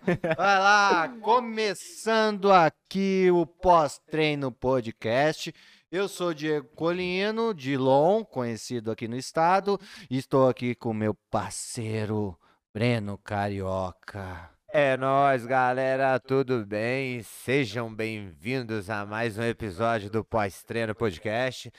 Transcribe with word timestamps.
Vai 0.00 0.58
lá, 0.58 1.08
começando 1.20 2.50
aqui 2.50 3.30
o 3.30 3.46
pós-treino 3.46 4.50
podcast. 4.50 5.54
Eu 5.90 6.08
sou 6.08 6.34
Diego 6.34 6.68
Colino, 6.74 7.54
de 7.54 7.76
Lon, 7.76 8.24
conhecido 8.24 8.90
aqui 8.90 9.06
no 9.06 9.16
estado, 9.16 9.78
e 10.10 10.16
estou 10.18 10.48
aqui 10.48 10.74
com 10.74 10.92
meu 10.92 11.14
parceiro 11.30 12.36
Breno 12.74 13.18
Carioca. 13.18 14.50
É 14.72 14.96
nóis, 14.96 15.44
galera, 15.44 16.18
tudo 16.18 16.64
bem? 16.64 17.22
Sejam 17.22 17.94
bem-vindos 17.94 18.88
a 18.90 19.04
mais 19.04 19.38
um 19.38 19.42
episódio 19.44 20.10
do 20.10 20.24
Pós-Treino 20.24 20.94
Podcast. 20.94 21.70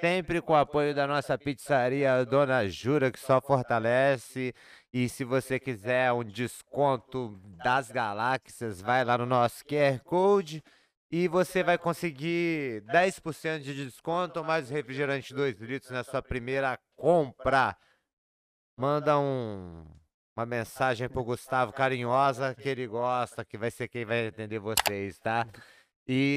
Sempre 0.00 0.40
com 0.40 0.54
o 0.54 0.56
apoio 0.56 0.94
da 0.94 1.06
nossa 1.06 1.36
pizzaria 1.36 2.24
Dona 2.24 2.66
Jura, 2.68 3.10
que 3.12 3.20
só 3.20 3.38
fortalece. 3.40 4.54
E 4.92 5.08
se 5.08 5.24
você 5.24 5.58
quiser 5.60 6.12
um 6.12 6.24
desconto 6.24 7.38
das 7.62 7.90
galáxias, 7.90 8.80
vai 8.80 9.04
lá 9.04 9.16
no 9.16 9.26
nosso 9.26 9.64
QR 9.64 10.00
Code 10.04 10.62
e 11.10 11.28
você 11.28 11.62
vai 11.62 11.78
conseguir 11.78 12.82
10% 12.86 13.60
de 13.60 13.84
desconto 13.84 14.42
mais 14.42 14.68
refrigerante 14.68 15.32
2 15.34 15.60
litros 15.60 15.90
na 15.90 16.02
sua 16.02 16.22
primeira 16.22 16.78
compra. 16.96 17.76
Manda 18.76 19.18
um 19.18 19.84
uma 20.36 20.46
mensagem 20.46 21.08
pro 21.08 21.22
Gustavo 21.22 21.72
carinhosa 21.72 22.54
que 22.54 22.68
ele 22.68 22.86
gosta, 22.86 23.44
que 23.44 23.58
vai 23.58 23.70
ser 23.70 23.88
quem 23.88 24.06
vai 24.06 24.28
atender 24.28 24.58
vocês, 24.58 25.18
tá? 25.18 25.46
E 26.08 26.34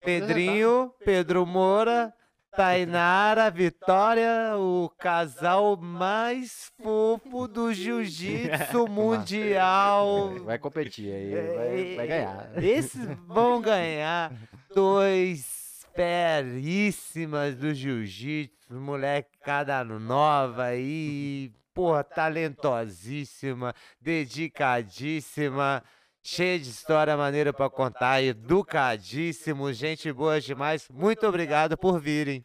Pedrinho, 0.00 0.94
Pedro 1.04 1.44
Moura, 1.44 2.14
Tainara, 2.56 3.50
Vitória, 3.50 4.56
o 4.56 4.90
casal 4.98 5.76
mais 5.76 6.72
fofo 6.82 7.46
do 7.46 7.72
jiu-jitsu 7.72 8.86
mundial. 8.90 10.34
Vai 10.44 10.58
competir 10.58 11.12
aí, 11.12 11.34
vai, 11.34 11.96
vai 11.96 12.06
ganhar. 12.06 12.62
Esses 12.62 13.06
vão 13.26 13.60
ganhar 13.60 14.32
dois 14.74 15.86
feríssimas 15.94 17.54
do 17.54 17.72
jiu-jitsu, 17.72 18.74
molecada 18.74 19.84
nova 19.84 20.64
aí, 20.64 21.52
porra, 21.74 22.02
talentosíssima, 22.02 23.74
dedicadíssima, 24.00 25.82
cheia 26.28 26.58
de 26.58 26.68
história 26.68 27.16
maneira 27.16 27.54
pra 27.54 27.70
contar, 27.70 28.22
educadíssimo, 28.22 29.72
gente 29.72 30.12
boa 30.12 30.38
demais. 30.38 30.86
Muito 30.90 31.26
obrigado 31.26 31.76
por 31.76 31.98
virem. 31.98 32.44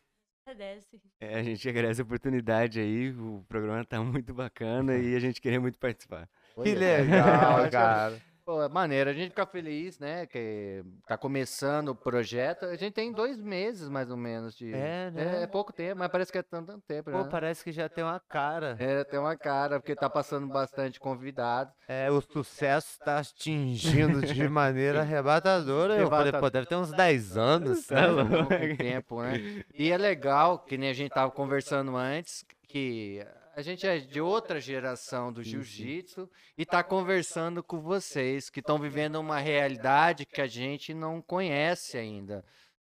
É, 1.20 1.36
a 1.36 1.44
gente 1.44 1.68
agradece 1.68 2.02
a 2.02 2.04
oportunidade 2.04 2.80
aí, 2.80 3.12
o 3.12 3.44
programa 3.48 3.84
tá 3.84 4.02
muito 4.02 4.34
bacana 4.34 4.96
e 4.98 5.16
a 5.16 5.20
gente 5.20 5.42
queria 5.42 5.60
muito 5.60 5.78
participar. 5.78 6.30
Que 6.64 6.74
legal, 6.74 7.68
cara. 7.72 8.22
Pô, 8.46 8.62
é 8.62 8.68
maneiro, 8.68 9.10
a 9.10 9.14
gente 9.14 9.30
fica 9.30 9.46
feliz, 9.46 9.98
né? 10.00 10.26
Que 10.26 10.84
tá 11.08 11.18
começando 11.18 11.90
o 11.90 11.96
projeto. 11.96 12.66
A 12.66 12.76
gente 12.76 12.92
tem 12.92 13.12
dois 13.12 13.40
meses, 13.40 13.88
mais 13.88 14.12
ou 14.12 14.18
menos, 14.18 14.54
de. 14.54 14.74
É, 14.74 15.10
né? 15.12 15.44
É, 15.44 15.48
pouco 15.48 15.72
tempo, 15.72 16.00
mas 16.00 16.10
parece 16.10 16.30
que 16.30 16.38
é 16.38 16.44
tanto, 16.44 16.68
tanto 16.68 16.84
tempo, 16.86 17.10
Pô, 17.10 17.20
né? 17.20 17.30
parece 17.32 17.64
que 17.64 17.72
já 17.72 17.88
tem 17.88 18.04
uma 18.04 18.20
cara. 18.20 18.76
É, 18.80 19.06
tem 19.06 19.18
uma 19.18 19.38
cara, 19.38 19.80
porque 19.80 19.96
tá 19.96 20.10
passando 20.10 20.46
bastante 20.48 21.00
convidado. 21.00 21.72
É, 21.88 22.12
o 22.12 22.20
sucesso 22.20 23.00
tá 23.00 23.20
atingindo 23.20 24.22
de 24.22 24.48
maneira 24.50 25.00
arrebatadora. 25.02 25.96
Eu 25.96 26.10
falei, 26.10 26.34
pô, 26.34 26.50
deve 26.50 26.68
ter 26.68 26.76
uns 26.76 26.92
10 26.92 27.38
anos. 27.38 27.88
Tá 27.88 28.12
né? 28.12 28.76
tempo, 28.76 29.22
né? 29.22 29.64
E 29.74 29.90
é 29.90 29.98
legal, 29.98 30.60
que 30.60 30.78
nem 30.78 30.90
a 30.90 30.94
gente 30.94 31.12
tava 31.12 31.32
conversando 31.32 31.96
antes, 31.96 32.46
que 32.68 33.26
a 33.56 33.62
gente 33.62 33.86
é 33.86 34.00
de 34.00 34.20
outra 34.20 34.60
geração 34.60 35.32
do 35.32 35.44
jiu-jitsu 35.44 36.30
e 36.58 36.66
tá 36.66 36.84
conversando 36.84 37.64
com 37.64 37.80
vocês 37.80 38.50
que 38.50 38.60
estão 38.60 38.80
vivendo 38.80 39.20
uma 39.20 39.40
realidade 39.40 40.26
que 40.26 40.42
a 40.42 40.48
gente 40.48 40.92
não 40.94 41.22
conhece 41.22 41.96
ainda. 41.96 42.44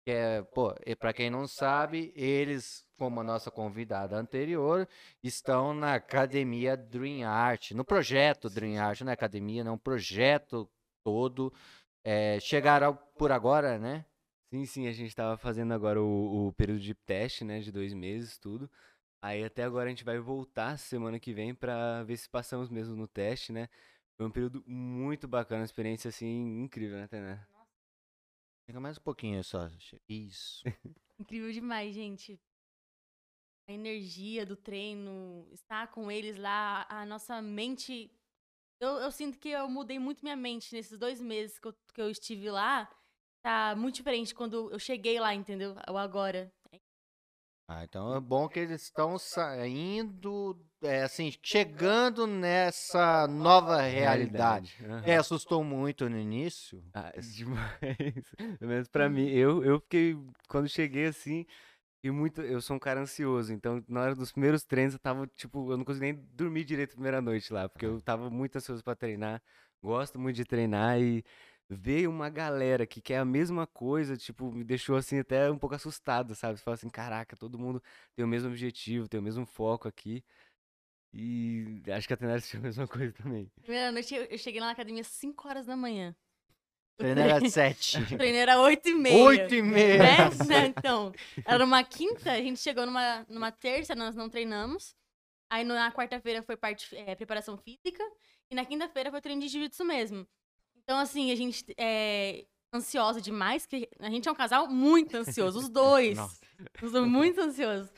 Que 0.06 0.12
é, 0.12 0.42
pô, 0.42 0.74
e 0.86 0.96
para 0.96 1.12
quem 1.12 1.30
não 1.30 1.46
sabe, 1.46 2.14
eles, 2.16 2.86
como 2.98 3.20
a 3.20 3.24
nossa 3.24 3.52
convidada 3.52 4.16
anterior, 4.16 4.88
estão 5.22 5.74
na 5.74 5.96
academia 5.96 6.78
Dream 6.78 7.28
Art, 7.28 7.72
no 7.72 7.84
projeto 7.84 8.50
Dream 8.50 8.82
Art, 8.82 9.02
não 9.02 9.12
é 9.12 9.14
academia, 9.14 9.64
não, 9.64 9.74
um 9.74 9.78
projeto 9.78 10.70
todo. 11.04 11.52
É, 12.02 12.40
chegaram 12.40 12.98
por 13.18 13.32
agora, 13.32 13.78
né? 13.78 14.06
Sim, 14.54 14.66
sim, 14.66 14.88
a 14.88 14.94
gente 14.94 15.14
tava 15.14 15.36
fazendo 15.38 15.74
agora 15.74 16.02
o, 16.02 16.48
o 16.48 16.54
período 16.54 16.80
de 16.80 16.94
teste, 16.94 17.44
né, 17.44 17.60
de 17.60 17.72
dois 17.72 17.94
meses, 17.94 18.38
tudo. 18.38 18.70
Aí 19.26 19.44
até 19.44 19.64
agora 19.64 19.88
a 19.88 19.90
gente 19.90 20.04
vai 20.04 20.20
voltar 20.20 20.78
semana 20.78 21.20
que 21.20 21.34
vem 21.34 21.56
pra 21.56 22.04
ver 22.04 22.16
se 22.16 22.30
passamos 22.30 22.70
mesmo 22.70 22.96
no 22.96 23.08
teste, 23.08 23.52
né? 23.52 23.68
Foi 24.16 24.28
um 24.28 24.30
período 24.30 24.64
muito 24.68 25.28
bacana, 25.28 25.62
uma 25.62 25.66
experiência 25.66 26.10
assim 26.10 26.62
incrível, 26.62 26.96
né, 26.96 27.08
Tainá? 27.08 27.44
Chega 28.68 28.80
mais 28.80 29.00
um 29.00 29.02
pouquinho 29.02 29.44
só. 29.44 29.68
che- 29.80 30.00
Isso. 30.08 30.64
Incrível 31.18 31.52
demais, 31.52 31.96
gente. 31.96 32.40
A 33.68 33.74
energia 33.74 34.46
do 34.46 34.56
treino, 34.56 35.50
estar 35.52 35.88
com 35.88 36.12
eles 36.12 36.38
lá, 36.38 36.86
a 36.88 37.04
nossa 37.04 37.42
mente. 37.42 38.12
Eu, 38.80 39.00
eu 39.00 39.12
sinto 39.12 39.40
que 39.40 39.50
eu 39.50 39.68
mudei 39.68 39.98
muito 39.98 40.22
minha 40.22 40.36
mente 40.36 40.72
nesses 40.72 41.00
dois 41.00 41.20
meses 41.20 41.58
que 41.58 41.68
eu, 41.68 41.74
que 41.96 42.00
eu 42.00 42.12
estive 42.12 42.52
lá. 42.52 42.88
Tá 43.42 43.76
muito 43.76 43.96
diferente 43.96 44.36
quando 44.36 44.72
eu 44.72 44.78
cheguei 44.78 45.20
lá, 45.20 45.34
entendeu? 45.34 45.74
O 45.90 45.98
agora. 45.98 46.54
Ah, 47.68 47.84
então 47.84 48.16
é 48.16 48.20
bom 48.20 48.48
que 48.48 48.60
eles 48.60 48.84
estão 48.84 49.18
saindo, 49.18 50.56
é, 50.84 51.02
assim, 51.02 51.34
chegando 51.42 52.28
nessa 52.28 53.28
nova 53.28 53.82
realidade. 53.82 54.76
Aham. 54.86 55.02
É, 55.04 55.18
assustou 55.18 55.64
muito 55.64 56.08
no 56.08 56.18
início. 56.20 56.84
Ah, 56.94 57.12
demais. 57.18 58.32
Pelo 58.60 58.70
menos 58.70 58.88
pra 58.88 59.10
mim, 59.10 59.28
eu, 59.30 59.64
eu 59.64 59.80
fiquei, 59.80 60.16
quando 60.48 60.70
cheguei 60.70 61.08
assim, 61.08 61.44
e 62.04 62.12
muito, 62.12 62.42
eu 62.42 62.62
sou 62.62 62.76
um 62.76 62.80
cara 62.80 63.02
ansioso, 63.02 63.52
então 63.52 63.84
na 63.88 64.02
hora 64.02 64.16
dos 64.16 64.32
primeiros 64.32 64.64
treinos 64.64 64.94
eu 64.94 65.00
tava, 65.00 65.26
tipo, 65.36 65.72
eu 65.72 65.78
não 65.78 65.84
consegui 65.84 66.14
nem 66.14 66.24
dormir 66.34 66.66
direito 66.66 66.92
a 66.92 66.96
primeira 66.96 67.20
noite 67.20 67.52
lá, 67.52 67.68
porque 67.68 67.86
eu 67.86 68.00
tava 68.00 68.30
muito 68.30 68.58
ansioso 68.58 68.84
pra 68.84 68.96
treinar, 68.96 69.42
gosto 69.82 70.20
muito 70.20 70.36
de 70.36 70.46
treinar 70.46 71.00
e 71.02 71.24
ver 71.70 72.08
uma 72.08 72.30
galera 72.30 72.86
que 72.86 73.02
quer 73.02 73.18
a 73.18 73.26
mesma 73.26 73.66
coisa, 73.66 74.16
tipo, 74.16 74.52
me 74.52 74.64
deixou 74.64 74.96
assim 74.96 75.20
até 75.20 75.50
um 75.50 75.58
pouco 75.58 75.76
assustado, 75.76 76.36
sabe? 76.36 76.58
Você 76.58 76.64
fala 76.64 76.76
assim, 76.76 76.90
caraca, 76.90 77.36
todo 77.36 77.58
mundo 77.60 77.82
tem 78.16 78.24
o 78.24 78.28
mesmo 78.28 78.50
objetivo, 78.50 79.08
tem 79.08 79.20
o 79.20 79.24
mesmo 79.24 79.46
foco 79.46 79.88
aqui. 79.88 80.24
E 81.14 81.82
acho 81.92 82.08
que 82.08 82.14
a 82.14 82.18
Tenerife 82.18 82.50
tinha 82.50 82.60
a 82.60 82.64
mesma 82.64 82.88
coisa 82.88 83.14
também. 83.14 83.50
Primeira 83.62 83.92
noite 83.92 84.14
eu 84.14 84.38
cheguei 84.38 84.60
lá 84.60 84.68
na 84.68 84.74
academia 84.74 85.02
às 85.02 85.08
5 85.08 85.48
horas 85.48 85.66
da 85.66 85.76
manhã. 85.76 86.16
Treino 86.98 87.22
era 87.22 87.50
sete. 87.50 87.98
O 88.14 88.18
treino 88.18 88.38
era 88.38 88.60
8 88.62 88.88
e 88.88 88.96
meia. 88.96 89.24
Oito 89.24 89.56
e 89.56 89.62
meia. 89.62 89.98
né? 89.98 90.16
Né? 90.48 90.66
Então, 90.68 91.12
era 91.46 91.64
uma 91.64 91.84
quinta, 91.84 92.32
a 92.32 92.42
gente 92.42 92.60
chegou 92.60 92.86
numa, 92.86 93.26
numa 93.28 93.52
terça, 93.52 93.96
nós 93.96 94.16
não 94.16 94.30
treinamos. 94.30 94.96
Aí 95.50 95.64
na 95.64 95.92
quarta-feira 95.92 96.42
foi 96.42 96.56
parte 96.56 96.96
é, 96.96 97.16
preparação 97.16 97.58
física. 97.58 98.04
E 98.50 98.56
na 98.56 98.66
quinta-feira 98.66 99.12
foi 99.12 99.22
treino 99.22 99.42
de 99.42 99.48
jiu-jitsu 99.48 99.84
mesmo. 99.84 100.28
Então, 100.86 101.00
assim, 101.00 101.32
a 101.32 101.36
gente 101.36 101.66
é 101.78 102.46
ansiosa 102.74 103.20
demais, 103.20 103.66
que 103.66 103.90
a 104.00 104.10
gente 104.10 104.28
é 104.30 104.32
um 104.32 104.36
casal 104.36 104.68
muito 104.68 105.18
ansioso, 105.18 105.60
os 105.60 105.70
dois. 105.70 106.16
Nossa. 106.18 106.40
Os 106.82 106.92
dois 106.92 107.08
muito 107.08 107.42
ansiosos. 107.42 107.92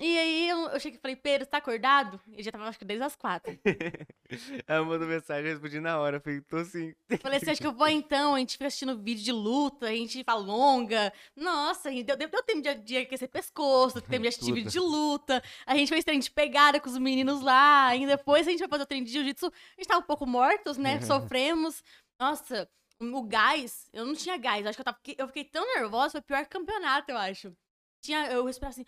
E 0.00 0.16
aí 0.16 0.48
eu, 0.48 0.58
eu 0.68 0.78
cheguei 0.78 0.96
e 0.96 1.00
falei, 1.00 1.16
Pedro, 1.16 1.44
você 1.44 1.50
tá 1.50 1.58
acordado? 1.58 2.20
Ele 2.28 2.40
já 2.40 2.52
tava, 2.52 2.68
acho 2.68 2.78
que 2.78 2.84
desde 2.84 3.04
as 3.04 3.16
quatro. 3.16 3.58
Ela 4.64 4.84
mandou 4.84 5.08
mensagem, 5.08 5.46
eu 5.46 5.50
respondi 5.54 5.80
na 5.80 5.98
hora, 5.98 6.18
eu 6.18 6.20
falei, 6.20 6.40
tô 6.42 6.64
sim. 6.64 6.94
Eu 7.10 7.18
Falei 7.18 7.38
assim, 7.38 7.50
acho 7.50 7.60
que 7.60 7.66
eu 7.66 7.72
vou 7.72 7.88
então, 7.88 8.36
a 8.36 8.38
gente 8.38 8.52
fica 8.52 8.68
assistindo 8.68 8.96
vídeo 8.96 9.24
de 9.24 9.32
luta, 9.32 9.86
a 9.86 9.92
gente 9.92 10.22
fala 10.22 10.40
longa. 10.40 11.12
Nossa, 11.34 11.90
deu, 11.90 12.16
deu, 12.16 12.28
deu 12.28 12.42
tempo 12.44 12.62
de, 12.62 12.74
de 12.76 12.96
aquecer 12.98 13.28
pescoço, 13.28 14.00
tempo 14.00 14.22
de 14.22 14.28
assistir 14.28 14.52
vídeo 14.52 14.70
de 14.70 14.78
luta. 14.78 15.42
A 15.66 15.74
gente 15.76 15.88
fez 15.88 16.04
treino 16.04 16.22
de 16.22 16.30
pegada 16.30 16.78
com 16.78 16.88
os 16.88 16.96
meninos 16.96 17.40
lá. 17.40 17.96
E 17.96 18.06
depois 18.06 18.46
a 18.46 18.50
gente 18.52 18.60
vai 18.60 18.68
fazer 18.68 18.84
o 18.84 18.86
treino 18.86 19.04
de 19.04 19.12
jiu-jitsu. 19.12 19.46
A 19.46 19.80
gente 19.80 19.88
tava 19.88 20.00
um 20.00 20.06
pouco 20.06 20.24
mortos, 20.24 20.78
né? 20.78 21.00
Sofremos. 21.00 21.82
Nossa, 22.18 22.68
o 23.00 23.22
gás, 23.22 23.88
eu 23.92 24.04
não 24.04 24.14
tinha 24.14 24.36
gás. 24.36 24.66
Acho 24.66 24.76
que 24.76 24.80
eu, 24.80 24.84
tava, 24.84 24.98
eu 25.16 25.26
fiquei 25.28 25.44
tão 25.44 25.64
nervosa, 25.76 26.12
foi 26.12 26.20
o 26.20 26.24
pior 26.24 26.46
campeonato, 26.46 27.10
eu 27.10 27.16
acho. 27.18 27.56
Tinha, 28.00 28.30
eu 28.30 28.44
respirava 28.44 28.70
assim, 28.74 28.84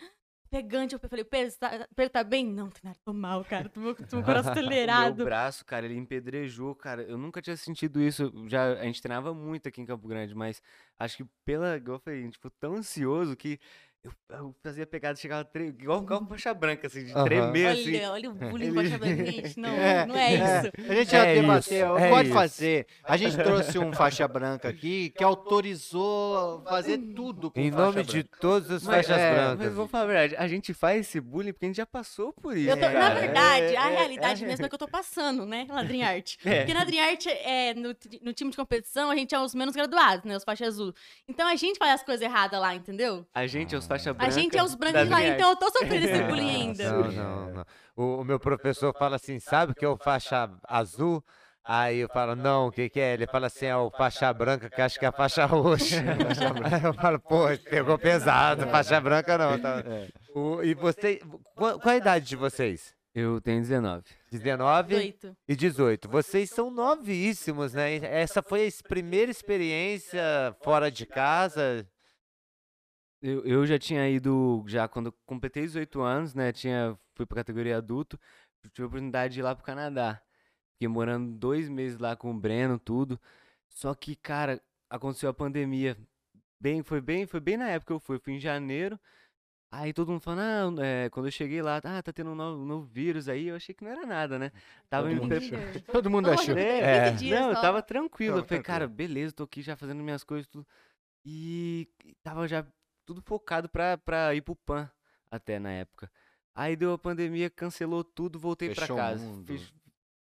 pegante. 0.51 0.95
Eu 0.95 1.01
falei, 1.01 1.25
Pedro, 1.25 1.57
tá, 1.59 1.89
Pedro 1.95 2.13
tá 2.13 2.25
bem? 2.25 2.47
Não, 2.47 2.69
Tenara, 2.69 2.99
tô 3.05 3.13
mal, 3.13 3.45
cara. 3.45 3.69
Tô, 3.69 3.95
tô 3.95 4.07
com 4.11 4.19
o 4.19 4.25
coração 4.25 4.53
O 4.53 4.55
meu 4.57 4.63
acelerado. 4.63 5.25
braço, 5.25 5.65
cara, 5.65 5.87
ele 5.87 5.97
empedrejou, 5.97 6.75
cara. 6.75 7.03
Eu 7.03 7.17
nunca 7.17 7.41
tinha 7.41 7.57
sentido 7.57 8.01
isso. 8.03 8.33
Já, 8.49 8.73
a 8.73 8.85
gente 8.85 9.01
treinava 9.01 9.33
muito 9.33 9.69
aqui 9.69 9.81
em 9.81 9.87
Campo 9.87 10.09
Grande, 10.09 10.35
mas 10.35 10.61
acho 10.99 11.19
que 11.19 11.25
pela. 11.45 11.79
Eu 11.79 11.99
falei, 12.01 12.21
a 12.21 12.23
gente 12.25 12.35
ficou 12.35 12.51
tão 12.59 12.75
ansioso 12.75 13.37
que 13.37 13.59
eu, 14.03 14.13
eu 14.31 14.55
fazia 14.63 14.87
pegada, 14.87 15.15
chegava 15.17 15.45
tre... 15.45 15.67
igual, 15.69 16.03
igual 16.03 16.27
faixa 16.27 16.55
branca, 16.55 16.87
assim, 16.87 17.05
de 17.05 17.13
Aham. 17.13 17.25
tremer, 17.25 17.67
assim. 17.69 17.97
Olha, 17.97 18.11
olha 18.13 18.31
o 18.31 18.35
bullying 18.35 18.67
Ele- 18.69 18.75
faixa 18.75 18.99
branca, 18.99 19.25
gente. 19.27 19.61
Não, 19.61 19.69
É, 19.71 20.07
não 20.07 20.17
é 20.17 20.35
isso. 20.35 20.73
A 20.91 20.95
gente 20.95 21.11
já 21.11 21.27
É 21.27 21.35
debateu, 21.35 21.99
é 21.99 22.09
pode 22.09 22.29
isso. 22.29 22.39
fazer. 22.39 22.87
A 23.05 23.17
gente 23.17 23.37
trouxe 23.37 23.79
um 23.79 23.93
faixa 23.93 24.27
branca 24.27 24.69
aqui 24.69 25.11
que 25.11 25.23
autorizou 25.85 26.63
fazer 26.69 26.99
tudo 27.15 27.51
com 27.51 27.61
Em 27.61 27.71
faixa 27.71 27.85
nome 27.85 28.03
de 28.05 28.23
branca. 28.23 28.39
todos 28.41 28.71
os 28.71 28.83
Mas, 28.85 29.07
faixas 29.07 29.19
é, 29.23 29.35
brancas. 29.35 29.67
Mas 29.67 29.75
vou 29.75 29.89
falar 29.89 30.05
a 30.05 30.07
verdade, 30.07 30.37
a 30.37 30.49
gente 30.49 30.73
faz 30.75 31.01
esse 31.01 31.21
bullying 31.21 31.53
porque 31.53 31.67
a 31.67 31.69
gente 31.69 31.77
já 31.77 31.87
passou 31.87 32.33
por 32.33 32.57
isso. 32.57 32.71
Eu 32.71 32.77
tô- 32.77 32.89
na 32.89 33.11
verdade, 33.15 33.75
É, 33.75 33.77
a 33.79 33.91
é, 33.91 33.97
realidade 33.97 34.45
é. 34.45 34.47
mesmo 34.47 34.65
é 34.65 34.69
que 34.69 34.75
eu 34.75 34.79
tô 34.79 34.89
passando, 34.89 35.45
né, 35.45 35.67
na 35.69 35.83
Dream 35.83 36.03
Art. 36.09 36.37
É. 36.45 36.59
Porque 36.61 36.75
na 36.75 36.85
Dream 36.85 37.05
Art, 37.07 37.27
é, 37.27 37.75
no, 37.75 37.95
no 38.23 38.33
time 38.33 38.51
de 38.51 38.57
competição, 38.57 39.11
a 39.11 39.17
gente 39.17 39.35
é 39.35 39.41
os 39.41 39.55
menos 39.55 39.75
graduados, 39.75 40.25
né, 40.25 40.37
os 40.37 40.45
faixa 40.45 40.67
azul. 40.67 40.95
Então 41.29 41.47
a 41.49 41.57
gente 41.57 41.79
faz 41.79 41.95
as 42.01 42.03
coisas 42.05 42.23
erradas 42.25 42.59
lá, 42.61 42.75
entendeu? 42.75 43.27
A 43.35 43.47
gente 43.47 43.75
é 43.75 43.79
os 43.79 43.87
faixa 43.91 44.11
A 44.11 44.15
branca. 44.15 44.31
gente 44.33 44.57
é 44.57 44.63
os 44.63 44.75
brancos 44.75 45.09
lá, 45.09 45.23
então 45.25 45.51
eu 45.51 45.57
tô 45.57 45.71
sofrendo 45.71 46.07
esse 46.07 46.23
bullying 46.23 46.51
ainda. 46.69 46.93
Não, 46.93 47.11
não, 47.11 47.53
não. 47.53 47.65
O, 47.97 48.21
o 48.21 48.25
meu 48.25 48.39
professor 48.39 48.95
fala 48.97 49.17
assim, 49.17 49.39
sabe 49.41 49.73
o 49.73 49.75
que 49.75 49.85
é 49.85 49.89
o 49.89 49.97
faixa 49.97 50.49
azul? 50.65 51.23
Aí 51.65 51.99
eu 51.99 52.09
falo, 52.09 52.35
não, 52.35 52.69
o 52.69 52.73
que, 52.73 52.89
que 52.89 52.99
é? 52.99 53.13
Ele 53.15 53.27
fala 53.27 53.47
assim, 53.49 53.67
é 53.67 53.77
o 53.77 53.91
faixa 53.91 54.33
branca, 54.33 54.71
que 54.71 54.81
acho 54.81 54.99
que 54.99 55.05
é 55.05 55.09
a 55.09 55.13
faixa 55.13 55.45
roxa. 55.45 55.97
Aí 56.73 56.83
eu 56.85 56.95
falo, 56.95 57.19
pô, 57.21 57.45
pegou 57.69 57.99
pesado, 57.99 58.67
faixa 58.69 59.01
branca 59.01 59.37
não. 59.37 59.59
Tá. 59.59 59.83
O- 60.35 60.63
e 60.63 60.73
você, 60.75 61.21
qual, 61.55 61.79
qual 61.79 61.93
a 61.93 61.97
idade 61.99 62.27
de 62.27 62.37
vocês? 62.37 62.95
Eu 63.15 63.41
tenho 63.41 63.61
19. 63.61 64.05
19 64.31 64.95
Oito. 64.95 65.37
e 65.49 65.57
18. 65.57 66.09
Vocês 66.09 66.49
são 66.49 66.71
novíssimos, 66.71 67.75
né? 67.75 67.97
Essa 67.97 68.41
foi 68.41 68.67
a 68.69 68.89
primeira 68.89 69.31
experiência 69.33 70.23
fora 70.63 70.91
de 70.91 71.05
casa. 71.07 71.85
Eu, 73.23 73.45
eu 73.45 73.67
já 73.67 73.79
tinha 73.79 74.09
ido, 74.09 74.65
já 74.67 74.89
quando 74.89 75.07
eu 75.07 75.15
completei 75.27 75.65
18 75.65 76.01
anos, 76.01 76.35
né? 76.35 76.53
Tinha, 76.53 76.99
fui 77.15 77.27
pra 77.27 77.37
categoria 77.37 77.77
adulto, 77.77 78.19
tive 78.73 78.85
a 78.85 78.87
oportunidade 78.87 79.35
de 79.35 79.41
ir 79.41 79.43
lá 79.43 79.55
pro 79.55 79.65
Canadá. 79.65 80.23
Fiquei 80.75 80.89
morando 80.89 81.37
dois 81.37 81.69
meses 81.69 81.99
lá 81.99 82.17
com 82.17 82.31
o 82.31 82.39
Breno, 82.39 82.79
tudo. 82.79 83.21
Só 83.69 83.95
que, 83.95 84.17
cara, 84.17 84.61
aconteceu 84.89 85.29
a 85.29 85.35
pandemia. 85.35 85.97
Bem, 86.59 86.83
foi 86.83 87.01
bem, 87.01 87.27
foi 87.27 87.41
bem 87.41 87.57
na 87.59 87.69
época 87.69 87.89
que 87.89 87.93
eu 87.93 88.01
fui. 88.01 88.17
Eu 88.17 88.21
fui 88.21 88.35
em 88.35 88.41
janeiro. 88.41 88.99
Aí 89.73 89.93
todo 89.93 90.11
mundo 90.11 90.21
falando, 90.21 90.81
ah, 90.81 90.85
é, 90.85 91.09
quando 91.11 91.27
eu 91.27 91.33
cheguei 91.33 91.63
lá, 91.63 91.77
ah, 91.77 92.03
tá 92.03 92.13
tendo 92.13 92.31
um 92.31 92.35
novo, 92.35 92.63
um 92.63 92.67
novo 92.67 92.87
vírus 92.87 93.29
aí. 93.29 93.49
Eu 93.49 93.57
achei 93.57 93.73
que 93.73 93.85
não 93.85 93.91
era 93.93 94.05
nada, 94.05 94.39
né? 94.39 94.51
Tava 94.89 95.09
Todo 95.09 95.21
mundo 95.21 95.33
achou. 95.35 95.59
Todo 95.93 96.11
mundo 96.11 96.31
achou. 96.31 96.59
É. 96.59 97.11
15 97.13 97.25
dias 97.25 97.41
Não, 97.41 97.51
eu 97.51 97.61
tava 97.61 97.81
tranquilo. 97.81 98.39
Eu 98.39 98.45
falei, 98.45 98.63
cara, 98.63 98.89
beleza, 98.89 99.33
tô 99.33 99.45
aqui 99.45 99.63
já 99.63 99.77
fazendo 99.77 100.03
minhas 100.03 100.25
coisas, 100.25 100.49
tudo. 100.49 100.67
E 101.25 101.89
tava 102.25 102.49
já 102.49 102.67
tudo 103.11 103.21
focado 103.23 103.69
pra, 103.69 103.99
pra 103.99 104.33
ir 104.37 104.41
pro 104.41 104.55
PAN 104.55 104.89
até 105.29 105.59
na 105.59 105.73
época. 105.73 106.09
Aí 106.55 106.77
deu 106.77 106.93
a 106.93 106.99
pandemia, 106.99 107.51
cancelou 107.51 108.05
tudo, 108.05 108.39
voltei 108.39 108.69
pra 108.77 108.87
casa. 108.97 109.25
Fech- 109.47 109.73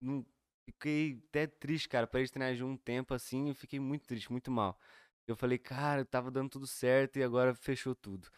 não- 0.01 0.25
Fiquei 0.69 1.23
até 1.29 1.47
triste, 1.47 1.89
cara, 1.89 2.09
pra 2.09 2.21
ir 2.21 2.29
treinar 2.29 2.55
de 2.57 2.65
um 2.65 2.77
tempo 2.77 3.15
assim, 3.15 3.49
eu 3.49 3.55
fiquei 3.55 3.79
muito 3.79 4.05
triste, 4.05 4.31
muito 4.33 4.51
mal. 4.51 4.77
Eu 5.27 5.37
falei, 5.37 5.59
cara, 5.59 6.05
tava 6.05 6.29
dando 6.29 6.51
tudo 6.51 6.67
certo 6.67 7.19
e 7.19 7.23
agora 7.23 7.55
fechou 7.55 7.95
tudo. 7.95 8.29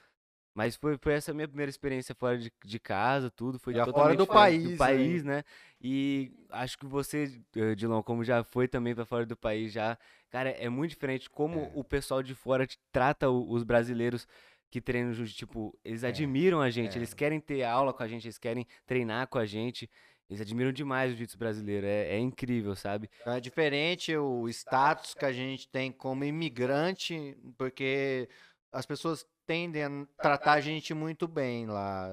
Mas 0.54 0.74
foi, 0.76 0.98
foi 0.98 1.12
essa 1.14 1.32
minha 1.32 1.46
primeira 1.46 1.70
experiência 1.70 2.14
fora 2.14 2.36
de, 2.36 2.52
de 2.64 2.78
casa, 2.80 3.30
tudo. 3.30 3.58
Foi 3.58 3.74
Já 3.74 3.86
fora 3.86 4.16
do 4.16 4.26
país, 4.26 4.70
Do 4.70 4.76
país, 4.76 5.22
né? 5.22 5.44
E 5.80 6.32
acho 6.50 6.76
que 6.76 6.86
você, 6.86 7.40
eh, 7.56 7.74
Dilon, 7.74 8.02
como 8.02 8.24
já 8.24 8.42
foi 8.42 8.66
também 8.66 8.94
pra 8.94 9.04
fora 9.04 9.24
do 9.24 9.36
país, 9.36 9.72
já. 9.72 9.96
Cara, 10.30 10.50
é 10.50 10.68
muito 10.68 10.90
diferente 10.90 11.30
como 11.30 11.60
É. 11.60 11.70
o 11.74 11.84
pessoal 11.84 12.22
de 12.22 12.34
fora 12.34 12.66
trata 12.90 13.30
os 13.30 13.62
brasileiros 13.62 14.26
que 14.70 14.80
treinam 14.80 15.12
jiu 15.12 15.26
Tipo, 15.26 15.78
eles 15.84 16.04
admiram 16.04 16.60
a 16.60 16.70
gente, 16.70 16.94
é. 16.94 16.98
eles 16.98 17.14
querem 17.14 17.40
ter 17.40 17.62
aula 17.62 17.92
com 17.92 18.02
a 18.02 18.08
gente, 18.08 18.26
eles 18.26 18.38
querem 18.38 18.66
treinar 18.86 19.28
com 19.28 19.38
a 19.38 19.46
gente. 19.46 19.88
Eles 20.28 20.42
admiram 20.42 20.70
demais 20.70 21.08
o 21.10 21.14
jiu-jitsu 21.14 21.38
brasileiro. 21.38 21.86
É, 21.86 22.16
é 22.16 22.18
incrível, 22.18 22.76
sabe? 22.76 23.08
Então 23.22 23.32
é 23.32 23.40
diferente 23.40 24.14
o 24.14 24.46
status 24.50 25.14
que 25.14 25.24
a 25.24 25.32
gente 25.32 25.66
tem 25.70 25.90
como 25.90 26.22
imigrante, 26.22 27.34
porque 27.56 28.28
as 28.72 28.86
pessoas 28.86 29.26
tendem 29.46 29.84
a 29.84 30.06
tratar 30.20 30.52
a 30.54 30.60
gente 30.60 30.92
muito 30.94 31.26
bem 31.28 31.66
lá. 31.66 32.08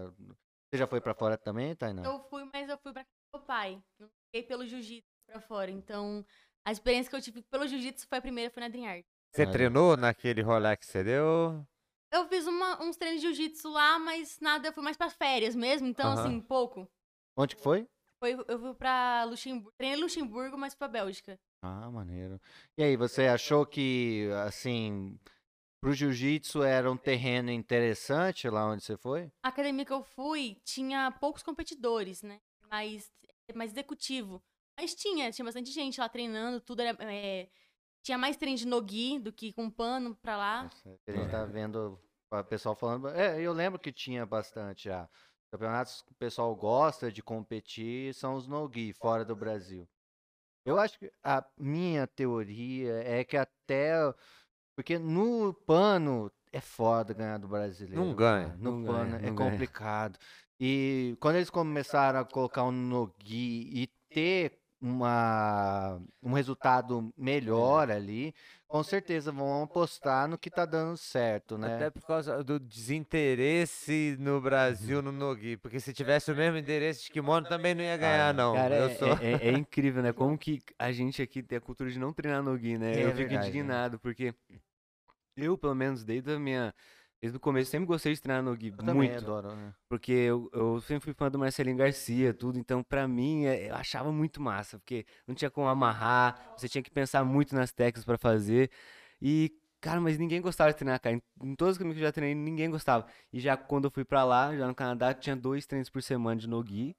Você 0.70 0.78
já 0.78 0.88
foi 0.88 1.00
pra 1.02 1.14
fora 1.14 1.38
também, 1.38 1.76
Tainá? 1.76 2.04
Eu 2.06 2.20
fui, 2.30 2.44
mas 2.54 2.70
eu 2.70 2.78
fui 2.78 2.92
pra 2.94 3.04
casa 3.04 3.16
do 3.34 3.38
meu 3.40 3.46
pai. 3.46 3.84
Não 4.00 4.10
fiquei 4.26 4.44
pelo 4.48 4.66
jiu-jitsu 4.66 5.08
pra 5.28 5.40
fora. 5.42 5.72
Então, 5.72 6.26
a 6.66 6.72
experiência 6.72 7.10
que 7.10 7.16
eu 7.16 7.22
tive 7.22 7.42
pelo 7.44 7.68
jiu-jitsu 7.68 8.08
foi 8.08 8.18
a 8.18 8.22
primeira, 8.22 8.52
foi 8.52 8.62
na 8.62 8.70
Dream 8.70 8.88
Art. 8.88 9.06
Você 9.34 9.46
treinou 9.46 9.98
naquele 9.98 10.42
rolê 10.42 10.76
que 10.78 10.86
você 10.86 11.04
deu? 11.04 11.66
Eu 12.12 12.28
fiz 12.30 12.48
uma- 12.48 12.82
uns 12.82 12.96
treinos 12.96 13.20
de 13.22 13.28
jiu-jitsu 13.28 13.70
lá, 13.70 14.00
mas 14.00 14.40
nada, 14.40 14.70
eu 14.70 14.74
fui 14.74 14.82
mais 14.84 14.96
pra 14.96 15.10
férias 15.10 15.54
mesmo, 15.56 15.88
então, 15.88 16.12
Aham. 16.12 16.20
assim, 16.22 16.40
pouco. 16.42 16.90
Onde 17.36 17.56
que 17.56 17.62
foi? 17.62 17.86
Foi, 18.18 18.34
eu 18.48 18.60
fui 18.60 18.74
pra 18.76 19.26
Luxemburgo, 19.26 19.74
treinei 19.78 20.00
em 20.00 20.02
Luxemburgo, 20.02 20.58
mas 20.58 20.74
fui 20.74 20.80
pra 20.80 20.88
Bélgica. 20.88 21.38
Ah, 21.62 21.92
maneiro. 21.92 22.40
E 22.78 22.84
aí, 22.84 22.96
você 22.96 23.24
achou 23.28 23.66
que, 23.66 24.30
assim, 24.46 25.20
pro 25.86 25.94
jiu-jitsu 25.94 26.64
era 26.64 26.92
um 26.92 26.98
terreno 26.98 27.52
interessante 27.52 28.50
lá 28.50 28.66
onde 28.66 28.84
você 28.84 28.98
foi? 28.98 29.32
A 29.44 29.50
academia 29.50 29.86
que 29.86 29.94
eu 29.94 30.02
fui 30.02 30.58
tinha 30.64 31.12
poucos 31.12 31.44
competidores, 31.44 32.24
né? 32.24 32.42
Mais, 32.72 33.12
mais 33.54 33.72
executivo. 33.72 34.42
Mas 34.76 34.96
tinha, 34.96 35.32
tinha 35.32 35.46
bastante 35.46 35.70
gente 35.70 36.00
lá 36.00 36.10
treinando, 36.10 36.60
tudo 36.60 36.82
era. 36.82 36.98
é, 37.04 37.48
tinha 38.02 38.18
mais 38.18 38.36
treino 38.36 38.58
de 38.58 38.66
nogi 38.66 39.20
do 39.20 39.32
que 39.32 39.54
com 39.54 39.70
pano 39.70 40.16
pra 40.16 40.36
lá. 40.36 40.64
Nossa, 40.64 41.00
a 41.08 41.12
gente 41.12 41.30
tá 41.30 41.46
vendo 41.46 42.00
o 42.32 42.44
pessoal 42.46 42.74
falando. 42.74 43.10
É, 43.10 43.40
eu 43.40 43.54
lembro 43.54 43.80
que 43.80 43.92
tinha 43.92 44.26
bastante 44.26 44.86
já. 44.86 45.08
Campeonatos 45.52 46.02
que 46.02 46.12
o 46.12 46.16
pessoal 46.16 46.56
gosta 46.56 47.12
de 47.12 47.22
competir 47.22 48.12
são 48.16 48.34
os 48.34 48.48
no-gi, 48.48 48.92
fora 48.92 49.24
do 49.24 49.36
Brasil. 49.36 49.88
Eu 50.66 50.80
acho 50.80 50.98
que 50.98 51.12
a 51.24 51.46
minha 51.56 52.08
teoria 52.08 53.04
é 53.04 53.24
que 53.24 53.38
até. 53.38 53.94
Porque 54.76 55.00
no 55.00 55.54
pano 55.66 56.32
é 56.52 56.60
foda 56.60 57.14
ganhar 57.14 57.38
do 57.38 57.48
brasileiro. 57.48 58.04
Não 58.04 58.14
ganha, 58.14 58.48
cara. 58.48 58.58
No 58.60 58.72
não 58.72 58.86
pano 58.86 59.12
ganha, 59.12 59.28
é 59.28 59.30
não 59.30 59.36
ganha. 59.36 59.52
complicado. 59.52 60.20
E 60.60 61.18
quando 61.20 61.36
eles 61.38 61.50
começaram 61.50 62.20
a 62.20 62.26
colocar 62.26 62.64
um 62.64 62.72
no-gi 62.72 63.70
e 63.74 63.88
ter 64.10 64.60
uma, 64.88 66.00
um 66.22 66.34
resultado 66.34 67.12
melhor 67.18 67.90
ali, 67.90 68.34
com 68.68 68.84
certeza 68.84 69.32
vão 69.32 69.64
apostar 69.64 70.28
no 70.28 70.38
que 70.38 70.50
tá 70.50 70.66
dando 70.66 70.96
certo, 70.98 71.58
né? 71.58 71.76
Até 71.76 71.90
por 71.90 72.02
causa 72.06 72.44
do 72.44 72.60
desinteresse 72.60 74.16
no 74.20 74.40
Brasil 74.42 75.02
no 75.02 75.12
Nogi. 75.12 75.58
Porque 75.58 75.80
se 75.80 75.94
tivesse 75.94 76.32
o 76.32 76.36
mesmo 76.36 76.58
endereço 76.58 77.04
de 77.04 77.12
kimono, 77.12 77.48
também 77.48 77.74
não 77.74 77.84
ia 77.84 77.98
ganhar, 77.98 78.34
não. 78.34 78.54
Cara, 78.54 78.76
Eu 78.76 78.86
é, 78.90 78.96
sou... 78.96 79.10
é- 79.14 79.34
é- 79.34 79.48
é 79.50 79.52
incrível, 79.52 80.04
né? 80.04 80.14
Como 80.14 80.38
que 80.38 80.62
a 80.78 80.92
gente 80.92 81.22
aqui 81.22 81.42
tem 81.42 81.58
a 81.58 81.62
cultura 81.62 81.90
de 81.90 81.98
não 82.00 82.14
treinar 82.14 82.44
no 82.44 82.58
gi, 82.58 82.78
né? 82.78 82.94
É 82.94 83.06
eu 83.06 83.10
fico 83.12 83.18
verdade, 83.20 83.34
né? 83.46 83.48
indignado, 83.48 84.00
porque 84.00 84.34
eu, 85.38 85.58
pelo 85.58 85.76
menos, 85.76 86.04
desde 86.04 86.32
a 86.32 86.40
minha. 86.40 86.74
Desde 87.26 87.38
o 87.38 87.40
começo, 87.40 87.72
sempre 87.72 87.88
gostei 87.88 88.14
de 88.14 88.22
treinar 88.22 88.44
no 88.44 88.56
gi. 88.56 88.68
Eu 88.68 88.78
também 88.78 89.10
muito. 89.10 89.18
adoro, 89.18 89.56
né? 89.56 89.74
Porque 89.90 90.12
eu, 90.12 90.48
eu 90.54 90.80
sempre 90.82 91.06
fui 91.06 91.14
fã 91.16 91.30
do 91.32 91.40
Marcelinho 91.40 91.76
Garcia, 91.76 92.32
tudo. 92.36 92.60
Então, 92.60 92.84
pra 92.84 93.08
mim, 93.08 93.46
é- 93.46 93.72
eu 93.72 93.76
achava 93.76 94.12
muito 94.12 94.40
massa. 94.40 94.78
Porque 94.78 95.08
não 95.28 95.34
tinha 95.34 95.50
como 95.50 95.68
amarrar, 95.68 96.54
você 96.56 96.70
tinha 96.70 96.84
que 96.84 96.92
pensar 96.92 97.24
muito 97.26 97.56
nas 97.56 97.72
técnicas 97.72 98.06
pra 98.06 98.16
fazer. 98.16 98.70
E, 99.20 99.52
cara, 99.82 100.00
mas 100.00 100.20
ninguém 100.20 100.40
gostava 100.40 100.70
de 100.72 100.78
treinar, 100.78 101.00
cara. 101.02 101.16
Em, 101.16 101.22
em 101.50 101.56
todos 101.56 101.72
os 101.74 101.78
caminhos 101.80 101.98
que 101.98 102.04
eu 102.04 102.08
já 102.08 102.12
treinei, 102.12 102.36
ninguém 102.36 102.70
gostava. 102.70 103.08
E 103.34 103.40
já 103.40 103.58
quando 103.58 103.86
eu 103.86 103.92
fui 103.92 104.06
pra 104.06 104.24
lá, 104.24 104.56
já 104.56 104.68
no 104.68 104.76
Canadá, 104.76 105.12
tinha 105.12 105.36
dois 105.36 105.66
treinos 105.66 105.90
por 105.90 106.04
semana 106.04 106.40
de 106.40 106.48
no-gi. 106.48 106.96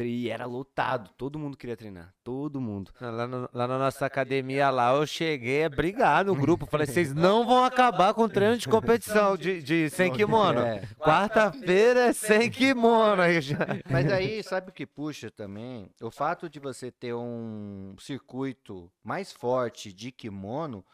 E 0.00 0.30
era 0.30 0.46
lotado, 0.46 1.10
todo 1.16 1.38
mundo 1.38 1.56
queria 1.56 1.76
treinar, 1.76 2.14
todo 2.22 2.60
mundo. 2.60 2.92
Lá, 3.00 3.26
no- 3.26 3.48
lá 3.52 3.66
na 3.66 3.78
nossa 3.78 4.06
academia 4.06 4.70
lá, 4.70 4.94
eu 4.94 5.06
cheguei 5.06 5.64
a 5.64 5.68
brigar 5.68 6.24
no 6.24 6.34
grupo. 6.34 6.66
Falei, 6.66 6.86
vocês 6.86 7.12
não 7.14 7.46
vão 7.46 7.64
acabar 7.64 8.14
com 8.14 8.28
treino 8.28 8.56
de 8.56 8.68
competição 8.68 9.36
de, 9.36 9.62
de 9.62 9.90
sem 9.90 10.12
kimono. 10.12 10.60
É. 10.60 10.82
Quarta-feira 10.98 12.00
é 12.06 12.12
sem 12.12 12.50
kimono. 12.50 13.22
Aí 13.22 13.40
já... 13.40 13.58
Mas 13.90 14.10
aí, 14.12 14.42
sabe 14.42 14.70
o 14.70 14.72
que 14.72 14.86
puxa 14.86 15.30
também? 15.30 15.90
O 16.00 16.10
fato 16.10 16.48
de 16.48 16.60
você 16.60 16.90
ter 16.90 17.14
um 17.14 17.94
circuito 17.98 18.90
mais 19.02 19.32
forte 19.32 19.92
de 19.92 20.12
kimono 20.12 20.84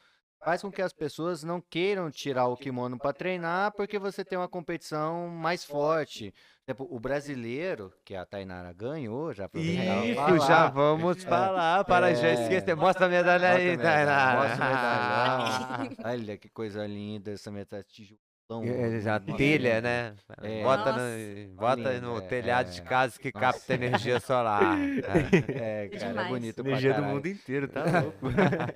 faz 0.44 0.60
com 0.62 0.70
que 0.70 0.82
as 0.82 0.92
pessoas 0.92 1.42
não 1.42 1.60
queiram 1.60 2.10
tirar 2.10 2.46
o 2.48 2.56
kimono 2.56 2.98
para 2.98 3.12
treinar 3.14 3.72
porque 3.72 3.98
você 3.98 4.24
tem 4.24 4.36
uma 4.38 4.48
competição 4.48 5.28
mais 5.28 5.64
forte. 5.64 6.34
O 6.78 6.98
brasileiro, 6.98 7.92
que 8.02 8.14
a 8.16 8.24
Tainara 8.24 8.72
ganhou, 8.72 9.34
já 9.34 9.44
aproveitava 9.44 10.06
Isso, 10.06 10.14
falar. 10.16 10.38
já 10.46 10.66
vamos 10.70 11.22
falar 11.22 11.84
para 11.84 12.14
já 12.14 12.28
É. 12.28 12.34
esquecer. 12.42 12.74
Mostra 12.74 13.04
a 13.04 13.08
medalha 13.10 13.48
Bota 13.50 13.60
aí, 13.60 13.68
a 13.68 13.76
medalha, 13.76 14.06
Tainara. 14.06 14.48
mostra 14.48 14.64
a 14.64 15.78
medalhão. 15.78 15.96
Olha 16.10 16.38
que 16.38 16.48
coisa 16.48 16.86
linda 16.86 17.32
essa 17.32 17.50
metade 17.50 18.18
Ele 18.62 19.00
já 19.00 19.18
telha, 19.36 19.80
né? 19.80 20.14
É. 20.42 20.62
Bota, 20.62 20.92
Nossa. 20.92 21.16
no, 21.16 21.54
bota 21.54 22.00
no 22.00 22.18
é, 22.18 22.20
telhado 22.22 22.70
de 22.70 22.80
é. 22.80 22.84
casa 22.84 23.18
que 23.18 23.32
Nossa. 23.34 23.46
capta 23.46 23.74
energia 23.74 24.20
solar. 24.20 24.76
cara. 25.00 25.28
É, 25.48 25.88
cara, 25.88 26.22
é 26.22 26.28
bonito 26.28 26.62
pra 26.62 26.72
Energia 26.72 26.94
do 26.94 27.02
mundo 27.02 27.26
inteiro, 27.26 27.68
tá 27.68 27.84
louco. 28.02 28.26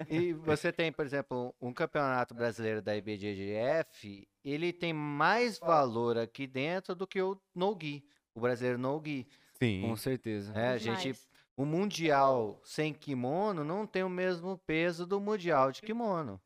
E 0.09 0.33
você 0.33 0.73
tem, 0.73 0.91
por 0.91 1.05
exemplo, 1.05 1.55
um 1.61 1.73
campeonato 1.73 2.35
brasileiro 2.35 2.81
da 2.81 2.97
IBJJF, 2.97 4.27
ele 4.43 4.73
tem 4.73 4.93
mais 4.93 5.59
valor 5.59 6.17
aqui 6.17 6.47
dentro 6.47 6.95
do 6.95 7.07
que 7.07 7.21
o 7.21 7.39
no-gi, 7.55 8.03
o 8.35 8.41
brasileiro 8.41 8.79
no-gi. 8.79 9.27
Sim. 9.61 9.83
Com 9.83 9.97
certeza. 9.97 10.53
É, 10.55 10.69
a 10.69 10.79
gente, 10.79 11.13
o 11.57 11.67
mundial 11.67 12.61
sem 12.65 12.95
kimono 12.95 13.65
não 13.65 13.87
tem 13.87 14.03
o 14.03 14.09
mesmo 14.09 14.57
peso 14.67 15.05
do 15.05 15.21
mundial 15.21 15.71
de 15.73 15.83
kimono. 15.83 16.41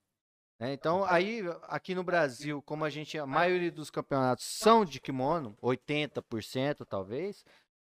Né? 0.62 0.73
Então, 0.73 1.04
aí, 1.04 1.42
aqui 1.64 1.92
no 1.92 2.04
Brasil, 2.04 2.62
como 2.62 2.85
a 2.85 2.90
gente, 2.90 3.19
a 3.19 3.26
maioria 3.26 3.73
dos 3.73 3.90
campeonatos 3.90 4.45
são 4.45 4.85
de 4.85 5.00
kimono, 5.00 5.59
80% 5.61 6.87
talvez, 6.88 7.45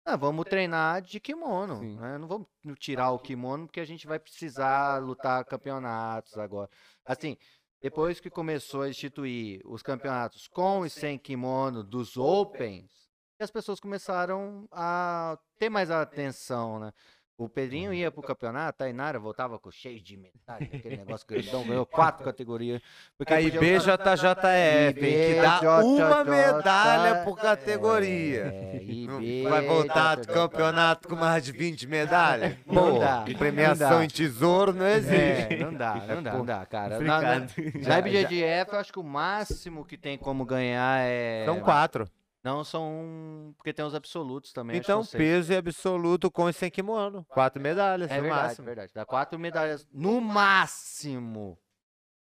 ah, 0.06 0.16
vamos 0.16 0.46
treinar 0.46 1.02
de 1.02 1.20
kimono. 1.20 1.82
Né? 1.82 2.20
Não 2.20 2.28
vamos 2.28 2.48
tirar 2.78 3.10
o 3.10 3.18
kimono 3.18 3.66
porque 3.66 3.80
a 3.80 3.86
gente 3.86 4.06
vai 4.06 4.20
precisar 4.20 5.00
lutar 5.00 5.44
campeonatos 5.46 6.38
agora. 6.38 6.70
Assim, 7.04 7.36
depois 7.82 8.20
que 8.20 8.30
começou 8.30 8.84
a 8.84 8.90
instituir 8.90 9.62
os 9.66 9.82
campeonatos 9.82 10.48
com 10.48 10.86
e 10.86 10.92
sem 10.92 11.18
kimono 11.18 11.84
dos 11.84 12.18
Opens, 12.18 13.10
as 13.40 13.50
pessoas 13.50 13.80
começaram 13.80 14.68
a 14.72 15.40
ter 15.58 15.70
mais 15.70 15.90
atenção, 15.90 16.78
né? 16.78 16.94
O 17.40 17.48
Pedrinho 17.48 17.94
ia 17.94 18.12
pro 18.12 18.22
campeonato, 18.22 18.84
a 18.84 18.90
Inara 18.90 19.18
voltava 19.18 19.58
com 19.58 19.72
cheio 19.72 20.02
de 20.02 20.18
medalha, 20.18 20.70
aquele 20.74 20.98
negócio 21.08 21.26
grandão, 21.26 21.64
ganhou 21.66 21.86
quatro 21.86 22.26
categorias. 22.26 22.82
Porque 23.18 23.34
A 23.34 23.38
podia 23.38 23.60
lutar- 23.62 24.18
IBJJF, 24.18 25.06
hein, 25.06 25.36
que 25.36 25.42
dá 25.42 25.80
uma 25.82 26.24
medalha 26.26 27.24
por 27.24 27.38
categoria. 27.38 28.42
É, 28.42 28.82
Não 29.06 29.22
IB, 29.22 29.44
Vai 29.44 29.62
voltar 29.66 30.18
do 30.18 30.28
campeonato 30.28 31.08
com 31.08 31.16
mais 31.16 31.42
de 31.46 31.54
20 31.54 31.88
medalhas? 31.88 32.58
Não 32.68 32.94
Pô, 32.94 33.00
dá, 33.00 33.24
premiação 33.38 34.04
em 34.04 34.08
tesouro 34.10 34.74
não 34.74 34.86
existe. 34.88 35.10
É, 35.50 35.58
não 35.58 35.74
dá, 35.74 35.96
não 35.96 36.24
dá, 36.24 36.34
não 36.34 36.46
dá, 36.46 36.66
cara. 36.66 37.00
Na, 37.00 37.22
na 37.22 38.00
IBJJF, 38.00 38.74
eu 38.74 38.80
acho 38.80 38.92
que 38.92 39.00
o 39.00 39.04
máximo 39.04 39.86
que 39.86 39.98
tem 39.98 40.18
como 40.18 40.44
ganhar 40.44 41.02
é. 41.02 41.44
São 41.46 41.62
quatro. 41.62 42.10
Não, 42.44 42.64
são. 42.64 43.54
Porque 43.58 43.74
tem 43.74 43.84
os 43.84 43.94
absolutos 43.94 44.54
também. 44.54 44.78
acho 44.80 44.86
que 44.86 44.92
Então, 44.92 45.06
peso 45.06 45.52
e 45.52 45.58
absoluto 45.58 46.32
com 46.32 46.48
e 46.50 46.54
sem 46.54 46.72
kimono. 46.72 47.26
Quatro 47.30 47.62
medalhas, 47.62 48.10
É 48.10 48.16
no 48.18 48.22
verdade, 48.24 48.44
máximo. 48.48 48.66
verdade. 48.66 48.92
Dá 48.94 49.06
quatro 49.06 49.38
medalhas 49.38 49.86
no 49.92 50.22
máximo. 50.22 51.58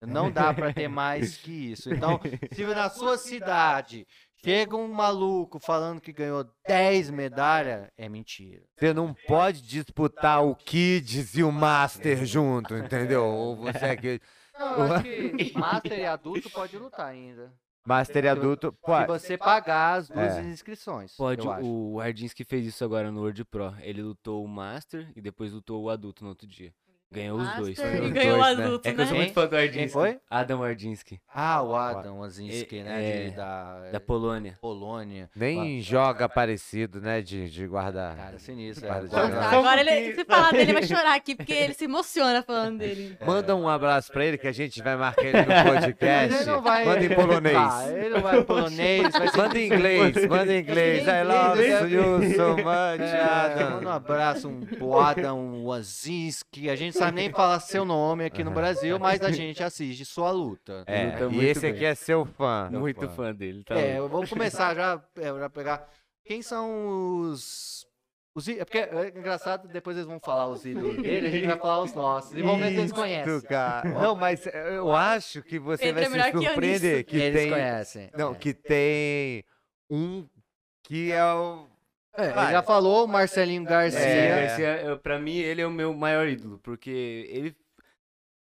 Não 0.02 0.30
dá 0.30 0.52
pra 0.54 0.72
ter 0.72 0.88
mais 0.88 1.36
que 1.36 1.72
isso. 1.72 1.92
Então, 1.92 2.20
se 2.52 2.64
na 2.66 2.88
sua 2.90 3.16
cidade 3.18 4.06
chega 4.44 4.76
um 4.76 4.88
maluco 4.88 5.58
falando 5.58 6.00
que 6.00 6.12
ganhou 6.12 6.46
10 6.66 7.10
medalhas, 7.10 7.88
é 7.96 8.08
mentira. 8.08 8.62
Você 8.76 8.92
não 8.94 9.14
pode 9.26 9.62
disputar 9.62 10.44
o 10.44 10.54
Kids 10.54 11.34
e 11.36 11.42
o 11.42 11.50
Master 11.50 12.24
junto, 12.24 12.76
entendeu? 12.76 13.24
Ou 13.24 13.56
você 13.56 13.84
é 13.86 13.96
que. 13.96 14.20
Não, 14.58 14.76
eu 14.86 14.92
acho 14.94 15.04
que 15.04 15.52
Master 15.58 15.98
e 15.98 16.06
adulto 16.06 16.48
pode 16.50 16.76
lutar 16.78 17.08
ainda. 17.08 17.52
Master 17.86 18.24
e 18.24 18.28
adulto. 18.28 18.70
Se 18.70 18.86
Pode. 18.86 19.06
você 19.06 19.38
pagar 19.38 19.94
as 19.98 20.08
duas 20.08 20.36
É. 20.38 20.42
inscrições. 20.42 21.14
Pode, 21.16 21.46
o 21.62 22.00
Ardinski 22.00 22.44
fez 22.44 22.66
isso 22.66 22.84
agora 22.84 23.10
no 23.12 23.20
World 23.20 23.44
Pro. 23.44 23.72
Ele 23.80 24.02
lutou 24.02 24.44
o 24.44 24.48
Master 24.48 25.10
e 25.14 25.20
depois 25.20 25.52
lutou 25.52 25.82
o 25.84 25.88
adulto 25.90 26.22
no 26.24 26.30
outro 26.30 26.46
dia. 26.46 26.74
Ganhou 27.16 27.38
os 27.38 27.56
dois. 27.56 27.78
Master 27.78 28.02
Os 28.02 28.08
E 28.08 28.12
ganhou 28.12 28.38
o 28.38 28.42
dois, 28.42 28.58
né? 28.58 28.64
adulto, 28.64 28.88
É 28.88 28.92
que 28.92 29.00
eu 29.00 29.04
sou 29.06 29.14
né? 29.14 29.20
muito 29.20 29.32
fã 29.34 29.46
do 29.46 29.56
Ardinski. 29.56 29.78
Quem 29.78 29.88
foi? 29.88 30.18
Adam 30.30 30.62
Ardinski, 30.62 31.20
Ah, 31.34 31.62
o 31.62 31.74
Adam 31.74 32.18
Wazinski, 32.20 32.78
É, 32.78 32.82
né? 32.84 33.04
é, 33.04 33.24
de- 33.30 33.36
da, 33.36 33.90
da 33.92 34.00
Polônia. 34.00 34.58
Polônia. 34.60 35.30
Nem 35.34 35.80
joga 35.80 36.28
parecido, 36.28 37.00
né? 37.00 37.20
De, 37.22 37.48
de 37.50 37.66
guardar. 37.66 38.16
Cara, 38.16 38.38
sinistro. 38.38 38.86
É. 38.86 38.88
tá, 38.88 39.02
Só 39.08 39.16
um 39.26 39.58
agora 39.58 39.80
ele, 39.80 40.14
se 40.14 40.24
falar 40.24 40.50
dele, 40.52 40.62
ele 40.64 40.72
vai 40.74 40.82
chorar 40.86 41.14
aqui, 41.14 41.34
porque 41.34 41.52
ele 41.52 41.72
se 41.74 41.84
emociona 41.84 42.42
falando 42.42 42.78
dele. 42.78 43.16
Manda 43.24 43.54
um 43.56 43.68
abraço 43.68 44.12
pra 44.12 44.24
ele 44.24 44.36
que 44.38 44.46
a 44.46 44.52
gente 44.52 44.82
vai 44.82 44.96
marcar 44.96 45.24
ele 45.24 45.38
no 45.40 45.46
podcast. 45.72 46.34
Ele 46.36 46.44
não 46.44 46.60
vai. 46.62 46.84
Manda 46.84 47.04
em 47.04 47.14
polonês. 47.14 47.56
Ah, 47.56 47.88
ele 47.90 48.08
não 48.10 48.20
vai 48.20 48.38
em 48.38 48.44
polonês. 48.44 49.12
Vai 49.12 49.28
ser 49.28 49.36
Manda 49.36 49.58
em 49.58 49.66
inglês, 49.66 50.26
manda 50.26 50.52
em 50.54 50.60
inglês. 50.60 51.06
I 51.06 51.22
love 51.24 51.92
you 51.94 52.34
so 52.34 52.50
much, 52.56 53.00
É, 53.00 53.20
Adam. 53.22 53.70
manda 53.70 53.86
um 53.88 53.92
abraço 53.92 54.48
um, 54.48 54.60
pro 54.60 54.98
Adam 55.00 55.64
Wazinski. 55.64 56.68
A 56.70 56.76
gente 56.76 56.96
sabe 56.96 57.05
nem 57.10 57.30
falar 57.32 57.60
seu 57.60 57.84
nome 57.84 58.24
aqui 58.24 58.42
no 58.44 58.50
Brasil, 58.50 58.98
mas 59.00 59.20
a 59.22 59.30
gente 59.30 59.62
assiste 59.62 60.04
sua 60.04 60.30
luta. 60.30 60.84
É, 60.86 61.18
Luta 61.18 61.34
e 61.34 61.44
esse 61.46 61.60
bem. 61.60 61.70
aqui 61.72 61.84
é 61.84 61.94
seu 61.94 62.24
fã. 62.24 62.68
Muito 62.70 63.08
fã 63.10 63.34
dele, 63.34 63.64
tá 63.64 63.74
É, 63.74 64.00
vamos 64.00 64.28
começar 64.30 64.74
já, 64.74 65.02
é, 65.16 65.26
já 65.26 65.50
pegar. 65.50 65.88
Quem 66.24 66.42
são 66.42 67.20
os. 67.20 67.86
os 68.34 68.48
é 68.48 68.64
porque 68.64 68.78
é 68.78 69.08
engraçado, 69.08 69.68
depois 69.68 69.96
eles 69.96 70.08
vão 70.08 70.18
falar 70.18 70.48
os 70.48 70.64
ídolos 70.64 70.96
dele, 70.96 71.28
a 71.28 71.30
gente 71.30 71.46
vai 71.46 71.58
falar 71.58 71.82
os 71.82 71.94
nossos. 71.94 72.32
E 72.34 72.42
vamos 72.42 72.60
ver 72.60 72.72
se 72.72 72.78
eles 72.78 72.92
conhecem. 72.92 73.40
Cara. 73.42 73.88
Não, 73.88 74.16
mas 74.16 74.46
eu 74.46 74.92
acho 74.94 75.42
que 75.42 75.58
você 75.58 75.92
Pedro 75.92 76.10
vai 76.10 76.20
é 76.20 76.24
se 76.24 76.32
que 76.32 76.44
surpreender 76.46 76.96
nisso. 76.96 77.04
que 77.04 77.16
eles 77.16 77.42
tem. 77.42 77.50
conhecem. 77.50 78.10
Não, 78.16 78.32
é. 78.32 78.34
que 78.34 78.52
tem 78.54 79.44
um 79.90 80.26
que 80.82 81.12
é 81.12 81.24
o. 81.24 81.68
É, 82.16 82.26
ele 82.28 82.50
já 82.52 82.62
falou, 82.62 83.04
o 83.04 83.08
Marcelinho 83.08 83.64
Garcia. 83.64 84.00
É. 84.00 84.40
Garcia, 84.46 84.82
eu- 84.82 84.98
pra 84.98 85.18
mim, 85.18 85.36
ele 85.36 85.60
é 85.60 85.66
o 85.66 85.70
meu 85.70 85.92
maior 85.94 86.26
ídolo, 86.28 86.58
porque 86.60 87.26
ele 87.30 87.56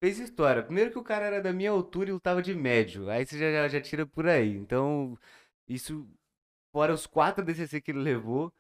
fez 0.01 0.19
história. 0.19 0.61
Primeiro 0.63 0.91
que 0.91 0.99
o 0.99 1.03
cara 1.03 1.25
era 1.25 1.41
da 1.41 1.51
minha 1.53 1.71
altura 1.71 2.09
e 2.09 2.13
lutava 2.13 2.41
de 2.41 2.53
médio. 2.53 3.09
Aí 3.09 3.25
você 3.25 3.37
já, 3.37 3.51
já, 3.51 3.67
já 3.67 3.81
tira 3.81 4.05
por 4.05 4.27
aí. 4.27 4.55
Então, 4.55 5.17
isso, 5.67 6.07
fora 6.71 6.93
os 6.93 7.07
quatro 7.07 7.43
DCC 7.43 7.81
que 7.81 7.91
ele 7.91 7.99
levou. 7.99 8.53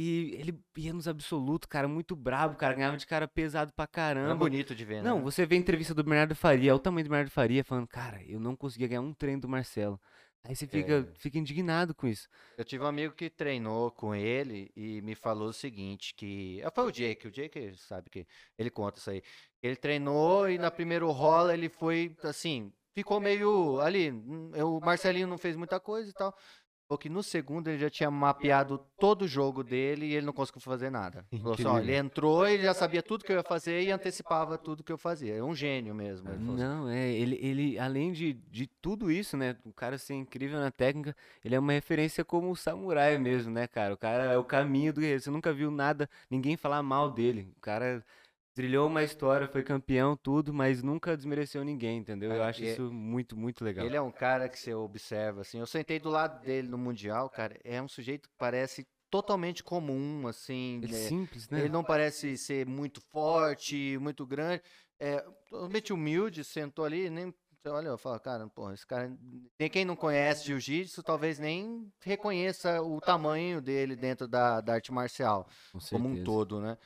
E 0.00 0.36
ele 0.38 0.56
ia 0.76 0.92
nos 0.92 1.08
absolutos, 1.08 1.66
cara, 1.68 1.88
muito 1.88 2.14
brabo, 2.14 2.54
cara. 2.56 2.72
Ganhava 2.74 2.96
de 2.96 3.04
cara 3.04 3.26
pesado 3.26 3.72
pra 3.72 3.82
É 3.84 3.88
caramba. 3.88 4.36
bonito 4.36 4.72
de 4.72 4.84
ver, 4.84 5.02
né? 5.02 5.10
Não, 5.10 5.22
você 5.22 5.44
vê 5.44 5.56
a 5.56 5.58
entrevista 5.58 5.92
do 5.92 6.04
Bernardo 6.04 6.36
Faria, 6.36 6.70
olha 6.72 6.76
o 6.76 6.78
tamanho 6.78 7.04
do 7.04 7.10
Bernardo 7.10 7.30
Faria, 7.32 7.64
falando, 7.64 7.88
cara, 7.88 8.22
eu 8.22 8.38
não 8.38 8.54
conseguia 8.54 8.86
ganhar 8.86 9.00
um 9.00 9.12
treino 9.12 9.40
do 9.40 9.48
Marcelo. 9.48 10.00
Aí 10.44 10.54
você 10.56 10.66
fica, 10.66 11.00
É. 11.00 11.18
fica 11.18 11.38
indignado 11.38 11.94
com 11.94 12.06
isso. 12.06 12.28
Eu 12.56 12.64
tive 12.64 12.82
um 12.84 12.86
amigo 12.86 13.14
que 13.14 13.28
treinou 13.28 13.90
com 13.90 14.14
ele 14.14 14.70
e 14.74 15.02
me 15.02 15.14
falou 15.14 15.48
o 15.48 15.52
seguinte, 15.52 16.14
que... 16.14 16.62
ah, 16.64 16.70
Foi 16.70 16.84
o 16.84 16.92
Jake, 16.92 17.26
o 17.28 17.30
Jake 17.30 17.74
sabe 17.76 18.08
que 18.08 18.26
ele 18.56 18.70
conta 18.70 18.98
isso 18.98 19.10
aí. 19.10 19.22
Ele 19.62 19.76
treinou 19.76 20.48
e 20.48 20.56
na 20.56 20.70
primeiro 20.70 21.10
rola 21.10 21.52
ele 21.52 21.68
foi, 21.68 22.16
assim, 22.22 22.72
ficou 22.94 23.20
meio 23.20 23.80
ali, 23.80 24.10
hum, 24.10 24.50
o 24.64 24.80
Marcelinho 24.80 25.26
não 25.26 25.38
fez 25.38 25.56
muita 25.56 25.78
coisa 25.78 26.08
e 26.10 26.12
tal. 26.14 26.34
Falou 26.88 26.98
que 26.98 27.10
no 27.10 27.22
segundo 27.22 27.68
ele 27.68 27.76
já 27.76 27.90
tinha 27.90 28.10
mapeado 28.10 28.78
todo 28.98 29.22
o 29.22 29.28
jogo 29.28 29.62
dele 29.62 30.06
e 30.06 30.14
ele 30.14 30.24
não 30.24 30.32
conseguiu 30.32 30.62
fazer 30.62 30.88
nada. 30.88 31.22
Assim, 31.52 31.66
ó, 31.66 31.78
ele 31.78 31.94
entrou, 31.94 32.48
ele 32.48 32.62
já 32.62 32.72
sabia 32.72 33.02
tudo 33.02 33.26
que 33.26 33.30
eu 33.30 33.36
ia 33.36 33.42
fazer 33.42 33.82
e 33.82 33.90
antecipava 33.90 34.56
tudo 34.56 34.82
que 34.82 34.90
eu 34.90 34.96
fazia. 34.96 35.34
É 35.34 35.42
um 35.42 35.54
gênio 35.54 35.94
mesmo. 35.94 36.30
Assim. 36.30 36.56
Não, 36.56 36.88
é, 36.88 37.10
ele, 37.12 37.38
ele 37.42 37.78
além 37.78 38.10
de, 38.12 38.32
de 38.32 38.66
tudo 38.66 39.10
isso, 39.12 39.36
né, 39.36 39.54
o 39.66 39.72
cara 39.72 39.98
ser 39.98 40.14
incrível 40.14 40.58
na 40.58 40.70
técnica, 40.70 41.14
ele 41.44 41.54
é 41.54 41.58
uma 41.58 41.72
referência 41.72 42.24
como 42.24 42.50
o 42.50 42.56
samurai 42.56 43.18
mesmo, 43.18 43.52
né, 43.52 43.66
cara? 43.66 43.92
O 43.92 43.98
cara 43.98 44.24
é 44.24 44.38
o 44.38 44.44
caminho 44.44 44.90
do 44.90 45.02
guerreiro. 45.02 45.20
Você 45.20 45.30
nunca 45.30 45.52
viu 45.52 45.70
nada, 45.70 46.08
ninguém 46.30 46.56
falar 46.56 46.82
mal 46.82 47.10
dele. 47.10 47.52
O 47.58 47.60
cara 47.60 48.02
trilhou 48.58 48.88
uma 48.88 49.04
história, 49.04 49.46
foi 49.46 49.62
campeão, 49.62 50.16
tudo, 50.16 50.52
mas 50.52 50.82
nunca 50.82 51.16
desmereceu 51.16 51.62
ninguém, 51.62 51.98
entendeu? 51.98 52.32
Eu 52.32 52.42
É, 52.42 52.48
acho 52.48 52.64
isso 52.64 52.92
muito, 52.92 53.36
muito 53.36 53.64
legal. 53.64 53.86
Ele 53.86 53.96
é 53.96 54.00
um 54.00 54.10
cara 54.10 54.48
que 54.48 54.58
você 54.58 54.74
observa, 54.74 55.42
assim. 55.42 55.60
Eu 55.60 55.66
sentei 55.66 56.00
do 56.00 56.10
lado 56.10 56.44
dele 56.44 56.66
no 56.66 56.76
Mundial, 56.76 57.30
cara. 57.30 57.56
É 57.62 57.80
um 57.80 57.86
sujeito 57.86 58.28
que 58.28 58.34
parece 58.36 58.84
totalmente 59.08 59.62
comum, 59.62 60.26
assim. 60.26 60.80
Ele 60.82 60.92
é 60.92 60.98
né? 60.98 61.08
simples, 61.08 61.48
né? 61.48 61.60
Ele 61.60 61.68
não 61.68 61.84
parece 61.84 62.36
ser 62.36 62.66
muito 62.66 63.00
forte, 63.12 63.96
muito 64.00 64.26
grande. 64.26 64.60
É 64.98 65.20
totalmente 65.48 65.92
humilde, 65.92 66.42
sentou 66.42 66.84
ali, 66.84 67.08
nem. 67.08 67.32
Você 67.62 67.68
olha, 67.68 67.88
eu 67.88 67.98
falo, 67.98 68.18
cara, 68.18 68.48
pô, 68.48 68.72
esse 68.72 68.84
cara. 68.84 69.16
Tem 69.56 69.70
quem 69.70 69.84
não 69.84 69.94
conhece 69.94 70.44
jiu-jitsu, 70.46 71.00
talvez 71.04 71.38
nem 71.38 71.92
reconheça 72.02 72.82
o 72.82 73.00
tamanho 73.00 73.60
dele 73.60 73.94
dentro 73.94 74.26
da, 74.26 74.60
da 74.60 74.74
arte 74.74 74.92
marcial, 74.92 75.48
Com 75.72 75.78
como 75.90 76.08
um 76.08 76.24
todo, 76.24 76.60
né? 76.60 76.76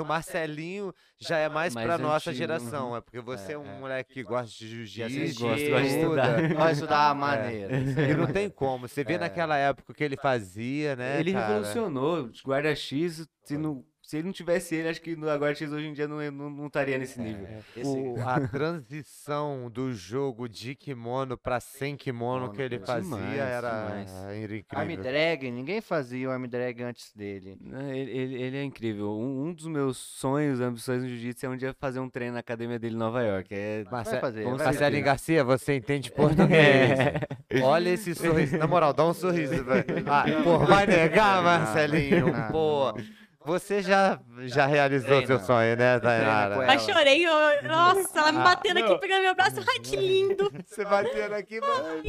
O 0.00 0.04
Marcelinho 0.04 0.94
já 1.18 1.36
é 1.36 1.46
mais, 1.46 1.74
Mais 1.74 1.86
pra 1.86 1.98
nossa 1.98 2.30
antigo, 2.30 2.38
geração, 2.38 2.96
é 2.96 3.02
porque 3.02 3.20
você 3.20 3.52
é, 3.52 3.54
É, 3.54 3.58
um 3.58 3.66
é. 3.66 3.78
moleque 3.78 4.14
que 4.14 4.22
gosta 4.22 4.48
de 4.48 4.66
jiu-jitsu. 4.86 5.42
gosta, 5.44 5.68
gosta 5.68 5.82
de 5.82 5.94
estudar. 5.94 6.38
estuda. 6.42 6.54
Vai 6.58 6.72
estudar 6.72 7.10
a 7.10 7.14
maneira. 7.14 7.76
isso 7.76 8.00
aí, 8.00 8.10
E 8.10 8.14
não 8.14 8.26
tem 8.26 8.48
como. 8.48 8.88
Você 8.88 9.04
vê 9.04 9.14
É. 9.14 9.18
naquela 9.18 9.58
época 9.58 9.92
o 9.92 9.94
que 9.94 10.02
ele 10.02 10.16
fazia, 10.16 10.96
né? 10.96 11.20
Ele 11.20 11.34
cara? 11.34 11.48
revolucionou. 11.48 12.30
Guarda-X, 12.46 13.28
se 13.44 13.58
não, 13.58 13.84
se 14.06 14.18
ele 14.18 14.26
não 14.26 14.32
tivesse 14.32 14.74
ele, 14.74 14.88
acho 14.88 15.00
que 15.00 15.16
no 15.16 15.28
Agora 15.30 15.54
X 15.54 15.72
hoje 15.72 15.86
em 15.86 15.92
dia 15.94 16.06
não, 16.06 16.18
não, 16.30 16.50
não 16.50 16.66
estaria 16.66 16.98
nesse 16.98 17.18
nível. 17.20 17.46
O- 17.82 18.20
a 18.20 18.38
transição 18.48 19.70
do 19.70 19.92
jogo 19.94 20.46
de 20.48 20.74
kimono 20.74 21.38
pra 21.38 21.58
sem 21.58 21.96
kimono 21.96 22.52
que 22.52 22.60
ele 22.60 22.78
Demais, 22.78 23.08
fazia 23.08 23.42
era, 23.42 23.70
demais. 23.70 24.10
era 24.12 24.80
Arm 24.80 24.90
incrível. 24.90 25.02
drag, 25.04 25.50
ninguém 25.50 25.80
fazia 25.80 26.28
o 26.28 26.30
arm 26.32 26.44
drag 26.46 26.82
antes 26.82 27.12
dele. 27.14 27.56
Ele, 27.90 28.10
ele, 28.10 28.42
ele 28.42 28.56
é 28.58 28.62
incrível. 28.62 29.10
Um, 29.10 29.46
um 29.48 29.54
dos 29.54 29.66
meus 29.66 29.96
sonhos, 29.96 30.60
ambições 30.60 31.02
no 31.02 31.08
jiu-jitsu 31.08 31.46
é 31.46 31.48
um 31.48 31.56
dia 31.56 31.74
fazer 31.80 32.00
um 32.00 32.08
treino 32.10 32.34
na 32.34 32.40
academia 32.40 32.78
dele 32.78 32.94
em 32.94 32.98
Nova 32.98 33.22
York. 33.22 33.48
É, 33.54 33.84
Marce- 33.90 34.10
Vai 34.12 34.20
fazer, 34.20 34.44
vai 34.44 34.52
Marcelinho. 34.66 35.04
Garcia, 35.04 35.42
você 35.44 35.76
entende 35.76 36.12
português. 36.12 36.90
Olha 37.62 37.90
esse 37.90 38.14
sorriso. 38.14 38.58
Na 38.58 38.66
moral, 38.66 38.92
dá 38.92 39.06
um 39.06 39.14
sorriso, 39.14 39.64
velho. 39.64 39.84
Ah, 40.06 40.24
vai 40.66 40.86
negar, 40.86 41.42
Marcelinho? 41.42 42.26
não, 42.32 42.48
Pô, 42.52 42.92
não. 42.92 43.23
Você 43.44 43.82
já, 43.82 44.20
já 44.46 44.66
realizou 44.66 45.24
seu 45.26 45.38
sonho, 45.40 45.76
né, 45.76 45.98
Tainara? 46.00 46.56
Mas 46.66 46.82
chorei, 46.82 47.24
eu- 47.26 47.62
nossa, 47.68 48.18
ela 48.18 48.32
me 48.32 48.38
Ah, 48.38 48.42
batendo 48.42 48.78
aqui, 48.78 48.88
não. 48.90 48.98
pegando 48.98 49.22
meu 49.22 49.34
braço. 49.34 49.60
Ai, 49.60 49.78
que 49.80 49.96
lindo. 49.96 50.50
Você 50.66 50.84
batendo 50.84 51.34
aqui, 51.34 51.60
mano. 51.60 52.02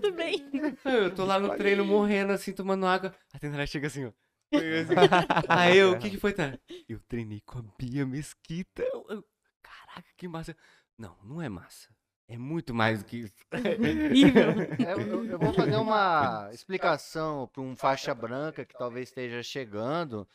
Tudo 0.00 0.12
bem. 0.12 0.44
Eu 0.84 1.14
tô 1.14 1.24
lá 1.24 1.38
no 1.38 1.56
treino 1.56 1.84
morrendo, 1.84 2.32
assim, 2.32 2.52
tomando 2.52 2.86
água. 2.86 3.14
A 3.32 3.38
Tendara 3.38 3.66
chega 3.66 3.86
assim, 3.86 4.06
ó. 4.06 4.10
Aí 5.48 5.76
eu, 5.78 5.92
o 5.92 5.98
que 5.98 6.10
que 6.10 6.18
foi, 6.18 6.32
Tendara? 6.32 6.60
Eu 6.88 7.00
treinei 7.08 7.40
com 7.44 7.58
a 7.58 7.62
Bia 7.78 8.06
Mesquita. 8.06 8.82
Eu- 8.82 9.06
eu- 9.10 9.24
caraca, 9.62 10.08
que 10.16 10.28
massa. 10.28 10.56
Não, 10.98 11.16
não 11.24 11.42
é 11.42 11.48
massa. 11.48 11.88
É 12.28 12.36
muito 12.36 12.74
mais 12.74 13.00
do 13.00 13.04
que 13.06 13.18
isso. 13.18 13.34
É, 13.52 14.92
Eu, 14.94 15.00
eu- 15.00 15.24
eu 15.26 15.38
vou 15.38 15.52
fazer 15.52 15.76
uma 15.76 16.48
explicação 16.52 17.48
para 17.52 17.62
um 17.62 17.76
faixa 17.76 18.12
branca 18.14 18.64
que 18.64 18.76
talvez 18.76 19.08
esteja 19.08 19.42
chegando. 19.42 20.26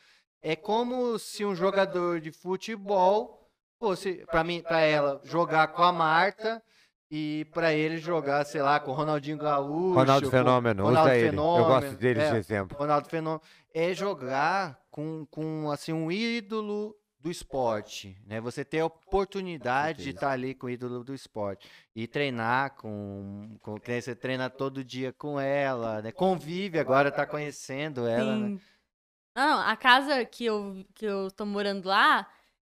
É 0.42 0.56
como 0.56 1.18
se 1.18 1.44
um 1.44 1.54
jogador 1.54 2.20
de 2.20 2.32
futebol 2.32 3.48
fosse, 3.78 4.24
para 4.30 4.42
mim, 4.42 4.60
para 4.60 4.80
ela, 4.80 5.20
jogar 5.24 5.68
com 5.68 5.82
a 5.82 5.92
Marta 5.92 6.62
e 7.10 7.46
para 7.52 7.72
ele 7.74 7.98
jogar, 7.98 8.44
sei 8.44 8.62
lá, 8.62 8.80
com 8.80 8.90
o 8.90 8.94
Ronaldinho 8.94 9.36
Gaúcho. 9.36 9.94
Ronaldo 9.94 10.30
Fenômeno, 10.30 10.84
Ronaldo 10.84 11.10
usa 11.10 11.16
ele. 11.18 11.28
Eu 11.28 11.42
gosto 11.42 11.66
Fenômeno, 11.66 11.98
dele 11.98 12.20
é. 12.20 12.30
de 12.30 12.36
exemplo. 12.38 12.78
Ronaldo 12.78 13.08
Fenômeno 13.08 13.42
é 13.72 13.94
jogar 13.94 14.80
com, 14.90 15.26
com 15.30 15.70
assim 15.70 15.92
um 15.92 16.10
ídolo 16.10 16.96
do 17.20 17.30
esporte, 17.30 18.18
né? 18.26 18.40
Você 18.40 18.64
ter 18.64 18.80
a 18.80 18.86
oportunidade 18.86 20.02
de 20.02 20.10
estar 20.10 20.30
ali 20.30 20.54
com 20.54 20.66
o 20.66 20.70
ídolo 20.70 21.04
do 21.04 21.14
esporte 21.14 21.68
e 21.94 22.08
treinar 22.08 22.74
com, 22.74 23.56
com 23.60 23.76
você 23.76 24.14
treina 24.16 24.50
todo 24.50 24.82
dia 24.82 25.12
com 25.12 25.38
ela, 25.38 26.02
né? 26.02 26.10
Convive 26.10 26.80
agora, 26.80 27.12
tá 27.12 27.24
conhecendo 27.24 28.08
ela, 28.08 28.36
né? 28.36 28.58
Não, 29.34 29.60
a 29.60 29.76
casa 29.76 30.24
que 30.24 30.44
eu, 30.44 30.84
que 30.94 31.04
eu 31.06 31.30
tô 31.30 31.46
morando 31.46 31.86
lá 31.88 32.28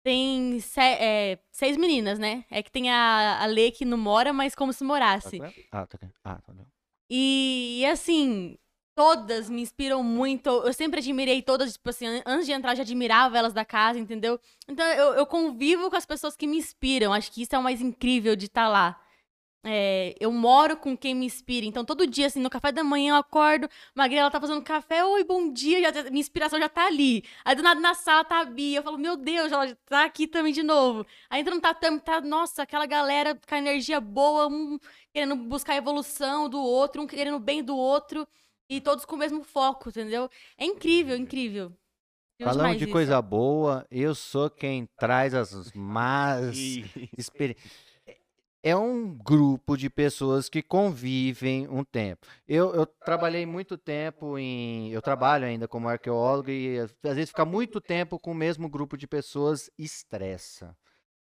tem 0.05 0.61
se- 0.61 0.81
é, 0.81 1.39
seis 1.51 1.77
meninas, 1.77 2.19
né? 2.19 2.45
É 2.51 2.63
que 2.63 2.71
tem 2.71 2.91
a, 2.91 3.43
a 3.43 3.47
Lê 3.47 3.71
que 3.71 3.85
não 3.85 3.99
mora, 3.99 4.33
mas 4.33 4.55
como 4.55 4.73
se 4.73 4.85
morasse. 4.85 5.41
Ah, 5.73 5.87
tá. 5.87 5.99
Ah, 6.25 6.37
tá. 6.41 6.53
bom. 6.53 6.65
E, 7.11 7.81
e, 7.81 7.87
assim, 7.87 8.57
todas 8.95 9.51
me 9.51 9.63
inspiram 9.63 10.03
muito. 10.03 10.49
Eu 10.49 10.73
sempre 10.73 11.01
admirei 11.01 11.43
todas, 11.43 11.73
tipo 11.75 11.91
assim, 11.91 12.07
an- 12.07 12.23
antes 12.27 12.47
de 12.47 12.53
entrar, 12.53 12.73
eu 12.73 12.77
já 12.77 12.83
admirava 12.83 13.37
elas 13.37 13.53
da 13.53 13.65
casa, 13.65 13.99
entendeu? 13.99 14.39
Então 14.69 14.85
eu, 14.93 15.15
eu 15.15 15.27
convivo 15.27 15.91
com 15.91 15.97
as 15.97 16.07
pessoas 16.07 16.37
que 16.37 16.47
me 16.47 16.57
inspiram. 16.59 17.13
Acho 17.13 17.33
que 17.33 17.43
isso 17.43 17.55
é 17.55 17.59
o 17.59 17.63
mais 17.63 17.81
incrível 17.81 18.37
de 18.37 18.47
estar 18.47 18.69
lá. 18.69 19.01
É, 19.67 20.15
eu 20.21 20.31
moro 20.31 20.77
com 20.77 20.95
quem 20.95 21.15
me 21.15 21.25
inspira. 21.25 21.65
Então, 21.65 21.85
todo 21.85 22.07
dia, 22.07 22.27
assim, 22.27 22.41
no 22.41 22.51
café 22.51 22.71
da 22.71 22.85
manhã 22.85 23.15
eu 23.15 23.17
acordo, 23.17 23.67
Magrela 23.95 24.23
ela 24.23 24.31
tá 24.31 24.39
fazendo 24.39 24.63
café, 24.63 25.03
oi, 25.05 25.25
bom 25.25 25.51
dia, 25.51 25.81
já, 25.81 26.03
minha 26.11 26.21
inspiração 26.21 26.59
já 26.59 26.69
tá 26.69 26.87
ali. 26.87 27.25
Aí 27.45 27.57
do 27.57 27.63
nada 27.63 27.81
na 27.81 27.95
sala 27.95 28.25
tá 28.25 28.41
a 28.41 28.45
Bia, 28.45 28.79
eu 28.79 28.83
falo, 28.83 28.99
meu 28.99 29.17
Deus, 29.17 29.51
ela 29.51 29.75
tá 29.87 30.05
aqui 30.05 30.27
também 30.27 30.53
de 30.53 30.63
novo. 30.63 31.07
Aí 31.31 31.41
entra 31.41 31.55
no 31.55 31.61
tatame, 31.63 31.99
tá, 31.99 32.21
nossa, 32.21 32.63
aquela 32.63 32.85
galera 32.85 33.35
com 33.35 33.55
a 33.55 33.59
energia 33.59 34.01
boa, 34.01 34.49
um 34.49 34.79
querendo 35.13 35.37
buscar 35.37 35.73
a 35.73 35.77
evolução 35.77 36.49
do 36.49 36.61
outro, 36.61 37.01
um 37.03 37.07
querendo 37.07 37.37
o 37.37 37.41
bem 37.41 37.65
do 37.65 37.77
outro, 37.77 38.29
e 38.69 38.81
todos 38.81 39.07
com 39.07 39.17
o 39.17 39.19
mesmo 39.19 39.43
foco, 39.43 39.89
entendeu? 39.89 40.29
É 40.59 40.65
incrível, 40.67 41.17
incrível. 41.17 41.73
Falando 42.43 42.77
de 42.77 42.85
isso. 42.85 42.93
coisa 42.93 43.23
boa, 43.23 43.87
eu 43.91 44.15
sou 44.15 44.51
quem 44.51 44.87
traz 44.99 45.35
as 45.35 45.73
más 45.73 46.55
experiências. 47.17 47.84
É 48.67 48.75
um 48.75 49.15
grupo 49.15 49.77
de 49.77 49.91
pessoas 49.91 50.49
que 50.49 50.63
convivem 50.63 51.69
um 51.69 51.85
tempo. 51.85 52.27
Eu, 52.49 52.75
eu 52.75 52.87
trabalhei 52.87 53.45
muito 53.45 53.77
tempo 53.77 54.39
em. 54.39 54.91
Eu 54.91 55.03
trabalho 55.03 55.45
ainda 55.45 55.69
como 55.69 55.87
arqueólogo 55.87 56.49
e 56.49 56.79
às 56.79 56.91
vezes 57.03 57.29
ficar 57.29 57.45
muito 57.45 57.79
tempo 57.79 58.19
com 58.19 58.33
o 58.33 58.35
mesmo 58.35 58.67
grupo 58.67 58.97
de 58.97 59.07
pessoas 59.07 59.71
estressa. 59.79 60.75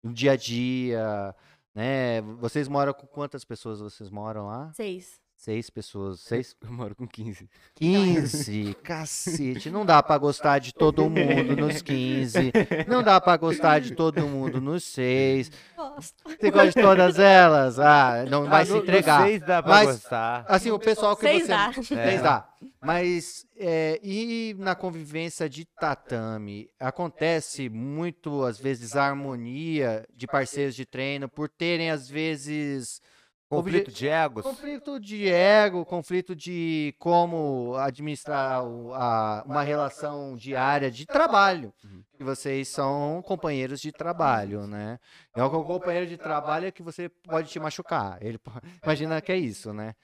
No 0.02 0.12
dia 0.12 0.32
a 0.32 0.36
dia, 0.36 1.34
né? 1.74 2.20
Vocês 2.20 2.68
moram 2.68 2.92
com 2.92 3.06
quantas 3.06 3.42
pessoas 3.42 3.80
vocês 3.80 4.10
moram 4.10 4.48
lá? 4.48 4.70
Seis. 4.74 5.18
Seis 5.42 5.70
pessoas. 5.70 6.20
Seis? 6.20 6.54
Eu 6.62 6.70
moro 6.70 6.94
com 6.94 7.08
15. 7.08 7.48
15, 7.74 8.74
cacete. 8.84 9.70
Não 9.70 9.86
dá 9.86 10.02
pra 10.02 10.18
gostar 10.18 10.58
de 10.58 10.74
todo 10.74 11.08
mundo 11.08 11.56
nos 11.56 11.80
15. 11.80 12.52
Não 12.86 13.02
dá 13.02 13.18
pra 13.18 13.38
gostar 13.38 13.78
de 13.80 13.94
todo 13.94 14.20
mundo 14.26 14.60
nos 14.60 14.84
6. 14.84 15.50
Gosto. 15.74 16.14
Você 16.28 16.50
gosta 16.50 16.66
de 16.72 16.82
todas 16.86 17.18
elas? 17.18 17.78
Ah, 17.78 18.26
não 18.28 18.44
vai 18.50 18.64
Ah, 18.64 18.66
se 18.66 18.76
entregar. 18.76 19.22
seis 19.24 19.40
dá 19.40 19.62
pra 19.62 19.72
Mas- 19.72 19.86
gostar. 19.86 20.44
Assim, 20.46 20.70
o 20.70 20.78
pessoal 20.78 21.16
que 21.16 21.22
Seis 21.22 21.42
você. 21.44 21.48
dá. 21.48 21.72
Seis 21.72 22.22
dá. 22.22 22.48
Mas 22.82 23.46
é, 23.56 23.98
e 24.02 24.54
na 24.58 24.74
convivência 24.74 25.48
de 25.48 25.64
tatame, 25.64 26.68
acontece 26.78 27.70
muito, 27.70 28.44
às 28.44 28.58
vezes, 28.58 28.94
a 28.94 29.04
harmonia 29.08 30.06
de 30.14 30.26
parceiros 30.26 30.74
de 30.74 30.84
treino 30.84 31.30
por 31.30 31.48
terem, 31.48 31.90
às 31.90 32.10
vezes. 32.10 33.00
Conflito 33.50 33.90
de 33.90 34.06
egos. 34.08 34.42
Conflito 34.44 35.00
de 35.00 35.28
ego, 35.28 35.84
conflito 35.84 36.36
de 36.36 36.94
como 37.00 37.74
administrar 37.74 38.62
a- 38.62 39.42
uma 39.44 39.62
relação 39.62 40.36
diária 40.36 40.88
de 40.88 41.04
trabalho. 41.04 41.74
Uhum. 41.82 42.04
Que 42.16 42.22
vocês 42.22 42.68
são 42.68 43.20
companheiros 43.26 43.80
de 43.80 43.90
trabalho, 43.90 44.68
né? 44.68 45.00
É 45.34 45.42
um 45.42 45.64
companheiro 45.64 46.06
de 46.06 46.16
trabalho 46.16 46.72
que 46.72 46.80
você 46.82 47.08
pode 47.08 47.50
te 47.50 47.58
machucar. 47.58 48.18
Ele 48.22 48.38
imagina 48.84 49.20
que 49.20 49.32
é 49.32 49.36
isso, 49.36 49.72
né? 49.72 49.96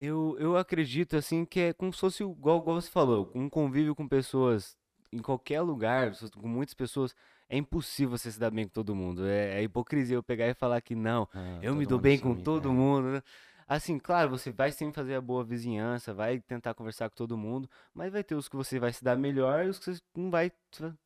Eu, 0.00 0.34
eu 0.38 0.56
acredito, 0.56 1.14
assim, 1.16 1.44
que 1.44 1.60
é 1.60 1.72
como 1.74 1.92
se 1.92 2.00
fosse, 2.00 2.22
igual, 2.22 2.58
igual 2.58 2.80
você 2.80 2.90
falou, 2.90 3.30
um 3.34 3.50
convívio 3.50 3.94
com 3.94 4.08
pessoas 4.08 4.76
em 5.12 5.18
qualquer 5.20 5.60
lugar, 5.60 6.12
com 6.40 6.48
muitas 6.48 6.74
pessoas, 6.74 7.14
é 7.48 7.56
impossível 7.56 8.16
você 8.16 8.30
se 8.32 8.38
dar 8.38 8.50
bem 8.50 8.64
com 8.66 8.72
todo 8.72 8.94
mundo. 8.94 9.26
É, 9.26 9.60
é 9.60 9.62
hipocrisia 9.62 10.16
eu 10.16 10.22
pegar 10.22 10.48
e 10.48 10.54
falar 10.54 10.80
que 10.80 10.94
não, 10.94 11.28
eu 11.62 11.74
me 11.74 11.84
dou 11.86 11.98
bem 11.98 12.18
com 12.18 12.34
todo 12.34 12.72
mundo. 12.72 13.12
né? 13.12 13.22
Assim, 13.66 13.98
claro, 13.98 14.28
você 14.30 14.50
vai 14.52 14.70
sempre 14.72 14.94
fazer 14.94 15.14
a 15.14 15.20
boa 15.20 15.42
vizinhança, 15.42 16.12
vai 16.12 16.38
tentar 16.40 16.74
conversar 16.74 17.08
com 17.08 17.16
todo 17.16 17.36
mundo, 17.36 17.68
mas 17.94 18.12
vai 18.12 18.22
ter 18.22 18.34
os 18.34 18.48
que 18.48 18.56
você 18.56 18.78
vai 18.78 18.92
se 18.92 19.02
dar 19.02 19.16
melhor 19.16 19.64
e 19.64 19.68
os 19.70 19.78
que 19.78 19.86
você 19.94 20.00
não 20.14 20.30
vai 20.30 20.52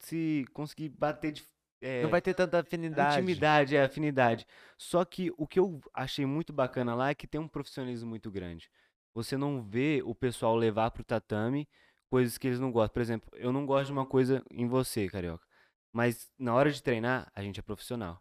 se 0.01 0.45
conseguir 0.53 0.89
bater 0.89 1.33
de. 1.33 1.45
é, 1.81 2.03
Não 2.03 2.11
vai 2.11 2.21
ter 2.21 2.35
tanta 2.35 2.59
afinidade. 2.59 3.19
Intimidade, 3.21 3.77
é, 3.77 3.85
afinidade. 3.85 4.47
Só 4.77 5.05
que 5.05 5.33
o 5.37 5.47
que 5.47 5.61
eu 5.61 5.81
achei 5.95 6.27
muito 6.27 6.53
bacana 6.53 6.95
lá 6.97 7.11
é 7.11 7.15
que 7.15 7.29
tem 7.29 7.41
um 7.41 7.47
profissionalismo 7.49 8.09
muito 8.09 8.29
grande. 8.31 8.69
Você 9.15 9.37
não 9.37 9.63
vê 9.63 10.03
o 10.05 10.15
pessoal 10.15 10.57
levar 10.57 10.91
pro 10.91 11.05
tatame 11.05 11.69
coisas 12.11 12.37
que 12.39 12.47
eles 12.49 12.59
não 12.61 12.73
gostam. 12.73 12.95
Por 12.95 13.03
exemplo, 13.03 13.31
eu 13.35 13.53
não 13.53 13.65
gosto 13.67 13.87
de 13.87 13.93
uma 13.93 14.07
coisa 14.07 14.43
em 14.51 14.67
você, 14.67 15.09
carioca. 15.09 15.47
Mas 15.93 16.31
na 16.39 16.55
hora 16.55 16.71
de 16.71 16.83
treinar, 16.83 17.31
a 17.35 17.43
gente 17.43 17.59
é 17.61 17.63
profissional. 17.63 18.21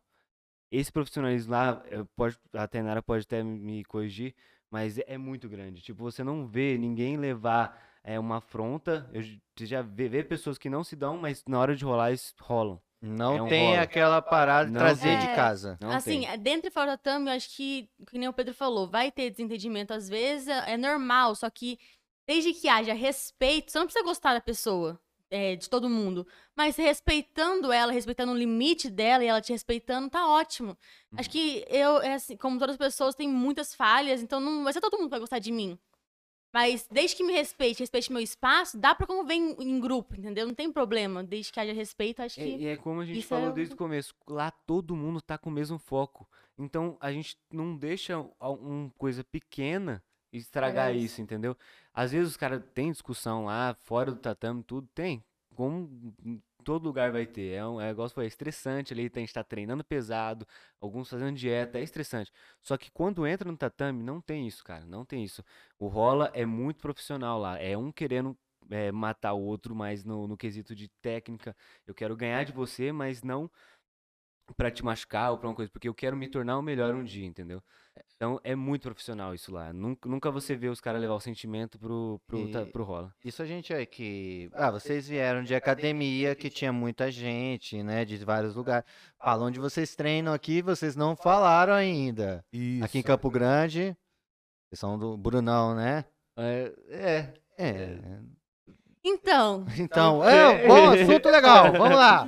Esse 0.71 0.91
profissionalismo 0.91 1.51
lá, 1.51 1.81
eu 1.89 2.05
pode, 2.15 2.37
a 2.53 2.67
Tainara 2.67 3.01
pode 3.01 3.23
até 3.23 3.41
me 3.43 3.83
corrigir, 3.85 4.35
mas 4.69 4.97
é 4.99 5.17
muito 5.17 5.47
grande. 5.47 5.81
Tipo, 5.81 6.03
você 6.03 6.23
não 6.23 6.45
vê 6.45 6.77
ninguém 6.77 7.15
levar 7.17 7.81
é, 8.03 8.19
uma 8.19 8.37
afronta. 8.37 9.09
Eu, 9.13 9.21
você 9.55 9.65
já 9.65 9.81
vê, 9.81 10.09
vê 10.09 10.23
pessoas 10.23 10.57
que 10.57 10.69
não 10.69 10.83
se 10.83 10.95
dão, 10.95 11.17
mas 11.17 11.43
na 11.47 11.59
hora 11.59 11.75
de 11.75 11.85
rolar, 11.85 12.09
eles 12.09 12.33
rolam. 12.41 12.81
Não 12.99 13.37
É 13.37 13.41
um 13.43 13.47
tem 13.47 13.69
rola. 13.69 13.81
aquela 13.81 14.21
parada 14.21 14.65
de 14.67 14.73
Não 14.73 14.79
trazer 14.79 15.09
tem. 15.09 15.19
de 15.19 15.27
É. 15.27 15.35
casa. 15.35 15.77
Não 15.79 15.91
assim, 15.91 16.21
tem. 16.25 16.39
dentro 16.39 16.67
e 16.67 16.71
fora 16.71 16.91
da 16.91 16.97
thumb, 16.97 17.27
eu 17.29 17.33
acho 17.35 17.55
que, 17.55 17.87
que 18.09 18.17
nem 18.17 18.27
o 18.27 18.33
Pedro 18.33 18.53
falou, 18.55 18.89
vai 18.89 19.11
ter 19.11 19.29
desentendimento 19.29 19.93
às 19.93 20.09
vezes, 20.09 20.47
é 20.47 20.73
é 20.73 20.77
normal, 20.77 21.35
só 21.35 21.47
que 21.49 21.77
desde 22.27 22.53
que 22.53 22.67
haja 22.67 22.93
respeito, 22.93 23.71
você 23.71 23.77
não 23.77 23.85
precisa 23.85 24.03
gostar 24.03 24.33
da 24.33 24.41
pessoa, 24.41 24.99
é, 25.29 25.55
de 25.55 25.69
todo 25.69 25.89
mundo, 25.89 26.25
mas 26.55 26.75
respeitando 26.77 27.71
ela, 27.71 27.91
respeitando 27.91 28.31
o 28.31 28.37
limite 28.37 28.89
dela 28.89 29.23
e 29.23 29.27
ela 29.27 29.41
te 29.41 29.51
respeitando, 29.51 30.09
tá 30.09 30.27
ótimo. 30.27 30.77
Acho 31.15 31.29
que 31.29 31.65
eu, 31.69 32.01
é 32.01 32.13
assim, 32.13 32.37
como 32.37 32.59
todas 32.59 32.73
as 32.73 32.77
pessoas, 32.77 33.15
tem 33.15 33.27
muitas 33.27 33.73
falhas, 33.75 34.21
então 34.21 34.39
não 34.39 34.63
vai 34.63 34.73
ser 34.73 34.81
todo 34.81 34.93
mundo 34.97 35.05
que 35.05 35.11
vai 35.11 35.19
gostar 35.19 35.39
de 35.39 35.51
mim. 35.51 35.77
Mas 36.53 36.87
desde 36.89 37.15
que 37.15 37.23
me 37.23 37.33
respeite, 37.33 37.81
respeite 37.81 38.11
meu 38.11 38.21
espaço, 38.21 38.77
dá 38.79 38.95
pra 38.95 39.05
conviver 39.05 39.35
em, 39.35 39.51
em 39.59 39.79
grupo, 39.79 40.15
entendeu? 40.15 40.47
Não 40.47 40.53
tem 40.55 40.71
problema. 40.71 41.23
Desde 41.23 41.51
que 41.51 41.59
haja 41.59 41.73
respeito, 41.73 42.21
acho 42.21 42.39
É, 42.39 42.43
que. 42.43 42.49
e 42.55 42.65
é 42.67 42.77
como 42.77 43.01
a 43.01 43.05
gente 43.05 43.19
isso 43.19 43.27
falou 43.27 43.49
é 43.49 43.53
desde 43.53 43.73
o 43.73 43.77
começo, 43.77 44.15
lá 44.27 44.49
todo 44.49 44.95
mundo 44.95 45.21
tá 45.21 45.37
com 45.37 45.49
o 45.49 45.53
mesmo 45.53 45.77
foco. 45.77 46.27
Então 46.57 46.97
a 46.99 47.11
gente 47.11 47.37
não 47.51 47.75
deixa 47.75 48.17
uma 48.17 48.49
um 48.49 48.89
coisa 48.97 49.23
pequena 49.23 50.03
estragar 50.37 50.89
Estragar 50.89 50.95
isso, 50.95 51.21
entendeu? 51.21 51.57
Às 51.93 52.11
vezes 52.11 52.29
os 52.31 52.37
caras 52.37 52.61
têm 52.73 52.91
discussão 52.91 53.45
lá, 53.45 53.73
fora 53.73 54.11
do 54.11 54.17
tatame, 54.17 54.63
tudo, 54.63 54.87
tem. 54.93 55.23
Como 55.55 55.89
todo 56.63 56.83
lugar 56.83 57.11
vai 57.13 57.25
ter. 57.25 57.53
É, 57.53 57.65
um, 57.65 57.79
é 57.79 57.91
igual 57.91 58.09
você 58.09 58.13
falou, 58.15 58.25
é 58.25 58.27
estressante 58.27 58.93
ali, 58.93 59.09
a 59.13 59.19
gente 59.19 59.33
tá 59.33 59.43
treinando 59.43 59.83
pesado, 59.85 60.45
alguns 60.81 61.09
fazendo 61.09 61.35
dieta, 61.35 61.79
é 61.79 61.83
estressante. 61.83 62.31
Só 62.61 62.77
que 62.77 62.91
quando 62.91 63.25
entra 63.25 63.49
no 63.49 63.57
tatame, 63.57 64.03
não 64.03 64.19
tem 64.19 64.45
isso, 64.45 64.63
cara, 64.65 64.85
não 64.85 65.05
tem 65.05 65.23
isso. 65.23 65.43
O 65.79 65.87
rola 65.87 66.29
é 66.33 66.45
muito 66.45 66.81
profissional 66.81 67.39
lá, 67.39 67.57
é 67.57 67.77
um 67.77 67.89
querendo 67.91 68.37
é, 68.69 68.91
matar 68.91 69.33
o 69.33 69.41
outro, 69.41 69.73
mas 69.73 70.03
no, 70.03 70.27
no 70.27 70.35
quesito 70.35 70.75
de 70.75 70.89
técnica, 71.01 71.55
eu 71.85 71.93
quero 71.95 72.15
ganhar 72.17 72.43
de 72.43 72.51
você, 72.51 72.91
mas 72.91 73.23
não 73.23 73.49
pra 74.55 74.71
te 74.71 74.83
machucar 74.83 75.31
ou 75.31 75.37
pra 75.37 75.49
uma 75.49 75.55
coisa, 75.55 75.71
porque 75.71 75.87
eu 75.87 75.93
quero 75.93 76.15
me 76.15 76.27
tornar 76.27 76.57
o 76.57 76.61
melhor 76.61 76.95
um 76.95 77.03
dia, 77.03 77.25
entendeu? 77.25 77.61
Então 78.15 78.39
é 78.43 78.55
muito 78.55 78.83
profissional 78.83 79.33
isso 79.35 79.51
lá. 79.51 79.73
Nunca, 79.73 80.07
nunca 80.07 80.31
você 80.31 80.55
vê 80.55 80.69
os 80.69 80.79
caras 80.79 81.01
levar 81.01 81.15
o 81.15 81.19
sentimento 81.19 81.77
pro, 81.79 82.21
pro, 82.27 82.39
E- 82.47 82.65
pro 82.71 82.83
rola. 82.83 83.13
Isso 83.23 83.41
a 83.41 83.45
gente 83.45 83.73
é 83.73 83.85
que. 83.85 84.49
Ah, 84.53 84.71
vocês 84.71 85.07
vieram 85.07 85.43
de 85.43 85.53
academia 85.55 86.35
que 86.35 86.49
tinha 86.49 86.71
muita 86.71 87.11
gente, 87.11 87.81
né? 87.83 88.05
De 88.05 88.17
vários 88.23 88.55
lugares. 88.55 88.87
Fala 89.17 89.45
onde 89.45 89.59
vocês 89.59 89.95
treinam 89.95 90.33
aqui, 90.33 90.61
vocês 90.61 90.95
não 90.95 91.15
falaram 91.15 91.73
ainda. 91.73 92.43
Isso. 92.53 92.85
Aqui 92.85 92.99
em 92.99 93.03
Campo 93.03 93.29
Grande. 93.29 93.95
Vocês 94.69 94.79
são 94.79 94.97
do 94.97 95.17
Brunão, 95.17 95.75
né? 95.75 96.05
É, 96.37 96.73
é, 96.89 97.33
É. 97.57 98.19
Então, 99.07 99.65
Então, 99.77 100.23
é, 100.27 100.67
bom, 100.67 100.89
assunto 100.91 101.29
legal. 101.29 101.71
Vamos 101.71 101.95
lá. 101.97 102.27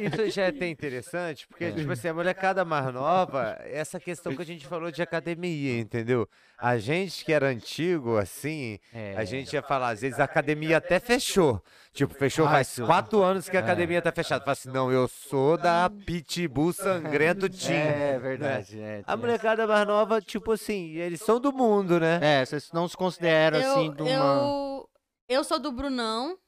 Isso 0.00 0.30
já 0.30 0.44
é 0.44 0.48
até 0.48 0.66
interessante, 0.68 1.46
porque, 1.46 1.64
É. 1.64 1.72
tipo 1.72 1.92
assim, 1.92 2.08
a 2.08 2.14
molecada 2.14 2.64
mais 2.64 2.92
nova, 2.92 3.58
essa 3.64 4.00
questão 4.00 4.34
que 4.34 4.42
a 4.42 4.44
gente 4.44 4.66
falou 4.66 4.90
de 4.90 5.02
academia, 5.02 5.78
entendeu? 5.78 6.28
A 6.56 6.76
gente 6.78 7.24
que 7.24 7.32
era 7.32 7.46
antigo, 7.46 8.16
assim, 8.16 8.78
É. 8.92 9.14
a 9.16 9.24
gente 9.24 9.52
ia 9.52 9.62
falar, 9.62 9.90
às 9.90 10.00
vezes 10.00 10.18
a 10.18 10.24
academia 10.24 10.78
até 10.78 10.98
fechou. 10.98 11.62
Tipo, 11.92 12.14
fechou 12.14 12.46
Ai, 12.46 12.52
faz 12.64 12.78
quatro 12.84 13.22
anos 13.22 13.48
que 13.48 13.56
a 13.56 13.60
É. 13.60 13.62
academia 13.62 14.00
tá 14.02 14.10
fechada. 14.12 14.40
Fala 14.44 14.52
assim, 14.52 14.70
não, 14.70 14.90
eu 14.90 15.06
sou 15.08 15.56
da 15.56 15.90
Pitbull 16.06 16.72
Sangrento 16.72 17.48
Team. 17.48 17.76
É 17.76 18.18
verdade. 18.18 18.80
é, 18.80 19.02
A 19.06 19.16
molecada 19.16 19.66
mais 19.66 19.86
nova, 19.86 20.20
tipo 20.20 20.52
assim, 20.52 20.94
eles 20.96 21.20
são 21.20 21.40
do 21.40 21.52
mundo, 21.52 21.98
né? 22.00 22.18
É, 22.22 22.44
vocês 22.44 22.70
não 22.72 22.88
se 22.88 22.96
consideram 22.96 23.58
eu, 23.60 23.70
assim 23.72 23.92
de 23.92 24.02
uma. 24.02 24.10
eu, 24.12 24.88
eu 25.28 25.44
sou 25.44 25.58
do 25.58 25.70
Brunão, 25.70 26.38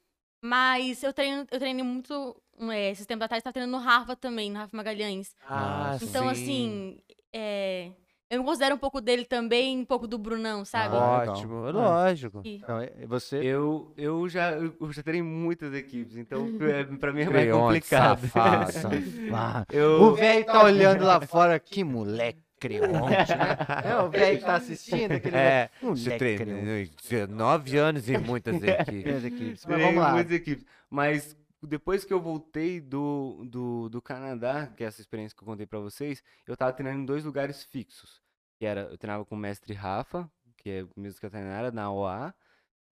mas 0.43 1.03
eu 1.03 1.13
treino, 1.13 1.47
eu 1.51 1.59
treino 1.59 1.85
muito. 1.85 2.41
É, 2.73 2.91
esses 2.91 3.07
tempos 3.07 3.25
atrás, 3.25 3.43
tava 3.43 3.53
treinando 3.55 3.79
no 3.79 3.83
Rafa 3.83 4.15
também, 4.15 4.51
no 4.51 4.59
Rafa 4.59 4.77
Magalhães. 4.77 5.35
Ah, 5.49 5.97
Então, 6.03 6.25
sim. 6.25 6.31
assim, 6.31 6.99
é, 7.33 7.91
eu 8.29 8.41
me 8.41 8.45
considero 8.45 8.75
um 8.75 8.79
pouco 8.79 9.01
dele 9.01 9.25
também, 9.25 9.79
um 9.79 9.85
pouco 9.85 10.07
do 10.07 10.19
Brunão, 10.19 10.63
sabe? 10.65 10.95
Ah, 10.95 11.21
legal. 11.21 11.35
Ótimo, 11.37 11.67
É. 11.67 11.73
lógico. 11.73 12.43
E- 12.45 12.57
Então, 12.57 12.79
você. 13.09 13.37
eu, 13.39 13.93
eu 13.97 14.29
já 14.29 14.53
eu 14.53 14.93
já 14.93 15.03
treinei 15.03 15.23
muitas 15.23 15.73
equipes, 15.73 16.17
então 16.19 16.47
é, 16.61 16.85
pra 16.85 17.13
mim 17.15 17.23
é 17.23 17.31
mais 17.31 17.51
complicado. 17.51 18.21
safado. 18.29 18.73
Ah, 19.33 19.65
O 19.71 19.75
eu, 19.75 20.15
velho 20.15 20.45
tá 20.45 20.63
olhando 20.63 21.05
lá 21.05 21.19
fora, 21.23 21.59
que 21.59 21.83
moleque 21.83 22.43
creonte, 22.61 23.35
né? 23.35 23.57
É 23.85 23.97
o 24.03 24.11
velho 24.11 24.39
que 24.39 24.45
tá 24.45 24.57
assistindo, 24.57 25.13
aquele 25.13 25.37
É, 25.37 25.71
você 25.81 26.17
treinou 26.19 26.63
creonte. 26.63 26.97
19 27.03 27.77
anos 27.79 28.09
em 28.09 28.19
muitas 28.23 28.63
equipes. 28.63 29.25
Equipes. 29.25 29.67
Mas 29.67 29.81
vamos 29.81 29.97
lá. 29.97 30.13
muitas 30.13 30.33
equipes. 30.33 30.65
Mas 30.89 31.37
depois 31.63 32.05
que 32.05 32.13
eu 32.13 32.21
voltei 32.21 32.81
do, 32.81 33.45
do, 33.47 33.89
do 33.89 34.03
Canadá, 34.03 34.67
que 34.77 34.85
é 34.85 34.87
essa 34.87 35.01
experiência 35.01 35.37
que 35.37 35.43
eu 35.43 35.47
contei 35.47 35.67
pra 35.67 35.79
vocês, 35.79 36.23
eu 36.47 36.57
tava 36.57 36.73
treinando 36.73 37.03
em 37.03 37.07
dois 37.07 37.25
lugares 37.25 37.65
fixos. 37.65 38.21
Que 38.59 38.67
era, 38.67 38.83
eu 38.83 38.99
treinava 38.99 39.25
com 39.25 39.35
o 39.35 39.39
mestre 39.39 39.73
Rafa, 39.73 40.31
que 40.57 40.71
é 40.71 40.83
o 40.83 41.01
mesmo 41.01 41.19
que 41.19 41.27
a 41.27 41.31
Tainara, 41.31 41.71
na 41.71 41.91
OA, 41.91 42.35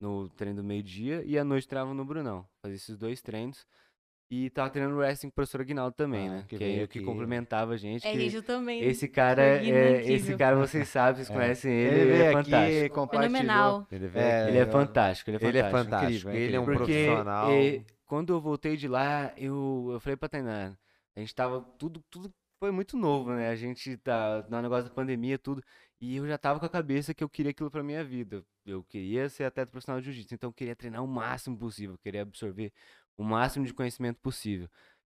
no 0.01 0.29
treino 0.31 0.63
do 0.63 0.65
meio-dia, 0.65 1.23
e 1.25 1.39
à 1.39 1.45
noite 1.45 1.69
treinava 1.69 1.93
no 1.93 2.05
Brunão. 2.05 2.47
Fazia 2.63 2.77
esses 2.77 2.97
dois 2.97 3.21
treinos. 3.21 3.67
E 4.31 4.51
tava 4.51 4.69
treinando 4.69 4.99
wrestling 4.99 5.31
com 5.31 5.33
o 5.33 5.35
professor 5.37 5.61
Aguinaldo 5.63 5.97
também, 5.97 6.29
Ah, 6.29 6.33
né? 6.33 6.45
que 6.47 6.59
Que, 6.59 6.65
é 6.81 6.87
que 6.87 7.01
complementava 7.01 7.73
a 7.73 7.77
gente. 7.79 8.07
É, 8.07 8.13
que 8.13 8.35
eu 8.35 8.43
também. 8.43 8.83
esse 8.85 9.09
cara, 9.09 9.59
Guina 9.59 9.77
é, 9.79 9.91
incrível. 10.01 10.17
esse 10.17 10.37
cara 10.37 10.57
vocês 10.57 10.87
sabem, 10.89 11.15
vocês 11.17 11.31
É. 11.31 11.33
conhecem 11.33 11.73
Ele, 11.73 12.01
ele, 12.01 12.11
ele, 12.13 12.23
é 12.23 12.29
aqui, 12.35 12.51
fantástico. 12.51 12.95
compartilhou. 12.95 13.31
Fenomenal. 13.33 13.87
Ele, 13.91 14.11
É. 14.15 14.49
Ele 14.49 14.59
é 14.59 14.67
fantástico, 14.67 15.31
ele 15.31 15.39
é 15.43 15.49
Ele 15.49 15.59
é 15.59 15.63
fantástico. 15.63 15.91
fantástico. 15.91 16.29
incrível, 16.29 16.35
Ele 16.47 16.57
é 16.57 16.61
um 16.61 16.63
incrível. 16.63 16.85
Porque 16.87 17.05
profissional. 17.07 17.51
eh, 17.53 17.85
quando 18.05 18.33
eu 18.35 18.41
voltei 18.41 18.77
de 18.77 18.87
lá, 18.87 19.33
eu, 19.37 19.89
eu 19.93 20.01
falei 20.01 20.17
pra 20.17 20.29
Tainá, 20.29 20.77
a 21.17 21.21
gente 21.21 21.35
tava, 21.35 21.63
tudo, 21.79 22.05
tudo 22.11 22.31
foi 22.61 22.71
muito 22.71 22.99
novo, 22.99 23.31
né? 23.33 23.49
A 23.49 23.57
gente 23.57 23.97
tá 23.99 24.45
no 24.51 24.61
negócio 24.61 24.85
da 24.85 24.91
pandemia, 24.95 25.39
tudo. 25.39 25.63
E 26.01 26.17
eu 26.17 26.27
já 26.29 26.37
tava 26.37 26.61
com 26.61 26.67
a 26.67 26.69
cabeça 26.69 27.15
que 27.15 27.25
eu 27.25 27.29
queria 27.31 27.51
aquilo 27.51 27.71
pra 27.71 27.83
minha 27.83 28.05
vida. 28.05 28.45
Eu 28.67 28.85
queria 28.85 29.29
ser 29.31 29.45
atleta 29.45 29.71
profissional 29.71 30.01
de 30.01 30.05
jiu-jitsu, 30.07 30.35
então 30.35 30.49
eu 30.51 30.53
queria 30.53 30.77
treinar 30.77 31.03
o 31.03 31.09
máximo 31.09 31.57
possível, 31.57 31.95
eu 31.95 31.99
queria 31.99 32.23
absorver 32.23 32.71
o 33.19 33.25
máximo 33.25 33.67
de 33.67 33.75
conhecimento 33.75 34.19
possível. 34.21 34.71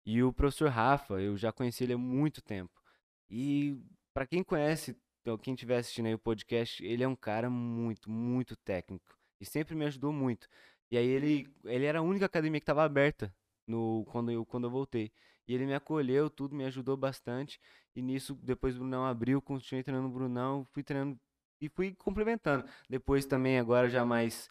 E 0.04 0.22
o 0.22 0.32
professor 0.32 0.68
Rafa, 0.68 1.20
eu 1.20 1.36
já 1.36 1.52
conheci 1.52 1.84
ele 1.84 1.94
há 1.94 1.98
muito 1.98 2.42
tempo. 2.42 2.82
E 3.30 3.80
pra 4.12 4.26
quem 4.26 4.42
conhece, 4.42 4.96
então, 5.22 5.38
quem 5.38 5.54
estiver 5.54 5.78
assistindo 5.78 6.06
aí 6.06 6.14
o 6.14 6.18
podcast, 6.18 6.84
ele 6.84 7.04
é 7.04 7.08
um 7.08 7.14
cara 7.14 7.48
muito, 7.48 8.10
muito 8.10 8.56
técnico. 8.56 9.16
E 9.40 9.46
sempre 9.46 9.74
me 9.74 9.84
ajudou 9.86 10.12
muito. 10.12 10.48
E 10.90 10.98
aí 10.98 11.06
ele, 11.06 11.48
ele 11.64 11.84
era 11.84 12.00
a 12.00 12.02
única 12.02 12.26
academia 12.26 12.60
que 12.60 12.64
estava 12.64 12.84
aberta 12.84 13.32
no, 13.66 14.04
quando, 14.10 14.32
eu, 14.32 14.44
quando 14.44 14.64
eu 14.64 14.70
voltei. 14.70 15.12
E 15.46 15.54
ele 15.54 15.64
me 15.64 15.74
acolheu, 15.74 16.28
tudo, 16.28 16.54
me 16.54 16.64
ajudou 16.64 16.96
bastante. 16.96 17.60
E 17.94 18.02
nisso, 18.02 18.34
depois 18.42 18.74
o 18.74 18.80
Brunão 18.80 19.04
abriu, 19.06 19.40
continuei 19.40 19.82
treinando 19.84 20.08
no 20.08 20.14
Brunão, 20.14 20.66
fui 20.72 20.82
treinando 20.82 21.18
e 21.60 21.68
fui 21.68 21.94
complementando. 21.94 22.64
Depois 22.88 23.24
também, 23.24 23.58
agora 23.58 23.88
já 23.88 24.04
mais. 24.04 24.50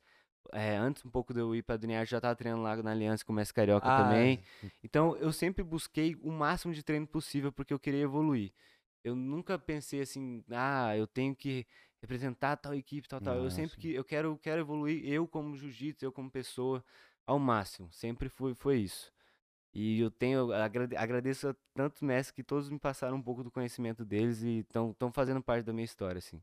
É, 0.52 0.76
antes 0.78 1.06
um 1.06 1.10
pouco 1.10 1.34
de 1.34 1.40
eu 1.40 1.56
ir 1.56 1.64
pra 1.64 1.78
Duniar, 1.78 2.06
já 2.06 2.20
tava 2.22 2.36
treinando 2.36 2.64
lá 2.64 2.76
na 2.82 2.92
Aliança 2.92 3.24
com 3.26 3.32
o 3.34 3.36
Mestre 3.36 3.56
Carioca 3.56 3.88
Ah, 3.88 3.98
também. 3.98 4.44
Então 4.84 5.16
eu 5.18 5.32
sempre 5.32 5.64
busquei 5.64 6.16
o 6.22 6.32
máximo 6.32 6.74
de 6.74 6.84
treino 6.84 7.08
possível 7.08 7.52
porque 7.52 7.74
eu 7.74 7.80
queria 7.80 8.02
evoluir. 8.02 8.52
Eu 9.04 9.16
nunca 9.16 9.58
pensei 9.58 10.02
assim, 10.02 10.44
ah, 10.52 10.96
eu 10.96 11.08
tenho 11.08 11.36
que 11.36 11.66
representar 12.02 12.58
tal 12.58 12.74
equipe, 12.76 13.08
tal, 13.08 13.20
tal. 13.22 13.36
Eu 13.36 13.44
Nossa. 13.44 13.56
sempre 13.56 13.78
que 13.78 13.94
eu 13.94 14.04
quero, 14.04 14.38
quero 14.38 14.62
evoluir, 14.62 15.04
eu 15.08 15.28
como 15.28 15.56
jiu-jitsu, 15.56 16.06
eu 16.06 16.12
como 16.12 16.30
pessoa, 16.30 16.84
ao 17.26 17.40
máximo. 17.40 17.92
Sempre 17.92 18.30
foi, 18.30 18.54
foi 18.54 18.80
isso. 18.80 19.12
E 19.74 20.00
eu 20.02 20.12
tenho, 20.12 20.52
agrade- 20.54 20.96
agradeço 20.98 21.50
a 21.50 21.56
tantos 21.74 22.02
mestres 22.02 22.32
que 22.36 22.44
todos 22.44 22.70
me 22.70 22.80
passaram 22.80 23.18
um 23.18 23.22
pouco 23.24 23.44
do 23.44 23.52
conhecimento 23.52 24.04
deles 24.06 24.42
e 24.44 24.60
estão 24.60 25.12
fazendo 25.14 25.42
parte 25.42 25.66
da 25.66 25.74
minha 25.74 25.86
história, 25.86 26.20
assim. 26.20 26.42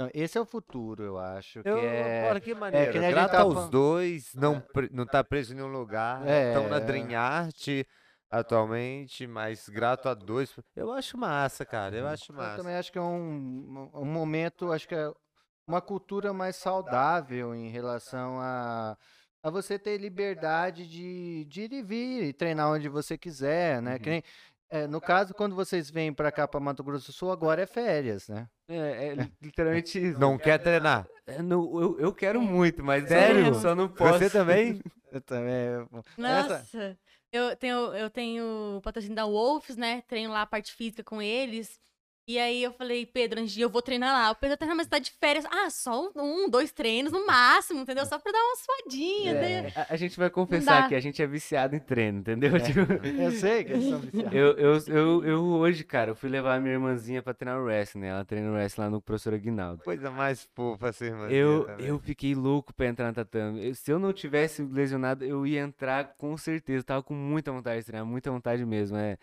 Então, 0.00 0.10
esse 0.14 0.38
é 0.38 0.40
o 0.40 0.46
futuro, 0.46 1.02
eu 1.02 1.18
acho. 1.18 1.62
Que 1.62 1.68
Eu, 1.68 1.76
é... 1.78 2.26
Olha 2.30 2.40
que 2.40 2.54
maneiro. 2.54 2.90
que 2.90 2.98
nem 2.98 3.08
a 3.08 3.10
gente 3.10 3.18
Grato 3.20 3.32
tava 3.32 3.44
aos 3.44 3.54
falando. 3.54 3.70
dois, 3.70 4.34
não, 4.34 4.58
pre- 4.58 4.88
não 4.90 5.04
tá 5.04 5.22
preso 5.22 5.52
em 5.52 5.56
nenhum 5.56 5.68
lugar. 5.70 6.22
Estão 6.26 6.68
na 6.70 6.76
É. 6.76 6.80
Dream 6.80 7.14
Art 7.20 7.68
atualmente, 8.30 9.26
mas 9.26 9.68
grato 9.68 10.08
a 10.08 10.14
dois. 10.14 10.54
Eu 10.74 10.90
acho 10.92 11.18
massa, 11.18 11.66
cara. 11.66 11.94
Eu 11.96 12.06
acho 12.06 12.32
Eu 12.32 12.36
massa. 12.36 12.56
também 12.56 12.74
acho 12.76 12.90
que 12.90 12.96
é 12.98 13.02
um, 13.02 13.90
um 13.92 14.04
momento, 14.06 14.72
acho 14.72 14.88
que 14.88 14.94
é 14.94 15.12
uma 15.66 15.82
cultura 15.82 16.32
mais 16.32 16.56
saudável 16.56 17.54
em 17.54 17.68
relação 17.68 18.38
a, 18.40 18.96
a 19.42 19.50
você 19.50 19.78
ter 19.78 19.98
liberdade 19.98 20.88
de, 20.88 21.44
de 21.44 21.62
ir 21.62 21.72
e 21.72 21.82
vir 21.82 22.22
e 22.24 22.32
treinar 22.32 22.70
onde 22.70 22.88
você 22.88 23.18
quiser, 23.18 23.82
né? 23.82 23.98
Que 23.98 24.08
Uhum. 24.08 24.12
nem, 24.14 24.22
é, 24.70 24.86
no 24.86 25.00
caso, 25.00 25.34
quando 25.34 25.56
vocês 25.56 25.90
vêm 25.90 26.12
para 26.12 26.30
cá, 26.30 26.46
para 26.46 26.60
Mato 26.60 26.84
Grosso 26.84 27.06
do 27.06 27.12
Sul, 27.12 27.32
agora 27.32 27.62
é 27.62 27.66
férias, 27.66 28.28
né? 28.28 28.48
É, 28.68 29.08
é 29.08 29.14
literalmente 29.42 29.98
isso. 29.98 30.20
Não 30.20 30.38
quer 30.38 30.58
treinar? 30.58 31.08
É, 31.26 31.42
não, 31.42 31.80
eu, 31.80 31.98
eu 31.98 32.14
quero 32.14 32.40
muito, 32.40 32.82
mas 32.84 33.08
Sério? 33.08 33.46
eu 33.46 33.54
só 33.54 33.74
não 33.74 33.88
posso. 33.88 34.18
Você 34.18 34.30
também? 34.30 34.80
Eu 35.12 35.20
também. 35.20 35.88
Nossa, 36.16 36.96
eu 37.32 37.56
tenho, 37.56 37.76
eu 37.96 38.08
tenho 38.08 38.76
o 38.76 38.80
patrocínio 38.80 39.16
da 39.16 39.24
Wolves, 39.24 39.76
né? 39.76 40.02
Treino 40.02 40.32
lá 40.32 40.42
a 40.42 40.46
parte 40.46 40.72
física 40.72 41.02
com 41.02 41.20
eles. 41.20 41.80
E 42.30 42.38
aí 42.38 42.62
eu 42.62 42.72
falei, 42.72 43.04
Pedro, 43.04 43.40
antes 43.40 43.52
de 43.52 43.60
eu 43.60 43.68
vou 43.68 43.82
treinar 43.82 44.12
lá. 44.12 44.30
O 44.30 44.34
Pedro 44.36 44.56
tá 44.56 44.72
mas 44.74 44.86
tá 44.86 45.00
de 45.00 45.10
férias. 45.10 45.44
Ah, 45.50 45.68
só 45.68 46.10
um, 46.14 46.48
dois 46.48 46.70
treinos 46.70 47.10
no 47.10 47.26
máximo, 47.26 47.80
entendeu? 47.80 48.06
Só 48.06 48.18
pra 48.20 48.30
dar 48.30 48.38
uma 48.38 48.56
suadinha. 48.56 49.32
né? 49.34 49.72
A, 49.74 49.94
a 49.94 49.96
gente 49.96 50.16
vai 50.16 50.30
confessar 50.30 50.88
que 50.88 50.94
a 50.94 51.00
gente 51.00 51.20
é 51.20 51.26
viciado 51.26 51.74
em 51.74 51.80
treino, 51.80 52.20
entendeu? 52.20 52.52
Tipo, 52.62 52.80
Eu 53.20 53.32
sei 53.32 53.64
que 53.64 53.72
eles 53.72 53.88
são 53.88 53.98
viciados. 53.98 54.32
eu, 54.32 54.52
eu, 54.56 54.78
eu, 54.86 55.24
eu 55.24 55.44
hoje, 55.44 55.82
cara, 55.82 56.12
eu 56.12 56.14
fui 56.14 56.28
levar 56.30 56.54
a 56.54 56.60
minha 56.60 56.74
irmãzinha 56.74 57.20
pra 57.20 57.34
treinar 57.34 57.60
o 57.60 57.64
wrestling, 57.64 58.02
né? 58.02 58.08
Ela 58.10 58.24
treina 58.24 58.48
o 58.48 58.52
wrestling 58.54 58.84
lá 58.84 58.90
no 58.90 59.00
professor 59.00 59.34
Aguinaldo. 59.34 59.82
Coisa 59.82 60.08
mais 60.10 60.48
fofa 60.54 60.92
ser 60.92 61.06
irmã. 61.06 61.28
Eu, 61.28 61.68
eu 61.80 61.98
fiquei 61.98 62.34
louco 62.34 62.72
pra 62.72 62.86
entrar 62.86 63.08
no 63.08 63.14
tatame. 63.14 63.66
Eu- 63.66 63.74
se 63.74 63.90
eu 63.90 63.98
não 63.98 64.12
tivesse 64.12 64.62
lesionado, 64.62 65.24
eu 65.24 65.44
ia 65.44 65.60
entrar 65.62 66.14
com 66.16 66.36
certeza. 66.36 66.84
Tava 66.84 67.02
com 67.02 67.14
muita 67.14 67.50
vontade 67.50 67.80
de 67.80 67.86
treinar, 67.86 68.06
muita 68.06 68.30
vontade 68.30 68.64
mesmo. 68.64 68.96
É, 68.96 69.16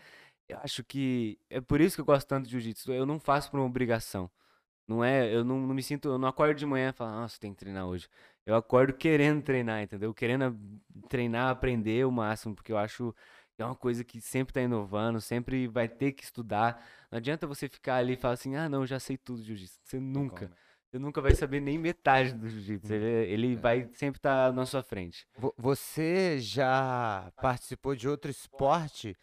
eu 0.48 0.58
acho 0.58 0.82
que 0.84 1.38
é 1.50 1.60
por 1.60 1.80
isso 1.80 1.96
que 1.96 2.00
eu 2.00 2.04
gosto 2.04 2.26
tanto 2.26 2.44
de 2.46 2.50
jiu-jitsu. 2.52 2.92
Eu 2.92 3.04
não 3.06 3.18
faço 3.20 3.50
por 3.50 3.58
uma 3.60 3.66
obrigação. 3.66 4.30
Não 4.86 5.04
é, 5.04 5.34
eu 5.34 5.44
não, 5.44 5.60
não 5.60 5.74
me 5.74 5.82
sinto, 5.82 6.08
eu 6.08 6.18
não 6.18 6.28
acordo 6.28 6.56
de 6.56 6.64
manhã 6.64 6.88
e 6.88 6.92
falo, 6.92 7.10
nossa, 7.12 7.38
tem 7.38 7.52
que 7.52 7.58
treinar 7.58 7.86
hoje. 7.86 8.08
Eu 8.46 8.56
acordo 8.56 8.94
querendo 8.94 9.42
treinar, 9.42 9.82
entendeu? 9.82 10.14
Querendo 10.14 10.58
treinar, 11.10 11.50
aprender 11.50 12.06
o 12.06 12.10
máximo, 12.10 12.54
porque 12.54 12.72
eu 12.72 12.78
acho 12.78 13.14
que 13.54 13.60
é 13.60 13.66
uma 13.66 13.74
coisa 13.74 14.02
que 14.02 14.18
sempre 14.18 14.54
tá 14.54 14.62
inovando, 14.62 15.20
sempre 15.20 15.66
vai 15.68 15.88
ter 15.88 16.12
que 16.12 16.24
estudar. 16.24 16.82
Não 17.10 17.18
adianta 17.18 17.46
você 17.46 17.68
ficar 17.68 17.96
ali 17.96 18.14
e 18.14 18.16
falar 18.16 18.34
assim, 18.34 18.56
ah, 18.56 18.66
não, 18.66 18.80
eu 18.80 18.86
já 18.86 18.98
sei 18.98 19.18
tudo 19.18 19.40
de 19.42 19.48
jiu-jitsu. 19.48 19.78
Você 19.84 20.00
nunca. 20.00 20.50
você 20.90 20.98
nunca 20.98 21.20
vai 21.20 21.34
saber 21.34 21.60
nem 21.60 21.76
metade 21.76 22.32
do 22.32 22.48
jiu-jitsu. 22.48 22.90
Ele, 22.94 23.30
ele 23.30 23.56
vai 23.56 23.90
sempre 23.92 24.18
estar 24.18 24.50
na 24.54 24.64
sua 24.64 24.82
frente. 24.82 25.26
Vo- 25.36 25.52
Você 25.58 26.38
já 26.40 27.30
participou 27.42 27.94
de 27.94 28.08
outro 28.08 28.30
esporte? 28.30 29.14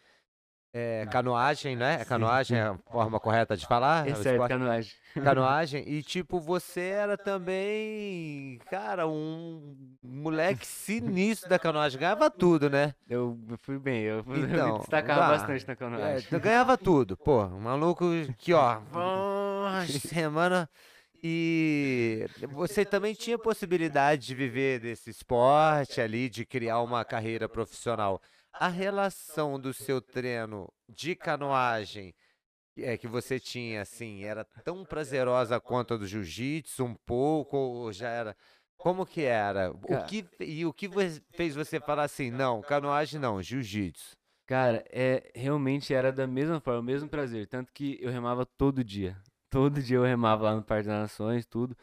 É, 0.78 1.06
canoagem, 1.06 1.74
né? 1.74 2.04
Canoagem 2.04 2.58
é 2.58 2.62
a 2.64 2.76
forma 2.90 3.18
correta 3.18 3.56
de 3.56 3.66
falar? 3.66 4.06
É 4.06 4.12
o 4.12 4.16
certo, 4.16 4.32
esporte- 4.34 4.50
canoagem. 4.52 4.92
canoagem 5.24 5.84
e 5.88 6.02
tipo 6.02 6.38
você 6.38 6.80
era 6.82 7.16
também 7.16 8.58
cara 8.70 9.06
um 9.06 9.74
moleque 10.02 10.66
sinistro 10.66 11.48
da 11.48 11.58
canoagem 11.58 11.98
ganhava 11.98 12.28
tudo 12.30 12.68
né 12.68 12.94
Eu 13.08 13.38
fui 13.62 13.78
bem, 13.78 14.02
eu, 14.02 14.16
eu 14.28 14.36
Então, 14.44 14.72
me 14.74 14.78
destacava 14.80 15.20
dá. 15.22 15.28
bastante 15.28 15.66
na 15.66 15.72
é, 15.72 15.76
canoagem. 15.76 16.28
tu 16.28 16.38
ganhava 16.38 16.76
tudo 16.76 17.16
pô 17.16 17.44
um 17.44 17.60
maluco 17.60 18.04
que 18.36 18.52
ó 18.52 18.78
semana 20.06 20.68
e 21.22 22.26
você 22.50 22.84
também 22.84 23.14
tinha 23.14 23.38
possibilidade 23.38 24.26
de 24.26 24.34
viver 24.34 24.80
desse 24.80 25.08
esporte 25.08 25.98
ali 26.00 26.28
de 26.28 26.44
criar 26.44 26.80
uma 26.82 27.04
carreira 27.06 27.48
profissional 27.48 28.20
a 28.58 28.68
relação 28.68 29.58
do 29.58 29.72
seu 29.72 30.00
treino 30.00 30.72
de 30.88 31.14
canoagem 31.14 32.14
é, 32.78 32.96
que 32.96 33.08
você 33.08 33.40
tinha, 33.40 33.82
assim, 33.82 34.24
era 34.24 34.44
tão 34.64 34.84
prazerosa 34.84 35.60
quanto 35.60 35.94
a 35.94 35.96
do 35.96 36.06
jiu-jitsu, 36.06 36.84
um 36.84 36.94
pouco, 36.94 37.56
ou 37.56 37.92
já 37.92 38.08
era... 38.08 38.36
Como 38.76 39.06
que 39.06 39.22
era? 39.22 39.70
O 39.70 40.04
que, 40.04 40.28
e 40.38 40.66
o 40.66 40.72
que 40.72 40.88
fez 41.32 41.54
você 41.54 41.80
falar 41.80 42.04
assim, 42.04 42.30
não, 42.30 42.60
canoagem 42.60 43.18
não, 43.18 43.42
jiu-jitsu? 43.42 44.14
Cara, 44.46 44.84
é, 44.90 45.30
realmente 45.34 45.92
era 45.94 46.12
da 46.12 46.26
mesma 46.26 46.60
forma, 46.60 46.80
o 46.80 46.84
mesmo 46.84 47.08
prazer. 47.08 47.46
Tanto 47.48 47.72
que 47.72 47.98
eu 48.00 48.10
remava 48.10 48.44
todo 48.44 48.84
dia. 48.84 49.16
Todo 49.50 49.82
dia 49.82 49.96
eu 49.96 50.04
remava 50.04 50.44
lá 50.44 50.54
no 50.54 50.62
Parque 50.62 50.86
das 50.86 51.00
Nações, 51.00 51.46
tudo. 51.46 51.76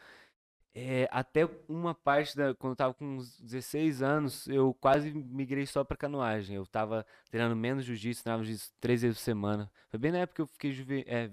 É, 0.76 1.08
até 1.12 1.48
uma 1.68 1.94
parte 1.94 2.36
da. 2.36 2.52
Quando 2.54 2.72
eu 2.72 2.76
tava 2.76 2.94
com 2.94 3.04
uns 3.16 3.38
16 3.40 4.02
anos, 4.02 4.46
eu 4.48 4.74
quase 4.74 5.12
migrei 5.12 5.66
só 5.66 5.84
pra 5.84 5.96
canoagem. 5.96 6.56
Eu 6.56 6.66
tava 6.66 7.06
treinando 7.30 7.54
menos 7.56 7.84
jiu-jitsu, 7.84 8.24
treinava 8.24 8.42
jiu-jitsu 8.44 8.72
três 8.80 9.02
vezes 9.02 9.18
por 9.18 9.22
semana. 9.24 9.70
Foi 9.88 9.98
bem 10.00 10.10
na 10.12 10.18
época 10.18 10.36
que 10.36 10.42
eu 10.42 10.46
fiquei 10.48 10.72
juve, 10.72 11.04
é, 11.06 11.30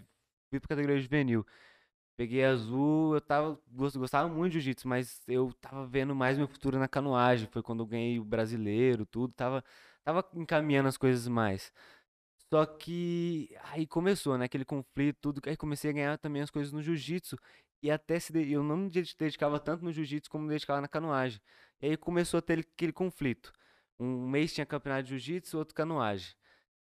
fui 0.49 0.59
pra 0.59 0.69
categoria 0.69 0.99
juvenil. 1.01 1.45
Peguei 2.17 2.45
azul, 2.45 3.15
eu 3.15 3.21
tava, 3.21 3.59
gos- 3.69 3.95
gostava 3.95 4.29
muito 4.29 4.53
de 4.53 4.59
jiu-jitsu, 4.61 4.87
mas 4.87 5.21
eu 5.27 5.53
tava 5.61 5.85
vendo 5.87 6.15
mais 6.15 6.37
meu 6.37 6.47
futuro 6.47 6.79
na 6.79 6.87
canoagem. 6.87 7.47
Foi 7.51 7.63
quando 7.63 7.81
eu 7.83 7.87
ganhei 7.87 8.19
o 8.19 8.25
brasileiro, 8.25 9.05
tudo. 9.05 9.33
Tava, 9.33 9.63
tava 10.03 10.25
encaminhando 10.35 10.89
as 10.89 10.97
coisas 10.97 11.27
mais. 11.27 11.71
Só 12.53 12.65
que 12.65 13.49
aí 13.71 13.87
começou, 13.87 14.37
né? 14.37 14.45
Aquele 14.45 14.65
conflito, 14.65 15.17
tudo. 15.21 15.41
Aí 15.47 15.55
comecei 15.55 15.89
a 15.89 15.93
ganhar 15.93 16.17
também 16.17 16.41
as 16.41 16.49
coisas 16.51 16.73
no 16.73 16.81
jiu-jitsu. 16.81 17.37
E 17.81 17.89
até 17.91 18.19
se 18.19 18.31
de- 18.33 18.51
eu 18.51 18.63
não 18.63 18.77
me 18.77 18.89
dedi- 18.89 19.15
dedicava 19.17 19.59
tanto 19.59 19.83
no 19.83 19.91
jiu-jitsu 19.91 20.29
como 20.29 20.43
me 20.45 20.49
dedicava 20.51 20.81
na 20.81 20.87
canoagem. 20.87 21.41
E 21.81 21.87
aí 21.87 21.97
começou 21.97 22.37
a 22.37 22.41
ter 22.41 22.59
aquele 22.59 22.93
conflito. 22.93 23.51
Um 23.99 24.27
mês 24.29 24.53
tinha 24.53 24.65
campeonato 24.65 25.03
de 25.03 25.09
jiu-jitsu, 25.09 25.57
outro 25.57 25.75
canoagem. 25.75 26.35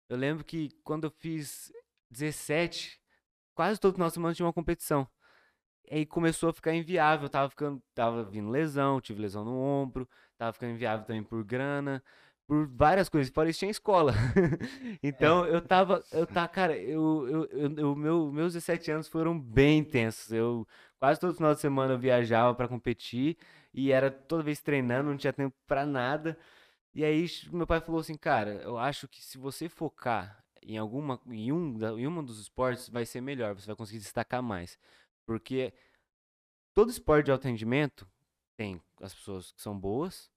Eu 0.09 0.17
lembro 0.17 0.43
que 0.43 0.69
quando 0.83 1.05
eu 1.05 1.11
fiz 1.11 1.71
17, 2.09 2.99
quase 3.55 3.79
todo 3.79 3.93
final 3.93 4.09
de 4.09 4.13
semana 4.15 4.35
tinha 4.35 4.45
uma 4.45 4.53
competição. 4.53 5.07
E 5.89 5.95
aí 5.95 6.05
começou 6.05 6.49
a 6.49 6.53
ficar 6.53 6.73
inviável, 6.73 7.27
tava 7.29 7.49
ficando, 7.49 7.81
tava 7.93 8.23
vindo 8.23 8.49
lesão, 8.49 9.01
tive 9.01 9.21
lesão 9.21 9.43
no 9.43 9.53
ombro, 9.57 10.07
tava 10.37 10.53
ficando 10.53 10.73
inviável 10.73 11.05
também 11.05 11.23
por 11.23 11.43
grana, 11.43 12.01
por 12.47 12.67
várias 12.67 13.09
coisas, 13.09 13.33
fora 13.33 13.49
isso 13.49 13.59
tinha 13.59 13.71
escola. 13.71 14.13
Então 15.03 15.45
eu 15.45 15.61
tava, 15.61 16.03
eu 16.11 16.25
tava, 16.27 16.47
cara, 16.47 16.77
eu, 16.77 17.27
eu, 17.29 17.45
eu, 17.47 17.77
eu- 17.77 17.95
meu, 17.95 18.31
meus 18.31 18.53
17 18.53 18.91
anos 18.91 19.07
foram 19.07 19.39
bem 19.39 19.79
intensos. 19.79 20.31
Eu 20.31 20.67
quase 21.01 21.19
todo 21.19 21.33
final 21.33 21.55
de 21.55 21.59
semana 21.59 21.93
eu 21.95 21.97
viajava 21.97 22.53
pra 22.53 22.67
competir 22.67 23.35
e 23.73 23.91
era 23.91 24.11
toda 24.11 24.43
vez 24.43 24.61
treinando, 24.61 25.09
não 25.09 25.17
tinha 25.17 25.33
tempo 25.33 25.57
pra 25.65 25.83
nada. 25.83 26.37
E 26.93 27.03
aí 27.03 27.25
meu 27.51 27.65
pai 27.65 27.81
falou 27.81 27.99
assim, 27.99 28.15
cara, 28.15 28.61
eu 28.61 28.77
acho 28.77 29.07
que 29.07 29.23
se 29.23 29.35
você 29.39 29.67
focar 29.67 30.45
em 30.61 30.77
alguma, 30.77 31.19
em 31.25 31.51
um, 31.51 31.75
em 31.97 32.05
uma 32.05 32.21
dos 32.21 32.39
esportes, 32.39 32.87
vai 32.87 33.03
ser 33.03 33.19
melhor, 33.19 33.55
você 33.55 33.65
vai 33.65 33.75
conseguir 33.75 33.97
destacar 33.97 34.43
mais. 34.43 34.77
Porque 35.25 35.73
todo 36.71 36.91
esporte 36.91 37.25
de 37.25 37.31
alto 37.31 37.47
rendimento 37.47 38.07
tem 38.55 38.79
as 39.01 39.11
pessoas 39.11 39.51
que 39.53 39.61
são 39.61 39.75
boas, 39.75 40.29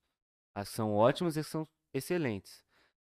as 0.55 0.71
que 0.71 0.77
são 0.77 0.95
ótimas 0.95 1.37
e 1.37 1.41
as 1.41 1.47
que 1.47 1.53
são 1.53 1.69
excelentes. 1.93 2.65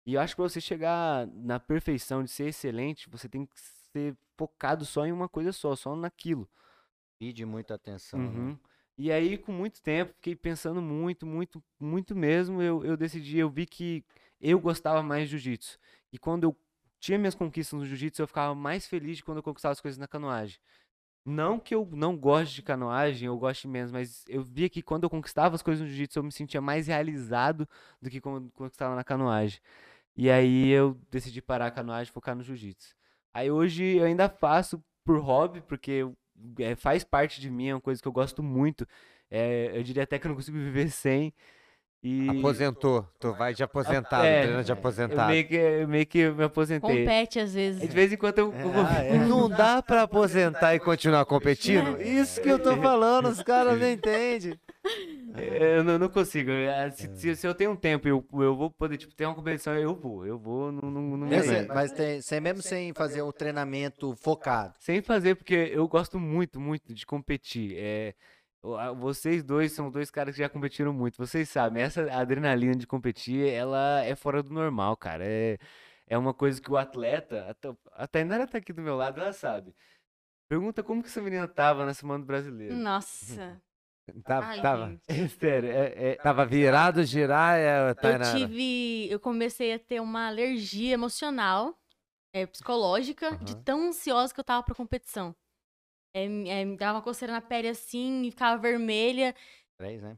E 0.04 0.14
eu 0.14 0.20
acho 0.20 0.34
que 0.34 0.42
pra 0.42 0.48
você 0.48 0.60
chegar 0.60 1.28
na 1.28 1.60
perfeição 1.60 2.24
de 2.24 2.30
ser 2.30 2.48
excelente, 2.48 3.08
você 3.08 3.28
tem 3.28 3.46
que 3.46 3.60
ser 3.92 4.16
focado 4.36 4.84
só 4.84 5.06
em 5.06 5.12
uma 5.12 5.28
coisa 5.28 5.52
só, 5.52 5.76
só 5.76 5.94
naquilo. 5.94 6.50
Pede 7.18 7.44
muita 7.44 7.74
atenção. 7.74 8.18
né? 8.20 8.26
Uhum. 8.26 8.58
E 8.98 9.12
aí, 9.12 9.36
com 9.36 9.52
muito 9.52 9.82
tempo, 9.82 10.12
fiquei 10.14 10.34
pensando 10.34 10.80
muito, 10.80 11.26
muito, 11.26 11.62
muito 11.78 12.14
mesmo. 12.16 12.62
Eu, 12.62 12.84
eu 12.84 12.96
decidi, 12.96 13.38
eu 13.38 13.50
vi 13.50 13.66
que 13.66 14.04
eu 14.40 14.58
gostava 14.58 15.02
mais 15.02 15.28
de 15.28 15.36
jiu-jitsu. 15.38 15.78
E 16.12 16.18
quando 16.18 16.44
eu 16.44 16.56
tinha 16.98 17.18
minhas 17.18 17.34
conquistas 17.34 17.78
no 17.78 17.84
jiu-jitsu, 17.84 18.22
eu 18.22 18.26
ficava 18.26 18.54
mais 18.54 18.86
feliz 18.86 19.18
de 19.18 19.24
quando 19.24 19.38
eu 19.38 19.42
conquistava 19.42 19.72
as 19.72 19.80
coisas 19.80 19.98
na 19.98 20.08
canoagem. 20.08 20.58
Não 21.24 21.58
que 21.58 21.74
eu 21.74 21.88
não 21.92 22.16
goste 22.16 22.54
de 22.56 22.62
canoagem, 22.62 23.26
eu 23.26 23.36
goste 23.38 23.66
menos, 23.66 23.90
mas 23.90 24.24
eu 24.28 24.44
via 24.44 24.68
que 24.70 24.80
quando 24.82 25.04
eu 25.04 25.10
conquistava 25.10 25.56
as 25.56 25.62
coisas 25.62 25.82
no 25.82 25.88
jiu-jitsu, 25.88 26.18
eu 26.20 26.22
me 26.24 26.32
sentia 26.32 26.60
mais 26.60 26.86
realizado 26.86 27.68
do 28.00 28.08
que 28.08 28.20
quando 28.20 28.50
conquistava 28.52 28.94
na 28.94 29.02
canoagem. 29.04 29.60
E 30.16 30.30
aí 30.30 30.68
eu 30.70 30.98
decidi 31.10 31.42
parar 31.42 31.66
a 31.66 31.70
canoagem 31.70 32.10
e 32.10 32.14
focar 32.14 32.36
no 32.36 32.42
jiu-jitsu. 32.42 32.94
Aí 33.34 33.50
hoje 33.50 33.84
eu 33.98 34.04
ainda 34.06 34.28
faço 34.28 34.82
por 35.04 35.18
hobby, 35.20 35.60
porque 35.62 35.90
eu- 35.92 36.16
é, 36.58 36.74
faz 36.74 37.04
parte 37.04 37.40
de 37.40 37.50
mim, 37.50 37.68
é 37.68 37.74
uma 37.74 37.80
coisa 37.80 38.00
que 38.00 38.08
eu 38.08 38.12
gosto 38.12 38.42
muito. 38.42 38.86
É, 39.30 39.72
eu 39.74 39.82
diria 39.82 40.04
até 40.04 40.18
que 40.18 40.26
eu 40.26 40.28
não 40.30 40.36
consigo 40.36 40.56
viver 40.56 40.90
sem. 40.90 41.32
E 42.02 42.28
Aposentou, 42.38 43.04
tu 43.18 43.32
vai 43.32 43.52
de 43.52 43.64
aposentado, 43.64 44.24
é, 44.24 44.42
treino 44.42 44.62
de 44.62 44.70
é, 44.70 44.74
eu 44.74 44.78
aposentado. 44.78 45.28
meio 45.28 45.48
que, 45.48 45.54
eu 45.56 45.88
meio 45.88 46.06
que 46.06 46.30
me 46.30 46.44
aposentei. 46.44 46.98
Compete 47.00 47.40
às 47.40 47.52
vezes. 47.52 47.80
De 47.80 47.88
vez 47.88 48.12
em 48.12 48.16
quando 48.16 48.38
eu, 48.38 48.54
eu 48.54 48.70
Ah, 48.86 49.02
é. 49.02 49.18
Não 49.26 49.48
dá 49.48 49.82
pra 49.82 50.02
aposentar 50.02 50.74
e 50.74 50.78
continuar 50.78 51.24
competindo? 51.24 52.00
Isso 52.00 52.40
que 52.40 52.48
eu 52.48 52.60
tô 52.60 52.76
falando, 52.76 53.28
os 53.28 53.42
caras 53.42 53.80
não 53.80 53.90
entendem. 53.90 54.56
Eu 55.38 55.84
não, 55.84 55.98
não 55.98 56.08
consigo. 56.08 56.50
eh, 56.50 56.90
Se, 56.90 57.14
se- 57.16 57.36
se 57.36 57.46
eu 57.46 57.54
tenho 57.54 57.72
um 57.72 57.76
tempo 57.76 58.06
e 58.08 58.10
eu, 58.10 58.26
eu 58.34 58.56
vou 58.56 58.70
poder, 58.70 58.96
tipo, 58.96 59.14
ter 59.14 59.26
uma 59.26 59.34
competição, 59.34 59.74
eu 59.76 59.94
vou. 59.94 60.26
Eu 60.26 60.38
vou, 60.38 60.72
não, 60.72 60.90
não, 60.90 61.02
não 61.16 61.26
me 61.26 61.36
Mas, 61.36 61.48
aguento. 61.48 61.68
mas 61.74 61.92
tem, 61.92 62.22
sem, 62.22 62.40
mesmo 62.40 62.62
sem 62.62 62.92
fazer 62.94 63.22
um 63.22 63.30
treinamento 63.32 64.14
focado. 64.16 64.74
Sem 64.80 65.02
fazer, 65.02 65.34
porque 65.34 65.54
eu 65.72 65.86
gosto 65.88 66.18
muito, 66.18 66.58
muito 66.60 66.94
de 66.94 67.04
competir. 67.04 67.74
É, 67.76 68.14
vocês 68.96 69.42
dois 69.44 69.72
são 69.72 69.90
dois 69.90 70.10
caras 70.10 70.34
que 70.34 70.40
já 70.42 70.48
competiram 70.48 70.92
muito. 70.92 71.16
Vocês 71.18 71.48
sabem, 71.48 71.82
essa 71.82 72.10
adrenalina 72.12 72.74
de 72.74 72.86
competir, 72.86 73.46
ela 73.48 74.02
é 74.04 74.14
fora 74.16 74.42
do 74.42 74.52
normal, 74.52 74.96
cara. 74.96 75.24
É, 75.24 75.58
é 76.06 76.16
uma 76.16 76.32
coisa 76.32 76.60
que 76.60 76.70
o 76.70 76.76
atleta, 76.76 77.46
a 77.50 77.54
Ta- 77.54 77.76
a 77.92 78.06
Tainara 78.06 78.46
tá 78.46 78.58
aqui 78.58 78.72
do 78.72 78.80
meu 78.82 78.96
lado, 78.96 79.20
ela 79.20 79.32
sabe. 79.32 79.74
Pergunta 80.48 80.82
como 80.82 81.02
que 81.02 81.08
essa 81.08 81.20
menina 81.20 81.46
tava 81.48 81.84
na 81.84 81.92
Semana 81.92 82.20
do 82.20 82.26
Brasileiro. 82.26 82.74
Nossa. 82.74 83.60
Tava, 84.24 84.46
Ai, 84.46 84.62
tava, 84.62 84.88
gente. 84.90 85.02
Sério, 85.40 85.70
é, 85.70 86.10
é- 86.12 86.14
tava 86.16 86.46
virado, 86.46 87.02
girar, 87.04 87.58
é, 87.58 87.90
Eu 87.90 87.94
Tainara. 87.94 88.38
tive. 88.38 89.08
Eu 89.10 89.18
comecei 89.18 89.72
a 89.72 89.78
ter 89.78 90.00
uma 90.00 90.28
alergia 90.28 90.94
emocional, 90.94 91.76
é, 92.32 92.46
psicológica, 92.46 93.36
de 93.38 93.52
Aham. 93.52 93.62
tão 93.64 93.88
ansiosa 93.88 94.32
que 94.32 94.38
eu 94.40 94.44
tava 94.44 94.62
pra 94.62 94.74
competição. 94.74 95.34
É, 96.14 96.24
é, 96.24 96.64
me 96.64 96.76
dava 96.76 96.98
uma 96.98 97.02
coceira 97.02 97.32
na 97.32 97.40
pele 97.40 97.68
assim, 97.68 98.28
ficava 98.30 98.60
vermelha. 98.60 99.34
Três, 99.76 100.00
né? 100.02 100.16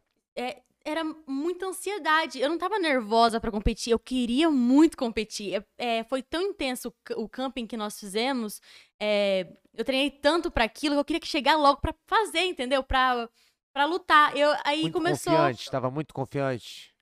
Era 0.85 1.03
muita 1.27 1.67
ansiedade. 1.67 2.41
Eu 2.41 2.49
não 2.49 2.57
tava 2.57 2.79
nervosa 2.79 3.41
pra 3.41 3.51
competir, 3.51 3.91
eu 3.91 3.99
queria 3.99 4.49
muito 4.51 4.97
competir. 4.97 5.55
É, 5.79 5.99
é, 5.99 6.05
foi 6.05 6.23
tão 6.23 6.41
intenso 6.41 6.95
o 7.17 7.25
o 7.25 7.29
camping 7.29 7.67
que 7.67 7.77
nós 7.77 7.99
fizemos. 7.99 8.61
é, 9.01 9.47
eu 9.75 9.85
treinei 9.85 10.11
tanto 10.11 10.51
pra 10.51 10.65
aquilo 10.65 10.95
que 10.95 11.01
eu 11.01 11.05
queria 11.05 11.21
que 11.21 11.27
chegar 11.29 11.57
logo 11.57 11.81
pra 11.81 11.95
fazer, 12.07 12.41
entendeu? 12.47 12.83
Pra, 12.83 13.29
pra 13.73 13.85
lutar. 13.85 14.37
Eu, 14.37 14.55
aí 14.65 14.83
Muito 14.83 14.95
começou. 14.95 15.33
confiante, 15.33 15.71
tava 15.71 15.91
muito 15.91 16.13
confiante. 16.15 16.95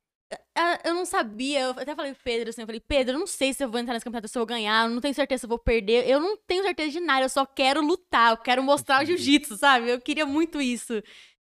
Eu 0.84 0.94
não 0.94 1.04
sabia, 1.04 1.60
eu 1.60 1.70
até 1.70 1.94
falei 1.94 2.12
pro 2.12 2.24
Pedro 2.24 2.48
assim, 2.50 2.62
eu 2.62 2.66
falei, 2.66 2.80
Pedro, 2.80 3.14
eu 3.14 3.18
não 3.20 3.26
sei 3.28 3.52
se 3.52 3.62
eu 3.62 3.70
vou 3.70 3.78
entrar 3.78 3.94
nesse 3.94 4.04
campeonato, 4.04 4.26
se 4.26 4.36
eu 4.36 4.40
vou 4.40 4.46
ganhar, 4.46 4.84
eu 4.84 4.90
não 4.90 5.00
tenho 5.00 5.14
certeza 5.14 5.40
se 5.40 5.46
eu 5.46 5.48
vou 5.48 5.58
perder, 5.58 6.08
eu 6.08 6.18
não 6.18 6.36
tenho 6.36 6.64
certeza 6.64 6.90
de 6.90 7.00
nada, 7.00 7.24
eu 7.24 7.28
só 7.28 7.46
quero 7.46 7.80
lutar, 7.80 8.32
eu 8.32 8.36
quero 8.38 8.62
mostrar 8.62 9.02
o 9.02 9.06
jiu-jitsu, 9.06 9.56
sabe? 9.56 9.88
Eu 9.88 10.00
queria 10.00 10.26
muito 10.26 10.60
isso. 10.60 11.00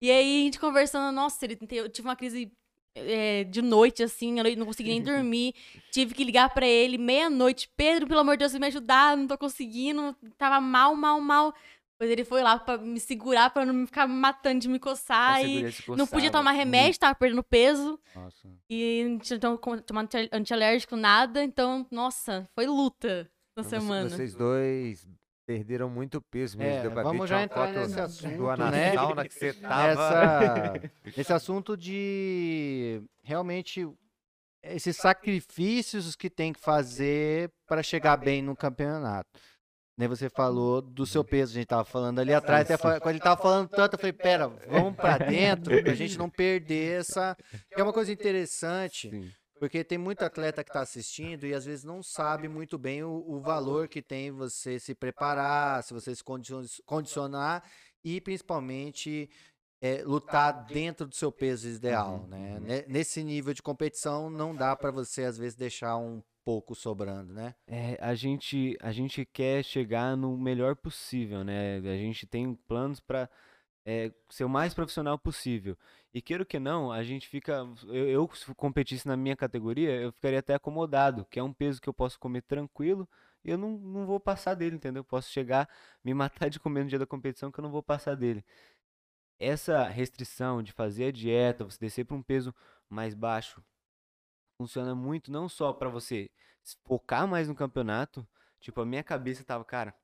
E 0.02 0.10
aí 0.10 0.42
a 0.42 0.44
gente 0.44 0.60
conversando, 0.60 1.14
nossa, 1.14 1.46
ele, 1.46 1.58
eu 1.70 1.88
tive 1.88 2.06
uma 2.06 2.16
crise 2.16 2.52
é, 2.94 3.44
de 3.44 3.62
noite, 3.62 4.02
assim, 4.02 4.38
eu 4.38 4.56
não 4.56 4.66
consegui 4.66 4.90
nem 4.90 5.00
dormir, 5.02 5.54
tive 5.90 6.12
que 6.12 6.24
ligar 6.24 6.52
pra 6.52 6.66
ele 6.66 6.98
meia-noite, 6.98 7.70
Pedro, 7.76 8.06
pelo 8.06 8.20
amor 8.20 8.36
de 8.36 8.40
Deus, 8.40 8.52
me 8.54 8.66
ajudar, 8.66 9.16
não 9.16 9.26
tô 9.26 9.38
conseguindo, 9.38 10.14
tava 10.36 10.60
mal, 10.60 10.94
mal, 10.94 11.18
mal. 11.20 11.54
Depois 11.98 12.10
ele 12.10 12.24
foi 12.24 12.42
lá 12.42 12.58
pra 12.58 12.76
me 12.76 13.00
segurar, 13.00 13.48
pra 13.48 13.64
não 13.64 13.72
me 13.72 13.86
ficar 13.86 14.06
matando 14.06 14.60
de 14.60 14.68
me 14.68 14.78
coçar 14.78 15.36
a 15.36 15.42
e 15.42 15.64
não 15.96 16.06
podia 16.06 16.30
tomar 16.30 16.50
remédio, 16.52 17.00
tava 17.00 17.14
perdendo 17.14 17.42
peso. 17.42 17.98
Nossa. 18.14 18.48
E 18.68 19.04
não 19.08 19.18
tinha 19.18 19.36
então, 19.38 19.58
anti- 19.96 20.28
antialérgico, 20.30 20.94
nada. 20.94 21.42
Então, 21.42 21.86
nossa, 21.90 22.46
foi 22.54 22.66
luta 22.66 23.30
na 23.56 23.62
Então, 23.62 23.64
semana. 23.64 24.10
Vocês 24.10 24.34
dois 24.34 25.08
perderam 25.46 25.88
muito 25.88 26.20
peso 26.20 26.58
mesmo. 26.58 26.70
É, 26.74 26.82
deu 26.82 26.90
pra 26.90 27.02
ver, 27.02 27.08
vamos 27.08 27.26
tinha 27.28 27.38
já 27.38 27.44
entrar 27.44 27.66
foto 27.68 27.78
nesse 27.78 28.00
assunto, 28.00 28.56
na 28.58 28.70
né? 28.70 28.92
sauna 28.94 29.26
que 29.28 29.32
você 29.34 29.52
tava. 29.54 29.92
Essa, 29.92 30.92
esse 31.20 31.32
assunto 31.32 31.76
de 31.78 33.00
realmente 33.22 33.88
esses 34.62 34.96
sacrifícios 34.96 36.16
que 36.16 36.28
tem 36.28 36.52
que 36.52 36.60
fazer 36.60 37.50
para 37.66 37.82
chegar 37.82 38.16
bem 38.16 38.42
no 38.42 38.56
campeonato. 38.56 39.28
Nem 39.98 40.08
você 40.08 40.28
falou 40.28 40.82
do 40.82 41.06
seu 41.06 41.24
peso, 41.24 41.52
a 41.52 41.54
gente 41.54 41.66
tava 41.68 41.84
falando 41.84 42.18
ali 42.18 42.34
atrás, 42.34 42.70
até 42.70 42.76
quando 43.00 43.14
ele 43.14 43.20
tava 43.20 43.40
falando 43.40 43.68
tanto, 43.68 43.94
eu 43.94 43.98
falei, 43.98 44.12
pera, 44.12 44.46
vamos 44.68 44.94
para 44.94 45.16
dentro, 45.24 45.82
pra 45.82 45.94
gente 45.94 46.18
não 46.18 46.28
perder 46.28 47.00
essa. 47.00 47.34
que 47.74 47.80
É 47.80 47.82
uma 47.82 47.94
coisa 47.94 48.12
interessante, 48.12 49.08
Sim. 49.08 49.30
porque 49.58 49.82
tem 49.82 49.96
muito 49.96 50.22
atleta 50.22 50.62
que 50.62 50.68
está 50.68 50.80
assistindo 50.82 51.46
e 51.46 51.54
às 51.54 51.64
vezes 51.64 51.82
não 51.82 52.02
sabe 52.02 52.46
muito 52.46 52.76
bem 52.76 53.02
o, 53.04 53.24
o 53.26 53.40
valor 53.40 53.88
que 53.88 54.02
tem 54.02 54.30
você 54.30 54.78
se 54.78 54.94
preparar, 54.94 55.82
se 55.82 55.94
você 55.94 56.14
se 56.14 56.22
condicion- 56.22 56.62
condicionar 56.84 57.62
e 58.04 58.20
principalmente 58.20 59.30
é, 59.80 60.02
lutar 60.04 60.66
dentro 60.66 61.06
do 61.06 61.14
seu 61.14 61.32
peso 61.32 61.68
ideal, 61.68 62.26
né? 62.28 62.58
Ne- 62.60 62.84
Nesse 62.86 63.24
nível 63.24 63.54
de 63.54 63.62
competição 63.62 64.28
não 64.28 64.54
dá 64.54 64.76
para 64.76 64.90
você 64.90 65.24
às 65.24 65.38
vezes 65.38 65.54
deixar 65.56 65.96
um 65.96 66.22
pouco 66.46 66.76
sobrando, 66.76 67.32
né? 67.32 67.56
É, 67.66 67.98
a 68.00 68.14
gente, 68.14 68.78
a 68.80 68.92
gente 68.92 69.26
quer 69.26 69.64
chegar 69.64 70.16
no 70.16 70.38
melhor 70.38 70.76
possível, 70.76 71.42
né? 71.42 71.78
A 71.78 71.96
gente 71.96 72.24
tem 72.24 72.54
planos 72.54 73.00
para 73.00 73.28
ser 74.28 74.44
o 74.44 74.48
mais 74.48 74.72
profissional 74.72 75.18
possível. 75.18 75.76
E 76.14 76.22
queiro 76.22 76.46
que 76.46 76.60
não, 76.60 76.92
a 76.92 77.02
gente 77.02 77.26
fica. 77.26 77.66
Eu, 77.88 78.08
eu, 78.08 78.30
se 78.32 78.54
competisse 78.54 79.08
na 79.08 79.16
minha 79.16 79.34
categoria, 79.34 79.90
eu 79.90 80.12
ficaria 80.12 80.38
até 80.38 80.54
acomodado, 80.54 81.26
que 81.28 81.40
é 81.40 81.42
um 81.42 81.52
peso 81.52 81.80
que 81.80 81.88
eu 81.88 81.94
posso 81.94 82.16
comer 82.20 82.42
tranquilo 82.42 83.08
e 83.44 83.50
eu 83.50 83.58
não, 83.58 83.70
não 83.76 84.06
vou 84.06 84.20
passar 84.20 84.54
dele, 84.54 84.76
entendeu? 84.76 85.00
Eu 85.00 85.04
posso 85.04 85.28
chegar, 85.30 85.68
me 86.04 86.14
matar 86.14 86.48
de 86.48 86.60
comer 86.60 86.84
no 86.84 86.90
dia 86.90 86.98
da 86.98 87.06
competição 87.06 87.50
que 87.50 87.58
eu 87.58 87.62
não 87.64 87.72
vou 87.72 87.82
passar 87.82 88.14
dele. 88.14 88.44
Essa 89.38 89.82
restrição 89.88 90.62
de 90.62 90.72
fazer 90.72 91.06
a 91.06 91.12
dieta, 91.12 91.64
você 91.64 91.78
descer 91.80 92.04
para 92.04 92.16
um 92.16 92.22
peso 92.22 92.54
mais 92.88 93.14
baixo, 93.14 93.62
funciona 94.56 94.94
muito 94.94 95.30
não 95.30 95.48
só 95.48 95.72
para 95.72 95.88
você 95.88 96.30
focar 96.84 97.26
mais 97.28 97.48
no 97.48 97.54
campeonato, 97.54 98.26
tipo, 98.60 98.80
a 98.80 98.86
minha 98.86 99.02
cabeça 99.04 99.44
tava, 99.44 99.64
cara, 99.64 99.94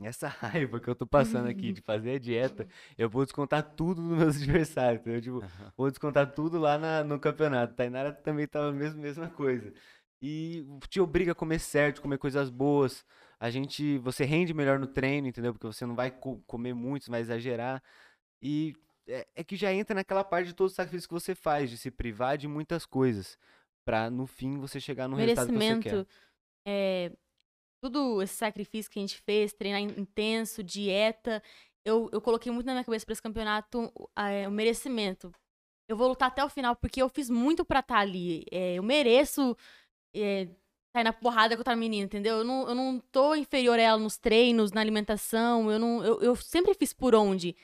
essa 0.00 0.28
raiva 0.28 0.80
que 0.80 0.88
eu 0.88 0.94
tô 0.94 1.06
passando 1.06 1.48
aqui 1.48 1.72
de 1.72 1.80
fazer 1.80 2.12
a 2.16 2.18
dieta, 2.18 2.68
eu 2.98 3.08
vou 3.08 3.24
descontar 3.24 3.62
tudo 3.74 4.00
nos 4.02 4.18
meus 4.18 4.36
adversários, 4.42 5.00
entendeu? 5.00 5.20
Tipo, 5.22 5.44
vou 5.76 5.90
descontar 5.90 6.32
tudo 6.34 6.58
lá 6.58 6.78
na- 6.78 7.04
no 7.04 7.18
campeonato. 7.20 7.74
Tainara 7.74 8.12
também 8.12 8.46
tava 8.46 8.68
a 8.68 8.72
mesma, 8.72 9.00
mesma 9.00 9.28
coisa. 9.30 9.72
E 10.20 10.66
te 10.88 11.00
obriga 11.00 11.32
a 11.32 11.34
comer 11.34 11.58
certo, 11.58 12.02
comer 12.02 12.18
coisas 12.18 12.50
boas. 12.50 13.04
A 13.38 13.50
gente, 13.50 13.98
você 13.98 14.24
rende 14.24 14.54
melhor 14.54 14.78
no 14.78 14.86
treino, 14.86 15.28
entendeu? 15.28 15.52
Porque 15.52 15.66
você 15.66 15.84
não 15.86 15.94
vai 15.94 16.10
co- 16.10 16.40
comer 16.46 16.74
muito, 16.74 17.04
você 17.04 17.10
vai 17.10 17.20
exagerar. 17.20 17.82
E 18.42 18.74
é, 19.06 19.26
é 19.36 19.44
que 19.44 19.56
já 19.56 19.72
entra 19.72 19.94
naquela 19.94 20.24
parte 20.24 20.48
de 20.48 20.54
todo 20.54 20.68
o 20.68 20.70
sacrifício 20.72 21.08
que 21.08 21.14
você 21.14 21.34
faz, 21.34 21.70
de 21.70 21.78
se 21.78 21.90
privar 21.90 22.36
de 22.38 22.48
muitas 22.48 22.86
coisas, 22.86 23.38
pra 23.86 24.10
no 24.10 24.26
fim 24.26 24.58
você 24.58 24.78
chegar 24.78 25.08
no 25.08 25.16
resultado 25.16 25.46
que 25.48 25.52
você 25.54 25.58
quer. 25.82 26.06
é, 26.68 27.12
tudo 27.82 28.22
esse 28.22 28.34
sacrifício 28.34 28.90
que 28.90 28.98
a 28.98 29.02
gente 29.02 29.16
fez, 29.18 29.52
treinar 29.52 29.80
in- 29.80 30.00
intenso, 30.00 30.62
dieta, 30.62 31.42
eu, 31.84 32.10
eu 32.12 32.20
coloquei 32.20 32.50
muito 32.52 32.66
na 32.66 32.72
minha 32.74 32.84
cabeça 32.84 33.06
para 33.06 33.12
esse 33.12 33.22
campeonato 33.22 33.92
é, 34.16 34.48
o 34.48 34.52
merecimento. 34.52 35.32
Eu 35.88 35.96
vou 35.96 36.08
lutar 36.08 36.28
até 36.28 36.44
o 36.44 36.48
final, 36.50 36.74
porque 36.76 37.00
eu 37.00 37.08
fiz 37.08 37.30
muito 37.30 37.64
pra 37.64 37.80
estar 37.80 37.98
ali. 37.98 38.44
É, 38.50 38.74
eu 38.74 38.82
mereço 38.82 39.56
é, 40.14 40.48
sair 40.96 41.04
na 41.04 41.12
porrada 41.12 41.54
com 41.56 41.60
outra 41.60 41.76
menina, 41.76 42.06
entendeu? 42.06 42.38
Eu 42.38 42.44
não, 42.44 42.68
eu 42.68 42.74
não 42.74 43.00
tô 43.12 43.34
inferior 43.36 43.78
a 43.78 43.82
ela 43.82 43.98
nos 43.98 44.16
treinos, 44.18 44.72
na 44.72 44.80
alimentação, 44.80 45.70
eu, 45.70 45.78
não, 45.78 46.04
eu, 46.04 46.20
eu 46.22 46.36
sempre 46.36 46.74
fiz 46.74 46.92
por 46.92 47.14
onde. 47.14 47.54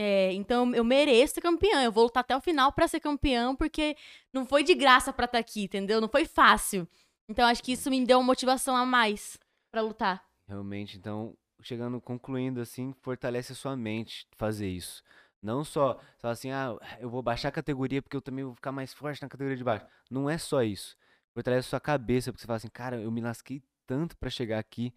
É, 0.00 0.32
então 0.32 0.72
eu 0.76 0.84
mereço 0.84 1.34
ser 1.34 1.40
campeã. 1.40 1.82
Eu 1.82 1.90
vou 1.90 2.04
lutar 2.04 2.20
até 2.20 2.36
o 2.36 2.40
final 2.40 2.70
pra 2.70 2.86
ser 2.86 3.00
campeão, 3.00 3.56
porque 3.56 3.96
não 4.32 4.46
foi 4.46 4.62
de 4.62 4.72
graça 4.72 5.12
pra 5.12 5.24
estar 5.24 5.38
aqui, 5.38 5.64
entendeu? 5.64 6.00
Não 6.00 6.08
foi 6.08 6.24
fácil. 6.24 6.86
Então 7.28 7.44
acho 7.44 7.60
que 7.60 7.72
isso 7.72 7.90
me 7.90 8.06
deu 8.06 8.18
uma 8.18 8.26
motivação 8.26 8.76
a 8.76 8.86
mais 8.86 9.36
pra 9.72 9.82
lutar. 9.82 10.24
Realmente, 10.46 10.96
então, 10.96 11.36
chegando, 11.60 12.00
concluindo 12.00 12.60
assim, 12.60 12.94
fortalece 13.02 13.52
a 13.52 13.56
sua 13.56 13.76
mente 13.76 14.24
fazer 14.36 14.68
isso. 14.68 15.02
Não 15.42 15.64
só, 15.64 16.00
só 16.18 16.28
assim, 16.28 16.52
ah, 16.52 16.76
eu 17.00 17.10
vou 17.10 17.20
baixar 17.20 17.48
a 17.48 17.52
categoria 17.52 18.00
porque 18.00 18.16
eu 18.16 18.22
também 18.22 18.44
vou 18.44 18.54
ficar 18.54 18.70
mais 18.70 18.94
forte 18.94 19.20
na 19.20 19.28
categoria 19.28 19.56
de 19.56 19.64
baixo. 19.64 19.84
Não 20.08 20.30
é 20.30 20.38
só 20.38 20.62
isso. 20.62 20.96
Fortalece 21.34 21.66
a 21.66 21.70
sua 21.70 21.80
cabeça, 21.80 22.30
porque 22.30 22.42
você 22.42 22.46
fala 22.46 22.56
assim, 22.56 22.68
cara, 22.68 23.00
eu 23.00 23.10
me 23.10 23.20
lasquei 23.20 23.64
tanto 23.84 24.16
pra 24.16 24.30
chegar 24.30 24.60
aqui, 24.60 24.94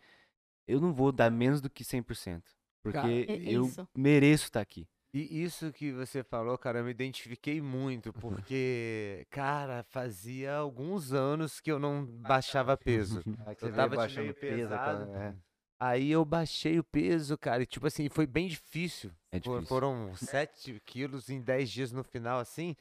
eu 0.68 0.80
não 0.80 0.94
vou 0.94 1.12
dar 1.12 1.32
menos 1.32 1.60
do 1.60 1.72
que 1.72 1.84
100%. 1.84 2.44
Porque 2.84 2.98
Cara, 2.98 3.12
é 3.12 3.54
eu 3.54 3.66
isso. 3.66 3.88
mereço 3.96 4.46
estar 4.46 4.62
aqui. 4.62 4.88
E 5.14 5.44
isso 5.44 5.74
que 5.74 5.92
você 5.92 6.24
falou, 6.24 6.58
cara, 6.58 6.80
eu 6.80 6.86
me 6.86 6.92
identifiquei 6.92 7.62
muito, 7.62 8.14
porque, 8.56 9.26
cara, 9.30 9.84
fazia 9.84 10.56
alguns 10.56 11.12
anos 11.12 11.60
que 11.60 11.72
eu 11.72 11.78
não 11.80 12.06
baixava 12.06 12.78
peso. 12.78 13.22
Aí 13.46 13.56
que 13.56 13.66
Eu 13.66 13.70
você 13.70 13.76
tava 13.76 13.90
de 13.90 13.96
baixando 13.98 14.22
meio 14.24 14.34
peso, 14.36 14.56
pesado. 14.70 15.04
aquela- 15.04 15.24
é. 15.26 15.36
Aí 15.84 16.12
eu 16.12 16.24
baixei 16.24 16.78
o 16.78 16.84
peso, 16.84 17.36
cara, 17.38 17.64
e 17.64 17.66
tipo 17.66 17.88
assim, 17.88 18.08
foi 18.08 18.28
bem 18.28 18.48
difícil. 18.48 19.12
É 19.32 19.40
difícil. 19.40 19.64
Foram 19.66 20.16
7 20.16 20.80
quilos 20.86 21.28
em 21.28 21.42
10 21.42 21.72
dias 21.72 21.92
no 21.92 22.04
final, 22.04 22.40
assim, 22.40 22.76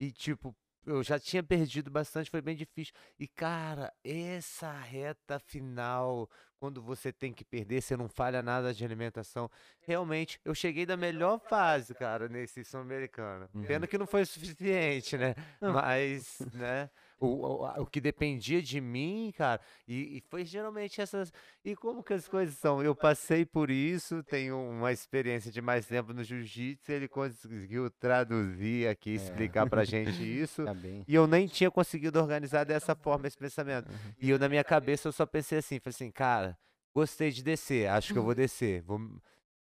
e 0.00 0.10
tipo, 0.10 0.56
eu 0.86 1.02
já 1.02 1.18
tinha 1.18 1.42
perdido 1.42 1.90
bastante, 1.90 2.30
foi 2.30 2.40
bem 2.40 2.54
difícil. 2.56 2.94
E, 3.18 3.26
cara, 3.26 3.92
essa 4.04 4.72
reta 4.72 5.38
final, 5.38 6.30
quando 6.58 6.80
você 6.80 7.12
tem 7.12 7.32
que 7.32 7.44
perder, 7.44 7.82
você 7.82 7.96
não 7.96 8.08
falha 8.08 8.40
nada 8.42 8.72
de 8.72 8.84
alimentação. 8.84 9.50
Realmente, 9.80 10.40
eu 10.44 10.54
cheguei 10.54 10.86
da 10.86 10.96
melhor 10.96 11.38
fase, 11.40 11.94
cara, 11.94 12.28
nesse 12.28 12.64
Sul-Americano. 12.64 13.48
Pena 13.66 13.80
Uhum. 13.84 13.86
que 13.88 13.98
não 13.98 14.06
foi 14.06 14.22
o 14.22 14.26
suficiente, 14.26 15.18
né? 15.18 15.34
Mas, 15.60 16.38
né? 16.54 16.88
O, 17.18 17.64
o, 17.64 17.86
que 17.86 17.98
dependia 17.98 18.60
de 18.60 18.78
mim, 18.78 19.32
cara, 19.34 19.58
e, 19.88 20.18
e 20.18 20.20
foi 20.28 20.44
geralmente 20.44 21.00
essas. 21.00 21.32
E 21.64 21.74
como 21.74 22.02
que 22.02 22.12
as 22.12 22.28
coisas 22.28 22.56
são? 22.58 22.82
Eu 22.82 22.94
passei 22.94 23.44
por 23.46 23.70
isso, 23.70 24.22
tenho 24.22 24.58
uma 24.58 24.92
experiência 24.92 25.50
de 25.50 25.62
mais 25.62 25.86
tempo 25.86 26.12
no 26.12 26.22
jiu-jitsu, 26.22 26.92
ele 26.92 27.08
conseguiu 27.08 27.90
traduzir 27.90 28.86
aqui, 28.88 29.14
explicar 29.14 29.66
pra 29.66 29.82
gente 29.82 30.20
isso. 30.22 30.64
Tá. 30.64 30.76
E 31.08 31.14
eu 31.14 31.26
nem 31.26 31.46
tinha 31.46 31.70
conseguido 31.70 32.20
organizar 32.20 32.64
dessa 32.64 32.94
forma 32.94 33.26
esse 33.26 33.38
pensamento. 33.38 33.90
E 34.20 34.28
eu, 34.28 34.38
na 34.38 34.48
minha 34.48 34.64
cabeça, 34.64 35.08
eu 35.08 35.12
só 35.12 35.24
pensei 35.24 35.58
assim, 35.58 35.80
falei 35.80 35.94
assim, 35.94 36.10
cara, 36.10 36.58
gostei 36.94 37.30
de 37.30 37.42
descer, 37.42 37.88
acho 37.88 38.12
que 38.12 38.18
eu 38.18 38.24
vou 38.24 38.34
descer. 38.34 38.82
vou... 38.82 39.00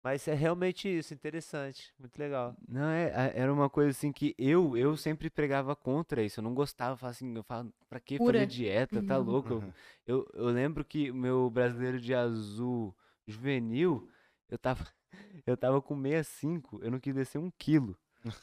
Mas 0.05 0.27
é 0.27 0.35
realmente 0.35 0.87
isso, 0.87 1.15
interessante, 1.15 1.91
muito 1.97 2.15
legal. 2.19 2.55
Não, 2.69 2.87
é, 2.91 3.11
a- 3.11 3.31
era 3.33 3.51
uma 3.51 3.67
coisa 3.67 3.89
assim 3.89 4.11
que 4.11 4.35
eu, 4.37 4.77
eu 4.77 4.95
sempre 4.95 5.31
pregava 5.31 5.75
contra 5.75 6.21
isso. 6.21 6.39
Eu 6.39 6.43
não 6.43 6.53
gostava, 6.53 6.93
eu 6.93 6.97
falava 6.97 7.15
assim, 7.15 7.35
eu 7.35 7.41
falo, 7.41 7.73
pra 7.89 7.99
que 7.99 8.19
Pura. 8.19 8.33
fazer 8.37 8.45
dieta? 8.45 9.01
Tá 9.01 9.17
louco? 9.17 9.53
Eu- 9.53 9.73
Eu, 10.05 10.29
eu 10.35 10.45
lembro 10.49 10.85
que 10.85 11.09
o 11.09 11.15
meu 11.15 11.49
brasileiro 11.49 11.99
de 11.99 12.13
azul 12.13 12.95
juvenil, 13.25 14.07
eu 14.47 14.59
tava, 14.59 14.87
eu 15.47 15.57
tava 15.57 15.81
com 15.81 15.99
65, 15.99 16.79
eu 16.83 16.91
não 16.91 16.99
quis 16.99 17.15
descer 17.15 17.39
um 17.39 17.49
quilo. 17.57 17.97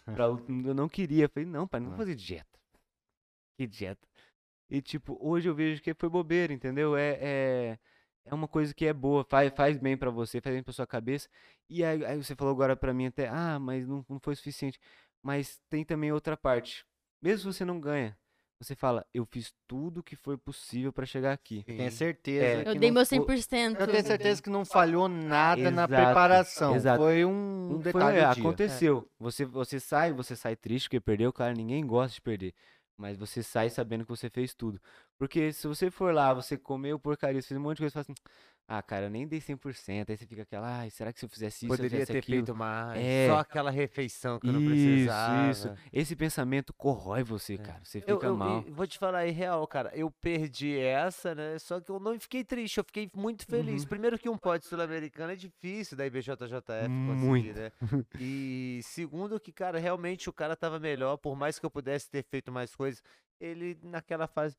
Pra, 0.06 0.24
eu 0.66 0.74
não 0.74 0.88
queria. 0.88 1.26
Eu 1.26 1.28
falei, 1.28 1.48
não, 1.48 1.68
pai, 1.68 1.78
não 1.78 1.90
vou 1.90 1.96
fazer 1.96 2.16
dieta. 2.16 2.58
Que 3.56 3.68
dieta? 3.68 4.08
E 4.68 4.82
tipo, 4.82 5.16
hoje 5.20 5.48
eu 5.48 5.54
vejo 5.54 5.80
que 5.80 5.94
foi 5.94 6.08
bobeira, 6.08 6.52
entendeu? 6.52 6.96
É, 6.96 7.18
é, 7.20 7.78
é 8.24 8.34
uma 8.34 8.46
coisa 8.48 8.72
que 8.74 8.86
é 8.86 8.92
boa, 8.92 9.24
faz, 9.24 9.52
faz 9.54 9.78
bem 9.78 9.96
pra 9.96 10.10
você, 10.10 10.40
faz 10.40 10.54
bem 10.54 10.62
pra 10.62 10.72
sua 10.72 10.86
cabeça. 10.86 11.28
E 11.68 11.84
aí, 11.84 12.04
aí 12.04 12.16
você 12.22 12.34
falou 12.34 12.52
agora 12.52 12.76
pra 12.76 12.92
mim 12.94 13.06
até, 13.06 13.28
ah, 13.28 13.58
mas 13.58 13.86
não, 13.86 14.04
não 14.08 14.20
foi 14.20 14.34
suficiente. 14.36 14.78
Mas 15.22 15.60
tem 15.70 15.84
também 15.84 16.12
outra 16.12 16.36
parte. 16.36 16.84
Mesmo 17.20 17.38
se 17.52 17.58
você 17.58 17.64
não 17.64 17.80
ganha, 17.80 18.16
você 18.60 18.74
fala, 18.76 19.04
eu 19.12 19.24
fiz 19.26 19.52
tudo 19.66 20.02
que 20.02 20.14
foi 20.14 20.36
possível 20.36 20.92
pra 20.92 21.04
chegar 21.04 21.32
aqui. 21.32 21.64
Tenho 21.64 21.90
Sim. 21.90 21.96
certeza. 21.96 22.44
É. 22.60 22.62
que 22.64 22.68
Eu 22.70 22.74
dei 22.78 22.90
não 22.90 22.94
meu 22.94 23.06
fo- 23.06 23.14
100%. 23.14 23.80
Eu 23.80 23.86
tenho 23.88 24.04
certeza 24.06 24.40
que 24.42 24.50
não 24.50 24.64
falhou 24.64 25.08
nada 25.08 25.70
na 25.70 25.84
Exato, 25.84 25.94
preparação. 25.94 26.76
exato. 26.76 27.02
Foi 27.02 27.24
um, 27.24 27.80
foi- 27.82 27.92
detalhe 27.92 28.18
é, 28.18 28.28
do 28.28 28.34
dia. 28.34 28.42
aconteceu. 28.42 29.08
Você, 29.18 29.44
você 29.44 29.80
sai, 29.80 30.12
você 30.12 30.36
sai 30.36 30.54
triste 30.54 30.86
porque 30.88 31.00
perdeu, 31.00 31.32
claro, 31.32 31.56
ninguém 31.56 31.84
gosta 31.86 32.14
de 32.14 32.20
perder. 32.20 32.54
Mas 33.02 33.16
você 33.18 33.42
sai 33.42 33.68
sabendo 33.70 34.04
que 34.04 34.10
você 34.10 34.30
fez 34.30 34.54
tudo. 34.54 34.80
Porque 35.18 35.52
se 35.52 35.66
você 35.66 35.90
for 35.90 36.14
lá, 36.14 36.32
você 36.32 36.56
comeu 36.56 36.98
porcaria, 36.98 37.42
você 37.42 37.48
fez 37.48 37.58
um 37.60 37.62
monte 37.62 37.78
de 37.78 37.82
coisa, 37.82 37.90
você 38.02 38.04
fala 38.04 38.14
assim, 38.14 38.14
ah, 38.68 38.80
cara, 38.82 39.06
eu 39.06 39.10
nem 39.10 39.26
dei 39.26 39.38
100%. 39.40 40.08
Aí 40.08 40.16
você 40.16 40.26
fica 40.26 40.42
aquela, 40.42 40.78
ai, 40.78 40.88
será 40.90 41.12
que 41.12 41.18
se 41.18 41.24
eu 41.26 41.28
fizesse 41.28 41.56
isso, 41.58 41.66
eu 41.66 41.68
Poderia 41.76 41.90
fizesse 41.90 42.12
ter 42.12 42.18
aquilo? 42.18 42.36
feito 42.46 42.54
mais, 42.56 42.98
É. 43.04 43.28
só 43.28 43.38
aquela 43.38 43.70
refeição 43.70 44.38
que 44.38 44.46
eu 44.48 44.52
não 44.52 44.60
Isso, 44.60 44.70
precisava. 44.70 45.50
isso. 45.50 45.74
Esse 45.92 46.16
pensamento 46.16 46.72
corrói 46.72 47.22
você, 47.22 47.58
cara. 47.58 47.80
Você 47.84 48.00
fica 48.00 48.12
Eu, 48.12 48.22
eu- 48.22 48.36
mal. 48.36 48.64
e 48.66 48.70
vou 48.70 48.86
te 48.86 48.98
falar 48.98 49.18
aí 49.18 49.30
real, 49.30 49.66
cara. 49.66 49.90
Eu 49.94 50.10
perdi 50.10 50.78
essa, 50.78 51.34
né? 51.34 51.58
Só 51.58 51.80
que 51.80 51.90
eu 51.90 52.00
não 52.00 52.18
fiquei 52.18 52.42
triste, 52.44 52.78
eu 52.78 52.84
fiquei 52.84 53.10
muito 53.14 53.44
feliz. 53.44 53.84
Primeiro 53.84 54.18
que 54.18 54.28
um 54.28 54.38
pódio 54.38 54.66
sul-americano 54.68 55.32
é 55.32 55.36
difícil 55.36 55.96
da 55.96 56.06
IBJJF 56.06 56.88
Muito. 56.88 57.20
conseguir, 57.48 57.54
né? 57.54 57.72
E 58.20 58.80
segundo 58.84 59.38
que, 59.38 59.52
cara, 59.52 59.78
realmente 59.78 60.30
o 60.30 60.32
cara 60.32 60.56
tava 60.56 60.78
melhor, 60.78 61.16
por 61.18 61.36
mais 61.36 61.58
que 61.58 61.66
eu 61.66 61.70
pudesse 61.70 62.08
ter 62.08 62.22
feito 62.22 62.50
mais 62.50 62.74
coisas, 62.74 63.02
ele 63.40 63.76
naquela 63.82 64.26
fase 64.26 64.56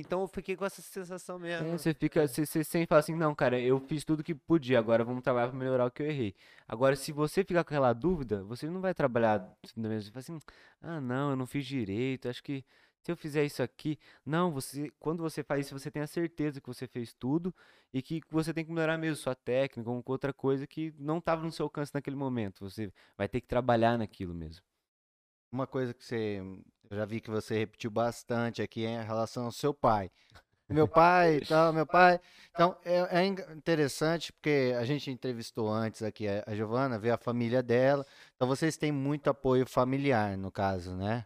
Então 0.00 0.20
eu 0.20 0.28
fiquei 0.28 0.56
com 0.56 0.64
essa 0.64 0.82
sensação 0.82 1.38
mesmo. 1.38 1.68
É, 1.68 1.78
você 1.78 1.94
fica, 1.94 2.26
você, 2.26 2.44
você 2.44 2.64
sempre 2.64 2.86
fala 2.86 3.00
assim, 3.00 3.14
não, 3.14 3.34
cara, 3.34 3.58
eu 3.60 3.78
fiz 3.80 4.04
tudo 4.04 4.22
que 4.22 4.34
podia, 4.34 4.78
agora 4.78 5.04
vamos 5.04 5.22
trabalhar 5.22 5.48
pra 5.48 5.58
melhorar 5.58 5.86
o 5.86 5.90
que 5.90 6.02
eu 6.02 6.06
errei. 6.06 6.34
Agora, 6.66 6.96
se 6.96 7.12
você 7.12 7.44
ficar 7.44 7.64
com 7.64 7.70
aquela 7.74 7.92
dúvida, 7.92 8.42
você 8.44 8.68
não 8.68 8.80
vai 8.80 8.94
trabalhar 8.94 9.38
da 9.38 9.88
mesma, 9.88 10.00
você 10.00 10.10
fala 10.10 10.20
assim, 10.20 10.38
ah, 10.80 11.00
não, 11.00 11.30
eu 11.30 11.36
não 11.36 11.46
fiz 11.46 11.66
direito, 11.66 12.28
acho 12.28 12.42
que 12.42 12.64
se 13.06 13.12
eu 13.12 13.16
fizer 13.16 13.44
isso 13.44 13.62
aqui, 13.62 13.96
não, 14.24 14.50
você, 14.50 14.90
quando 14.98 15.22
você 15.22 15.44
faz 15.44 15.66
isso, 15.66 15.78
você 15.78 15.92
tem 15.92 16.02
a 16.02 16.08
certeza 16.08 16.60
que 16.60 16.66
você 16.66 16.88
fez 16.88 17.14
tudo 17.14 17.54
e 17.94 18.02
que 18.02 18.20
você 18.28 18.52
tem 18.52 18.64
que 18.64 18.72
melhorar 18.72 18.98
mesmo 18.98 19.14
sua 19.14 19.34
técnica 19.36 19.88
ou 19.88 20.02
outra 20.04 20.32
coisa 20.32 20.66
que 20.66 20.92
não 20.98 21.18
estava 21.18 21.40
no 21.44 21.52
seu 21.52 21.66
alcance 21.66 21.94
naquele 21.94 22.16
momento. 22.16 22.68
Você 22.68 22.92
vai 23.16 23.28
ter 23.28 23.40
que 23.40 23.46
trabalhar 23.46 23.96
naquilo 23.96 24.34
mesmo. 24.34 24.64
Uma 25.52 25.68
coisa 25.68 25.94
que 25.94 26.04
você. 26.04 26.42
Eu 26.90 26.96
já 26.96 27.04
vi 27.04 27.20
que 27.20 27.30
você 27.30 27.58
repetiu 27.58 27.90
bastante 27.90 28.62
aqui 28.62 28.84
em 28.84 29.02
relação 29.04 29.46
ao 29.46 29.52
seu 29.52 29.72
pai. 29.74 30.10
Meu 30.68 30.88
pai 30.88 31.36
e 31.36 31.40
tal, 31.46 31.72
meu 31.72 31.86
pai. 31.86 32.18
Então, 32.50 32.76
é, 32.84 33.20
é 33.20 33.24
in- 33.24 33.36
interessante 33.56 34.32
porque 34.32 34.74
a 34.76 34.84
gente 34.84 35.08
entrevistou 35.12 35.72
antes 35.72 36.02
aqui 36.02 36.26
a, 36.26 36.42
a 36.44 36.56
Giovana, 36.56 36.98
ver 36.98 37.10
a 37.12 37.16
família 37.16 37.62
dela. 37.62 38.04
Então, 38.34 38.48
vocês 38.48 38.76
têm 38.76 38.90
muito 38.90 39.30
apoio 39.30 39.64
familiar, 39.64 40.36
no 40.36 40.50
caso, 40.50 40.96
né? 40.96 41.24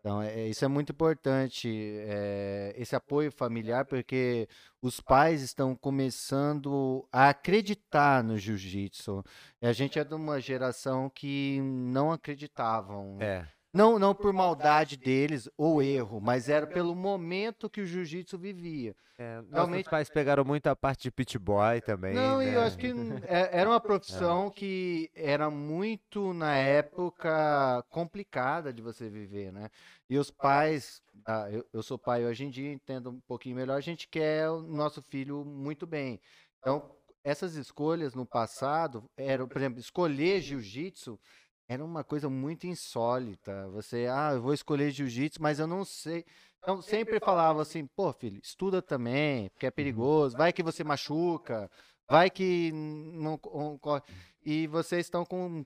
Então, 0.00 0.20
é, 0.20 0.48
isso 0.48 0.66
é 0.66 0.68
muito 0.68 0.92
importante, 0.92 1.66
é, 2.06 2.74
esse 2.76 2.94
apoio 2.94 3.32
familiar, 3.32 3.86
porque 3.86 4.46
os 4.82 5.00
pais 5.00 5.40
estão 5.40 5.74
começando 5.74 7.08
a 7.10 7.30
acreditar 7.30 8.22
no 8.22 8.36
jiu-jitsu. 8.36 9.24
A 9.62 9.72
gente 9.72 9.98
é 9.98 10.04
de 10.04 10.14
uma 10.14 10.38
geração 10.38 11.08
que 11.08 11.58
não 11.62 12.12
acreditavam. 12.12 13.16
É. 13.18 13.48
Não, 13.74 13.98
não 13.98 14.14
por 14.14 14.32
maldade 14.32 14.96
deles 14.96 15.50
ou 15.58 15.82
erro, 15.82 16.20
mas 16.20 16.48
era 16.48 16.64
pelo 16.64 16.94
momento 16.94 17.68
que 17.68 17.80
o 17.80 17.86
jiu-jitsu 17.86 18.38
vivia. 18.38 18.94
É, 19.18 19.42
Realmente- 19.50 19.90
pais 19.90 20.08
pegaram 20.08 20.44
muito 20.44 20.68
a 20.68 20.76
parte 20.76 21.02
de 21.02 21.10
pit 21.10 21.36
boy 21.38 21.80
também. 21.80 22.14
Não, 22.14 22.40
e 22.40 22.46
eu 22.46 22.60
né? 22.60 22.66
acho 22.66 22.78
que 22.78 22.86
é- 23.28 23.58
era 23.60 23.68
uma 23.68 23.80
profissão 23.80 24.48
que 24.48 25.10
era 25.14 25.50
muito, 25.50 26.32
na 26.32 26.56
época, 26.56 27.84
complicada 27.90 28.72
de 28.72 28.80
você 28.80 29.08
viver, 29.10 29.52
né? 29.52 29.68
E 30.08 30.18
os 30.18 30.30
pais, 30.30 31.02
ah, 31.26 31.48
eu, 31.50 31.64
eu 31.72 31.82
sou 31.82 31.98
pai 31.98 32.24
hoje 32.24 32.44
em 32.44 32.50
dia, 32.50 32.72
entendo 32.72 33.10
um 33.10 33.20
pouquinho 33.26 33.56
melhor, 33.56 33.76
a 33.76 33.80
gente 33.80 34.06
quer 34.08 34.48
o 34.50 34.62
nosso 34.62 35.02
filho 35.02 35.44
muito 35.44 35.84
bem. 35.86 36.20
Então, 36.58 36.94
essas 37.24 37.54
escolhas 37.54 38.14
no 38.14 38.26
passado, 38.26 39.04
eram, 39.16 39.48
por 39.48 39.56
exemplo, 39.56 39.80
escolher 39.80 40.40
jiu-jitsu 40.40 41.18
era 41.68 41.84
uma 41.84 42.04
coisa 42.04 42.28
muito 42.28 42.66
insólita. 42.66 43.68
Você, 43.68 44.06
ah, 44.10 44.32
eu 44.34 44.42
vou 44.42 44.54
escolher 44.54 44.90
jiu-jitsu, 44.90 45.42
mas 45.42 45.58
eu 45.58 45.66
não 45.66 45.84
sei. 45.84 46.24
Então, 46.58 46.80
sempre 46.80 47.20
falava 47.20 47.62
assim, 47.62 47.86
pô, 47.86 48.12
filho, 48.12 48.40
estuda 48.42 48.80
também, 48.80 49.50
porque 49.50 49.66
é 49.66 49.70
perigoso, 49.70 50.36
vai 50.36 50.52
que 50.52 50.62
você 50.62 50.82
machuca, 50.82 51.70
vai 52.08 52.30
que 52.30 52.72
não 52.72 53.34
ocorre. 53.34 54.02
E 54.44 54.66
vocês 54.66 55.06
estão 55.06 55.24
com 55.24 55.64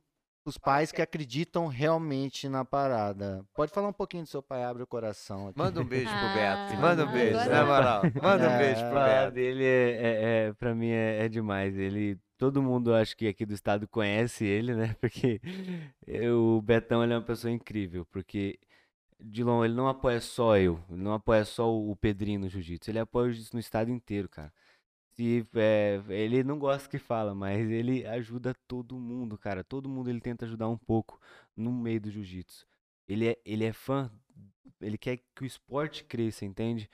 os 0.48 0.58
pais 0.58 0.90
que 0.90 1.00
acreditam 1.02 1.66
realmente 1.66 2.48
na 2.48 2.64
parada. 2.64 3.44
Pode 3.54 3.72
falar 3.72 3.88
um 3.88 3.92
pouquinho 3.92 4.22
do 4.24 4.28
seu 4.28 4.42
pai, 4.42 4.64
abre 4.64 4.82
o 4.82 4.86
coração 4.86 5.48
aqui. 5.48 5.58
Manda 5.58 5.80
um 5.80 5.84
beijo 5.84 6.08
pro 6.10 6.26
Ah, 6.26 6.66
Beto. 6.68 6.80
Manda 6.80 7.04
um 7.06 7.12
beijo, 7.12 7.38
agora- 7.38 7.54
na 7.54 7.64
moral. 7.66 8.02
Manda 8.22 8.48
um 8.48 8.50
É, 8.52 8.58
beijo 8.58 8.80
pro 8.90 8.94
Beto. 9.04 9.32
dele 9.32 9.64
é, 9.64 9.90
é, 9.90 10.46
é, 10.48 10.52
pra 10.54 10.74
mim 10.74 10.88
é, 10.90 11.24
é 11.24 11.28
demais. 11.28 11.76
Ele, 11.76 12.18
todo 12.36 12.62
mundo 12.62 12.94
acho 12.94 13.16
que 13.16 13.28
aqui 13.28 13.44
do 13.46 13.54
estado 13.54 13.86
conhece 13.88 14.44
ele, 14.44 14.74
né? 14.74 14.94
Porque 15.00 15.40
eu- 16.06 16.56
o 16.58 16.62
Betão 16.62 17.02
ele 17.04 17.12
é 17.12 17.16
uma 17.16 17.22
pessoa 17.22 17.50
incrível, 17.52 18.06
porque 18.10 18.58
Dilon, 19.20 19.64
ele 19.64 19.74
não 19.74 19.88
apoia 19.88 20.20
só 20.20 20.56
eu, 20.56 20.78
ele 20.88 21.02
não 21.02 21.12
apoia 21.12 21.44
só 21.44 21.72
o 21.74 21.94
Pedrinho 21.96 22.40
no 22.40 22.48
jiu-jitsu, 22.48 22.90
ele 22.90 23.00
apoia 23.00 23.26
o 23.26 23.30
jiu-jitsu 23.30 23.56
no 23.56 23.60
estado 23.60 23.90
inteiro, 23.90 24.28
cara. 24.28 24.52
Se, 25.18 25.44
é, 25.56 26.00
ele 26.10 26.44
não 26.44 26.60
gosta 26.60 26.88
que 26.88 26.96
fala, 26.96 27.34
mas 27.34 27.68
ele 27.68 28.06
ajuda 28.06 28.54
todo 28.68 28.96
mundo, 28.96 29.36
cara. 29.36 29.64
Todo 29.64 29.88
mundo 29.88 30.08
ele 30.08 30.20
tenta 30.20 30.44
ajudar 30.44 30.68
um 30.68 30.78
pouco 30.78 31.20
no 31.56 31.72
meio 31.72 32.00
do 32.00 32.08
jiu-jitsu. 32.08 32.64
Ele 33.08 33.28
é, 33.30 33.38
ele 33.44 33.64
é 33.64 33.72
fã, 33.72 34.08
ele 34.80 34.96
quer 34.96 35.18
que 35.34 35.42
o 35.42 35.46
esporte 35.46 36.04
cresça, 36.04 36.44
entende? 36.44 36.88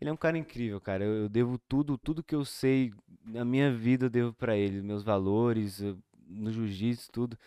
Ele 0.00 0.10
é 0.10 0.12
um 0.12 0.16
cara 0.16 0.36
incrível, 0.36 0.78
cara. 0.80 1.04
Eu, 1.04 1.22
eu 1.22 1.28
devo 1.28 1.58
tudo, 1.58 1.96
tudo 1.96 2.22
que 2.22 2.34
eu 2.34 2.44
sei 2.44 2.92
na 3.24 3.44
minha 3.46 3.72
vida 3.74 4.06
eu 4.06 4.10
devo 4.10 4.34
pra 4.34 4.56
ele, 4.56 4.82
meus 4.82 5.02
valores, 5.02 5.80
no 6.26 6.52
jiu-jitsu, 6.52 7.10
tudo. 7.12 7.38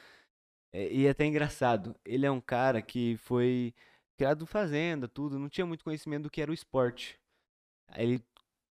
É, 0.74 0.92
e 0.94 1.06
é 1.06 1.12
até 1.12 1.26
engraçado. 1.26 1.96
Ele 2.06 2.26
é 2.26 2.32
um 2.32 2.42
cara 2.42 2.82
que 2.82 3.18
foi 3.18 3.74
criado 4.18 4.48
fazenda, 4.48 5.08
tudo, 5.08 5.38
não 5.40 5.50
tinha 5.50 5.66
muito 5.66 5.84
conhecimento 5.84 6.24
do 6.24 6.30
que 6.32 6.42
era 6.42 6.52
o 6.52 6.54
esporte. 6.56 7.20
Aí 7.88 8.04
ele, 8.06 8.26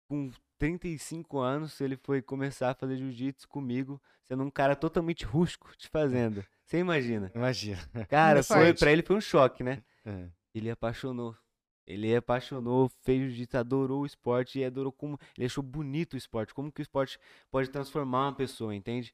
com 0.09 0.31
35 0.63 1.41
anos, 1.41 1.81
ele 1.81 1.97
foi 1.97 2.23
começar 2.23 2.71
a 2.71 2.75
fazer 2.75 2.97
jiu-jitsu 2.97 3.49
comigo, 3.49 4.01
sendo 4.23 4.45
um 4.45 4.51
cara 4.51 4.77
totalmente 4.77 5.25
rústico 5.25 5.73
de 5.77 5.89
fazenda. 5.89 6.47
Você 6.65 6.79
imagina? 6.79 7.33
Imagina. 7.35 7.81
Cara, 8.09 8.45
foi, 8.45 8.73
pra 8.73 8.93
ele 8.93 9.03
foi 9.03 9.17
um 9.17 9.21
choque, 9.21 9.65
né? 9.65 9.83
É. 10.05 10.29
Ele 10.55 10.71
apaixonou. 10.71 11.37
Ele 11.85 12.15
apaixonou, 12.15 12.89
fez 13.01 13.21
jiu-jitsu, 13.23 13.59
adorou 13.59 14.03
o 14.03 14.07
esporte 14.07 14.61
e 14.61 14.65
adorou 14.65 14.93
como. 14.93 15.19
Ele 15.37 15.47
achou 15.47 15.65
bonito 15.65 16.15
o 16.15 16.17
esporte, 16.17 16.55
como 16.55 16.71
que 16.71 16.81
o 16.81 16.83
esporte 16.83 17.19
pode 17.51 17.69
transformar 17.69 18.27
uma 18.27 18.37
pessoa, 18.37 18.73
entende? 18.73 19.13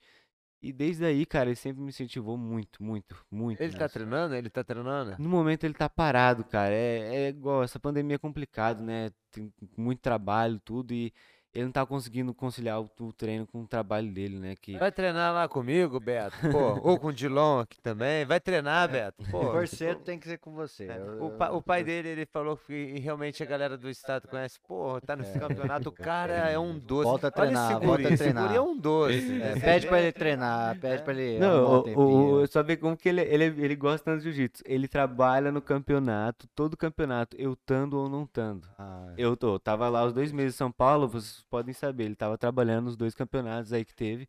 E 0.60 0.70
desde 0.70 1.04
aí, 1.06 1.24
cara, 1.24 1.48
ele 1.48 1.56
sempre 1.56 1.80
me 1.80 1.88
incentivou 1.88 2.36
muito, 2.36 2.82
muito, 2.82 3.16
muito. 3.30 3.60
Ele 3.62 3.72
tá 3.72 3.84
nisso. 3.84 3.94
treinando? 3.94 4.34
Ele 4.34 4.50
tá 4.50 4.62
treinando? 4.62 5.16
No 5.18 5.28
momento 5.28 5.64
ele 5.64 5.72
tá 5.72 5.88
parado, 5.88 6.44
cara. 6.44 6.74
É, 6.74 7.26
é 7.26 7.28
igual, 7.28 7.62
essa 7.62 7.78
pandemia 7.78 8.16
é 8.16 8.18
complicado, 8.18 8.82
né? 8.82 9.12
Tem 9.30 9.50
muito 9.76 10.00
trabalho, 10.00 10.60
tudo, 10.64 10.92
e 10.92 11.12
ele 11.54 11.64
não 11.64 11.72
tá 11.72 11.84
conseguindo 11.86 12.32
conciliar 12.34 12.80
o, 12.80 12.90
o 13.00 13.12
treino 13.12 13.46
com 13.46 13.62
o 13.62 13.66
trabalho 13.66 14.10
dele, 14.12 14.38
né? 14.38 14.54
Que 14.60 14.76
Vai 14.78 14.92
treinar 14.92 15.32
lá 15.34 15.48
comigo, 15.48 15.98
Beto? 15.98 16.36
Pô, 16.52 16.78
ou 16.88 16.98
com 16.98 17.08
o 17.08 17.12
Dilon 17.12 17.60
aqui 17.60 17.80
também. 17.80 18.24
Vai 18.24 18.38
treinar, 18.38 18.88
Beto? 18.90 19.24
Pô, 19.30 19.52
Parceiro 19.52 19.98
tem 20.00 20.18
que 20.18 20.26
ser 20.28 20.38
com 20.38 20.52
você. 20.52 20.84
É, 20.84 20.96
Eu- 20.98 21.24
O, 21.26 21.30
pa- 21.30 21.50
o 21.50 21.60
pai 21.62 21.82
dele, 21.82 22.08
ele 22.10 22.26
falou 22.26 22.56
que 22.56 22.98
realmente 23.00 23.42
a 23.42 23.46
galera 23.46 23.76
do 23.76 23.88
estado 23.90 24.28
conhece. 24.28 24.58
Pô, 24.66 25.00
tá 25.00 25.16
nesse 25.16 25.38
campeonato, 25.38 25.88
o 25.88 25.92
cara 25.92 26.34
é 26.50 26.58
um 26.58 26.78
doce. 26.78 27.04
Volta 27.04 27.26
a 27.28 27.30
Olha 27.30 27.34
treinar, 27.36 27.70
esse 27.76 27.86
volta 27.86 28.08
a 28.14 28.16
treinar. 28.16 28.54
é 28.54 28.60
um 28.60 28.76
doce. 28.76 29.42
É, 29.42 29.54
Você 29.54 29.60
pede 29.60 29.86
pra 29.86 30.00
ele 30.00 30.12
treinar, 30.12 30.78
pede 30.78 31.02
pra 31.02 31.12
ele. 31.14 31.38
Não, 31.38 31.82
um 31.86 31.94
o, 31.94 31.98
o, 31.98 32.42
o, 32.42 32.46
só 32.46 32.62
ver 32.62 32.76
como 32.76 32.96
que 32.96 33.08
ele, 33.08 33.22
ele, 33.22 33.44
ele 33.44 33.74
gosta 33.76 34.04
tanto 34.04 34.18
de 34.18 34.24
jiu-jitsu. 34.24 34.62
Ele 34.66 34.86
trabalha 34.86 35.50
no 35.50 35.60
campeonato, 35.62 36.46
todo 36.54 36.76
campeonato, 36.76 37.36
eu 37.38 37.56
tando 37.56 37.94
ou 37.98 38.08
não 38.08 38.26
tando. 38.26 38.68
Ah, 38.78 39.12
Eu 39.16 39.36
tô, 39.36 39.58
tava 39.58 39.88
lá 39.88 40.04
os 40.04 40.12
dois 40.12 40.30
meses 40.32 40.54
em 40.54 40.58
São 40.58 40.70
Paulo, 40.72 41.08
vocês 41.08 41.37
podem 41.42 41.74
saber, 41.74 42.04
ele 42.04 42.16
tava 42.16 42.38
trabalhando 42.38 42.86
nos 42.86 42.96
dois 42.96 43.14
campeonatos 43.14 43.72
aí 43.72 43.84
que 43.84 43.94
teve, 43.94 44.28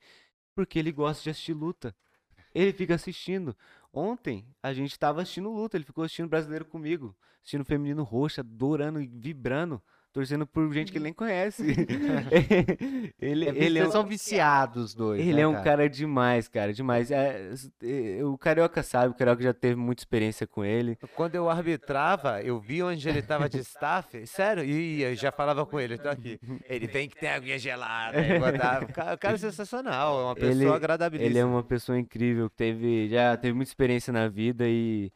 porque 0.54 0.80
ele 0.80 0.92
gosta 0.92 1.24
de 1.24 1.30
assistir 1.30 1.54
luta. 1.54 1.96
Ele 2.54 2.74
fica 2.74 2.96
assistindo. 2.96 3.56
Ontem 3.94 4.46
a 4.62 4.74
gente 4.74 4.98
tava 4.98 5.22
assistindo 5.22 5.50
luta, 5.50 5.78
ele 5.78 5.84
ficou 5.84 6.04
assistindo 6.04 6.30
brasileiro 6.30 6.66
comigo, 6.66 7.16
assistindo 7.40 7.66
feminino 7.66 8.04
roxo, 8.04 8.42
adorando 8.42 9.02
e 9.02 9.08
vibrando, 9.08 9.82
torcendo 10.12 10.46
por 10.48 10.72
gente 10.74 10.92
que 10.92 10.98
ele 10.98 11.04
nem 11.06 11.14
conhece. 11.14 11.64
ele, 13.20 13.46
é, 13.46 13.50
ele 13.50 13.80
é, 13.80 13.82
vocês 13.84 13.88
um- 13.88 13.92
são 13.92 14.06
viciados 14.06 14.84
os 14.86 14.96
dois. 14.96 15.20
ele 15.22 15.34
né, 15.34 15.42
é 15.42 15.48
um 15.48 15.62
cara 15.64 15.90
demais, 15.90 16.48
cara, 16.48 16.74
demais. 16.74 17.12
É, 17.12 17.50
s- 17.52 17.72
é, 17.84 18.24
o 18.24 18.38
Carioca 18.38 18.82
sabe, 18.84 19.12
o 19.12 19.14
Carioca 19.18 19.42
já 19.44 19.54
teve 19.54 19.76
muita 19.76 20.02
experiência 20.02 20.48
com 20.48 20.64
ele. 20.66 20.98
Quando 21.16 21.36
eu 21.36 21.50
arbitrava, 21.50 22.42
eu 22.42 22.60
vi 22.60 22.82
onde 22.84 23.08
ele 23.08 23.22
tava 23.22 23.48
de 23.50 23.60
staff, 23.60 24.26
sério, 24.28 24.64
e 24.64 25.04
eu 25.04 25.16
já 25.16 25.32
falava 25.32 25.66
com 25.66 25.80
ele, 25.80 25.96
eu 25.96 26.00
tô 26.00 26.10
aqui. 26.10 26.40
Ele 26.68 26.88
tem 26.88 27.08
que 27.08 27.16
ter 27.18 27.28
aguinha 27.28 27.60
gelada. 27.60 28.18
O 28.20 28.94
ca- 28.94 29.14
o 29.14 29.18
cara 29.18 29.36
é 29.36 29.38
sensacional, 29.38 30.20
é 30.20 30.24
uma 30.26 30.36
pessoa 30.36 30.52
Ele- 30.52 30.68
agradabilíssima. 30.70 31.30
Ele 31.32 31.40
é 31.40 31.46
uma 31.46 31.64
pessoa 31.64 31.98
incrível, 32.00 32.50
que 32.50 32.56
teve, 32.56 33.10
já 33.10 33.36
teve 33.38 33.54
muita 33.54 33.70
experiência 33.70 34.12
na 34.14 34.28
vida 34.28 34.66
e. 34.68 35.12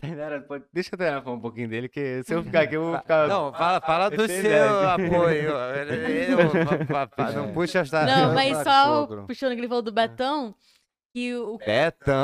Tainara, 0.00 0.40
pode- 0.42 0.64
deixa 0.72 0.90
a 0.94 0.98
Tainara 0.98 1.22
falar 1.22 1.36
um 1.36 1.40
pouquinho 1.40 1.68
dele, 1.68 1.88
que 1.88 2.22
se 2.24 2.32
eu 2.34 2.42
ficar 2.42 2.62
aqui, 2.62 2.76
eu 2.76 2.84
vou 2.84 2.98
ficar. 2.98 3.28
Não, 3.28 3.52
fala, 3.52 3.80
fala 3.80 4.08
do 4.10 4.24
é 4.24 4.28
seu 4.28 4.42
leve. 4.50 5.04
apoio. 5.06 5.52
Ele- 5.74 5.94
ele- 5.94 6.34
Não 7.34 7.44
É. 7.48 7.52
puxa 7.52 7.80
as 7.80 7.90
Não, 7.90 8.28
eu 8.30 8.34
mas 8.34 8.56
só 8.62 8.84
sogro. 8.84 9.26
puxando 9.26 9.52
o 9.52 9.54
que 9.54 9.60
ele 9.60 9.68
falou 9.68 9.82
do 9.82 9.92
Betão, 9.92 10.54
que 11.14 11.34
o, 11.34 11.58
Betão! 11.66 12.14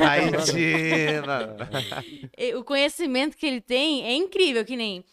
Haitiana. 0.00 1.56
e- 2.36 2.54
o 2.54 2.64
conhecimento 2.64 3.36
que 3.36 3.46
ele 3.46 3.60
tem 3.60 4.04
é 4.06 4.14
incrível, 4.14 4.64
que 4.64 4.76
nem 4.76 5.04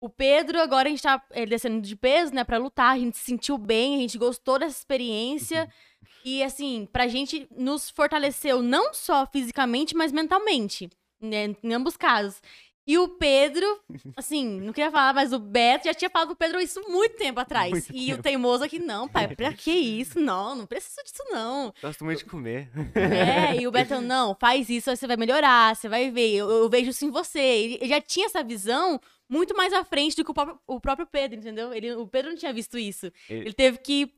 o 0.00 0.08
Pedro, 0.08 0.60
agora 0.60 0.88
a 0.88 0.90
gente 0.90 1.02
tá 1.02 1.22
eh, 1.32 1.46
descendo 1.46 1.80
de 1.80 1.96
peso, 1.96 2.34
né, 2.34 2.44
pra 2.44 2.58
lutar, 2.58 2.94
a 2.94 2.98
gente 2.98 3.16
se 3.16 3.24
sentiu 3.24 3.56
bem, 3.56 3.94
a 3.96 3.98
gente 4.00 4.18
gostou 4.18 4.58
dessa 4.58 4.76
experiência. 4.78 5.68
E 6.24 6.42
assim, 6.42 6.88
pra 6.92 7.06
gente 7.06 7.46
nos 7.54 7.90
fortaleceu 7.90 8.62
não 8.62 8.94
só 8.94 9.26
fisicamente, 9.26 9.94
mas 9.94 10.10
mentalmente, 10.12 10.88
né, 11.20 11.54
em 11.62 11.72
ambos 11.74 11.96
casos. 11.96 12.40
E 12.86 12.98
o 12.98 13.08
Pedro, 13.08 13.66
assim, 14.16 14.60
não 14.60 14.72
queria 14.72 14.90
falar, 14.90 15.14
mas 15.14 15.32
o 15.32 15.38
Beto 15.38 15.86
já 15.86 15.94
tinha 15.94 16.10
falado 16.10 16.28
pro 16.28 16.36
Pedro 16.36 16.60
isso 16.60 16.80
muito 16.88 17.16
tempo 17.16 17.40
atrás. 17.40 17.70
Muito 17.70 17.90
e 17.94 18.06
tempo. 18.08 18.20
o 18.20 18.22
teimoso 18.22 18.62
aqui, 18.64 18.78
não, 18.78 19.08
pai, 19.08 19.34
pra 19.34 19.52
que 19.54 19.70
isso? 20.00 20.20
Não, 20.20 20.54
não 20.54 20.66
preciso 20.66 20.96
disso, 21.02 21.22
não. 21.30 21.72
Gosto 21.80 22.04
muito 22.04 22.18
de 22.18 22.24
comer. 22.26 22.70
É, 22.94 23.56
e 23.60 23.66
o 23.66 23.70
Betão, 23.70 24.00
não, 24.02 24.34
faz 24.38 24.68
isso, 24.68 24.90
aí 24.90 24.96
você 24.96 25.06
vai 25.06 25.16
melhorar, 25.16 25.74
você 25.74 25.88
vai 25.88 26.10
ver, 26.10 26.30
eu, 26.34 26.50
eu 26.50 26.68
vejo 26.68 26.90
isso 26.90 27.04
em 27.06 27.10
você. 27.10 27.40
Ele, 27.40 27.74
ele 27.80 27.88
já 27.88 28.00
tinha 28.02 28.26
essa 28.26 28.42
visão 28.44 29.00
muito 29.28 29.56
mais 29.56 29.72
à 29.72 29.82
frente 29.82 30.14
do 30.16 30.22
que 30.24 30.30
o 30.30 30.34
próprio, 30.34 30.58
o 30.66 30.78
próprio 30.80 31.06
Pedro, 31.06 31.38
entendeu? 31.38 31.72
Ele, 31.72 31.94
o 31.94 32.06
Pedro 32.06 32.30
não 32.32 32.36
tinha 32.38 32.52
visto 32.52 32.76
isso. 32.78 33.10
Ele- 33.30 33.40
Ele 33.46 33.52
teve 33.54 33.78
que 33.78 34.12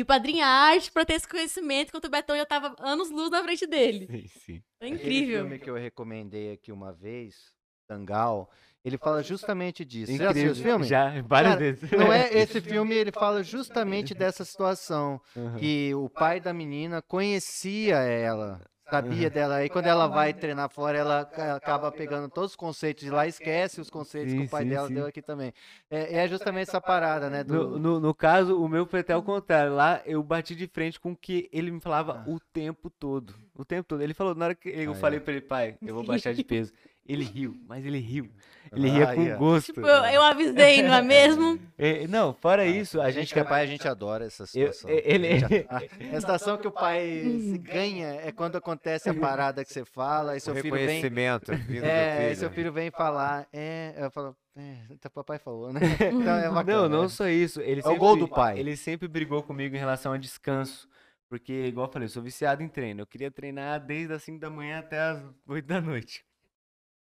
ir 0.00 0.04
pra 0.04 0.18
Dream 0.18 0.44
Art 0.44 0.90
pra 0.90 1.04
ter 1.04 1.14
esse 1.14 1.28
conhecimento, 1.28 1.88
enquanto 1.88 2.06
o 2.06 2.10
Betão 2.10 2.36
já 2.36 2.46
tava 2.46 2.74
anos-luz 2.78 3.30
na 3.30 3.42
frente 3.42 3.66
dele. 3.66 4.06
Sim, 4.10 4.28
sim. 4.44 4.62
É 4.80 4.88
incrível. 4.88 5.40
filme 5.40 5.58
que 5.58 5.70
eu 5.70 5.74
recomendei 5.74 6.52
aqui 6.52 6.70
uma 6.72 6.92
vez, 6.92 7.52
Tangal, 7.86 8.50
ele 8.84 8.96
fala 8.98 9.22
justamente 9.22 9.84
disso. 9.84 10.12
Você 10.12 10.18
já 10.18 10.30
assistiu 10.30 10.50
Incrível. 10.50 10.52
esse 10.52 10.62
filme? 10.62 10.86
Já, 10.86 11.22
várias 11.22 11.52
Cara, 11.54 11.56
vezes. 11.58 11.90
Não 11.90 12.12
é 12.12 12.28
esse 12.32 12.60
filme, 12.60 12.94
ele 12.94 13.10
fala 13.12 13.42
justamente 13.42 14.14
dessa 14.14 14.44
situação, 14.44 15.20
Aham. 15.36 15.58
que 15.58 15.94
o 15.94 16.08
pai 16.08 16.40
da 16.40 16.52
menina 16.52 17.02
conhecia 17.02 17.96
ela, 17.96 18.60
sabia 18.90 19.28
dela, 19.30 19.56
aí 19.56 19.68
quando 19.68 19.86
ela 19.86 20.06
vai 20.06 20.32
treinar 20.32 20.68
fora, 20.70 20.96
ela 20.98 21.24
ca- 21.24 21.56
acaba 21.56 21.90
pegando 21.92 22.28
todos 22.28 22.50
os 22.50 22.56
conceitos 22.56 23.04
de 23.04 23.10
lá, 23.10 23.26
e 23.26 23.28
esquece 23.30 23.80
os 23.80 23.90
conceitos 23.90 24.32
que 24.32 24.40
Sim, 24.40 24.46
o 24.46 24.48
pai 24.48 24.62
sim, 24.64 24.68
dela 24.70 24.88
sim. 24.88 24.94
deu 24.94 25.06
aqui 25.06 25.20
também. 25.22 25.52
É, 25.90 26.18
é 26.24 26.28
justamente 26.28 26.68
essa 26.68 26.80
parada, 26.80 27.28
né? 27.30 27.44
No, 27.46 27.66
Do... 27.68 27.78
no, 27.78 28.00
no 28.00 28.14
caso, 28.14 28.60
o 28.60 28.68
meu 28.68 28.86
foi 28.86 29.00
até 29.00 29.16
o 29.16 29.22
contrário. 29.22 29.74
Lá 29.74 30.00
eu 30.06 30.22
bati 30.22 30.54
de 30.54 30.66
frente 30.66 30.98
com 30.98 31.12
o 31.12 31.16
que 31.16 31.48
ele 31.52 31.70
me 31.70 31.80
falava 31.80 32.24
Ah. 32.26 32.30
o 32.30 32.38
tempo 32.52 32.88
todo. 32.90 33.34
O 33.54 33.64
tempo 33.64 33.84
todo. 33.86 34.00
Ele 34.02 34.14
falou, 34.14 34.34
na 34.34 34.46
hora 34.46 34.54
que 34.54 34.68
eu 34.68 34.92
Ah, 34.92 34.94
é. 34.94 34.98
falei 34.98 35.20
pra 35.20 35.32
ele, 35.32 35.42
pai, 35.42 35.76
eu 35.82 35.94
vou 35.94 36.04
baixar 36.04 36.32
de 36.32 36.42
peso. 36.44 36.72
Ele 37.08 37.24
riu, 37.24 37.56
mas 37.66 37.86
ele 37.86 37.98
riu. 37.98 38.28
Ele 38.70 38.90
ria 38.90 39.08
Ah, 39.08 39.14
com 39.14 39.20
aí, 39.22 39.32
ó. 39.32 39.36
gosto. 39.38 39.66
Tipo, 39.72 39.80
eu, 39.80 40.04
eu 40.04 40.22
avisei, 40.22 40.82
não 40.82 40.92
é 40.94 41.00
mesmo? 41.02 41.58
É, 41.80 42.06
não, 42.08 42.34
fora 42.34 42.66
isso, 42.66 43.00
A 43.00 43.04
a 43.04 43.10
gente 43.10 43.20
gente 43.20 43.34
que 43.34 43.40
é 43.40 43.44
pai, 43.44 43.62
a 43.62 43.66
gente 43.66 43.86
adora 43.88 44.26
essa 44.26 44.42
Eu- 44.42 44.46
situação. 44.72 44.90
ele- 44.90 45.28
A 45.68 45.76
a, 46.16 46.20
situação 46.20 46.58
que 46.58 46.66
o 46.66 46.72
pai 46.72 47.38
se 47.40 47.56
ganha 47.56 48.08
é 48.20 48.30
quando 48.32 48.56
acontece 48.56 49.08
a 49.08 49.14
parada 49.14 49.64
que 49.64 49.72
você 49.72 49.84
fala, 49.84 50.36
e 50.36 50.40
seu 50.40 50.52
o 50.52 50.56
filho 50.56 50.74
vem 50.74 50.82
reconhecimento 50.86 51.52
vindo 51.56 51.84
É, 51.84 52.24
filho. 52.24 52.36
seu 52.36 52.50
filho 52.50 52.72
vem 52.72 52.90
falar, 52.90 53.46
é, 53.52 53.94
eu 53.96 54.10
falo, 54.10 54.36
é, 54.56 54.76
papai 55.14 55.38
falou, 55.38 55.72
né? 55.72 55.80
Então 56.12 56.34
é 56.36 56.50
bacana. 56.50 56.88
Não, 56.88 57.02
não 57.02 57.08
só 57.08 57.26
isso. 57.28 57.60
Ele 57.62 57.80
o 57.80 57.84
sempre, 57.84 57.98
gol 57.98 58.16
do 58.16 58.28
pai. 58.28 58.58
Ele 58.58 58.76
sempre 58.76 59.06
brigou 59.08 59.42
comigo 59.42 59.74
em 59.74 59.78
relação 59.78 60.12
a 60.12 60.18
descanso. 60.18 60.86
Porque, 61.30 61.52
igual 61.66 61.86
eu 61.86 61.92
falei, 61.92 62.06
eu 62.06 62.10
sou 62.10 62.22
viciado 62.22 62.62
em 62.62 62.68
treino. 62.68 63.02
Eu 63.02 63.06
queria 63.06 63.30
treinar 63.30 63.78
desde 63.84 64.14
as 64.14 64.22
5 64.22 64.40
da 64.40 64.48
manhã 64.50 64.78
até 64.78 64.98
as 64.98 65.22
8 65.46 65.66
da 65.66 65.78
noite. 65.80 66.24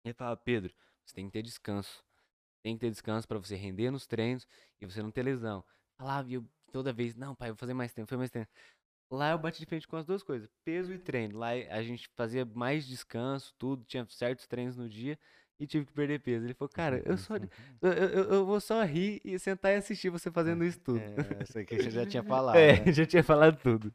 Ele 0.07 0.13
falava, 0.13 0.37
Pedro, 0.37 0.73
você 1.05 1.13
tem 1.13 1.25
que 1.25 1.31
ter 1.31 1.41
descanso. 1.41 2.03
Tem 2.63 2.75
que 2.75 2.81
ter 2.81 2.89
descanso 2.89 3.27
pra 3.27 3.37
você 3.37 3.55
render 3.55 3.91
nos 3.91 4.07
treinos 4.07 4.47
e 4.81 4.85
você 4.85 5.01
não 5.01 5.11
ter 5.11 5.23
lesão. 5.23 5.63
Falava 5.97 6.29
e 6.29 6.33
eu 6.33 6.45
toda 6.71 6.93
vez, 6.93 7.15
não, 7.15 7.33
pai, 7.33 7.49
eu 7.49 7.53
vou 7.53 7.59
fazer 7.59 7.73
mais 7.73 7.93
vou 7.93 8.05
fazer 8.05 8.17
mais 8.17 8.29
treino. 8.29 8.47
Lá 9.09 9.31
eu 9.31 9.37
bati 9.37 9.59
de 9.59 9.65
frente 9.65 9.87
com 9.87 9.95
as 9.95 10.05
duas 10.05 10.21
coisas, 10.21 10.49
peso 10.65 10.93
e 10.93 10.99
treino. 10.99 11.37
Lá 11.39 11.51
a 11.51 11.81
gente 11.81 12.09
fazia 12.15 12.45
mais 12.45 12.85
descanso, 12.85 13.53
tudo, 13.57 13.85
tinha 13.85 14.05
certos 14.09 14.45
treinos 14.47 14.75
no 14.75 14.89
dia 14.89 15.17
e 15.59 15.65
tive 15.65 15.85
que 15.85 15.93
perder 15.93 16.19
peso. 16.19 16.45
Ele 16.45 16.53
falou, 16.53 16.69
cara, 16.69 17.01
eu 17.05 17.17
só 17.17 17.35
eu, 17.81 17.91
eu, 17.91 18.23
eu 18.33 18.45
vou 18.45 18.59
só 18.59 18.83
rir 18.83 19.21
e 19.23 19.39
sentar 19.39 19.71
e 19.71 19.75
assistir 19.75 20.09
você 20.09 20.29
fazendo 20.29 20.63
isso 20.63 20.79
tudo. 20.81 20.99
É, 20.99 21.43
isso 21.43 21.57
aqui 21.57 21.77
você 21.77 21.89
já 21.89 22.05
tinha 22.05 22.23
falado. 22.23 22.57
É, 22.57 22.85
né? 22.85 22.91
já 22.93 23.05
tinha 23.05 23.23
falado 23.23 23.57
tudo. 23.57 23.93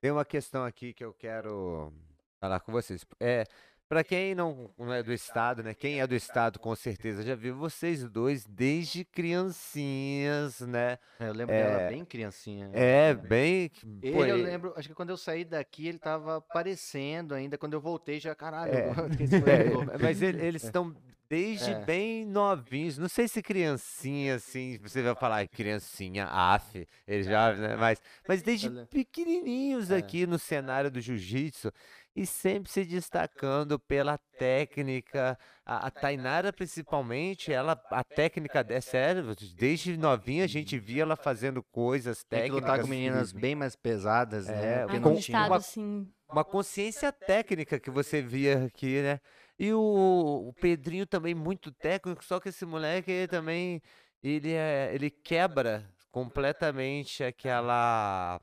Tem 0.00 0.10
uma 0.10 0.24
questão 0.24 0.64
aqui 0.64 0.92
que 0.92 1.04
eu 1.04 1.14
quero 1.14 1.92
falar 2.40 2.58
com 2.58 2.72
vocês. 2.72 3.06
É, 3.20 3.44
para 3.92 4.02
quem 4.02 4.34
não, 4.34 4.70
não 4.78 4.90
é 4.90 5.02
do 5.02 5.12
estado, 5.12 5.62
né? 5.62 5.74
Quem 5.74 6.00
é 6.00 6.06
do 6.06 6.14
estado 6.14 6.58
com 6.58 6.74
certeza 6.74 7.22
já 7.22 7.34
viu 7.34 7.54
vocês 7.54 8.02
dois 8.08 8.42
desde 8.46 9.04
criancinhas, 9.04 10.60
né? 10.62 10.98
Eu 11.20 11.34
lembro 11.34 11.54
É, 11.54 11.62
dela 11.62 11.90
bem 11.90 12.02
criancinha. 12.02 12.70
É, 12.72 13.12
bem. 13.12 13.70
Ele, 14.02 14.16
pô, 14.16 14.24
eu 14.24 14.36
lembro, 14.36 14.72
acho 14.78 14.88
que 14.88 14.94
quando 14.94 15.10
eu 15.10 15.16
saí 15.18 15.44
daqui, 15.44 15.88
ele 15.88 15.98
tava 15.98 16.38
aparecendo 16.38 17.34
ainda. 17.34 17.58
Quando 17.58 17.74
eu 17.74 17.82
voltei, 17.82 18.18
já, 18.18 18.34
caralho, 18.34 18.72
É, 18.72 18.86
é, 19.94 19.98
mas 19.98 20.22
ele- 20.22 20.42
eles 20.42 20.64
estão 20.64 20.96
desde 21.32 21.70
É. 21.70 21.78
bem 21.86 22.26
novinhos. 22.26 22.98
Não 22.98 23.08
sei 23.08 23.26
se 23.26 23.40
criancinha, 23.42 24.34
assim, 24.34 24.78
você 24.82 25.00
vai 25.02 25.14
falar 25.14 25.48
criancinha, 25.48 26.26
af, 26.26 26.86
eles 27.08 27.24
já, 27.24 27.54
né? 27.54 27.74
Mas, 27.80 28.02
mas 28.28 28.42
desde 28.42 28.68
pequenininhos 28.90 29.90
É. 29.90 29.96
aqui 29.96 30.26
no 30.26 30.38
cenário 30.38 30.90
do 30.90 31.00
jiu-jitsu 31.00 31.72
e 32.14 32.26
sempre 32.26 32.70
se 32.70 32.84
destacando 32.84 33.78
pela 33.78 34.18
técnica. 34.38 35.38
A, 35.64 35.86
a 35.86 35.90
Tainara, 35.90 36.52
principalmente, 36.52 37.50
ela, 37.50 37.80
a 37.90 38.04
técnica 38.04 38.66
é 38.68 38.80
sério, 38.82 39.34
desde 39.56 39.96
novinha 39.96 40.44
a 40.44 40.46
gente 40.48 40.78
via 40.78 41.02
ela 41.04 41.16
fazendo 41.16 41.62
coisas 41.62 42.22
Tem 42.24 42.40
que 42.40 42.44
técnicas. 42.48 42.60
lutar 42.70 42.80
com 42.82 42.88
meninas 42.88 43.32
bem 43.32 43.54
mais 43.54 43.74
pesadas, 43.74 44.48
É, 44.50 44.84
né? 44.84 44.86
com- 44.86 45.00
não 45.00 45.14
no 45.14 45.20
tinha. 45.20 45.38
estado, 45.38 45.46
uma- 45.50 45.56
assim. 45.56 46.06
Uma 46.32 46.44
consciência 46.44 47.12
técnica 47.12 47.78
que 47.78 47.90
você 47.90 48.22
via 48.22 48.64
aqui, 48.66 49.02
né? 49.02 49.20
E 49.58 49.72
o, 49.72 50.48
o 50.48 50.52
Pedrinho 50.54 51.06
também 51.06 51.34
muito 51.34 51.70
técnico, 51.70 52.24
só 52.24 52.40
que 52.40 52.48
esse 52.48 52.64
moleque 52.64 53.10
ele 53.10 53.28
também 53.28 53.80
ele 54.22 54.52
é, 54.52 54.90
ele 54.94 55.10
quebra 55.10 55.88
completamente 56.10 57.22
aquela 57.24 58.40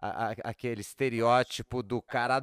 a- 0.00 0.30
a- 0.30 0.34
aquele 0.50 0.80
estereótipo 0.80 1.82
do 1.82 2.00
cara 2.02 2.40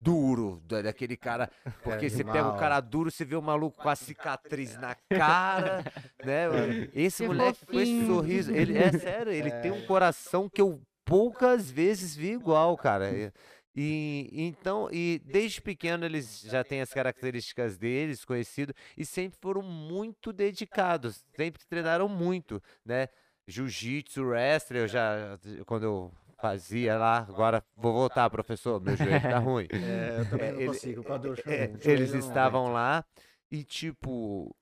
duro, 0.00 0.60
da- 0.64 0.82
daquele 0.82 1.16
cara, 1.16 1.50
porque 1.82 2.08
de 2.08 2.16
você 2.16 2.24
pega 2.24 2.48
o 2.48 2.56
cara 2.56 2.80
duro, 2.80 3.10
você 3.10 3.24
vê 3.24 3.36
o 3.36 3.42
maluco 3.42 3.80
com 3.80 3.88
a 3.88 3.96
cicatriz 3.96 4.76
na 4.76 4.94
cara, 4.94 5.82
né? 6.22 6.48
mano? 6.48 6.88
Esse 6.92 7.22
Que 7.22 7.28
moleque 7.28 7.66
com 7.66 7.80
esse 7.80 7.92
fofinho. 7.92 8.06
sorriso, 8.06 8.52
ele 8.52 8.76
é 8.76 8.92
sério, 8.92 9.32
ele 9.32 9.50
tem 9.50 9.70
um 9.70 9.86
coração 9.86 10.48
que 10.48 10.60
eu 10.60 10.80
poucas 11.04 11.70
vezes 11.70 12.16
vi 12.16 12.32
igual, 12.32 12.76
cara. 12.76 13.32
E- 13.76 14.30
então, 14.32 14.88
e 14.90 15.20
desde 15.24 15.60
pequeno 15.60 16.04
eles 16.06 16.40
já 16.40 16.64
têm 16.64 16.80
as 16.80 16.92
características 16.94 17.76
deles, 17.76 18.24
conhecido, 18.24 18.72
e 18.96 19.04
sempre 19.04 19.38
foram 19.38 19.60
muito 19.62 20.32
dedicados, 20.32 21.22
sempre 21.36 21.62
treinaram 21.66 22.08
muito, 22.08 22.62
né? 22.84 23.08
Jiu-jitsu, 23.46 24.24
wrestling, 24.24 24.78
eu 24.78 24.88
já, 24.88 25.38
quando 25.66 25.82
eu 25.84 26.12
fazia 26.38 26.96
lá, 26.96 27.18
agora 27.18 27.62
vou 27.76 27.92
voltar, 27.92 28.28
professor, 28.30 28.80
meu 28.80 28.96
joelho 28.96 29.20
tá 29.20 29.38
ruim. 29.38 29.66
É, 30.16 30.20
eu 30.20 30.26
também 30.26 30.48
É, 30.48 30.52
não 30.52 30.58
ele- 30.60 30.68
consigo. 30.68 31.04
causa 31.04 31.28
do 31.28 31.34
É, 31.52 31.92
eles 31.92 32.12
estavam 32.12 32.72
lá 32.72 33.04
e, 33.50 33.62
tipo, 33.62 34.56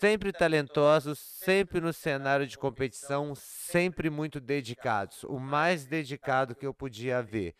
sempre 0.00 0.32
talentosos, 0.32 1.18
sempre 1.18 1.80
no 1.80 1.92
cenário 1.92 2.46
de 2.46 2.58
competição, 2.58 3.34
sempre 3.34 4.10
muito 4.10 4.40
dedicados. 4.40 5.24
O 5.24 5.38
mais 5.38 5.86
dedicado 5.86 6.54
que 6.54 6.66
eu 6.66 6.74
podia 6.74 7.22
ver. 7.22 7.54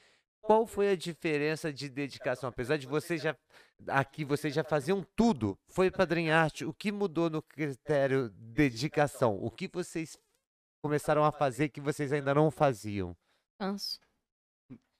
Qual 0.48 0.66
foi 0.66 0.88
a 0.88 0.96
diferença 0.96 1.70
de 1.70 1.90
dedicação? 1.90 2.48
Apesar 2.48 2.78
de 2.78 2.86
vocês 2.86 3.20
já. 3.20 3.36
Aqui 3.86 4.24
vocês 4.24 4.54
já 4.54 4.64
faziam 4.64 5.06
tudo. 5.14 5.58
Foi 5.68 5.90
para 5.90 6.06
Dream 6.06 6.34
Art. 6.34 6.62
O 6.62 6.72
que 6.72 6.90
mudou 6.90 7.28
no 7.28 7.42
critério 7.42 8.30
dedicação? 8.30 9.36
O 9.36 9.50
que 9.50 9.68
vocês 9.68 10.16
começaram 10.82 11.22
a 11.22 11.30
fazer 11.30 11.68
que 11.68 11.82
vocês 11.82 12.14
ainda 12.14 12.34
não 12.34 12.50
faziam? 12.50 13.14
Descanso. 13.60 14.00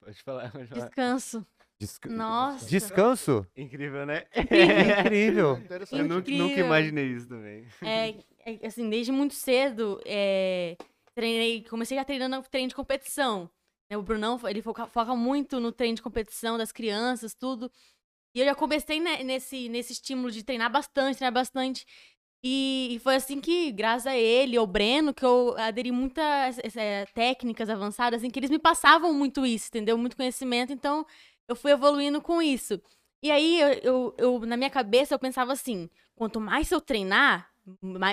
Pode 0.05 0.23
falar, 0.23 0.53
pode 0.53 0.67
falar. 0.67 0.85
Descanso. 0.85 1.47
Desca- 1.81 2.11
Nossa. 2.11 2.67
Descanso? 2.67 3.47
Incrível, 3.57 4.05
né? 4.05 4.27
Incrível. 4.37 5.57
Eu 5.93 6.07
nunca, 6.07 6.31
nunca 6.31 6.61
imaginei 6.61 7.07
isso 7.07 7.27
também. 7.27 7.67
É, 7.81 8.11
é, 8.45 8.67
assim, 8.67 8.91
desde 8.91 9.11
muito 9.13 9.33
cedo, 9.33 9.99
é, 10.05 10.77
treinei, 11.15 11.65
comecei 11.65 11.97
já 11.97 12.05
treinando 12.05 12.43
treino 12.51 12.69
de 12.69 12.75
competição. 12.75 13.51
Né? 13.91 13.97
O 13.97 14.03
Brunão, 14.03 14.39
ele 14.49 14.63
foca, 14.63 14.87
foca 14.87 15.15
muito 15.15 15.61
no 15.61 15.73
treino 15.73 15.97
de 15.97 16.03
competição 16.03 16.59
das 16.59 16.73
crianças, 16.73 17.35
tudo. 17.35 17.71
E 18.35 18.41
eu 18.41 18.47
já 18.47 18.55
comecei 18.55 19.01
ne- 19.01 19.25
nesse, 19.25 19.69
nesse 19.69 19.93
estímulo 19.95 20.31
de 20.31 20.43
treinar 20.45 20.71
bastante, 20.71 21.17
treinar 21.19 21.33
bastante. 21.35 21.87
E, 22.45 22.95
e 22.97 22.99
foi 23.01 23.17
assim 23.17 23.41
que, 23.41 23.73
graças 23.73 24.07
a 24.07 24.17
ele, 24.17 24.57
ao 24.57 24.67
Breno, 24.67 25.13
que 25.15 25.25
eu 25.25 25.57
aderi 25.59 25.91
muitas 25.93 26.59
eh, 26.77 27.07
técnicas 27.15 27.69
avançadas, 27.69 28.21
assim, 28.21 28.31
que 28.31 28.39
eles 28.39 28.51
me 28.51 28.59
passavam 28.61 29.13
muito 29.13 29.45
isso, 29.47 29.69
entendeu? 29.69 29.99
Muito 29.99 30.17
conhecimento, 30.17 30.73
então 30.73 31.05
eu 31.49 31.57
fui 31.57 31.73
evoluindo 31.73 32.21
com 32.23 32.41
isso. 32.43 32.81
E 33.23 33.31
aí, 33.33 33.61
eu, 33.61 33.69
eu- 33.83 34.15
eu- 34.19 34.41
na 34.47 34.57
minha 34.57 34.71
cabeça, 34.71 35.15
eu 35.15 35.19
pensava 35.19 35.53
assim, 35.53 35.91
quanto 36.15 36.41
mais 36.41 36.71
eu 36.71 36.81
treinar, 36.81 37.51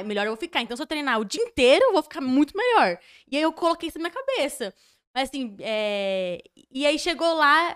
melhor 0.05 0.26
eu 0.26 0.32
vou 0.32 0.38
ficar. 0.39 0.61
Então, 0.61 0.76
se 0.76 0.84
eu 0.84 0.88
treinar 0.88 1.19
o 1.19 1.26
dia 1.26 1.43
inteiro, 1.43 1.86
eu 1.86 1.93
vou 1.93 2.03
ficar 2.03 2.21
muito 2.21 2.57
melhor. 2.57 2.97
E 3.32 3.38
aí, 3.38 3.43
eu 3.43 3.53
coloquei 3.53 3.89
isso 3.89 3.97
na 3.99 4.09
minha 4.09 4.13
cabeça. 4.26 4.73
Mas, 5.16 5.30
assim, 5.30 5.55
é... 5.61 6.43
e 6.70 6.86
aí 6.86 6.99
chegou 6.99 7.34
lá, 7.36 7.74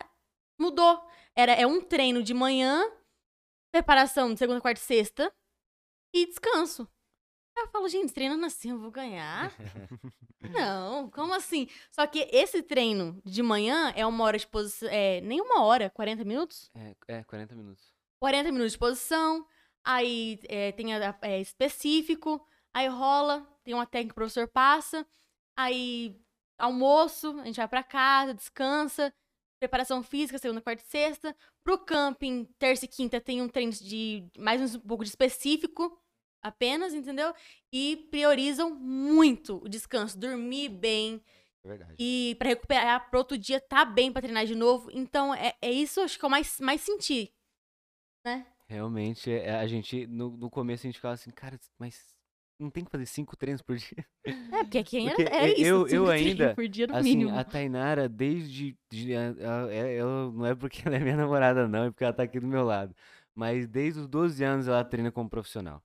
mudou. 0.59 1.01
Era, 1.33 1.53
é 1.53 1.65
um 1.65 1.79
treino 1.79 2.21
de 2.21 2.33
manhã, 2.33 2.83
preparação 3.71 4.33
de 4.33 4.39
segunda, 4.39 4.59
quarta 4.59 4.81
e 4.81 4.83
sexta, 4.83 5.33
e 6.13 6.25
descanso. 6.25 6.85
Aí 7.57 7.63
eu 7.63 7.69
falo, 7.69 7.87
gente, 7.87 8.13
treinando 8.13 8.45
assim 8.45 8.71
eu 8.71 8.79
vou 8.79 8.91
ganhar? 8.91 9.53
Não, 10.51 11.09
como 11.09 11.33
assim? 11.33 11.67
Só 11.91 12.05
que 12.05 12.27
esse 12.31 12.61
treino 12.61 13.21
de 13.23 13.41
manhã 13.41 13.93
é 13.95 14.05
uma 14.05 14.23
hora 14.25 14.37
de 14.37 14.47
posição. 14.47 14.89
É, 14.89 15.21
nem 15.21 15.39
uma 15.39 15.63
hora, 15.63 15.89
40 15.89 16.25
minutos? 16.25 16.69
É, 16.75 16.95
é 17.07 17.23
40 17.23 17.55
minutos. 17.55 17.93
40 18.19 18.51
minutos 18.51 18.73
de 18.73 18.77
posição. 18.77 19.45
Aí 19.85 20.39
é, 20.49 20.73
tem 20.73 20.93
a, 20.93 21.17
é, 21.21 21.39
específico, 21.39 22.45
aí 22.73 22.87
rola, 22.87 23.47
tem 23.63 23.73
uma 23.73 23.85
técnica 23.85 24.09
que 24.09 24.13
o 24.13 24.15
professor 24.15 24.47
passa, 24.47 25.07
aí 25.55 26.19
almoço, 26.59 27.39
a 27.39 27.45
gente 27.45 27.55
vai 27.55 27.67
pra 27.67 27.83
casa, 27.83 28.33
descansa, 28.33 29.13
preparação 29.59 30.03
física, 30.03 30.37
segunda, 30.37 30.61
quarta 30.61 30.83
e 30.83 30.85
sexta. 30.85 31.35
Pro 31.63 31.77
camping, 31.77 32.45
terça 32.57 32.85
e 32.85 32.87
quinta, 32.87 33.19
tem 33.19 33.41
um 33.41 33.49
treino 33.49 33.71
de 33.71 34.25
mais 34.37 34.75
um 34.75 34.79
pouco 34.79 35.03
de 35.03 35.09
específico 35.09 35.99
apenas, 36.41 36.93
entendeu? 36.93 37.33
E 37.71 38.07
priorizam 38.09 38.73
muito 38.73 39.61
o 39.63 39.69
descanso, 39.69 40.17
dormir 40.17 40.69
bem. 40.69 41.21
É 41.63 41.67
verdade. 41.67 41.95
E 41.99 42.35
pra 42.39 42.49
recuperar 42.49 43.09
pro 43.09 43.19
outro 43.19 43.37
dia 43.37 43.59
tá 43.59 43.83
bem 43.83 44.11
pra 44.11 44.21
treinar 44.21 44.45
de 44.45 44.55
novo. 44.55 44.89
Então, 44.91 45.33
é, 45.33 45.55
é 45.61 45.71
isso 45.71 46.01
acho 46.01 46.17
que 46.17 46.23
eu 46.23 46.29
mais, 46.29 46.59
mais 46.59 46.81
senti. 46.81 47.33
Né? 48.25 48.45
Realmente, 48.67 49.31
é, 49.31 49.55
a 49.55 49.67
gente, 49.67 50.07
no, 50.07 50.37
no 50.37 50.49
começo 50.49 50.85
a 50.85 50.87
gente 50.87 50.95
ficava 50.95 51.15
assim, 51.15 51.31
cara, 51.31 51.59
mas 51.77 52.15
não 52.59 52.69
tem 52.69 52.83
que 52.83 52.91
fazer 52.91 53.05
cinco 53.05 53.35
treinos 53.37 53.61
por 53.61 53.77
dia? 53.77 54.05
É, 54.25 54.63
porque 54.63 54.83
quem 54.83 55.07
Porque 55.07 55.21
eu- 55.23 55.47
isso. 55.53 55.63
eu- 55.63 55.87
eu 55.87 56.09
ainda, 56.09 56.53
Por 56.53 56.67
dia 56.67 56.87
no 56.87 56.95
Assim, 56.95 57.09
mínimo. 57.17 57.37
a 57.37 57.43
Tainara, 57.43 58.09
desde. 58.09 58.77
de- 58.91 59.15
a- 59.15 59.29
a- 59.65 59.71
é- 59.73 59.95
ela, 59.97 60.31
não 60.31 60.45
é 60.45 60.53
porque 60.55 60.81
ela 60.85 60.95
é 60.95 60.99
minha 60.99 61.15
namorada, 61.27 61.67
não, 61.67 61.85
é 61.85 61.89
porque 61.91 62.03
ela 62.03 62.13
tá 62.13 62.23
aqui 62.23 62.39
do 62.39 62.47
meu 62.47 62.63
lado. 62.63 62.93
Mas 63.33 63.67
desde 63.67 63.99
os 64.01 64.07
12 64.07 64.43
anos 64.43 64.67
ela 64.67 64.83
treina 64.83 65.11
como 65.11 65.29
profissional. 65.29 65.81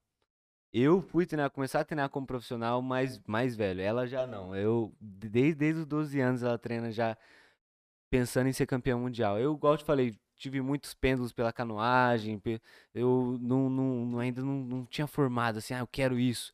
Eu 0.73 1.01
fui 1.01 1.25
treinar, 1.25 1.51
começar 1.51 1.81
a 1.81 1.85
treinar 1.85 2.09
como 2.11 2.27
profissional 2.27 2.83
mais, 2.83 3.21
mais 3.29 3.55
velho. 3.55 3.81
Ela 3.81 4.09
já 4.09 4.27
não. 4.27 4.57
Eu, 4.57 4.93
desde, 5.01 5.55
desde 5.55 5.81
os 5.83 5.87
12 5.87 6.19
anos 6.21 6.43
ela 6.43 6.59
treina 6.59 6.91
já 6.91 7.17
pensando 8.11 8.49
em 8.49 8.53
ser 8.53 8.67
campeão 8.67 8.99
mundial. 9.01 9.39
Eu, 9.39 9.55
igual 9.55 9.75
eu 9.75 9.79
te 9.79 9.85
falei, 9.85 10.15
tive 10.45 10.61
muitos 10.61 10.95
pêndulos 10.95 11.33
pela 11.33 11.53
canoagem. 11.53 12.41
Eu 12.95 13.39
não, 13.41 13.69
não- 13.71 14.07
não- 14.07 14.19
ainda 14.19 14.43
não, 14.43 14.55
não 14.65 14.87
tinha 14.87 15.07
formado 15.07 15.59
assim, 15.59 15.75
ah, 15.75 15.79
eu 15.81 15.87
quero 15.87 16.19
isso. 16.19 16.53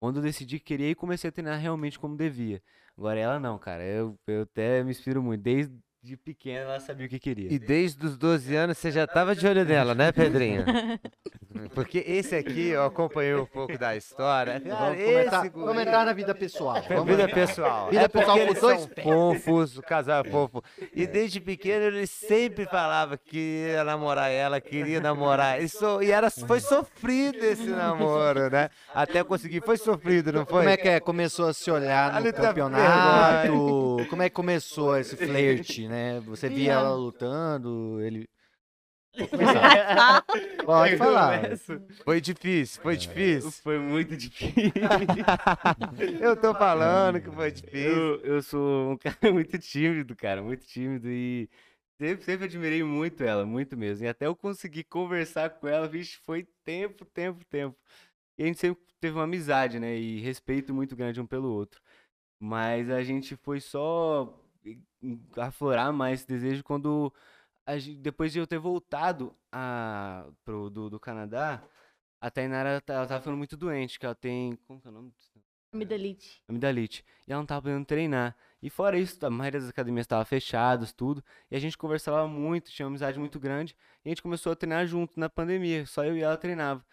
Quando 0.00 0.16
eu 0.18 0.22
decidi 0.22 0.58
que 0.58 0.64
queria 0.66 0.90
e 0.90 0.94
comecei 0.94 1.28
a 1.28 1.32
treinar 1.32 1.58
realmente 1.60 1.98
como 1.98 2.16
devia. 2.16 2.62
Agora 2.96 3.18
ela 3.20 3.38
não, 3.40 3.58
cara. 3.58 3.84
Eu, 3.84 4.18
eu 4.26 4.42
até 4.42 4.82
me 4.84 4.90
inspiro 4.90 5.22
muito. 5.22 5.42
Desde 5.42 5.74
pequena 6.16 6.60
ela 6.62 6.80
sabia 6.80 7.06
o 7.06 7.08
que 7.08 7.18
queria. 7.18 7.52
E 7.52 7.58
desde 7.58 8.04
os 8.04 8.16
12 8.18 8.54
anos 8.56 8.76
você 8.78 8.90
já 8.90 9.06
tava 9.06 9.36
de 9.36 9.46
olho 9.46 9.64
nela, 9.64 9.94
né, 9.94 10.10
Pedrinho? 10.10 10.64
Porque 11.74 12.02
esse 12.06 12.34
aqui, 12.34 12.68
eu 12.68 12.84
acompanhei 12.84 13.34
um 13.34 13.46
pouco 13.46 13.78
da 13.78 13.94
história. 13.94 14.58
Cara, 14.60 14.94
Vamos 15.30 15.50
comentar, 15.50 16.04
na 16.06 16.12
vida 16.12 16.34
pessoal. 16.34 16.78
É 16.78 16.80
Vamos 16.94 17.06
vida 17.06 17.28
pessoal. 17.28 17.90
Vida 17.90 18.02
é 18.02 18.08
pessoal 18.08 18.38
com 18.38 18.54
dois 18.54 18.86
pés. 18.86 19.04
fofos, 19.06 19.78
o 19.78 19.82
casal 19.82 20.24
é 20.24 20.28
fofo. 20.30 20.62
E 20.94 21.06
desde 21.06 21.40
pequeno 21.40 21.84
ele 21.84 22.06
sempre 22.06 22.64
falava 22.64 23.16
que 23.18 23.66
ia 23.70 23.84
namorar 23.84 24.30
ela, 24.30 24.60
queria 24.60 25.00
namorar. 25.00 25.62
E, 25.62 25.68
so- 25.68 26.02
e 26.02 26.10
era, 26.10 26.30
foi 26.30 26.58
sofrido 26.58 27.44
esse 27.44 27.68
namoro, 27.68 28.50
né? 28.50 28.70
Até 28.94 29.22
conseguir. 29.22 29.62
Foi 29.62 29.76
sofrido, 29.76 30.32
não 30.32 30.46
foi? 30.46 30.60
Como 30.60 30.68
é 30.70 30.76
que 30.76 30.88
é? 30.88 31.00
Começou 31.00 31.48
a 31.48 31.52
se 31.52 31.70
olhar 31.70 32.12
no 32.12 32.16
Ali 32.18 32.32
tá 32.32 32.42
campeonato? 32.42 34.06
Como 34.08 34.22
é 34.22 34.28
que 34.28 34.34
começou 34.34 34.96
esse 34.98 35.16
flerte, 35.16 35.86
né? 35.86 35.91
Você 36.26 36.48
via 36.48 36.72
ela 36.72 36.94
lutando, 36.94 38.00
ele... 38.00 38.28
Pode 40.64 40.96
falar. 40.96 41.42
Foi 42.04 42.20
difícil, 42.20 42.82
foi 42.82 42.96
difícil. 42.96 43.50
Foi 43.62 43.78
muito 43.78 44.16
difícil. 44.16 44.72
Eu 46.18 46.34
tô 46.34 46.54
falando 46.54 47.20
que 47.20 47.30
foi 47.30 47.50
difícil. 47.50 47.90
Eu, 47.90 48.20
eu 48.20 48.42
sou 48.42 48.92
um 48.92 48.96
cara 48.96 49.16
muito 49.32 49.58
tímido, 49.58 50.16
cara, 50.16 50.42
muito 50.42 50.64
tímido 50.66 51.10
e 51.10 51.48
sempre, 52.00 52.24
sempre 52.24 52.44
admirei 52.46 52.82
muito 52.82 53.22
ela, 53.22 53.44
muito 53.44 53.76
mesmo. 53.76 54.06
E 54.06 54.08
até 54.08 54.26
eu 54.26 54.34
conseguir 54.34 54.84
conversar 54.84 55.50
com 55.50 55.68
ela, 55.68 55.86
vixe, 55.86 56.16
foi 56.24 56.48
tempo, 56.64 57.04
tempo, 57.04 57.44
tempo. 57.44 57.76
E 58.38 58.44
a 58.44 58.46
gente 58.46 58.58
sempre 58.58 58.82
teve 58.98 59.14
uma 59.16 59.24
amizade, 59.24 59.78
né? 59.78 59.94
E 59.96 60.20
respeito 60.20 60.72
muito 60.72 60.96
grande 60.96 61.20
um 61.20 61.26
pelo 61.26 61.48
outro. 61.50 61.80
Mas 62.40 62.90
a 62.90 63.02
gente 63.02 63.36
foi 63.36 63.60
só 63.60 64.41
aflorar 65.36 65.92
mais 65.92 66.20
esse 66.20 66.28
desejo 66.28 66.62
quando, 66.64 67.12
a 67.66 67.78
gen- 67.78 68.00
depois 68.00 68.32
de 68.32 68.38
eu 68.38 68.46
ter 68.46 68.58
voltado 68.58 69.34
a, 69.50 70.26
pro, 70.44 70.70
do, 70.70 70.90
do 70.90 71.00
Canadá, 71.00 71.62
a 72.20 72.30
Tainara 72.30 72.80
tá- 72.80 72.94
ela 72.94 73.06
tava 73.06 73.20
ficando 73.20 73.36
muito 73.36 73.56
doente, 73.56 73.98
que 73.98 74.06
ela 74.06 74.14
tem. 74.14 74.56
Como 74.66 74.80
que 74.80 74.86
é 74.86 74.90
o 74.90 74.94
nome? 74.94 75.12
Amidalite. 75.74 76.42
amidalite. 76.48 77.04
E 77.26 77.32
ela 77.32 77.40
não 77.40 77.46
tava 77.46 77.62
podendo 77.62 77.84
treinar. 77.86 78.36
E 78.62 78.68
fora 78.68 78.98
isso, 78.98 79.24
a 79.24 79.30
maioria 79.30 79.58
das 79.58 79.70
academias 79.70 80.04
estava 80.04 80.24
fechadas, 80.24 80.92
tudo. 80.92 81.24
E 81.50 81.56
a 81.56 81.58
gente 81.58 81.78
conversava 81.78 82.28
muito, 82.28 82.70
tinha 82.70 82.84
uma 82.86 82.90
amizade 82.90 83.18
muito 83.18 83.40
grande. 83.40 83.74
E 84.04 84.08
a 84.08 84.10
gente 84.10 84.22
começou 84.22 84.52
a 84.52 84.56
treinar 84.56 84.86
junto 84.86 85.18
na 85.18 85.30
pandemia. 85.30 85.86
Só 85.86 86.04
eu 86.04 86.16
e 86.16 86.20
ela 86.22 86.36
treinava. 86.36 86.84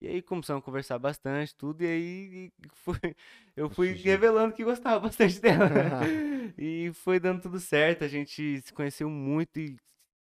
E 0.00 0.06
aí 0.06 0.22
começamos 0.22 0.62
a 0.62 0.64
conversar 0.64 0.98
bastante, 0.98 1.54
tudo. 1.54 1.82
E 1.82 1.86
aí 1.86 2.52
foi, 2.72 2.98
eu 3.56 3.68
fui 3.68 3.92
revelando 3.92 4.54
que 4.54 4.64
gostava 4.64 5.00
bastante 5.08 5.40
dela. 5.40 5.68
né? 5.68 6.54
e 6.56 6.92
foi 6.94 7.18
dando 7.18 7.42
tudo 7.42 7.58
certo. 7.58 8.04
A 8.04 8.08
gente 8.08 8.60
se 8.62 8.72
conheceu 8.72 9.10
muito 9.10 9.58
e 9.58 9.76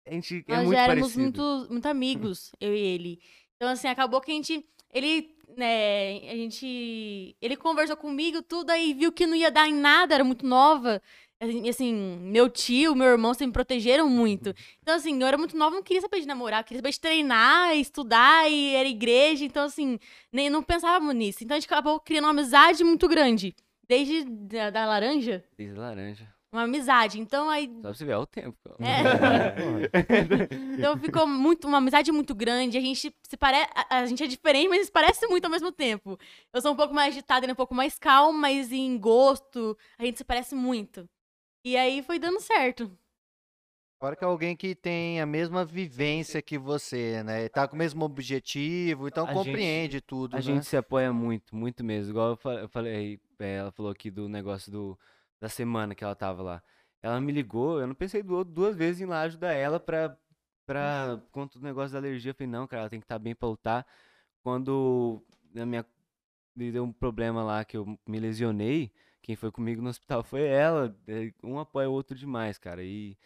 a 0.06 0.12
gente 0.12 0.44
é 0.46 0.56
Nós 0.56 0.64
muito 0.64 0.76
já 0.76 0.82
éramos 0.84 1.14
parecido. 1.14 1.22
muito, 1.22 1.72
muito 1.72 1.86
amigos, 1.86 2.52
eu 2.60 2.74
e 2.74 2.78
ele. 2.78 3.20
Então, 3.56 3.68
assim, 3.68 3.88
acabou 3.88 4.20
que 4.20 4.30
a 4.30 4.34
gente. 4.34 4.64
Ele, 4.92 5.34
né, 5.56 6.18
a 6.30 6.36
gente. 6.36 7.36
Ele 7.40 7.56
conversou 7.56 7.96
comigo, 7.96 8.40
tudo, 8.42 8.70
aí 8.70 8.94
viu 8.94 9.10
que 9.12 9.26
não 9.26 9.34
ia 9.34 9.50
dar 9.50 9.68
em 9.68 9.74
nada, 9.74 10.14
era 10.14 10.22
muito 10.24 10.46
nova. 10.46 11.02
Assim, 11.38 11.68
assim, 11.68 11.94
meu 12.22 12.48
tio, 12.48 12.94
meu 12.94 13.08
irmão 13.08 13.34
sempre 13.34 13.48
me 13.48 13.52
protegeram 13.52 14.08
muito. 14.08 14.54
Então, 14.80 14.94
assim, 14.94 15.20
eu 15.20 15.26
era 15.26 15.36
muito 15.36 15.54
nova, 15.56 15.76
não 15.76 15.82
queria 15.82 16.00
saber 16.00 16.20
de 16.20 16.26
namorar, 16.26 16.64
queria 16.64 16.78
saber 16.78 16.92
de 16.92 17.00
treinar, 17.00 17.76
estudar, 17.76 18.50
e 18.50 18.74
era 18.74 18.88
igreja. 18.88 19.44
Então, 19.44 19.64
assim, 19.64 19.98
nem 20.32 20.48
não 20.48 20.62
pensávamos 20.62 21.14
nisso. 21.14 21.44
Então, 21.44 21.54
a 21.54 21.60
gente 21.60 21.70
acabou 21.70 22.00
criando 22.00 22.24
uma 22.24 22.30
amizade 22.30 22.82
muito 22.82 23.06
grande. 23.06 23.54
Desde 23.86 24.24
da, 24.24 24.70
da 24.70 24.86
laranja, 24.86 25.44
Desde 25.58 25.78
laranja. 25.78 26.26
uma 26.50 26.62
amizade. 26.62 27.20
Então, 27.20 27.50
aí 27.50 27.66
Só 27.66 27.80
pra 27.82 27.92
você 27.94 28.04
ver, 28.06 28.16
o 28.16 28.26
tempo. 28.26 28.56
é. 28.80 29.92
então 30.74 30.96
ficou 30.98 31.26
muito, 31.26 31.68
uma 31.68 31.78
amizade 31.78 32.10
muito 32.10 32.34
grande. 32.34 32.78
A 32.78 32.80
gente 32.80 33.14
se 33.22 33.36
parece. 33.36 33.70
A, 33.74 33.98
a 33.98 34.06
gente 34.06 34.24
é 34.24 34.26
diferente, 34.26 34.68
mas 34.68 34.86
se 34.86 34.90
parece 34.92 35.26
muito 35.28 35.44
ao 35.44 35.50
mesmo 35.50 35.70
tempo. 35.70 36.18
Eu 36.52 36.62
sou 36.62 36.72
um 36.72 36.76
pouco 36.76 36.94
mais 36.94 37.14
agitada, 37.14 37.44
ele 37.44 37.50
é 37.50 37.52
um 37.52 37.56
pouco 37.56 37.74
mais 37.74 37.98
calmo, 37.98 38.38
mas 38.38 38.72
em 38.72 38.96
gosto, 38.98 39.76
a 39.98 40.04
gente 40.04 40.16
se 40.16 40.24
parece 40.24 40.54
muito. 40.54 41.06
E 41.66 41.76
aí 41.76 42.00
foi 42.00 42.16
dando 42.16 42.38
certo. 42.40 42.96
Fora 43.98 44.14
que 44.14 44.22
é 44.22 44.26
alguém 44.28 44.54
que 44.54 44.72
tem 44.72 45.20
a 45.20 45.26
mesma 45.26 45.64
vivência 45.64 46.40
que 46.40 46.56
você, 46.56 47.24
né? 47.24 47.48
Tá 47.48 47.66
com 47.66 47.74
o 47.74 47.78
mesmo 47.78 48.04
objetivo, 48.04 49.08
então 49.08 49.26
A 49.26 49.32
compreende 49.34 50.00
tudo, 50.00 50.36
A 50.36 50.36
né? 50.36 50.42
gente 50.42 50.66
se 50.66 50.76
apoia 50.76 51.12
muito, 51.12 51.56
muito 51.56 51.82
mesmo. 51.82 52.10
Igual 52.12 52.28
eu 52.30 52.36
fa- 52.36 52.54
eu 52.54 52.68
falei, 52.68 53.18
é, 53.40 53.56
ela 53.56 53.72
falou 53.72 53.90
aqui 53.90 54.08
do 54.08 54.28
negócio 54.28 54.70
do, 54.70 54.96
da 55.40 55.48
semana 55.48 55.92
que 55.92 56.04
ela 56.04 56.14
tava 56.14 56.40
lá. 56.40 56.62
Ela 57.02 57.20
me 57.20 57.32
ligou, 57.32 57.80
eu 57.80 57.86
não 57.88 57.96
pensei 57.96 58.22
du- 58.22 58.44
duas 58.44 58.76
vezes 58.76 59.00
em 59.00 59.04
ir 59.04 59.08
lá 59.08 59.22
ajudar 59.22 59.52
ela 59.54 59.80
pra, 59.80 60.16
pra 60.64 61.20
conta 61.32 61.58
do 61.58 61.64
negócio 61.64 61.92
da 61.92 61.98
alergia. 61.98 62.30
Eu 62.30 62.34
falei, 62.36 62.48
não, 62.52 62.64
cara, 62.68 62.82
ela 62.82 62.90
tem 62.90 63.00
que 63.00 63.04
estar 63.06 63.18
bem 63.18 63.34
pra 63.34 63.48
lutar. 63.48 63.84
Quando 64.44 65.20
na 65.54 65.66
minha, 65.66 65.84
me 66.54 66.70
deu 66.72 66.84
um 66.84 66.92
problema 66.92 67.42
lá 67.42 67.64
que 67.64 67.76
eu 67.76 67.98
me 68.06 68.20
lesionei, 68.20 68.90
quem 69.26 69.34
foi 69.34 69.50
comigo 69.50 69.82
no 69.82 69.88
hospital 69.90 70.22
foi 70.22 70.44
ela. 70.46 70.96
é, 71.08 71.32
Um 71.42 71.58
apoia 71.58 71.90
o 71.90 71.92
outro 71.92 72.16
demais, 72.16 72.58
cara. 72.58 72.84
E, 72.84 73.18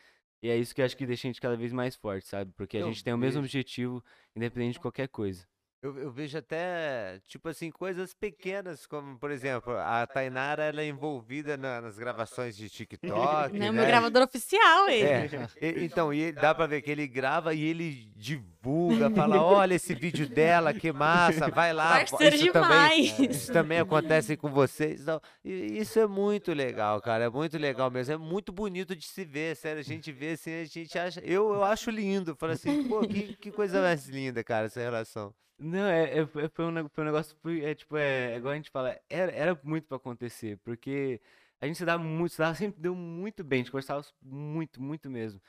e 0.42 0.48
é 0.48 0.56
isso 0.56 0.74
que 0.74 0.80
eu 0.80 0.86
acho 0.86 0.96
que 0.96 1.06
deixa 1.06 1.28
a 1.28 1.30
gente 1.30 1.40
cada 1.40 1.56
vez 1.56 1.72
mais 1.72 1.94
forte, 1.94 2.26
sabe? 2.26 2.52
Porque 2.56 2.78
a 2.78 2.80
Eu 2.80 2.86
gente 2.86 3.04
tem 3.04 3.12
o 3.12 3.18
mesmo 3.18 3.40
objetivo, 3.40 4.02
independente 4.34 4.74
de 4.74 4.80
qualquer 4.80 5.08
coisa. 5.08 5.46
Eu, 5.82 5.96
eu 5.96 6.10
vejo 6.10 6.36
até, 6.36 7.20
tipo 7.26 7.48
assim, 7.48 7.70
coisas 7.70 8.12
pequenas, 8.12 8.84
como, 8.84 9.18
por 9.18 9.30
exemplo, 9.30 9.72
a 9.78 10.06
Tainara, 10.06 10.64
ela 10.64 10.82
é 10.82 10.86
envolvida 10.86 11.56
na- 11.56 11.80
nas 11.80 11.98
gravações 11.98 12.54
de 12.54 12.68
TikTok, 13.48 13.58
Né? 13.58 13.70
O 13.70 13.72
né? 13.72 13.78
meu 13.78 13.86
gravador 13.86 14.22
oficial, 14.24 14.90
ele. 14.90 15.04
É, 15.08 15.28
e- 15.58 15.84
então, 15.86 16.12
e 16.12 16.32
dá 16.32 16.54
pra 16.54 16.66
ver 16.66 16.82
que 16.82 16.90
ele 16.90 17.06
grava 17.06 17.54
e 17.54 17.62
ele 17.62 18.12
divulga, 18.14 19.08
fala, 19.16 19.42
olha 19.42 19.72
esse 19.74 19.94
vídeo 19.94 20.28
dela, 20.28 20.74
que 20.74 20.92
massa, 20.92 21.48
vai 21.50 21.72
lá. 21.72 22.04
Parceiro 22.04 22.36
isso 22.36 22.52
também, 22.52 23.30
isso 23.30 23.50
também 23.50 23.78
acontece 23.78 24.36
com 24.36 24.50
vocês. 24.50 25.00
Então, 25.00 25.18
e 25.42 25.78
isso 25.78 25.98
é 25.98 26.06
muito 26.06 26.52
legal, 26.52 27.00
cara, 27.00 27.24
é 27.24 27.30
muito 27.30 27.56
legal 27.56 27.90
mesmo, 27.90 28.12
é 28.12 28.18
muito 28.18 28.52
bonito 28.52 28.94
de 28.94 29.06
se 29.06 29.24
ver, 29.24 29.56
sério, 29.56 29.80
a 29.80 29.84
gente 29.84 30.12
vê 30.12 30.32
assim, 30.32 30.60
a 30.60 30.64
gente 30.66 30.98
acha, 30.98 31.20
eu, 31.20 31.54
eu 31.54 31.64
acho 31.64 31.90
lindo, 31.90 32.36
falo 32.36 32.52
assim, 32.52 32.86
pô, 32.86 33.00
que, 33.08 33.34
que 33.36 33.50
coisa 33.50 33.80
mais 33.80 34.06
linda, 34.06 34.44
cara, 34.44 34.66
essa 34.66 34.78
relação. 34.80 35.32
Não, 35.62 35.86
é, 35.86 36.18
é- 36.20 36.20
é- 36.22 36.26
foi, 36.48 36.64
um, 36.66 36.88
foi 36.88 37.04
um 37.04 37.06
negócio, 37.06 37.36
é 37.62 37.74
tipo, 37.74 37.96
é, 37.96 38.32
é 38.34 38.36
igual 38.38 38.52
a 38.52 38.56
gente 38.56 38.70
fala, 38.70 38.98
era, 39.10 39.30
era 39.32 39.60
muito 39.62 39.86
pra 39.86 39.96
acontecer, 39.98 40.56
porque 40.64 41.20
a 41.60 41.66
gente 41.66 41.76
se 41.76 41.84
dá 41.84 41.98
muito, 41.98 42.32
se 42.32 42.54
sempre 42.54 42.80
deu 42.80 42.94
muito 42.94 43.44
bem, 43.44 43.58
a 43.58 43.62
gente 43.62 43.70
conversava 43.70 44.02
muito, 44.22 44.80
muito 44.82 45.10
mesmo. 45.10 45.40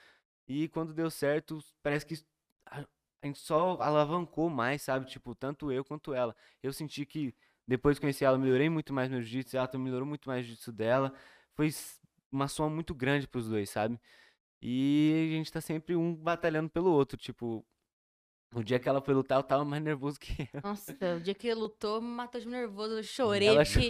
E 0.47 0.68
quando 0.70 0.93
deu 0.93 1.12
certo, 1.12 1.59
parece 1.84 2.05
que 2.05 2.16
a, 2.66 2.82
a 3.24 3.28
gente 3.28 3.39
só 3.39 3.78
alavancou 3.82 4.49
mais, 4.49 4.82
sabe? 4.84 5.07
Tipo, 5.07 5.36
tanto 5.36 5.72
eu 5.72 5.86
quanto 5.86 6.14
ela. 6.14 6.36
Eu 6.64 6.74
senti 6.74 7.05
que 7.05 7.36
depois 7.68 7.97
que 7.97 8.01
conheci 8.03 8.26
ela, 8.26 8.38
melhorei 8.39 8.70
muito 8.70 8.93
mais 8.93 9.09
meu 9.09 9.22
jiu-jitsu, 9.22 9.57
ela 9.57 9.70
melhorou 9.80 10.07
muito 10.07 10.28
mais 10.30 10.41
o 10.45 10.47
jiu-jitsu 10.47 10.72
dela. 10.74 11.14
Foi 11.55 11.70
uma 12.32 12.47
soma 12.49 12.74
muito 12.76 12.95
grande 12.95 13.28
pros 13.28 13.49
dois, 13.49 13.70
sabe? 13.70 13.99
E 14.62 15.32
a 15.34 15.38
gente 15.38 15.51
tá 15.51 15.62
sempre 15.62 15.95
um 15.95 16.16
batalhando 16.16 16.70
pelo 16.70 16.91
outro, 16.91 17.18
tipo, 17.18 17.66
O 18.54 18.62
dia 18.62 18.78
que 18.80 18.89
ela 18.89 18.99
foi 18.99 19.14
lutar, 19.14 19.39
eu 19.39 19.43
tava 19.43 19.64
mais 19.64 19.82
nervoso 19.82 20.20
que 20.20 20.49
ela. 20.54 20.62
Nossa, 20.70 20.91
o 21.16 21.20
dia 21.22 21.34
que 21.34 21.47
ele 21.47 21.60
lutou, 21.62 22.02
me 22.02 22.10
matou 22.10 22.41
de 22.41 22.47
nervoso. 22.49 22.95
Eu 22.97 23.04
chorei. 23.04 23.47
Ela 23.47 23.64
porque... 23.64 23.88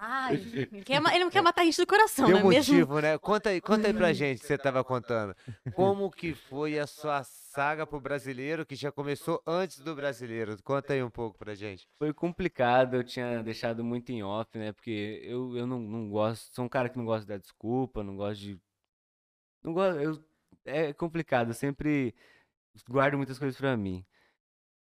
Ai, 0.00 0.34
ele, 0.36 0.82
quer 0.82 0.98
ma- 0.98 1.14
ele 1.14 1.24
não 1.24 1.30
quer 1.30 1.42
matar 1.42 1.60
a 1.60 1.64
gente 1.66 1.76
do 1.76 1.86
coração, 1.86 2.24
Tem 2.24 2.34
não 2.34 2.44
um 2.46 2.50
é 2.52 2.54
mesmo? 2.54 2.74
motivo, 2.74 3.00
né? 3.00 3.18
Conta 3.18 3.50
aí, 3.50 3.60
conta 3.60 3.86
aí 3.86 3.92
pra 3.92 4.14
gente, 4.14 4.42
você 4.42 4.56
tava 4.56 4.82
contando. 4.82 5.36
Como 5.74 6.10
que 6.10 6.32
foi 6.32 6.78
a 6.78 6.86
sua 6.86 7.22
saga 7.22 7.86
pro 7.86 8.00
brasileiro, 8.00 8.64
que 8.64 8.74
já 8.74 8.90
começou 8.90 9.42
antes 9.46 9.80
do 9.80 9.94
brasileiro? 9.94 10.56
Conta 10.62 10.94
aí 10.94 11.02
um 11.02 11.10
pouco 11.10 11.36
pra 11.38 11.54
gente. 11.54 11.86
Foi 11.98 12.10
complicado, 12.14 12.94
eu 12.94 13.04
tinha 13.04 13.42
deixado 13.42 13.84
muito 13.84 14.10
em 14.10 14.22
off, 14.22 14.56
né? 14.56 14.72
Porque 14.72 15.20
eu, 15.22 15.54
eu 15.54 15.66
não, 15.66 15.78
não 15.80 16.08
gosto, 16.08 16.54
sou 16.54 16.64
um 16.64 16.68
cara 16.68 16.88
que 16.88 16.96
não 16.96 17.04
gosta 17.04 17.22
de 17.22 17.28
dar 17.28 17.38
desculpa, 17.38 18.02
não 18.02 18.16
gosto 18.16 18.40
de. 18.40 18.58
Não 19.62 19.74
gosto, 19.74 20.00
eu, 20.00 20.24
é 20.64 20.92
complicado, 20.94 21.48
eu 21.50 21.54
sempre 21.54 22.14
guardo 22.88 23.16
muitas 23.16 23.38
coisas 23.38 23.58
pra 23.58 23.76
mim. 23.76 24.04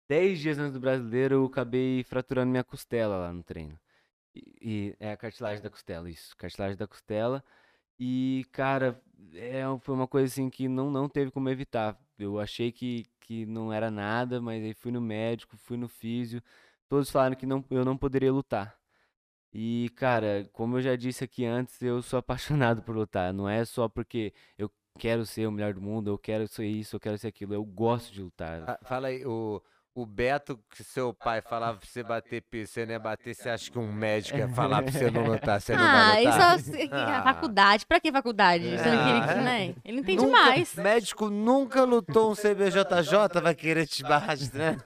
Dez 0.09 0.40
dias 0.40 0.59
antes 0.59 0.74
do 0.74 0.80
brasileiro, 0.80 1.36
eu 1.36 1.45
acabei 1.47 2.05
fraturando 2.05 2.51
minha 2.51 2.64
costela 2.64 3.16
lá 3.18 3.32
no 3.32 3.42
treino. 3.42 3.78
E, 4.34 4.42
e- 4.62 4.97
é 5.01 5.12
a 5.12 5.16
cartilagem 5.16 5.62
da 5.62 5.70
costela, 5.70 6.11
isso, 6.11 6.36
cartilagem 6.36 6.76
da 6.78 6.86
costela. 6.88 7.45
E, 7.99 8.47
cara, 8.53 9.01
é, 9.34 9.62
foi 9.80 9.95
uma 9.95 10.09
coisa 10.09 10.32
assim 10.32 10.51
que 10.51 10.68
não, 10.68 10.90
não 10.90 11.09
teve 11.09 11.30
como 11.32 11.49
evitar. 11.51 11.99
Eu 12.18 12.40
achei 12.40 12.72
que, 12.72 13.05
que 13.20 13.47
não 13.47 13.72
era 13.72 13.90
nada, 13.90 14.40
mas 14.40 14.62
aí 14.64 14.74
fui 14.74 14.92
no 14.92 15.01
médico, 15.01 15.57
fui 15.59 15.76
no 15.78 15.88
físio. 15.88 16.42
Todos 16.88 17.11
falaram 17.11 17.36
que 17.36 17.47
não, 17.47 17.64
eu 17.70 17.84
não 17.84 17.97
poderia 17.99 18.32
lutar. 18.32 18.78
E, 19.53 19.90
cara, 19.97 20.49
como 20.53 20.76
eu 20.78 20.82
já 20.82 20.97
disse 20.97 21.22
aqui 21.24 21.45
antes, 21.45 21.80
eu 21.82 22.03
sou 22.03 22.18
apaixonado 22.20 22.82
por 22.82 22.97
lutar. 22.97 23.32
Não 23.32 23.49
é 23.49 23.64
só 23.64 23.88
porque 23.88 24.32
eu 24.59 24.70
quero 24.99 25.26
ser 25.26 25.47
o 25.47 25.53
melhor 25.53 25.74
do 25.74 25.80
mundo, 25.80 26.11
eu 26.11 26.18
quero 26.18 26.47
ser 26.49 26.66
isso, 26.66 26.97
eu 26.97 27.01
quero 27.01 27.18
ser 27.18 27.28
aquilo. 27.28 27.55
Eu 27.55 27.64
gosto 27.64 28.12
de 28.12 28.22
lutar. 28.22 28.62
Ah, 28.66 28.78
Fala 28.84 29.09
aí, 29.09 29.24
o, 29.26 29.61
o 29.95 30.07
Beto, 30.07 30.59
que 30.70 30.84
seu 30.84 31.12
pai 31.12 31.40
falava 31.40 31.78
pra 31.78 31.86
você 31.88 32.03
bater 32.03 32.42
você 32.53 32.86
não 32.86 32.92
ia 32.92 32.99
bater, 32.99 33.34
você 33.34 33.49
acha 33.51 33.70
que 33.70 33.78
um 33.78 33.92
médico 33.92 34.38
ia 34.38 34.49
falar 34.49 34.82
pra 34.82 34.92
você 34.92 35.11
não 35.11 35.24
lutar, 35.26 35.61
você 35.61 35.76
não 35.76 35.82
Ah, 35.84 35.92
vai 36.12 36.24
isso 36.24 36.72
lutar? 36.72 37.11
é 37.11 37.14
Ah. 37.16 37.22
faculdade. 37.24 37.86
Pra 37.86 38.01
que 38.01 38.12
faculdade? 38.12 38.64
Sendo 38.64 38.78
que 38.78 38.88
ele, 38.88 39.20
Ah, 39.20 39.42
né? 39.42 39.74
ele 39.84 40.01
entende 40.01 40.24
Nunca- 40.24 40.38
mais. 40.38 40.74
Médico 40.76 41.28
nunca 41.28 41.84
lutou 41.84 42.30
um 42.30 42.34
CBJJ, 42.34 43.40
vai 43.42 43.55
querer 43.55 43.86
te 43.86 44.03
barrar 44.03 44.36
de 44.36 44.51
treino. 44.51 44.80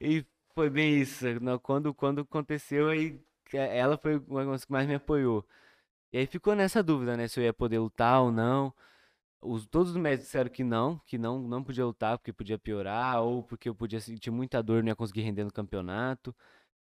E 0.00 0.24
foi 0.54 0.70
bem 0.70 0.98
isso. 1.00 1.24
não, 1.40 1.58
Quando, 1.58 1.92
quando 1.92 2.22
aconteceu, 2.22 2.88
aí 2.88 3.20
ela 3.52 3.96
foi 3.98 4.16
uma 4.28 4.44
das 4.46 4.64
que 4.64 4.72
mais 4.72 4.86
me 4.86 4.94
apoiou. 4.94 5.44
E 6.12 6.18
aí 6.18 6.26
ficou 6.26 6.54
nessa 6.54 6.82
dúvida, 6.82 7.16
né? 7.16 7.28
Se 7.28 7.38
eu 7.40 7.44
ia 7.44 7.52
poder 7.52 7.78
lutar 7.78 8.22
ou 8.22 8.32
não. 8.32 8.72
Os, 9.40 9.66
todos 9.66 9.92
os 9.92 9.96
médicos 9.96 10.26
disseram 10.26 10.50
que 10.50 10.64
não, 10.64 10.98
que 11.06 11.18
não, 11.18 11.40
não 11.40 11.62
podia 11.64 11.86
lutar 11.86 12.18
porque 12.18 12.32
podia 12.32 12.58
piorar, 12.58 13.22
ou 13.22 13.42
porque 13.44 13.68
eu 13.68 13.74
podia 13.74 14.00
sentir 14.00 14.30
muita 14.30 14.62
dor 14.62 14.80
e 14.80 14.82
não 14.82 14.88
ia 14.90 14.96
conseguir 14.96 15.22
render 15.22 15.44
no 15.44 15.52
campeonato. 15.52 16.34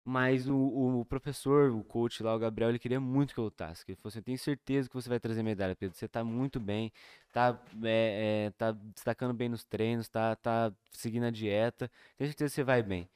Mas 0.05 0.49
o, 0.49 0.57
o 1.01 1.05
professor, 1.05 1.71
o 1.71 1.83
coach 1.83 2.23
lá, 2.23 2.35
o 2.35 2.39
Gabriel, 2.39 2.69
ele 2.69 2.79
queria 2.79 2.99
muito 2.99 3.33
que 3.33 3.39
eu 3.39 3.45
lutasse. 3.45 3.85
Que 3.85 3.93
ele 3.93 3.97
falou 3.97 4.09
assim, 4.09 4.19
eu 4.19 4.23
tenho 4.23 4.37
certeza 4.39 4.89
que 4.89 4.95
você 4.95 5.09
vai 5.09 5.19
trazer 5.19 5.43
medalha, 5.43 5.75
Pedro. 5.75 5.97
Você 5.97 6.07
tá 6.07 6.23
muito 6.23 6.59
bem, 6.59 6.91
tá, 7.31 7.59
é, 7.83 8.47
é, 8.47 8.51
tá 8.51 8.71
destacando 8.71 9.33
bem 9.33 9.49
nos 9.49 9.63
treinos, 9.65 10.09
tá, 10.09 10.35
tá 10.35 10.73
seguindo 10.91 11.25
a 11.25 11.31
dieta. 11.31 11.89
Tenho 12.17 12.29
certeza 12.29 12.51
que 12.51 12.55
você 12.55 12.63
vai 12.63 12.83
bem. 12.83 13.09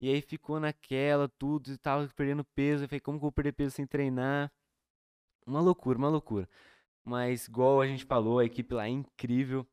E 0.00 0.10
aí 0.10 0.20
ficou 0.22 0.60
naquela, 0.60 1.28
tudo, 1.28 1.72
e 1.72 1.78
tava 1.78 2.08
perdendo 2.16 2.44
peso. 2.44 2.84
Eu 2.84 2.88
falei, 2.88 3.00
como 3.00 3.18
que 3.18 3.20
eu 3.20 3.26
vou 3.26 3.32
perder 3.32 3.52
peso 3.52 3.74
sem 3.76 3.86
treinar? 3.86 4.52
Uma 5.46 5.60
loucura, 5.60 5.98
uma 5.98 6.08
loucura. 6.08 6.48
Mas, 7.04 7.48
igual 7.48 7.80
a 7.80 7.86
gente 7.86 8.04
falou, 8.04 8.38
a 8.38 8.44
equipe 8.44 8.74
lá 8.74 8.86
é 8.86 8.90
incrível. 8.90 9.66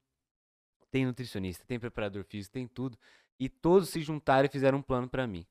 Tem 0.91 1.05
nutricionista, 1.05 1.63
tem 1.65 1.80
preparador 1.80 2.24
físico, 2.24 2.53
tem 2.53 2.67
tudo. 2.67 2.97
E 3.39 3.47
todos 3.47 3.89
se 3.89 4.01
juntaram 4.01 4.45
e 4.47 4.51
fizeram 4.51 4.80
um 4.80 4.82
plano 4.82 5.07
pra 5.07 5.28
mim. 5.28 5.45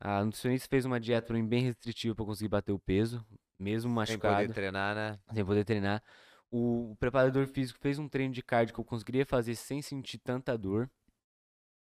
A 0.00 0.24
nutricionista 0.24 0.68
fez 0.68 0.84
uma 0.84 0.98
dieta 0.98 1.28
pra 1.28 1.36
mim 1.36 1.46
bem 1.46 1.62
restritiva 1.62 2.14
pra 2.14 2.22
eu 2.22 2.26
conseguir 2.26 2.48
bater 2.48 2.72
o 2.72 2.78
peso, 2.78 3.24
mesmo 3.58 3.88
Sem 3.88 3.94
machucado 3.94 4.36
poder 4.36 4.54
treinar, 4.54 4.94
né? 4.94 5.18
sem 5.32 5.44
poder 5.44 5.64
treinar. 5.64 6.02
O, 6.50 6.92
o 6.92 6.96
preparador 6.96 7.46
físico 7.46 7.78
fez 7.80 7.98
um 7.98 8.08
treino 8.08 8.34
de 8.34 8.42
cardio 8.42 8.74
que 8.74 8.80
eu 8.80 8.84
conseguiria 8.84 9.24
fazer 9.24 9.54
sem 9.54 9.80
sentir 9.80 10.18
tanta 10.18 10.56
dor. 10.58 10.90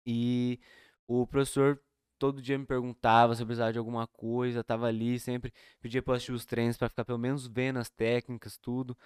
E 0.05 0.59
o 1.07 1.25
professor 1.25 1.79
todo 2.23 2.41
dia 2.41 2.57
me 2.57 2.65
perguntava 2.65 3.35
se 3.35 3.41
eu 3.41 3.45
precisava 3.45 3.73
de 3.73 3.77
alguma 3.77 4.07
coisa, 4.07 4.63
tava 4.63 4.87
ali, 4.87 5.19
sempre 5.19 5.53
pedia 5.81 6.01
pra 6.01 6.13
eu 6.13 6.15
assistir 6.15 6.31
os 6.31 6.45
treinos 6.45 6.77
pra 6.77 6.87
ficar 6.87 7.03
pelo 7.03 7.19
menos 7.19 7.47
vendo 7.47 7.79
as 7.79 7.89
técnicas, 7.89 8.57
tudo. 8.57 8.97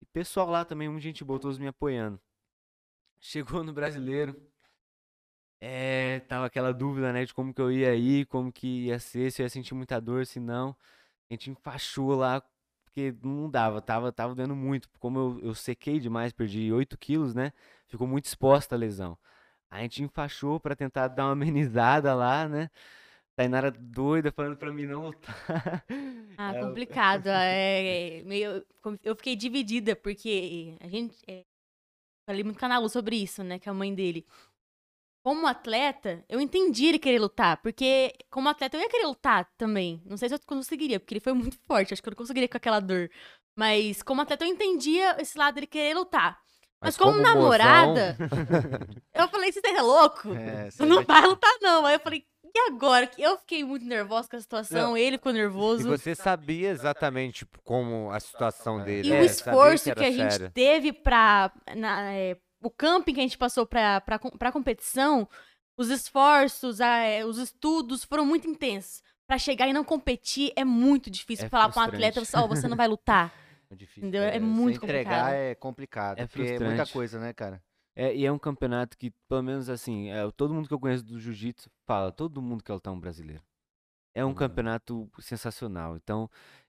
E 0.00 0.06
pessoal 0.06 0.48
lá 0.48 0.64
também, 0.64 0.88
muita 0.88 1.02
gente 1.02 1.22
boa, 1.22 1.38
todos 1.38 1.58
me 1.58 1.66
apoiando. 1.66 2.18
Chegou 3.20 3.62
no 3.62 3.70
brasileiro, 3.74 4.34
é, 5.60 6.20
tava 6.20 6.46
aquela 6.46 6.72
dúvida, 6.72 7.12
né, 7.12 7.26
de 7.26 7.34
como 7.34 7.52
que 7.52 7.60
eu 7.60 7.70
ia 7.70 7.94
ir, 7.94 8.24
como 8.28 8.50
que 8.50 8.86
ia 8.86 8.98
ser, 8.98 9.30
se 9.30 9.42
eu 9.42 9.44
ia 9.44 9.50
sentir 9.50 9.74
muita 9.74 10.00
dor, 10.00 10.24
se 10.24 10.40
não. 10.40 10.74
A 11.30 11.34
gente 11.34 11.50
enfaixou 11.50 12.14
lá, 12.14 12.42
porque 12.84 13.14
não 13.22 13.50
dava, 13.50 13.82
tava, 13.82 14.10
tava 14.10 14.34
doendo 14.34 14.56
muito. 14.56 14.88
Como 14.98 15.18
eu, 15.18 15.40
eu 15.50 15.54
sequei 15.54 16.00
demais, 16.00 16.32
perdi 16.32 16.72
8 16.72 16.96
quilos, 16.96 17.34
né? 17.34 17.52
Ficou 17.88 18.06
muito 18.06 18.24
exposta 18.24 18.74
a 18.74 18.78
lesão. 18.78 19.18
A 19.74 19.80
gente 19.80 20.04
enfaixou 20.04 20.60
pra 20.60 20.76
tentar 20.76 21.08
dar 21.08 21.24
uma 21.24 21.32
amenizada 21.32 22.14
lá, 22.14 22.48
né? 22.48 22.70
Tainara 23.34 23.72
doida 23.72 24.30
falando 24.30 24.56
pra 24.56 24.72
mim 24.72 24.86
não 24.86 25.06
lutar. 25.06 25.34
Ah, 26.38 26.54
complicado. 26.60 27.26
É, 27.30 28.22
meio, 28.24 28.64
eu 29.02 29.16
fiquei 29.16 29.34
dividida, 29.34 29.96
porque 29.96 30.76
a 30.80 30.86
gente. 30.86 31.16
É, 31.26 31.42
falei 32.28 32.44
muito 32.44 32.58
com 32.58 32.66
a 32.66 32.88
sobre 32.88 33.16
isso, 33.16 33.42
né? 33.42 33.58
Que 33.58 33.68
é 33.68 33.72
a 33.72 33.74
mãe 33.74 33.92
dele. 33.92 34.24
Como 35.24 35.46
atleta, 35.46 36.24
eu 36.28 36.40
entendi 36.40 36.86
ele 36.86 36.98
querer 36.98 37.18
lutar, 37.18 37.60
porque 37.60 38.14
como 38.30 38.48
atleta 38.48 38.76
eu 38.76 38.80
ia 38.80 38.88
querer 38.88 39.06
lutar 39.06 39.50
também. 39.56 40.00
Não 40.04 40.16
sei 40.16 40.28
se 40.28 40.36
eu 40.36 40.40
conseguiria, 40.46 41.00
porque 41.00 41.14
ele 41.14 41.20
foi 41.20 41.32
muito 41.32 41.58
forte, 41.66 41.92
acho 41.92 42.02
que 42.02 42.08
eu 42.08 42.12
não 42.12 42.16
conseguiria 42.16 42.48
com 42.48 42.56
aquela 42.56 42.78
dor. 42.78 43.10
Mas 43.58 44.02
como 44.02 44.20
atleta 44.20 44.44
eu 44.44 44.48
entendia 44.48 45.20
esse 45.20 45.36
lado 45.36 45.54
dele 45.54 45.66
querer 45.66 45.94
lutar. 45.94 46.40
Mas, 46.84 46.96
como, 46.96 47.12
mozão- 47.18 47.22
namorada, 47.34 48.16
eu 49.14 49.28
falei, 49.28 49.50
você 49.52 49.60
tá 49.60 49.82
louco? 49.82 50.32
É, 50.34 50.70
Você 50.70 50.84
não 50.84 51.02
vai 51.04 51.22
lutar, 51.26 51.50
não. 51.60 51.84
Aí 51.86 51.94
eu 51.94 52.00
falei, 52.00 52.24
e 52.54 52.58
agora? 52.70 53.10
Eu 53.18 53.36
fiquei 53.38 53.64
muito 53.64 53.84
nervosa 53.84 54.28
com 54.28 54.36
a 54.36 54.40
situação, 54.40 54.96
ele 54.96 55.16
ficou 55.18 55.32
E 55.32 55.36
nervoso. 55.36 55.88
você 55.88 56.14
sabia 56.14 56.70
exatamente 56.70 57.38
tipo, 57.40 57.60
como 57.64 58.10
a 58.12 58.20
situação 58.20 58.82
dele. 58.84 59.08
E 59.08 59.10
né? 59.10 59.20
o 59.22 59.24
esforço 59.24 59.84
que, 59.84 59.90
era 59.90 60.00
a 60.06 60.10
gente 60.10 60.30
sério. 60.32 60.50
teve 60.52 60.92
pra. 60.92 61.50
na- 61.76 62.12
é, 62.12 62.36
o 62.62 62.70
camping 62.70 63.12
que 63.14 63.20
a 63.20 63.24
gente 63.24 63.36
passou 63.38 63.66
pra, 63.66 64.00
pra, 64.00 64.18
pra 64.18 64.52
competição, 64.52 65.28
os 65.76 65.90
esforços, 65.90 66.80
a- 66.80 66.98
é, 66.98 67.24
os 67.24 67.38
estudos 67.38 68.04
foram 68.04 68.24
muito 68.24 68.46
intensos. 68.48 69.02
Pra 69.26 69.38
chegar 69.38 69.66
e 69.66 69.72
não 69.72 69.82
competir 69.82 70.52
é 70.54 70.64
muito 70.64 71.10
difícil 71.10 71.46
É 71.46 71.48
falar 71.48 71.70
pra 71.70 71.80
um 71.80 71.84
atleta, 71.86 72.20
"Ó, 72.34 72.46
você 72.46 72.68
não 72.68 72.76
vai 72.76 72.86
lutar. 72.86 73.32
É 73.70 73.74
difícil. 73.74 74.08
Entendeu? 74.08 74.22
É 74.22 74.38
muito 74.40 74.78
se 74.80 74.84
entregar 74.84 75.24
complicado. 75.24 75.32
é 75.34 75.54
complicado. 75.54 76.18
É 76.18 76.26
porque 76.26 76.40
é 76.42 76.44
muita 76.44 76.58
frustrante. 76.58 76.92
coisa, 76.92 77.18
né, 77.20 77.32
cara? 77.32 77.62
É, 77.96 78.14
e 78.14 78.26
é 78.26 78.32
um 78.32 78.38
campeonato 78.38 78.98
que, 78.98 79.10
pelo 79.28 79.42
menos 79.42 79.68
assim, 79.68 80.10
é, 80.10 80.28
todo 80.32 80.52
mundo 80.52 80.66
que 80.66 80.74
eu 80.74 80.80
conheço 80.80 81.04
do 81.04 81.18
jiu-jitsu 81.20 81.70
fala, 81.86 82.10
todo 82.10 82.42
mundo 82.42 82.62
quer 82.64 82.72
lutar 82.72 82.92
um 82.92 82.98
brasileiro. 82.98 83.42
É 84.14 84.24
um 84.24 84.28
Uhum. 84.28 84.34
campeonato 84.34 85.10
sensacional. 85.20 85.96
Então, 85.96 86.28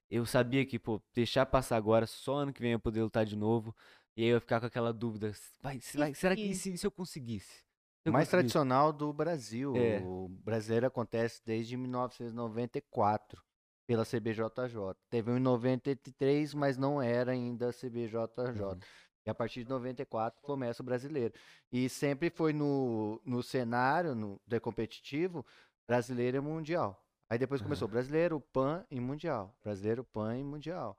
eu 0.09 0.25
sabia 0.25 0.65
que, 0.65 0.77
pô, 0.79 1.01
deixar 1.13 1.45
passar 1.45 1.77
agora, 1.77 2.05
só 2.05 2.35
ano 2.37 2.53
que 2.53 2.61
vem 2.61 2.73
eu 2.73 2.79
poder 2.79 3.01
lutar 3.03 3.25
de 3.25 3.35
novo. 3.35 3.75
E 4.15 4.21
aí 4.23 4.27
eu 4.29 4.35
ia 4.35 4.39
ficar 4.39 4.59
com 4.59 4.65
aquela 4.67 4.93
dúvida, 4.93 5.31
vai, 5.61 5.79
se 5.81 5.97
vai- 5.97 6.13
será 6.13 6.35
que 6.35 6.53
se, 6.53 6.77
se 6.77 6.85
eu 6.87 6.91
conseguisse? 6.91 7.63
Eu 8.05 8.13
mais 8.13 8.29
tradicional 8.29 8.93
do 8.93 9.11
Brasil. 9.11 9.75
É. 9.75 9.99
O 10.01 10.29
brasileiro 10.29 10.85
acontece 10.85 11.41
desde 11.43 11.75
1994, 11.75 13.43
pela 13.85 14.03
CBJJ. 14.03 14.95
Teve 15.09 15.31
um 15.31 15.37
em 15.37 15.41
93, 15.41 16.53
mas 16.53 16.77
não 16.77 17.01
era 17.01 17.31
ainda 17.31 17.71
CBJJ. 17.71 18.17
Uhum. 18.59 18.79
E 19.25 19.29
a 19.29 19.33
partir 19.33 19.63
de 19.63 19.69
94 19.69 20.41
começa 20.41 20.83
o 20.83 20.85
brasileiro. 20.85 21.33
E 21.71 21.89
sempre 21.89 22.29
foi 22.29 22.53
no, 22.53 23.19
no 23.25 23.41
cenário 23.41 24.13
no, 24.13 24.39
de 24.45 24.59
competitivo, 24.59 25.45
brasileiro 25.87 26.37
e 26.37 26.39
mundial. 26.39 27.01
Aí 27.27 27.39
depois 27.39 27.61
começou 27.61 27.87
brasileiro, 27.87 28.39
PAN 28.39 28.85
e 28.89 28.99
mundial. 28.99 29.57
Brasileiro, 29.63 30.03
PAN 30.03 30.37
e 30.37 30.43
mundial. 30.43 30.97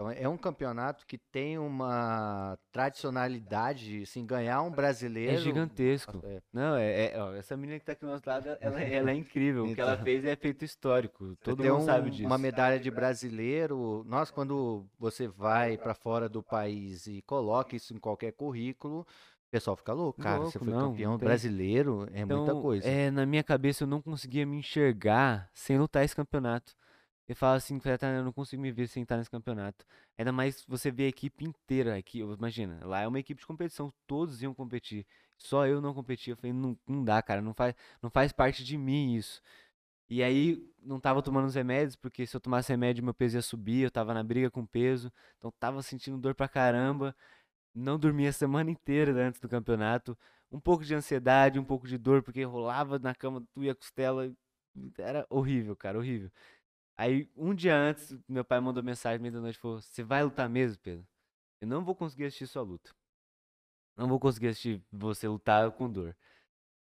Então 0.00 0.12
é 0.12 0.28
um 0.28 0.36
campeonato 0.36 1.04
que 1.04 1.18
tem 1.18 1.58
uma 1.58 2.56
tradicionalidade, 2.70 4.02
assim, 4.04 4.24
ganhar 4.24 4.62
um 4.62 4.70
brasileiro. 4.70 5.32
É 5.32 5.36
gigantesco. 5.38 6.20
É. 6.24 6.40
Não, 6.52 6.76
é, 6.76 7.06
é- 7.06 7.20
ó, 7.20 7.34
essa 7.34 7.56
menina 7.56 7.80
que 7.80 7.84
tá 7.84 7.92
aqui 7.92 8.02
do 8.02 8.06
nosso 8.12 8.22
lado, 8.24 8.48
ela, 8.60 8.80
ela 8.80 9.10
é 9.10 9.14
incrível. 9.14 9.64
O 9.64 9.74
que 9.74 9.80
ela 9.80 9.94
Então. 9.94 10.04
fez 10.04 10.24
é 10.24 10.36
feito 10.36 10.64
histórico. 10.64 11.34
Todo 11.42 11.64
mundo 11.64 11.78
um- 11.78 11.84
sabe 11.84 12.10
disso. 12.10 12.26
uma 12.26 12.38
medalha 12.38 12.78
de 12.78 12.92
brasileiro. 12.92 14.04
Nossa, 14.06 14.32
quando 14.32 14.86
você 15.00 15.26
vai 15.26 15.76
para 15.76 15.94
fora 15.94 16.28
do 16.28 16.44
país 16.44 17.08
e 17.08 17.20
coloca 17.22 17.74
isso 17.74 17.92
em 17.92 17.98
qualquer 17.98 18.30
currículo, 18.34 19.00
o 19.00 19.50
pessoal 19.50 19.76
fica 19.76 19.92
louco. 19.92 20.20
Cara, 20.22 20.36
você 20.38 20.58
Louco, 20.58 20.64
foi 20.64 20.68
não, 20.74 20.90
campeão 20.92 21.10
não 21.12 21.18
brasileiro, 21.18 22.06
é 22.12 22.24
muita 22.24 22.42
Então, 22.52 22.62
coisa. 22.62 22.86
É, 22.86 23.10
na 23.10 23.26
minha 23.26 23.42
cabeça 23.42 23.82
eu 23.82 23.88
não 23.88 24.00
conseguia 24.00 24.46
me 24.46 24.58
enxergar 24.58 25.50
sem 25.52 25.76
lutar 25.76 26.04
esse 26.04 26.14
campeonato. 26.14 26.72
Ele 27.28 27.36
fala 27.36 27.56
assim, 27.56 27.78
Tainá, 27.78 28.18
eu 28.18 28.24
não 28.24 28.32
consigo 28.32 28.62
me 28.62 28.72
ver 28.72 28.88
sem 28.88 29.02
estar 29.02 29.16
nesse 29.18 29.30
campeonato. 29.30 29.84
Ainda 30.16 30.32
mais 30.32 30.64
você 30.66 30.90
vê 30.90 31.04
a 31.04 31.08
equipe 31.08 31.44
inteira 31.44 31.96
aqui, 31.96 32.20
imagina, 32.20 32.80
lá 32.86 33.00
é 33.00 33.06
uma 33.08 33.18
equipe 33.20 33.40
de 33.40 33.46
competição, 33.46 33.92
todos 34.06 34.42
iam 34.42 34.54
competir. 34.54 35.06
Só 35.36 35.66
eu 35.66 35.80
não 35.80 35.94
competia. 35.94 36.32
Eu 36.32 36.36
falei, 36.36 36.52
não, 36.52 36.76
não 36.86 37.04
dá, 37.04 37.22
cara, 37.22 37.40
não 37.42 37.54
faz, 37.54 37.74
não 38.02 38.10
faz 38.10 38.32
parte 38.32 38.64
de 38.64 38.76
mim 38.78 39.14
isso. 39.14 39.40
E 40.08 40.22
aí 40.22 40.58
não 40.82 40.98
tava 41.00 41.22
tomando 41.22 41.46
os 41.46 41.54
remédios, 41.54 41.96
porque 41.96 42.26
se 42.26 42.34
eu 42.36 42.40
tomasse 42.40 42.72
remédio 42.72 43.04
meu 43.04 43.14
peso 43.14 43.36
ia 43.36 43.42
subir, 43.42 43.82
eu 43.84 43.90
tava 43.90 44.14
na 44.14 44.22
briga 44.22 44.50
com 44.50 44.64
peso, 44.66 45.12
então 45.38 45.52
tava 45.60 45.82
sentindo 45.82 46.18
dor 46.18 46.34
pra 46.34 46.48
caramba. 46.48 47.14
Não 47.74 47.98
dormia 47.98 48.30
a 48.30 48.32
semana 48.32 48.70
inteira 48.70 49.12
antes 49.26 49.40
do 49.40 49.48
campeonato. 49.48 50.18
Um 50.50 50.60
pouco 50.60 50.84
de 50.84 50.94
ansiedade, 50.94 51.58
um 51.58 51.64
pouco 51.64 51.86
de 51.86 51.98
dor, 51.98 52.22
porque 52.22 52.42
rolava 52.44 52.98
na 52.98 53.14
cama, 53.14 53.42
tu 53.52 53.64
e 53.64 53.70
a 53.70 53.74
costela. 53.74 54.32
Era 54.98 55.26
horrível, 55.30 55.76
cara, 55.76 55.98
horrível. 55.98 56.30
Aí, 56.98 57.30
um 57.36 57.54
dia 57.54 57.76
antes, 57.76 58.18
meu 58.28 58.44
pai 58.44 58.58
mandou 58.58 58.82
mensagem 58.82 59.20
meia 59.20 59.30
da 59.30 59.40
noite 59.40 59.56
falou: 59.56 59.80
Você 59.80 60.02
vai 60.02 60.24
lutar 60.24 60.48
mesmo, 60.48 60.82
Pedro? 60.82 61.06
Eu 61.60 61.68
não 61.68 61.84
vou 61.84 61.94
conseguir 61.94 62.24
assistir 62.24 62.48
sua 62.48 62.62
luta. 62.62 62.90
Não 63.96 64.08
vou 64.08 64.18
conseguir 64.18 64.48
assistir 64.48 64.82
você 64.92 65.28
lutar 65.28 65.70
com 65.70 65.88
dor. 65.88 66.16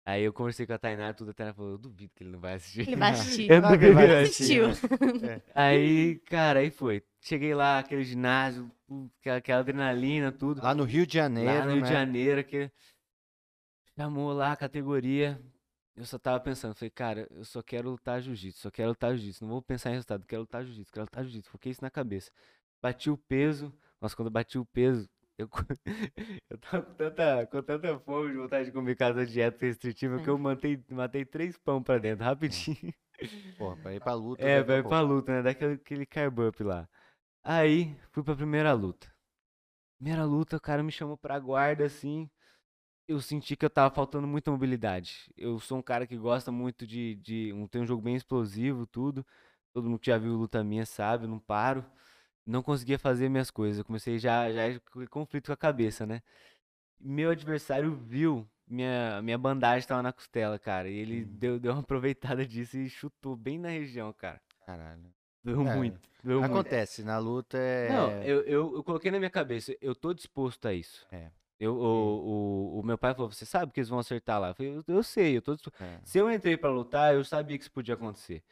Aí 0.06 0.22
eu 0.22 0.32
conversei 0.32 0.66
com 0.66 0.72
a 0.72 0.78
Tainá 0.78 1.10
e 1.10 1.14
tudo, 1.14 1.30
a 1.30 1.34
Tainá 1.34 1.52
falou, 1.54 1.72
eu 1.72 1.78
duvido 1.78 2.12
que 2.14 2.22
ele 2.22 2.30
não 2.30 2.38
vai 2.38 2.54
assistir. 2.54 2.82
Ele 2.82 2.96
vai 2.96 3.10
assistir. 3.12 3.48
Eu 3.50 3.62
duvido 3.62 3.78
que 3.78 3.84
ele 3.86 3.94
vai 3.94 4.22
assistir. 4.22 4.60
É. 5.24 5.42
Aí, 5.54 6.18
cara, 6.26 6.60
aí 6.60 6.70
foi. 6.70 7.02
Cheguei 7.22 7.54
lá, 7.54 7.78
aquele 7.78 8.04
ginásio, 8.04 8.70
aquela 9.24 9.60
adrenalina, 9.60 10.30
tudo. 10.30 10.62
Lá 10.62 10.74
no 10.74 10.84
Rio 10.84 11.06
de 11.06 11.14
Janeiro, 11.14 11.50
Lá 11.50 11.64
no 11.64 11.72
Rio 11.72 11.80
né? 11.80 11.86
de 11.88 11.92
Janeiro, 11.92 12.44
que 12.44 12.70
chamou 13.98 14.32
lá 14.34 14.52
a 14.52 14.56
categoria. 14.56 15.40
Eu 15.96 16.04
só 16.04 16.18
tava 16.18 16.40
pensando, 16.40 16.74
falei, 16.74 16.90
cara, 16.90 17.28
eu 17.30 17.44
só 17.44 17.62
quero 17.62 17.90
lutar 17.90 18.20
jiu-jitsu, 18.20 18.60
só 18.62 18.70
quero 18.70 18.88
lutar 18.88 19.14
jiu-jitsu, 19.16 19.44
não 19.44 19.50
vou 19.52 19.62
pensar 19.62 19.90
em 19.90 19.92
resultado, 19.92 20.26
quero 20.26 20.42
lutar 20.42 20.64
jiu-jitsu, 20.64 20.92
quero 20.92 21.04
lutar 21.04 21.22
jiu-jitsu, 21.22 21.50
foquei 21.50 21.70
isso 21.70 21.82
na 21.82 21.90
cabeça. 21.90 22.32
Bati 22.82 23.10
o 23.10 23.16
peso, 23.16 23.72
nossa, 24.00 24.16
quando 24.16 24.26
eu 24.26 24.32
bati 24.32 24.58
o 24.58 24.64
peso, 24.64 25.08
eu, 25.38 25.48
eu 26.50 26.58
tava 26.58 26.82
com 26.82 26.94
tanta, 26.94 27.46
com 27.46 27.62
tanta 27.62 27.98
fome 28.00 28.32
de 28.32 28.38
vontade 28.38 28.66
de 28.66 28.72
comer 28.72 28.96
casa 28.96 29.24
dieta 29.24 29.64
restritiva 29.64 30.20
que 30.20 30.28
eu 30.28 30.36
matei, 30.36 30.82
matei 30.90 31.24
três 31.24 31.56
pão 31.56 31.80
pra 31.80 31.98
dentro, 31.98 32.24
rapidinho. 32.24 32.92
Pô, 33.56 33.76
pra 33.76 33.94
ir 33.94 34.00
pra 34.00 34.14
luta. 34.14 34.42
É, 34.42 34.58
daqui 34.58 34.72
a 34.72 34.74
vai 34.74 34.82
pra 34.82 35.00
luta, 35.00 35.32
né? 35.32 35.42
Daquele 35.42 35.74
aquele 35.74 36.06
carb 36.06 36.40
up 36.40 36.62
lá. 36.62 36.88
Aí, 37.42 37.96
fui 38.10 38.22
pra 38.24 38.34
primeira 38.34 38.72
luta. 38.72 39.12
Primeira 39.98 40.24
luta, 40.24 40.56
o 40.56 40.60
cara 40.60 40.82
me 40.82 40.90
chamou 40.90 41.16
pra 41.16 41.38
guarda, 41.38 41.84
assim. 41.84 42.28
Eu 43.06 43.20
senti 43.20 43.54
que 43.54 43.64
eu 43.64 43.70
tava 43.70 43.94
faltando 43.94 44.26
muita 44.26 44.50
mobilidade. 44.50 45.30
Eu 45.36 45.58
sou 45.60 45.78
um 45.78 45.82
cara 45.82 46.06
que 46.06 46.16
gosta 46.16 46.50
muito 46.50 46.86
de, 46.86 47.16
de 47.16 47.52
um, 47.52 47.66
tem 47.66 47.82
um 47.82 47.86
jogo 47.86 48.02
bem 48.02 48.16
explosivo, 48.16 48.86
tudo. 48.86 49.26
Todo 49.72 49.88
mundo 49.88 49.98
que 49.98 50.06
já 50.06 50.16
viu 50.16 50.34
luta 50.34 50.64
minha 50.64 50.86
sabe, 50.86 51.24
eu 51.24 51.28
não 51.28 51.38
paro. 51.38 51.84
Não 52.46 52.62
conseguia 52.62 52.98
fazer 52.98 53.28
minhas 53.28 53.50
coisas. 53.50 53.78
Eu 53.78 53.84
comecei 53.84 54.18
já, 54.18 54.50
já 54.50 54.80
com 54.92 55.06
conflito 55.06 55.46
com 55.46 55.52
a 55.52 55.56
cabeça, 55.56 56.06
né? 56.06 56.22
Meu 56.98 57.30
adversário 57.30 57.94
viu 57.94 58.48
minha, 58.66 59.20
minha 59.22 59.36
bandagem 59.36 59.86
tava 59.86 60.02
na 60.02 60.12
costela, 60.12 60.58
cara. 60.58 60.88
E 60.88 60.96
ele 60.96 61.24
deu, 61.24 61.58
deu 61.58 61.72
uma 61.72 61.80
aproveitada 61.82 62.46
disso 62.46 62.78
e 62.78 62.88
chutou 62.88 63.36
bem 63.36 63.58
na 63.58 63.68
região, 63.68 64.12
cara. 64.12 64.40
Caralho. 64.64 65.12
Doeu 65.42 65.66
É, 65.68 65.76
muito. 65.76 66.00
Doeu 66.22 66.40
muito. 66.40 66.52
Acontece, 66.52 67.02
na 67.02 67.18
luta 67.18 67.58
é. 67.58 67.88
Não, 67.90 68.10
eu, 68.22 68.40
eu, 68.42 68.76
eu 68.76 68.84
coloquei 68.84 69.10
na 69.10 69.18
minha 69.18 69.30
cabeça, 69.30 69.76
eu 69.80 69.94
tô 69.94 70.14
disposto 70.14 70.66
a 70.66 70.72
isso. 70.72 71.06
É. 71.12 71.30
Eu, 71.58 71.76
o, 71.76 72.76
o, 72.76 72.80
o 72.80 72.82
meu 72.82 72.98
pai 72.98 73.14
falou, 73.14 73.30
você 73.30 73.46
sabe 73.46 73.72
que 73.72 73.80
eles 73.80 73.88
vão 73.88 73.98
acertar 73.98 74.40
lá? 74.40 74.48
Eu 74.48 74.54
falei, 74.54 74.76
eu, 74.76 74.84
eu 74.88 75.02
sei, 75.02 75.36
eu 75.36 75.42
tô 75.42 75.56
é. 75.80 76.00
Se 76.02 76.18
eu 76.18 76.30
entrei 76.30 76.56
pra 76.56 76.70
lutar, 76.70 77.14
eu 77.14 77.24
sabia 77.24 77.56
que 77.56 77.62
isso 77.62 77.72
podia 77.72 77.94
acontecer. 77.94 78.42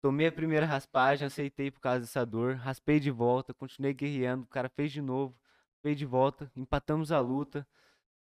Tomei 0.00 0.26
a 0.26 0.32
primeira 0.32 0.66
raspagem, 0.66 1.26
aceitei 1.26 1.70
por 1.70 1.80
causa 1.80 2.00
dessa 2.00 2.24
dor, 2.26 2.54
raspei 2.56 2.98
de 2.98 3.10
volta, 3.10 3.54
continuei 3.54 3.94
guerreando, 3.94 4.44
o 4.44 4.48
cara 4.48 4.68
fez 4.68 4.90
de 4.90 5.00
novo, 5.00 5.36
fez 5.80 5.96
de 5.96 6.04
volta, 6.04 6.50
empatamos 6.56 7.12
a 7.12 7.20
luta, 7.20 7.66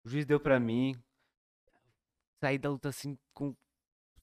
o 0.05 0.09
juiz 0.09 0.26
deu 0.26 0.41
pra 0.41 0.59
mim, 0.59 1.01
saí 2.41 2.59
da 2.59 2.70
luta 2.70 2.88
assim 2.88 3.16
com 3.32 3.55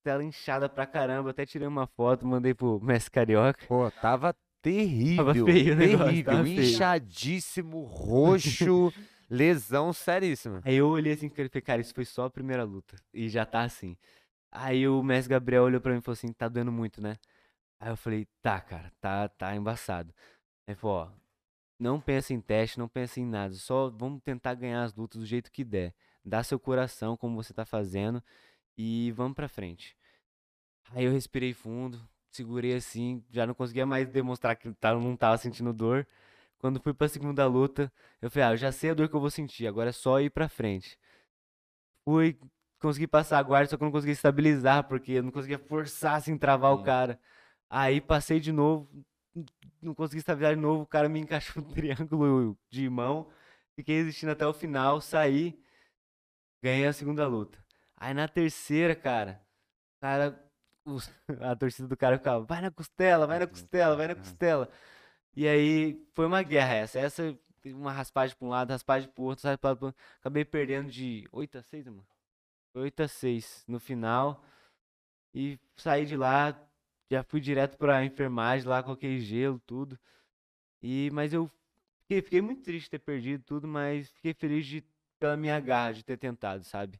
tela 0.03 0.24
inchada 0.24 0.68
pra 0.68 0.86
caramba, 0.86 1.30
até 1.30 1.45
tirei 1.45 1.68
uma 1.68 1.86
foto, 1.88 2.26
mandei 2.26 2.53
pro 2.53 2.80
mestre 2.82 3.11
carioca. 3.11 3.65
Pô, 3.68 3.89
tava 3.91 4.36
terrível. 4.61 5.45
feio 5.45 5.74
o 5.74 5.78
negócio, 5.78 6.05
terrível. 6.05 6.34
tava 6.34 6.43
feio. 6.45 6.59
Inchadíssimo, 6.61 7.84
roxo, 7.84 8.93
lesão 9.30 9.92
seríssima. 9.94 10.62
Aí 10.64 10.76
eu 10.76 10.88
olhei 10.90 11.14
assim, 11.14 11.30
cara, 11.30 11.82
isso 11.82 11.94
foi 11.94 12.06
só 12.06 12.26
a 12.26 12.30
primeira 12.30 12.64
luta. 12.64 12.96
E 13.14 13.30
já 13.30 13.46
tá 13.46 13.62
assim. 13.62 13.98
Aí 14.52 14.88
o 14.88 15.04
mestre 15.04 15.32
Gabriel 15.32 15.64
olhou 15.64 15.82
pra 15.82 15.92
mim 15.92 16.00
e 16.00 16.02
falou 16.02 16.14
assim, 16.14 16.32
tá 16.34 16.48
doendo 16.48 16.72
muito, 16.72 17.02
né? 17.02 17.16
Aí 17.80 17.90
eu 17.90 17.98
falei, 17.98 18.28
tá, 18.42 18.60
cara, 18.60 18.92
tá, 19.00 19.28
tá 19.30 19.56
embaçado. 19.56 20.14
Ele 20.68 20.76
falou, 20.76 20.98
ó, 20.98 21.12
não 21.80 22.02
pensa 22.02 22.34
em 22.34 22.42
teste, 22.42 22.80
não 22.80 22.88
pensa 22.88 23.20
em 23.20 23.26
nada, 23.26 23.54
só 23.56 23.90
vamos 23.90 24.22
tentar 24.24 24.56
ganhar 24.56 24.84
as 24.84 24.94
lutas 24.96 25.20
do 25.20 25.26
jeito 25.26 25.52
que 25.52 25.64
der. 25.64 25.94
Dá 26.26 26.44
seu 26.44 26.60
coração, 26.60 27.16
como 27.16 27.36
você 27.42 27.54
tá 27.54 27.66
fazendo, 27.66 28.24
e 28.78 29.12
vamos 29.12 29.36
pra 29.36 29.48
frente. 29.48 29.96
Aí 30.92 31.06
eu 31.06 31.12
respirei 31.12 31.54
fundo, 31.54 32.02
segurei 32.32 32.74
assim, 32.76 33.24
já 33.32 33.46
não 33.46 33.54
conseguia 33.54 33.86
mais 33.86 34.08
demonstrar 34.08 34.56
que 34.56 34.72
tava- 34.74 35.00
não 35.00 35.16
tava 35.16 35.38
sentindo 35.38 35.74
dor. 35.74 36.08
Quando 36.60 36.82
fui 36.82 36.93
pra 36.93 37.08
segunda 37.08 37.45
luta, 37.45 37.91
eu 38.22 38.30
falei, 38.32 38.47
ah, 38.49 38.51
eu 38.53 38.58
já 38.58 38.72
sei 38.72 38.89
a 38.89 38.93
dor 38.93 39.08
que 39.10 39.16
eu 39.16 39.20
vou 39.20 39.30
sentir, 39.30 39.68
agora 39.68 39.89
é 39.89 39.93
só 39.93 40.20
ir 40.20 40.30
pra 40.32 40.49
frente. 40.49 40.97
Fui, 42.03 42.39
consegui 42.80 43.08
passar 43.08 43.38
a 43.39 43.43
guarda, 43.43 43.70
só 43.70 43.78
que 43.78 43.84
eu 43.84 43.86
não 43.86 43.91
consegui 43.91 44.14
estabilizar, 44.14 44.88
porque 44.88 45.14
eu 45.14 45.24
não 45.24 45.32
conseguia 45.32 45.60
forçar, 45.60 46.16
assim, 46.16 46.38
travar 46.38 46.74
o 46.74 46.82
cara. 46.84 47.20
Aí 47.70 47.99
passei 48.01 48.39
de 48.39 48.51
novo, 48.51 48.89
não 49.82 49.93
consegui 49.93 50.20
estabilizar 50.20 50.55
de 50.55 50.62
novo, 50.62 50.84
o 50.84 50.88
cara 50.88 51.10
me 51.10 51.20
encaixou 51.22 51.62
um 51.64 51.70
triângulo 51.74 52.58
de 52.70 52.89
mão, 52.89 53.30
fiquei 53.76 53.97
resistindo 53.97 54.32
até 54.32 54.47
o 54.47 54.53
final, 54.53 55.01
saí, 55.01 55.60
ganhei 56.64 56.88
a 56.88 56.93
segunda 56.93 57.28
luta. 57.28 57.64
Aí 57.95 58.14
na 58.14 58.28
terceira, 58.28 58.95
cara, 58.95 59.41
cara, 59.99 60.43
a 61.41 61.55
torcida 61.55 61.88
do 61.88 61.97
cara 61.97 62.18
ficava, 62.18 62.45
vai 62.45 62.62
na 62.62 62.72
costela, 62.72 63.28
vai 63.28 63.39
na 63.39 63.47
costela, 63.47 63.95
vai 63.95 64.08
na 64.08 64.16
costela. 64.16 64.70
E 65.38 65.48
aí 65.48 66.04
foi 66.16 66.26
uma 66.26 66.42
guerra 66.42 66.74
essa. 66.74 67.00
Essa, 67.00 67.38
uma 67.66 67.92
raspagem 67.92 68.36
pra 68.36 68.48
um 68.48 68.50
lado, 68.50 68.72
raspagem 68.72 69.08
pro 69.08 69.24
outro, 69.26 69.48
raspagem 69.48 69.78
pro 69.78 69.88
outro. 69.88 70.02
Acabei 70.20 70.44
perdendo 70.44 70.90
de 70.90 71.28
8 71.32 71.60
a 71.60 71.62
6, 71.62 71.86
mano. 71.86 72.08
Foi 72.74 72.82
8 72.84 73.04
a 73.04 73.08
6 73.08 73.64
no 73.68 73.80
final. 73.80 74.44
E 75.36 75.60
saí 75.76 76.08
de 76.08 76.18
lá, 76.18 76.60
já 77.12 77.22
fui 77.24 77.40
direto 77.40 77.78
pra 77.78 78.04
enfermagem 78.04 78.68
lá, 78.68 78.82
coloquei 78.82 79.20
gelo, 79.20 79.60
tudo. 79.68 80.00
E, 80.82 81.12
mas 81.14 81.34
eu 81.34 81.52
fiquei, 82.02 82.24
fiquei 82.24 82.42
muito 82.42 82.64
triste 82.64 82.86
de 82.86 82.92
ter 82.92 83.00
perdido 83.00 83.44
tudo, 83.44 83.68
mas 83.68 84.10
fiquei 84.10 84.34
feliz 84.34 84.66
de, 84.66 84.84
pela 85.20 85.38
minha 85.38 85.60
garra 85.60 85.92
de 85.94 86.04
ter 86.04 86.18
tentado, 86.18 86.64
sabe? 86.64 87.00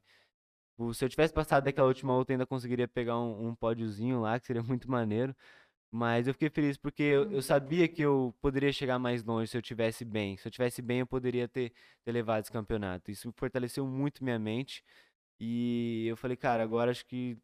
Tipo, 0.78 0.94
Se 0.94 1.04
eu 1.04 1.08
tivesse 1.08 1.34
passado 1.34 1.64
daquela 1.64 1.88
última 1.88 2.12
eu 2.12 2.26
ainda 2.28 2.46
conseguiria 2.46 2.86
pegar 2.88 3.18
um, 3.18 3.48
um 3.48 3.54
pódiozinho 3.56 4.20
lá, 4.20 4.38
que 4.38 4.46
seria 4.46 4.62
muito 4.64 4.90
maneiro. 4.90 5.34
Mas 5.90 6.26
eu 6.26 6.34
fiquei 6.34 6.50
feliz 6.50 6.76
porque 6.76 7.02
eu, 7.02 7.30
eu 7.32 7.42
sabia 7.42 7.88
que 7.88 8.02
eu 8.02 8.34
poderia 8.42 8.72
chegar 8.72 8.98
mais 8.98 9.24
longe 9.24 9.50
se 9.50 9.56
eu 9.56 9.62
tivesse 9.62 10.04
bem. 10.04 10.36
Se 10.36 10.46
eu 10.48 10.52
tivesse 10.52 10.82
bem, 10.82 11.00
eu 11.00 11.06
poderia 11.06 11.48
ter, 11.48 11.72
ter 12.04 12.12
levado 12.12 12.42
esse 12.42 12.52
campeonato. 12.52 13.10
Isso 13.10 13.32
fortaleceu 13.36 13.86
muito 13.86 14.22
minha 14.22 14.38
mente. 14.38 14.84
E 15.40 16.06
eu 16.08 16.16
falei, 16.16 16.36
cara, 16.36 16.62
agora 16.62 16.90
acho 16.90 17.06
que 17.06 17.38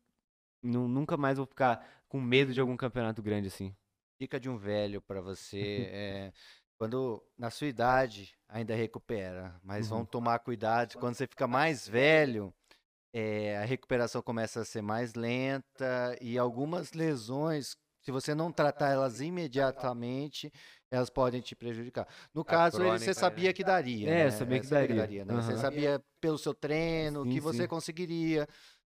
nu- 0.62 0.88
nunca 0.88 1.16
mais 1.16 1.38
vou 1.38 1.47
ficar 1.47 1.86
com 2.09 2.20
medo 2.20 2.53
de 2.53 2.61
algum 2.61 2.76
campeonato 2.76 3.22
grande 3.22 3.49
assim. 3.49 3.74
Dica 4.20 4.38
de 4.38 4.49
um 4.49 4.57
velho 4.57 5.03
pra 5.03 5.20
você 5.20 5.88
é 5.92 6.32
quando 6.78 7.22
na 7.38 7.51
sua 7.51 7.66
idade 7.68 8.34
ainda 8.49 8.74
recupera, 8.74 9.59
mas 9.62 9.86
Uhum. 9.86 9.90
vão 9.90 10.05
tomar 10.07 10.38
cuidado. 10.40 10.99
Quando 10.99 11.14
você 11.14 11.26
fica 11.26 11.47
mais 11.47 11.86
velho, 11.88 12.55
é, 13.12 13.59
a 13.59 13.64
recuperação 13.64 14.22
começa 14.22 14.61
a 14.61 14.64
ser 14.64 14.82
mais 14.82 15.14
lenta 15.14 16.16
e 16.20 16.38
algumas 16.38 16.92
lesões, 16.92 17.76
se 18.05 18.11
você 18.12 18.34
não 18.34 18.52
tratar 18.52 18.90
elas 18.90 19.20
imediatamente, 19.20 20.52
elas 20.90 21.09
podem 21.11 21.40
te 21.40 21.57
prejudicar. 21.57 22.07
No 22.34 22.44
caso, 22.44 22.82
ele, 22.82 22.98
você 22.98 23.07
crônica, 23.07 23.20
sabia 23.20 23.48
né? 23.48 23.52
que 23.52 23.64
daria. 23.64 24.11
É, 24.11 24.24
né? 24.24 24.30
sabia 24.30 24.61
que 24.61 24.66
Você 24.66 24.86
daria. 24.94 25.24
né? 25.24 25.34
Você 25.34 25.52
Aham. 25.52 25.61
sabia 25.61 26.05
pelo 26.20 26.38
seu 26.38 26.55
treino 26.55 27.22
Sim, 27.24 27.30
que 27.32 27.40
você 27.40 27.62
sim. 27.62 27.68
conseguiria, 27.68 28.46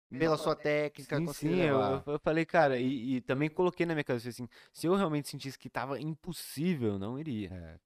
pela 0.09 0.37
sua 0.37 0.55
técnica, 0.55 1.17
Sim, 1.19 1.27
sim, 1.27 1.55
eu, 1.61 1.79
eu- 2.05 2.19
falei, 2.19 2.45
cara, 2.45 2.77
e, 2.79 3.15
e 3.17 3.21
também 3.21 3.49
coloquei 3.49 3.85
na 3.85 3.93
minha 3.93 4.03
cabeça 4.03 4.29
assim, 4.29 4.47
se 4.73 4.87
eu 4.87 4.95
realmente 4.95 5.29
sentisse 5.29 5.57
que 5.57 5.69
tava 5.69 5.99
impossível, 5.99 6.93
eu 6.93 6.99
não 6.99 7.17
iria. 7.19 7.49
É, 7.49 7.79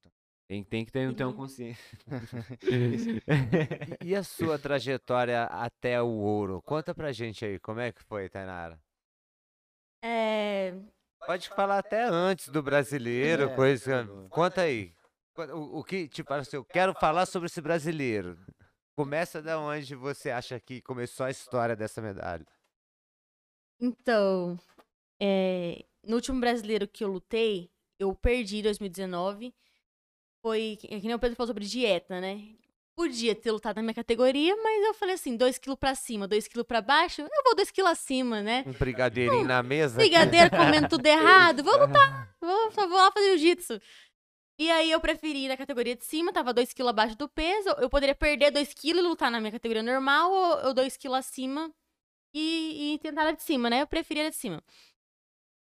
Tem, 0.48 0.64
tem 0.64 0.84
que 0.84 0.92
ter, 0.92 1.14
ter 1.14 1.24
uma 1.24 1.32
consciência. 1.34 1.98
E, 3.86 3.98
e 4.10 4.14
a 4.14 4.22
sua 4.22 4.58
trajetória 4.58 5.44
até 5.44 6.00
o 6.00 6.06
ouro? 6.08 6.62
Conta 6.62 6.94
pra 6.94 7.12
gente 7.12 7.44
aí, 7.44 7.58
como 7.58 7.80
é 7.80 7.92
que 7.92 8.02
foi, 8.04 8.28
Tainara? 8.28 8.80
É, 10.00 10.72
Pode 11.26 11.48
falar 11.50 11.78
até 11.78 12.02
antes 12.04 12.48
do 12.48 12.62
brasileiro, 12.62 13.44
É, 13.44 13.54
coisa. 13.54 14.06
Conta 14.30 14.62
aí. 14.62 14.92
O, 15.36 15.78
o 15.80 15.84
que, 15.84 16.08
tipo, 16.08 16.32
assim, 16.34 16.56
eu 16.56 16.64
quero 16.64 16.92
falar 16.94 17.26
sobre 17.26 17.46
esse 17.46 17.60
brasileiro. 17.60 18.38
Começa 18.96 19.40
da 19.40 19.58
onde 19.58 19.94
você 19.94 20.30
acha 20.30 20.58
que 20.60 20.82
começou 20.82 21.24
a 21.24 21.30
história 21.30 21.74
dessa 21.74 22.02
medalha. 22.02 22.46
Então, 23.80 24.58
é, 25.20 25.84
no 26.06 26.16
último 26.16 26.38
brasileiro 26.38 26.86
que 26.86 27.02
eu 27.02 27.08
lutei, 27.08 27.70
eu 27.98 28.14
perdi 28.14 28.58
em 28.58 28.62
2019. 28.62 29.54
Foi, 30.44 30.76
que 30.78 30.88
que 30.88 31.06
nem 31.06 31.14
o 31.14 31.18
Pedro 31.18 31.36
falou 31.36 31.48
sobre 31.48 31.64
dieta, 31.64 32.20
né? 32.20 32.56
Podia 32.94 33.34
ter 33.34 33.50
lutado 33.50 33.76
na 33.76 33.82
minha 33.82 33.94
categoria, 33.94 34.54
mas 34.56 34.84
eu 34.84 34.94
falei 34.94 35.14
assim, 35.14 35.36
2 35.36 35.56
quilos 35.58 35.78
pra 35.78 35.94
cima, 35.94 36.28
2 36.28 36.46
quilos 36.46 36.66
pra 36.66 36.82
baixo, 36.82 37.22
eu 37.22 37.44
vou 37.44 37.56
2 37.56 37.70
quilos 37.70 37.90
acima, 37.90 38.42
né? 38.42 38.64
Um 38.66 38.72
brigadeirinho 38.72 39.44
na 39.44 39.62
mesa. 39.62 39.96
Brigadeiro 39.96 40.50
comendo 40.50 40.88
tudo 40.88 41.06
errado, 41.06 41.64
vou 41.64 41.72
lutar, 41.80 42.36
vou, 42.40 42.70
só 42.72 42.86
vou 42.86 42.98
lá 42.98 43.10
fazer 43.10 43.38
jiu-jitsu. 43.38 43.80
E 44.58 44.70
aí 44.70 44.90
eu 44.90 45.00
preferi 45.00 45.46
ir 45.46 45.48
na 45.48 45.56
categoria 45.56 45.96
de 45.96 46.04
cima, 46.04 46.32
tava 46.32 46.52
2 46.52 46.72
quilos 46.74 46.90
abaixo 46.90 47.16
do 47.16 47.28
peso, 47.28 47.70
eu 47.78 47.88
poderia 47.88 48.14
perder 48.14 48.50
2 48.50 48.74
quilos 48.74 49.02
e 49.02 49.08
lutar 49.08 49.30
na 49.30 49.40
minha 49.40 49.52
categoria 49.52 49.82
normal, 49.82 50.30
ou, 50.30 50.66
ou 50.66 50.74
2 50.74 50.96
quilos 50.98 51.18
acima 51.18 51.72
e, 52.34 52.94
e 52.94 52.98
tentar 52.98 53.26
a 53.26 53.32
de 53.32 53.42
cima, 53.42 53.70
né? 53.70 53.82
Eu 53.82 53.86
preferi 53.86 54.20
a 54.20 54.30
de 54.30 54.36
cima. 54.36 54.62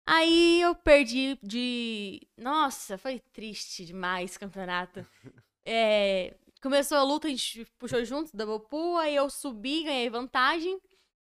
Aí 0.08 0.62
eu 0.62 0.76
perdi 0.76 1.38
de. 1.42 2.28
Nossa, 2.38 2.98
foi 2.98 3.20
triste 3.32 3.86
demais 3.86 4.32
esse 4.32 4.40
campeonato. 4.40 5.06
É, 5.64 6.34
Começou 6.62 6.98
a 6.98 7.04
luta, 7.04 7.28
a 7.28 7.32
gente 7.32 7.66
puxou 7.80 8.06
junto, 8.06 8.36
double 8.38 8.68
pull, 8.70 8.98
aí 8.98 9.16
eu 9.16 9.30
subi, 9.30 9.84
ganhei 9.84 10.10
vantagem. 10.10 10.80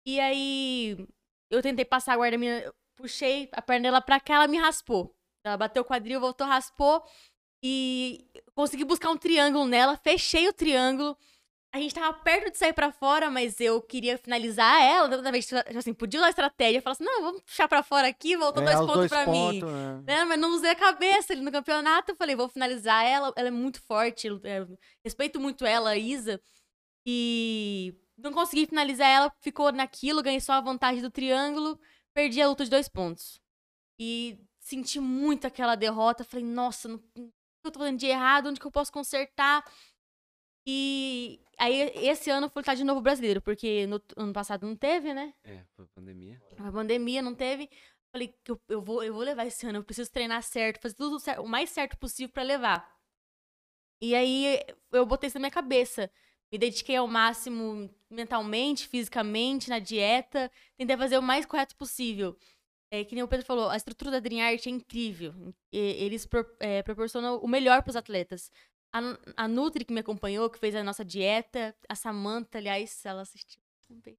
E 0.06 0.20
aí 0.20 1.08
eu 1.50 1.62
tentei 1.62 1.84
passar 1.84 2.14
a 2.14 2.18
guarda 2.18 2.38
minha, 2.38 2.72
puxei 2.96 3.50
a 3.52 3.62
perna 3.62 3.84
dela 3.84 4.02
pra 4.02 4.20
cá, 4.20 4.36
ela 4.36 4.48
me 4.48 4.58
raspou. 4.58 5.16
Ela 5.44 5.58
bateu 5.58 5.82
o 5.82 5.86
quadril, 5.86 6.20
voltou, 6.20 6.46
raspou. 6.46 7.04
E 7.64 8.30
consegui 8.54 8.84
buscar 8.84 9.10
um 9.10 9.18
triângulo 9.18 9.66
nela, 9.66 9.98
fechei 9.98 10.48
o 10.48 10.54
triângulo. 10.54 11.18
A 11.74 11.80
gente 11.80 11.96
tava 11.96 12.14
perto 12.14 12.52
de 12.52 12.58
sair 12.58 12.72
pra 12.72 12.92
fora, 12.92 13.32
mas 13.32 13.60
eu 13.60 13.82
queria 13.82 14.16
finalizar 14.16 14.80
ela. 14.80 15.10
Toda 15.10 15.32
vez, 15.32 15.48
tipo 15.48 15.60
assim, 15.76 15.92
podia 15.92 16.20
usar 16.20 16.30
estratégia. 16.30 16.82
Falar 16.84 16.92
assim, 16.92 17.04
não, 17.04 17.22
vamos 17.24 17.42
puxar 17.42 17.68
pra 17.68 17.82
fora 17.82 18.08
aqui, 18.08 18.38
voltou 18.38 18.62
É, 18.62 18.66
dois 18.68 18.80
os 18.80 18.86
pontos 18.86 19.08
pra 19.10 19.26
mim. 19.26 19.60
Né? 20.06 20.24
Mas 20.24 20.40
não 20.40 20.54
usei 20.54 20.70
a 20.70 20.76
cabeça 20.76 21.34
ali 21.34 21.42
no 21.42 21.52
campeonato. 21.52 22.12
Eu 22.12 22.16
falei, 22.16 22.36
vou 22.36 22.48
finalizar 22.48 23.04
ela. 23.04 23.34
Ela 23.36 23.48
é 23.48 23.52
muito 23.52 23.82
forte. 23.82 24.28
eu 24.28 24.40
respeito 25.04 25.40
muito 25.40 25.66
ela, 25.66 25.90
a 25.90 25.98
Isa. 25.98 26.40
E 27.08 27.96
não 28.18 28.32
consegui 28.32 28.68
finalizar 28.68 29.08
ela. 29.10 29.34
Ficou 29.42 29.72
naquilo, 29.72 30.22
ganhei 30.22 30.40
só 30.40 30.54
a 30.54 30.62
vantagem 30.62 31.02
do 31.02 31.10
triângulo. 31.10 31.80
Perdi 32.14 32.40
a 32.40 32.48
luta 32.50 32.64
de 32.64 32.70
dois 32.70 32.88
pontos. 32.88 33.40
E 34.00 34.38
senti 34.60 35.00
muito 35.00 35.48
aquela 35.48 35.74
derrota. 35.76 36.24
Falei, 36.24 36.46
nossa, 36.46 36.88
não- 36.88 36.98
o 37.18 37.32
que 37.64 37.68
eu 37.68 37.72
tô 37.72 37.80
fazendo 37.80 37.98
de 37.98 38.06
errado? 38.06 38.48
Onde 38.50 38.60
que 38.60 38.68
eu 38.68 38.72
posso 38.72 38.92
consertar? 38.92 39.64
E 40.66 41.40
aí, 41.58 41.92
esse 42.08 42.30
ano 42.30 42.46
eu 42.46 42.50
fui 42.50 42.62
lutar 42.62 42.76
de 42.76 42.84
novo 42.84 43.02
brasileiro, 43.02 43.42
porque 43.42 43.86
no 43.88 44.02
ano 44.16 44.32
passado 44.34 44.66
não 44.66 44.76
teve, 44.76 45.14
né? 45.14 45.34
É, 45.44 45.64
foi 45.76 45.86
pandemia. 45.88 46.42
A 46.58 46.72
pandemia 46.72 47.22
não 47.22 47.36
teve. 47.36 47.70
Falei 48.12 48.34
que 48.44 48.52
eu, 48.52 48.62
eu, 48.70 48.82
vou, 48.82 49.04
eu 49.04 49.14
vou 49.14 49.24
levar 49.24 49.46
esse 49.46 49.66
ano, 49.66 49.80
eu 49.80 49.84
preciso 49.84 50.12
treinar 50.12 50.42
certo, 50.44 50.80
fazer 50.82 50.96
tudo 50.96 51.20
cer- 51.20 51.40
o 51.40 51.48
mais 51.48 51.70
certo 51.72 51.98
possível 51.98 52.32
pra 52.32 52.44
levar. 52.44 52.94
E 54.02 54.14
aí 54.16 54.60
eu 54.92 55.06
botei 55.06 55.28
isso 55.28 55.38
na 55.38 55.42
minha 55.42 55.52
cabeça. 55.52 56.10
Me 56.52 56.58
dediquei 56.60 56.96
ao 56.96 57.08
máximo 57.08 57.90
mentalmente, 58.10 58.88
fisicamente, 58.88 59.70
na 59.70 59.80
dieta. 59.80 60.52
Tentei 60.78 60.96
fazer 60.96 61.18
o 61.18 61.22
mais 61.24 61.46
correto 61.46 61.76
possível. 61.76 62.38
É, 62.92 63.04
que 63.04 63.16
nem 63.16 63.24
o 63.24 63.28
Pedro 63.28 63.46
falou, 63.46 63.70
a 63.70 63.76
estrutura 63.76 64.12
da 64.12 64.20
Dream 64.20 64.46
Art 64.46 64.68
é 64.68 64.70
incrível. 64.70 65.34
E- 65.72 65.78
eles 66.04 66.28
pro- 66.28 66.46
é, 66.60 66.84
proporcionam 66.84 67.38
o 67.40 67.48
melhor 67.48 67.82
pros 67.82 67.96
atletas. 67.96 68.52
A, 68.94 69.44
a 69.46 69.48
Nutri, 69.48 69.84
que 69.84 69.92
me 69.94 70.02
acompanhou, 70.02 70.50
que 70.50 70.60
fez 70.60 70.76
a 70.76 70.84
nossa 70.84 71.04
dieta, 71.04 71.76
a 71.90 71.96
Samantha, 71.96 72.60
aliás, 72.60 73.04
ela 73.06 73.24
assistiu 73.24 73.60
também. 73.88 74.16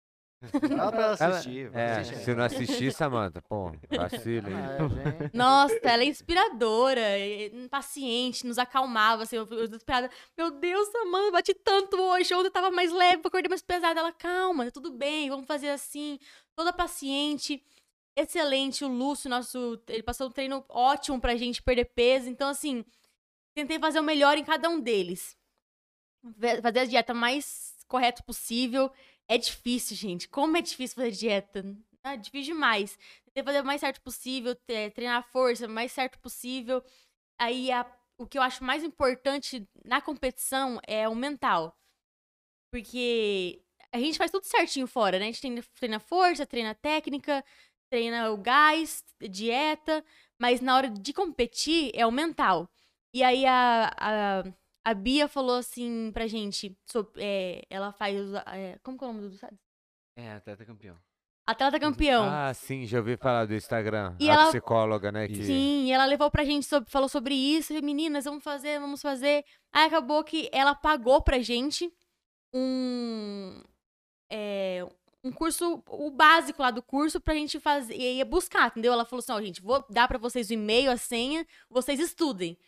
Fala 0.76 0.92
pra 0.92 1.02
ela 1.04 1.16
Ela- 1.20 1.36
assistir. 1.38 1.70
É, 1.74 1.92
assiste 1.92 2.14
aí. 2.18 2.24
se 2.24 2.34
não 2.34 2.44
assistir, 2.44 2.92
Samanta, 2.92 3.40
pô, 3.48 3.72
vacila? 3.88 4.48
Ah, 4.50 5.24
é. 5.24 5.30
Nossa, 5.32 5.78
ela 5.84 6.02
é 6.02 6.06
inspiradora, 6.06 7.00
é, 7.00 7.50
paciente, 7.70 8.46
nos 8.46 8.58
acalmava, 8.58 9.22
assim, 9.22 9.36
eu, 9.36 9.46
eu 9.48 9.66
desesperada. 9.68 10.10
Meu 10.36 10.50
Deus, 10.50 10.86
Samanta, 10.88 11.30
bati 11.30 11.54
tanto 11.54 11.96
hoje, 11.98 12.34
ontem 12.34 12.48
eu 12.48 12.50
tava 12.52 12.70
mais 12.70 12.92
leve, 12.92 13.22
acordei 13.24 13.48
mais 13.48 13.62
pesada. 13.62 14.00
Ela, 14.00 14.12
calma, 14.12 14.66
tá 14.66 14.70
tudo 14.72 14.90
bem, 14.92 15.30
vamos 15.30 15.46
fazer 15.46 15.70
assim. 15.70 16.18
Toda 16.54 16.72
paciente, 16.74 17.62
excelente. 18.14 18.84
O 18.84 18.88
Lúcio, 18.88 19.30
nosso, 19.30 19.80
ele 19.88 20.02
passou 20.02 20.26
um 20.28 20.30
treino 20.30 20.62
ótimo 20.68 21.18
pra 21.20 21.36
gente 21.36 21.62
perder 21.62 21.86
peso. 21.86 22.28
Então, 22.28 22.48
assim, 22.50 22.84
tentei 23.55 23.78
fazer 23.78 24.00
o 24.00 24.05
melhor 24.05 24.36
em 24.38 24.44
cada 24.44 24.68
um 24.68 24.80
deles. 24.80 25.36
Fazer 26.62 26.80
a 26.80 26.84
dieta 26.84 27.14
mais 27.14 27.76
correta 27.86 28.22
possível. 28.22 28.90
É 29.28 29.36
difícil, 29.38 29.96
gente. 29.96 30.28
Como 30.28 30.57
é 30.57 30.62
difícil 30.62 30.96
fazer 30.96 31.11
dieta? 31.12 31.64
É 32.02 32.16
difícil 32.16 32.55
demais. 32.55 32.98
Tentei 33.24 33.42
fazer 33.42 33.61
o 33.62 33.64
mais 33.64 33.80
certo 33.80 34.00
possível, 34.02 34.55
treinar 34.94 35.18
a 35.18 35.22
força 35.22 35.66
o 35.66 35.70
mais 35.70 35.92
certo 35.92 36.18
possível. 36.18 36.82
Aí 37.38 37.70
a- 37.72 37.86
o 38.18 38.26
que 38.26 38.38
eu 38.38 38.42
acho 38.42 38.64
mais 38.64 38.84
importante 38.84 39.68
na 39.84 40.00
competição 40.00 40.80
é 40.86 41.09
o 41.09 41.14
mental. 41.14 41.76
Porque 42.70 43.62
a 43.92 43.98
gente 43.98 44.18
faz 44.18 44.30
tudo 44.30 44.44
certinho 44.44 44.86
fora, 44.86 45.18
né? 45.18 45.24
A 45.26 45.28
gente 45.28 45.40
treina, 45.40 45.62
treina 45.74 46.00
força, 46.00 46.46
treina 46.46 46.74
técnica, 46.74 47.44
treina 47.90 48.30
o 48.32 48.36
gás, 48.36 49.05
dieta, 49.30 50.05
mas 50.38 50.61
na 50.61 50.76
hora 50.76 50.90
de 50.90 51.12
competir 51.12 51.90
é 51.94 52.07
o 52.07 52.11
mental. 52.12 52.68
E 53.14 53.22
aí 53.22 53.46
a, 53.46 53.92
a, 53.96 54.42
a 54.84 54.92
Bia 54.94 55.28
falou 55.28 55.54
assim 55.56 56.10
pra 56.12 56.26
gente, 56.26 56.76
sobre, 56.84 57.22
é, 57.22 57.62
ela 57.70 57.92
faz, 57.92 58.16
é, 58.48 58.76
como 58.82 58.98
que 58.98 59.04
é 59.04 59.06
o 59.08 59.12
nome 59.12 59.28
do 59.28 59.38
É, 60.16 60.32
atleta 60.32 60.64
campeão. 60.64 60.96
Atleta 61.46 61.78
campeão. 61.78 62.24
Ah, 62.24 62.52
sim, 62.54 62.86
já 62.86 62.98
ouvi 62.98 63.16
falar 63.16 63.44
do 63.46 63.54
Instagram. 63.54 64.16
E 64.18 64.28
a 64.28 64.32
ela- 64.32 64.46
psicóloga, 64.48 65.12
né? 65.12 65.28
Que... 65.28 65.44
Sim, 65.44 65.84
e 65.84 65.92
ela 65.92 66.06
levou 66.06 66.30
pra 66.30 66.42
gente, 66.42 66.66
sobre- 66.66 66.90
falou 66.90 67.08
sobre 67.08 67.34
isso. 67.34 67.72
E, 67.72 67.80
Meninas, 67.82 68.24
vamos 68.24 68.42
fazer, 68.42 68.80
vamos 68.80 69.00
fazer. 69.02 69.44
Aí 69.72 69.86
acabou 69.86 70.24
que 70.24 70.48
ela 70.52 70.74
pagou 70.74 71.22
pra 71.22 71.38
gente 71.40 71.92
um. 72.52 73.62
é, 74.32 74.86
um 75.22 75.30
curso, 75.32 75.82
o 75.88 76.10
básico 76.10 76.60
lá 76.62 76.70
do 76.70 76.82
curso 76.82 77.20
pra 77.20 77.34
gente 77.34 77.58
fazer, 77.60 77.94
e 77.94 78.16
ia 78.18 78.24
buscar, 78.24 78.68
entendeu? 78.68 78.92
Ela 78.92 79.04
falou 79.04 79.20
assim, 79.20 79.32
ó, 79.32 79.40
gente, 79.40 79.60
vou 79.62 79.84
dar 79.90 80.06
pra 80.08 80.18
vocês 80.18 80.50
o 80.50 80.52
e-mail, 80.54 80.90
a 80.90 80.96
senha, 80.96 81.46
vocês 81.70 81.98
estudem. 82.00 82.58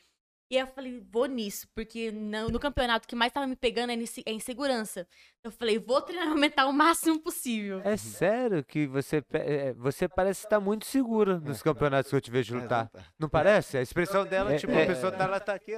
E 0.49 0.57
aí 0.57 0.63
eu 0.63 0.67
falei, 0.69 1.01
vou 1.11 1.27
nisso, 1.27 1.67
porque 1.75 2.13
no, 2.13 2.49
no 2.49 2.61
campeonato 2.61 3.09
que 3.09 3.17
mais 3.17 3.33
tava 3.33 3.49
me 3.49 3.57
pegando 3.57 3.91
é 3.91 3.95
inse- 3.95 4.23
é 4.25 4.31
insegurança. 4.33 5.07
Eu 5.43 5.51
falei, 5.51 5.77
vou 5.79 6.01
treinar 6.01 6.27
meu 6.29 6.37
mental 6.37 6.71
o 6.71 6.73
máximo 6.73 7.19
possível. 7.21 7.81
É 7.85 7.97
sério 7.97 8.65
que 8.65 8.87
você, 8.87 9.21
pe- 9.21 9.39
é, 9.39 9.73
você 9.73 10.09
parece 10.09 10.45
estar 10.47 10.61
muito 10.61 10.87
segura 10.87 11.41
nos 11.41 11.63
campeonatos 11.63 12.11
que 12.11 12.17
eu 12.17 12.21
te 12.21 12.31
vejo 12.31 12.57
lutar. 12.57 12.89
Não 13.19 13.29
parece? 13.29 13.77
A 13.77 13.83
expressão 13.83 14.25
dela, 14.25 14.53
É, 14.53 14.57
tipo, 14.57 14.73
é. 14.73 14.85
a 14.85 14.87
pessoa 14.87 15.11
tá, 15.11 15.25
ela 15.25 15.41
tá 15.41 15.53
aqui. 15.55 15.73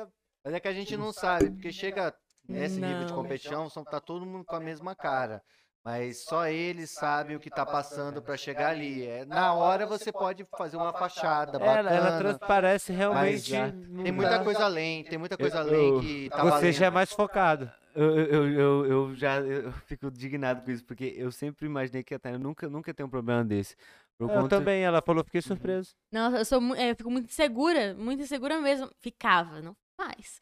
Mas 0.44 0.52
é 0.54 0.60
que 0.60 0.68
a 0.68 0.72
gente 0.74 0.96
não 0.98 1.12
sabe, 1.14 1.50
porque 1.50 1.72
chega 1.72 2.14
nesse 2.46 2.78
nível 2.78 3.04
de 3.04 3.12
Não. 3.12 3.22
competição, 3.22 3.70
são, 3.70 3.82
tá 3.84 4.00
todo 4.00 4.26
mundo 4.26 4.44
com 4.44 4.54
a 4.56 4.60
mesma 4.60 4.94
cara. 4.94 5.42
Mas 5.84 6.24
só 6.24 6.46
eles 6.46 6.90
sabem 6.90 7.36
o 7.36 7.40
que 7.40 7.48
tá 7.48 7.64
passando 7.64 8.20
pra 8.20 8.36
chegar 8.36 8.70
ali. 8.70 9.06
É, 9.06 9.24
na 9.24 9.54
hora 9.54 9.86
você 9.86 10.12
pode 10.12 10.44
fazer 10.56 10.76
uma 10.76 10.92
fachada 10.92 11.56
Ela, 11.58 11.90
ela 11.90 12.00
bacana. 12.02 12.18
transparece 12.18 12.92
realmente. 12.92 13.52
não 13.88 14.02
Tem 14.02 14.12
muita 14.12 14.44
coisa 14.44 14.64
além, 14.64 15.04
tem 15.04 15.18
muita 15.18 15.36
coisa 15.36 15.56
Eu- 15.56 15.60
além 15.62 15.88
eu- 15.94 16.00
que 16.00 16.28
tá 16.30 16.42
Você 16.44 16.50
valendo. 16.50 16.72
já 16.72 16.86
é 16.86 16.90
mais 16.90 17.12
focado. 17.12 17.70
Eu, 17.94 18.16
eu, 18.16 18.48
eu, 18.52 18.86
eu 18.86 19.14
já 19.16 19.40
eu 19.40 19.72
fico 19.86 20.06
indignado 20.08 20.62
com 20.62 20.70
isso, 20.70 20.84
porque 20.84 21.14
eu 21.16 21.32
sempre 21.32 21.66
imaginei 21.66 22.04
que 22.04 22.14
a 22.14 22.18
Tânia 22.18 22.38
nunca, 22.38 22.68
nunca 22.68 22.92
tem 22.92 23.04
um 23.06 23.08
problema 23.10 23.44
desse. 23.44 23.74
Por 24.18 24.28
Eu 24.30 24.34
conta- 24.42 24.58
também, 24.58 24.82
ela 24.82 25.00
falou, 25.00 25.24
fiquei 25.24 25.40
surpreso. 25.40 25.94
Nossa, 26.12 26.38
eu 26.38 26.44
sou 26.44 26.74
é, 26.76 26.90
eu 26.90 26.96
fico 26.96 27.10
muito 27.10 27.26
insegura, 27.30 27.94
muito 27.94 28.22
insegura 28.22 28.60
mesmo. 28.60 28.90
Ficava, 29.00 29.62
não 29.62 29.74
mais. 29.98 30.38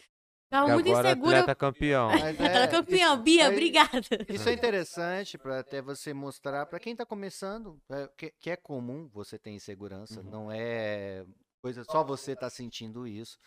Ficava 0.47 0.71
E 0.71 0.75
muito 0.75 0.89
agora 0.89 1.09
insegura. 1.09 1.39
atleta 1.41 1.55
campeão. 1.55 2.09
Mas 2.09 2.41
é 2.41 2.67
campeão, 2.69 3.15
isso- 3.15 3.23
Bia, 3.23 3.47
aí- 3.47 3.53
obrigada. 3.53 4.01
Isso 4.29 4.49
é 4.49 4.53
interessante 4.53 5.37
para 5.37 5.59
até 5.61 5.83
você 5.83 6.15
mostrar 6.15 6.67
para 6.67 6.79
quem 6.79 6.93
está 6.93 7.05
começando 7.05 7.81
é, 7.91 8.09
que, 8.17 8.33
que 8.39 8.51
é 8.51 8.57
comum 8.57 9.09
você 9.13 9.39
ter 9.39 9.51
insegurança, 9.51 10.21
Uhum. 10.21 10.31
não 10.31 10.53
é 10.53 11.25
coisa 11.61 11.83
só 11.85 12.05
você 12.05 12.33
está 12.33 12.49
sentindo 12.49 13.07
isso. 13.09 13.39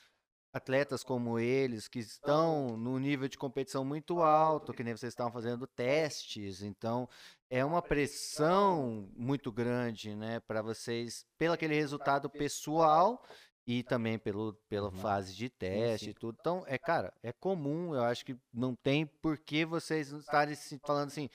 Atletas 0.52 1.04
como 1.04 1.38
eles 1.38 1.88
que 1.88 2.00
estão 2.00 2.76
no 2.76 2.98
nível 2.98 3.28
de 3.30 3.38
competição 3.38 3.86
muito 3.86 4.20
alto, 4.22 4.74
que 4.74 4.84
nem 4.84 4.98
vocês 4.98 5.12
estavam 5.14 5.32
fazendo 5.32 5.68
testes, 5.68 6.64
então 6.64 7.08
é 7.52 7.64
uma 7.64 7.84
pressão 7.84 9.08
muito 9.16 9.52
grande, 9.52 10.16
né, 10.16 10.40
para 10.42 10.62
vocês 10.64 11.24
pelo 11.38 11.54
aquele 11.54 11.76
resultado 11.76 12.30
pessoal 12.30 13.24
e 13.68 13.84
também 13.84 14.18
pelo, 14.18 14.54
pela 14.68 14.90
Uhum. 14.90 14.96
fase 14.98 15.36
de 15.36 15.50
teste 15.50 16.06
sim. 16.06 16.12
e 16.12 16.14
tudo. 16.14 16.38
Então, 16.40 16.64
é, 16.68 16.78
cara, 16.78 17.14
é 17.22 17.32
comum, 17.32 17.94
eu 17.94 18.04
acho 18.04 18.26
que 18.26 18.36
não 18.54 18.76
tem 18.76 19.06
por 19.06 19.38
que 19.38 19.66
vocês 19.66 20.12
estarem 20.12 20.56
se 20.56 20.80
falando 20.80 21.08
assim, 21.08 21.30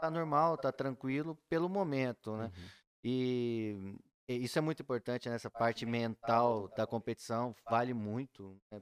tá 0.00 0.10
normal, 0.10 0.56
tá 0.56 0.70
tranquilo, 0.70 1.36
pelo 1.48 1.68
momento, 1.68 2.36
né? 2.36 2.44
Uhum. 2.44 2.68
E, 3.02 3.96
e 4.28 4.44
isso 4.44 4.58
é 4.58 4.62
muito 4.62 4.82
importante 4.82 5.28
nessa 5.28 5.50
parte 5.50 5.84
mental 5.84 6.68
da 6.76 6.86
competição, 6.86 7.54
vale 7.68 7.92
muito, 7.94 8.56
né? 8.70 8.80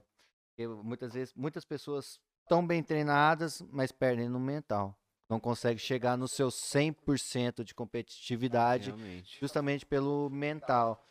Porque 0.49 0.67
muitas 0.67 1.13
vezes, 1.13 1.33
muitas 1.33 1.65
pessoas 1.65 2.19
estão 2.43 2.65
bem 2.65 2.83
treinadas, 2.83 3.61
mas 3.71 3.91
perdem 3.91 4.27
no 4.27 4.39
mental. 4.39 4.95
Não 5.29 5.39
conseguem 5.39 5.77
chegar 5.77 6.17
no 6.17 6.27
seu 6.27 6.49
100% 6.49 7.63
de 7.63 7.75
competitividade 7.75 8.89
Realmente. 8.89 9.39
justamente 9.39 9.85
pelo 9.85 10.29
mental. 10.29 11.05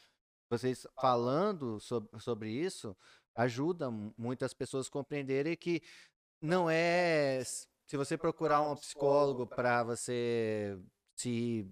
Vocês 0.50 0.86
falando 1.00 1.78
sobre, 1.80 2.20
sobre 2.20 2.50
isso 2.50 2.96
ajuda 3.34 3.90
mu- 3.90 4.12
muitas 4.16 4.52
pessoas 4.54 4.88
a 4.88 4.90
compreenderem 4.90 5.56
que 5.56 5.82
não 6.40 6.68
é 6.70 7.42
se 7.44 7.96
você 7.96 8.16
procurar 8.16 8.60
um 8.62 8.74
psicólogo 8.76 9.46
para 9.46 9.82
você 9.82 10.78
se 11.16 11.68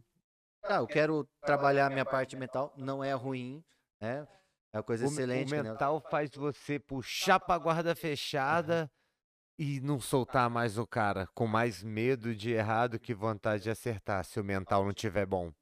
ah, 0.63 0.77
eu 0.77 0.87
quero 0.87 1.29
trabalhar 1.41 1.91
minha 1.91 2.05
parte 2.05 2.35
mental, 2.37 2.73
não 2.77 3.03
é 3.03 3.13
ruim, 3.13 3.65
né? 4.01 4.27
É 4.73 4.79
uma 4.79 4.83
coisa 4.83 5.05
O, 5.05 5.09
excelente. 5.09 5.53
o 5.53 5.57
né? 5.57 5.63
mental 5.63 6.01
faz 6.01 6.31
você 6.35 6.79
puxar 6.79 7.39
pra 7.39 7.57
guarda 7.57 7.95
fechada 7.95 8.91
e 9.59 9.81
não 9.81 10.01
soltar 10.01 10.51
mais 10.51 10.77
o 10.77 10.87
cara, 10.87 11.27
com 11.35 11.47
mais 11.47 11.83
medo 11.83 12.35
de 12.35 12.51
errar 12.51 12.89
do 12.89 12.99
que 12.99 13.15
vontade 13.15 13.63
de 13.63 13.71
acertar, 13.71 14.25
se 14.25 14.39
o 14.41 14.45
mental 14.45 14.85
não 14.85 14.93
tiver 14.93 15.25
bom, 15.25 15.53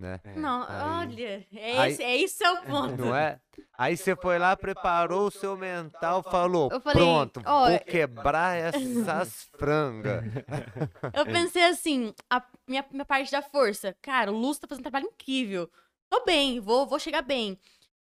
né? 0.00 0.20
É, 0.24 0.34
Não, 0.34 0.62
aí- 0.62 1.06
olha, 1.06 1.46
é 1.54 1.78
aí- 1.78 1.92
esse, 1.92 2.02
é 2.02 2.16
esse 2.18 2.44
é 2.44 2.50
o 2.52 2.62
ponto. 2.62 2.96
Não 2.96 3.14
é? 3.14 3.38
Aí 3.76 3.96
você 3.96 4.16
foi 4.16 4.38
lá, 4.38 4.56
preparou 4.56 5.26
o 5.28 5.30
seu 5.30 5.56
mental, 5.56 6.22
falou, 6.22 6.68
Eu 6.72 6.80
falei, 6.80 6.98
pronto, 7.02 7.42
ó, 7.44 7.68
vou 7.68 7.78
quebrar 7.80 8.56
essas 9.14 9.44
frangas. 9.58 10.24
Eu 11.14 11.24
pensei 11.26 11.64
assim, 11.64 12.14
a 12.28 12.42
minha, 12.66 12.84
minha 12.90 13.04
parte 13.04 13.30
da 13.30 13.42
força. 13.42 13.94
Cara, 14.02 14.32
o 14.32 14.36
Lúcio 14.36 14.62
tá 14.62 14.68
fazendo 14.68 14.80
um 14.86 14.90
trabalho 14.90 15.06
incrível. 15.12 15.70
Tô 16.08 16.24
bem, 16.24 16.58
vou, 16.60 16.86
vou 16.86 16.98
chegar 16.98 17.22
bem. 17.22 17.58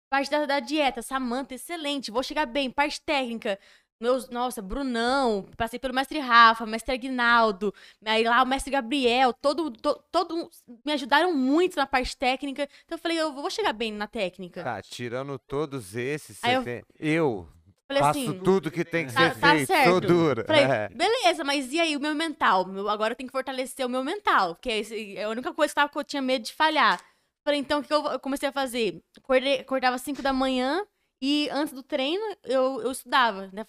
Parte 0.10 0.32
da, 0.32 0.46
da 0.48 0.60
dieta, 0.60 1.04
Samanta, 1.04 1.54
excelente, 1.54 2.10
vou 2.10 2.24
chegar 2.24 2.48
bem. 2.48 2.72
Parte 2.72 3.00
técnica, 3.02 3.60
meus, 4.00 4.30
nossa, 4.30 4.62
Brunão, 4.62 5.46
passei 5.58 5.78
pelo 5.78 5.94
mestre 5.94 6.20
Rafa, 6.20 6.66
mestre 6.66 6.94
Aguinaldo, 6.94 7.74
aí 8.06 8.24
lá 8.24 8.42
o 8.42 8.46
mestre 8.48 8.72
Gabriel, 8.72 9.34
todo, 9.34 9.70
to- 9.72 10.02
todo, 10.12 10.50
me 10.86 10.94
ajudaram 10.94 11.34
muito 11.34 11.76
na 11.76 11.86
parte 11.86 12.16
técnica. 12.16 12.64
Então 12.86 12.96
eu 12.98 13.02
falei, 13.02 13.20
eu 13.20 13.34
vou 13.34 13.50
chegar 13.50 13.74
bem 13.74 13.92
na 13.92 14.08
técnica. 14.08 14.64
Tá, 14.64 14.82
tirando 14.82 15.38
todos 15.38 15.96
esses, 15.96 16.42
eu- 16.44 16.64
tem- 16.64 16.84
eu 16.98 17.48
falei 17.88 18.02
faço 18.04 18.20
assim, 18.20 18.40
tudo 18.40 18.72
que 18.72 18.86
tem 18.86 19.06
que 19.08 19.14
Tá- 19.14 19.34
ser 19.34 19.40
tá 19.40 19.50
feito, 19.50 19.68
sou 19.68 19.76
certo. 19.76 20.08
dura. 20.08 20.46
Falei, 20.46 20.64
É. 20.64 20.90
beleza, 20.90 21.44
mas 21.44 21.72
e 21.74 21.80
aí 21.80 21.98
o 21.98 22.00
meu 22.00 22.16
mental? 22.16 22.66
Agora 22.88 23.12
eu 23.12 23.16
tenho 23.18 23.28
que 23.28 23.34
fortalecer 23.34 23.86
o 23.86 23.90
meu 23.90 24.04
mental, 24.04 24.56
que 24.56 25.16
é, 25.18 25.24
a 25.24 25.30
única 25.30 25.54
coisa 25.54 25.72
que, 25.72 25.76
tava, 25.76 25.90
que 25.92 25.98
eu 25.98 26.04
tinha 26.04 26.22
medo 26.22 26.46
de 26.46 26.54
falhar. 26.54 27.02
Falei, 27.44 27.60
então 27.60 27.80
o 27.80 27.84
que 27.84 27.94
eu 27.94 28.20
comecei 28.20 28.48
a 28.48 28.52
fazer? 28.52 29.02
Acordei, 29.18 29.60
acordava 29.60 29.96
às 29.96 30.02
5 30.04 30.22
da 30.22 30.32
manhã 30.32 30.86
e 31.22 31.50
antes 31.52 31.74
do 31.74 31.84
treino 31.84 32.24
eu, 32.44 32.82
eu 32.82 32.92
estudava, 32.92 33.50
né? 33.52 33.66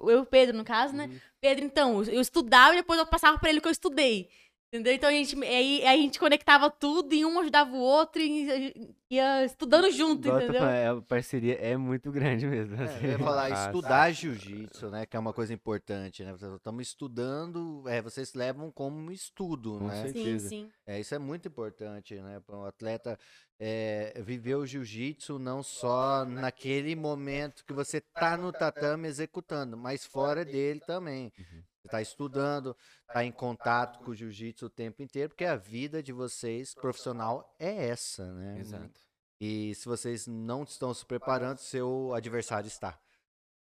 Eu 0.00 0.10
e 0.10 0.14
o 0.16 0.26
Pedro, 0.26 0.56
no 0.56 0.64
caso, 0.64 0.94
né? 0.94 1.10
Pedro, 1.40 1.64
então, 1.64 2.02
eu 2.04 2.20
estudava 2.20 2.74
e 2.74 2.78
depois 2.78 2.98
eu 2.98 3.06
passava 3.06 3.38
pra 3.38 3.50
ele 3.50 3.58
o 3.58 3.62
que 3.62 3.68
eu 3.68 3.72
estudei. 3.72 4.28
Entendeu? 4.72 4.92
Então 4.94 5.08
a 5.08 5.12
gente, 5.12 5.36
aí, 5.44 5.84
a 5.84 5.96
gente 5.96 6.16
conectava 6.16 6.70
tudo 6.70 7.12
e 7.12 7.24
um 7.24 7.40
ajudava 7.40 7.72
o 7.72 7.80
outro 7.80 8.22
e 8.22 8.94
ia 9.10 9.44
estudando 9.44 9.90
junto, 9.90 10.28
tô 10.28 10.36
entendeu? 10.36 10.60
falando, 10.60 10.72
é, 10.72 10.86
a 10.86 11.02
parceria 11.02 11.54
é 11.54 11.76
muito 11.76 12.12
grande 12.12 12.46
mesmo. 12.46 12.76
É, 12.76 12.84
assim. 12.84 13.04
eu 13.04 13.10
ia 13.10 13.18
falar, 13.18 13.50
estudar 13.50 14.12
jiu-jitsu, 14.12 14.88
né? 14.88 15.06
Que 15.06 15.16
é 15.16 15.20
uma 15.20 15.32
coisa 15.32 15.52
importante, 15.52 16.22
né? 16.22 16.32
Estamos 16.54 16.86
estudando, 16.86 17.82
é, 17.88 18.00
vocês 18.00 18.32
levam 18.32 18.70
como 18.70 19.10
estudo, 19.10 19.78
Com 19.78 19.88
né? 19.88 20.06
Sim, 20.06 20.12
certeza. 20.12 20.48
sim. 20.48 20.70
É, 20.86 21.00
isso 21.00 21.16
é 21.16 21.18
muito 21.18 21.48
importante, 21.48 22.14
né? 22.14 22.40
Para 22.46 22.56
um 22.56 22.64
atleta 22.64 23.18
é, 23.58 24.22
viver 24.24 24.54
o 24.54 24.64
jiu-jitsu 24.64 25.36
não 25.40 25.64
só 25.64 26.24
naquele 26.24 26.94
momento 26.94 27.64
que 27.64 27.72
você 27.72 28.00
tá 28.00 28.36
no 28.36 28.52
tatame 28.52 29.08
executando, 29.08 29.76
mas 29.76 30.04
fora 30.04 30.44
dele 30.44 30.78
também. 30.86 31.32
Você 31.36 31.69
está 31.90 32.00
estudando, 32.00 32.76
está 33.06 33.24
em 33.24 33.32
contato 33.32 33.98
com 34.04 34.12
o 34.12 34.14
jiu-jitsu 34.14 34.66
o 34.66 34.70
tempo 34.70 35.02
inteiro, 35.02 35.30
porque 35.30 35.44
a 35.44 35.56
vida 35.56 36.02
de 36.02 36.12
vocês, 36.12 36.74
profissional, 36.74 37.54
é 37.58 37.88
essa, 37.88 38.32
né? 38.32 38.58
Exato. 38.58 39.00
E 39.40 39.74
se 39.74 39.86
vocês 39.86 40.26
não 40.26 40.62
estão 40.62 40.92
se 40.94 41.04
preparando, 41.04 41.58
seu 41.58 42.14
adversário 42.14 42.68
está. 42.68 42.98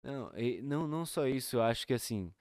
Não, 0.02 0.32
e 0.38 0.62
não, 0.62 0.88
não 0.88 1.06
só 1.06 1.28
isso, 1.28 1.58
eu 1.58 1.62
acho 1.62 1.86
que 1.86 1.94
assim, 1.94 2.34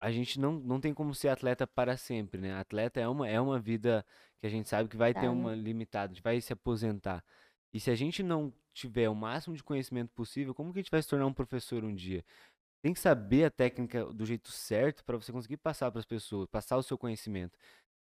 a 0.00 0.10
gente 0.10 0.40
não, 0.40 0.54
não 0.54 0.80
tem 0.80 0.92
como 0.94 1.14
ser 1.14 1.28
atleta 1.28 1.66
para 1.66 1.96
sempre, 1.96 2.40
né? 2.40 2.54
Atleta 2.54 3.00
é 3.00 3.08
uma, 3.08 3.28
é 3.28 3.40
uma 3.40 3.58
vida 3.58 4.04
que 4.40 4.46
a 4.46 4.50
gente 4.50 4.68
sabe 4.68 4.88
que 4.88 4.96
vai 4.96 5.12
ter 5.12 5.22
Tá. 5.22 5.30
uma 5.30 5.54
limitada, 5.54 6.12
a 6.12 6.14
gente 6.14 6.22
vai 6.22 6.40
se 6.40 6.52
aposentar. 6.52 7.24
E 7.72 7.80
se 7.80 7.90
a 7.90 7.94
gente 7.94 8.22
não 8.22 8.52
tiver 8.72 9.08
o 9.08 9.14
máximo 9.14 9.56
de 9.56 9.62
conhecimento 9.62 10.10
possível, 10.14 10.54
como 10.54 10.72
que 10.72 10.78
a 10.78 10.82
gente 10.82 10.90
vai 10.90 11.02
se 11.02 11.08
tornar 11.08 11.26
um 11.26 11.32
professor 11.34 11.84
um 11.84 11.94
dia? 11.94 12.24
Tem 12.82 12.92
que 12.92 13.00
saber 13.00 13.44
a 13.44 13.50
técnica 13.50 14.04
do 14.06 14.24
jeito 14.24 14.50
certo 14.50 15.04
para 15.04 15.16
você 15.16 15.32
conseguir 15.32 15.56
passar 15.56 15.90
para 15.90 15.98
as 15.98 16.06
pessoas, 16.06 16.46
passar 16.46 16.76
o 16.76 16.82
seu 16.82 16.96
conhecimento. 16.96 17.58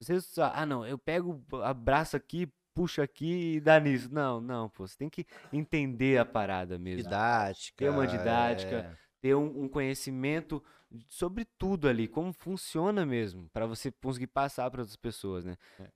Você 0.01 0.21
só, 0.21 0.53
ah, 0.55 0.66
não, 0.66 0.87
eu 0.87 0.99
pego, 0.99 1.43
abraço 1.62 2.16
aqui, 2.16 2.49
puxo 2.75 3.03
aqui 3.03 3.57
e 3.57 3.61
dá 3.61 3.81
nisso. 3.81 4.12
Não, 4.12 4.41
não, 4.41 4.69
pô, 4.69 4.87
você 4.87 4.97
tem 4.97 5.09
que 5.09 5.27
entender 5.53 6.19
a 6.19 6.25
parada 6.25 6.79
mesmo 6.79 7.03
Didática. 7.03 7.77
Ter 7.85 7.91
uma 7.91 8.07
didática. 8.07 8.77
é, 8.77 8.97
ter 9.21 9.35
um, 9.35 9.64
um 9.64 9.69
conhecimento 9.69 10.62
sobre 11.09 11.45
tudo 11.45 11.89
ali, 11.89 12.07
como 12.07 12.33
funciona 12.33 13.05
mesmo, 13.05 13.49
para 13.51 13.66
você 13.66 13.91
conseguir 13.91 14.29
passar 14.29 14.71
para 14.71 14.81
outras 14.81 14.97
pessoas, 14.97 15.45
né? 15.45 15.57
né, 15.79 15.89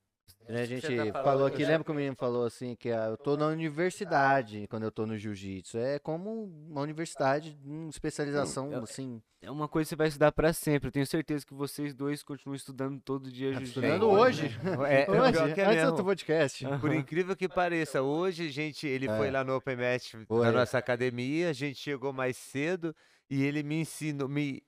A 0.60 0.64
gente 0.64 0.96
tá 1.12 1.22
falou 1.22 1.46
aqui, 1.46 1.62
já- 1.62 1.68
lembra 1.68 1.84
que 1.84 1.90
o 1.90 1.94
menino 1.94 2.14
falou 2.16 2.44
assim, 2.44 2.74
que 2.74 2.90
ah, 2.90 3.06
eu 3.10 3.16
tô 3.16 3.36
na 3.36 3.46
universidade 3.46 4.66
quando 4.68 4.82
eu 4.84 4.90
tô 4.90 5.06
no 5.06 5.16
jiu-jitsu. 5.16 5.78
É 5.78 5.98
como 5.98 6.44
uma 6.68 6.80
universidade, 6.82 7.56
uma 7.64 7.88
especialização, 7.90 8.72
eu- 8.72 8.82
assim. 8.82 9.20
É 9.44 9.50
uma 9.50 9.66
coisa 9.66 9.86
que 9.86 9.90
você 9.90 9.96
vai 9.96 10.06
estudar 10.06 10.30
para 10.30 10.52
sempre. 10.52 10.86
Eu 10.88 10.92
tenho 10.92 11.06
certeza 11.06 11.44
que 11.44 11.52
vocês 11.52 11.92
dois 11.94 12.22
continuam 12.22 12.54
estudando 12.54 13.00
todo 13.00 13.28
dia 13.30 13.48
Tá 13.52 13.58
jiu-jitsu. 13.58 13.80
estudando 13.80 14.08
hoje. 14.08 14.46
É, 14.88 15.02
é 15.02 15.10
Hoje, 15.10 15.32
pior 15.32 15.54
que 15.54 15.60
é 15.60 15.64
antes 15.80 15.96
do 15.96 16.04
podcast. 16.04 16.64
Por 16.80 16.94
incrível 16.94 17.34
que 17.34 17.48
pareça, 17.48 18.02
hoje, 18.02 18.48
gente, 18.50 18.86
ele 18.86 19.08
foi 19.08 19.30
lá 19.32 19.42
no 19.42 19.56
Open 19.56 19.76
Match 19.76 20.14
Foi. 20.28 20.46
da 20.46 20.52
nossa 20.52 20.78
academia, 20.78 21.50
a 21.50 21.52
gente 21.52 21.76
chegou 21.80 22.12
mais 22.12 22.36
cedo 22.36 22.94
e 23.28 23.42
ele 23.42 23.64
me 23.64 23.80
ensinou, 23.80 24.28
me 24.28 24.62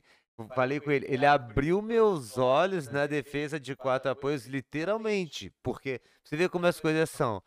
falei 0.55 0.81
com 0.81 0.91
ele, 0.91 1.07
ele 1.09 1.25
abriu 1.27 1.81
meus 1.81 2.37
olhos 2.37 2.89
na 2.89 3.07
defesa 3.07 3.59
de 3.61 3.77
quatro 3.77 4.11
apoios, 4.11 4.47
literalmente, 4.47 5.53
porque 5.63 6.01
você 6.25 6.37
vê 6.37 6.49
como 6.49 6.67
as 6.67 6.81
coisas 6.81 7.09
são. 7.11 7.43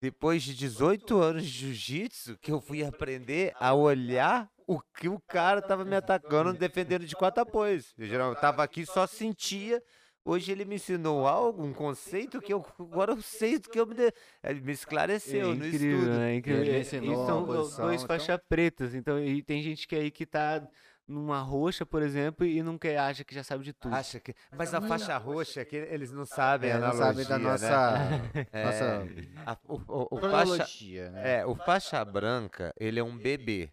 Depois 0.00 0.42
de 0.42 0.54
18 0.54 1.18
anos 1.20 1.44
de 1.44 1.50
jiu-jitsu, 1.50 2.38
que 2.38 2.52
eu 2.52 2.60
fui 2.60 2.84
aprender 2.84 3.52
a 3.58 3.74
olhar 3.74 4.48
o 4.66 4.80
que 4.80 5.08
o 5.08 5.18
cara 5.26 5.60
tava 5.60 5.84
me 5.84 5.96
atacando, 5.96 6.52
defendendo 6.52 7.04
de 7.04 7.16
quatro 7.16 7.42
apoios. 7.42 7.92
Eu 7.98 8.06
geral- 8.06 8.30
eu 8.30 8.36
tava 8.36 8.62
aqui 8.62 8.86
só 8.86 9.06
sentia. 9.06 9.82
Hoje 10.24 10.52
ele 10.52 10.64
me 10.66 10.74
ensinou 10.76 11.26
algo, 11.26 11.64
um 11.64 11.72
conceito 11.72 12.40
que 12.40 12.52
eu 12.52 12.64
agora 12.78 13.12
eu 13.12 13.22
sei 13.22 13.58
do 13.58 13.68
que 13.70 13.80
eu 13.80 13.86
me 13.86 13.94
de... 13.94 14.12
ele 14.44 14.60
me 14.60 14.72
esclareceu 14.72 15.50
É 15.52 15.54
no 15.54 15.66
incrível, 15.66 15.98
estudo. 16.00 16.18
né? 16.18 16.32
É 16.32 16.36
incrível. 16.36 16.62
Ele 16.62 16.70
É- 16.76 16.80
ensinou 16.80 17.12
e 17.12 17.16
uma 17.16 17.26
são 17.26 17.46
posição, 17.46 17.84
dois 17.86 18.02
então- 18.02 18.06
faixa 18.18 18.38
pretas, 18.38 18.94
então 18.94 19.18
e 19.18 19.42
tem 19.42 19.62
gente 19.62 19.88
que 19.88 19.96
aí 19.96 20.10
que 20.10 20.26
tá 20.26 20.62
numa 21.08 21.40
roxa, 21.40 21.86
por 21.86 22.02
exemplo, 22.02 22.44
e 22.46 22.62
não 22.62 22.76
quer 22.78 22.98
acha 22.98 23.24
que 23.24 23.34
já 23.34 23.42
sabe 23.42 23.64
de 23.64 23.72
tudo. 23.72 23.94
Acha 23.94 24.20
que, 24.20 24.34
mas 24.52 24.74
a 24.74 24.80
faixa 24.80 25.16
roxa 25.16 25.64
que 25.64 25.74
eles 25.76 26.12
não 26.12 26.26
sabem 26.26 26.70
É, 26.70 26.74
a 26.74 26.78
não 26.78 26.88
analogia, 26.88 27.24
sabe 27.24 27.28
da 27.28 27.38
né? 27.38 27.48
nossa, 27.48 27.88
É, 28.52 28.64
nossa 28.64 29.06
a- 29.46 29.58
o, 29.66 29.74
o- 29.88 30.08
o 30.18 30.20
faixa, 30.30 31.10
né? 31.10 31.38
é, 31.40 31.46
o 31.46 31.54
faixa 31.54 32.04
branca, 32.04 32.72
ele 32.78 33.00
é 33.00 33.02
um 33.02 33.16
bebê. 33.16 33.72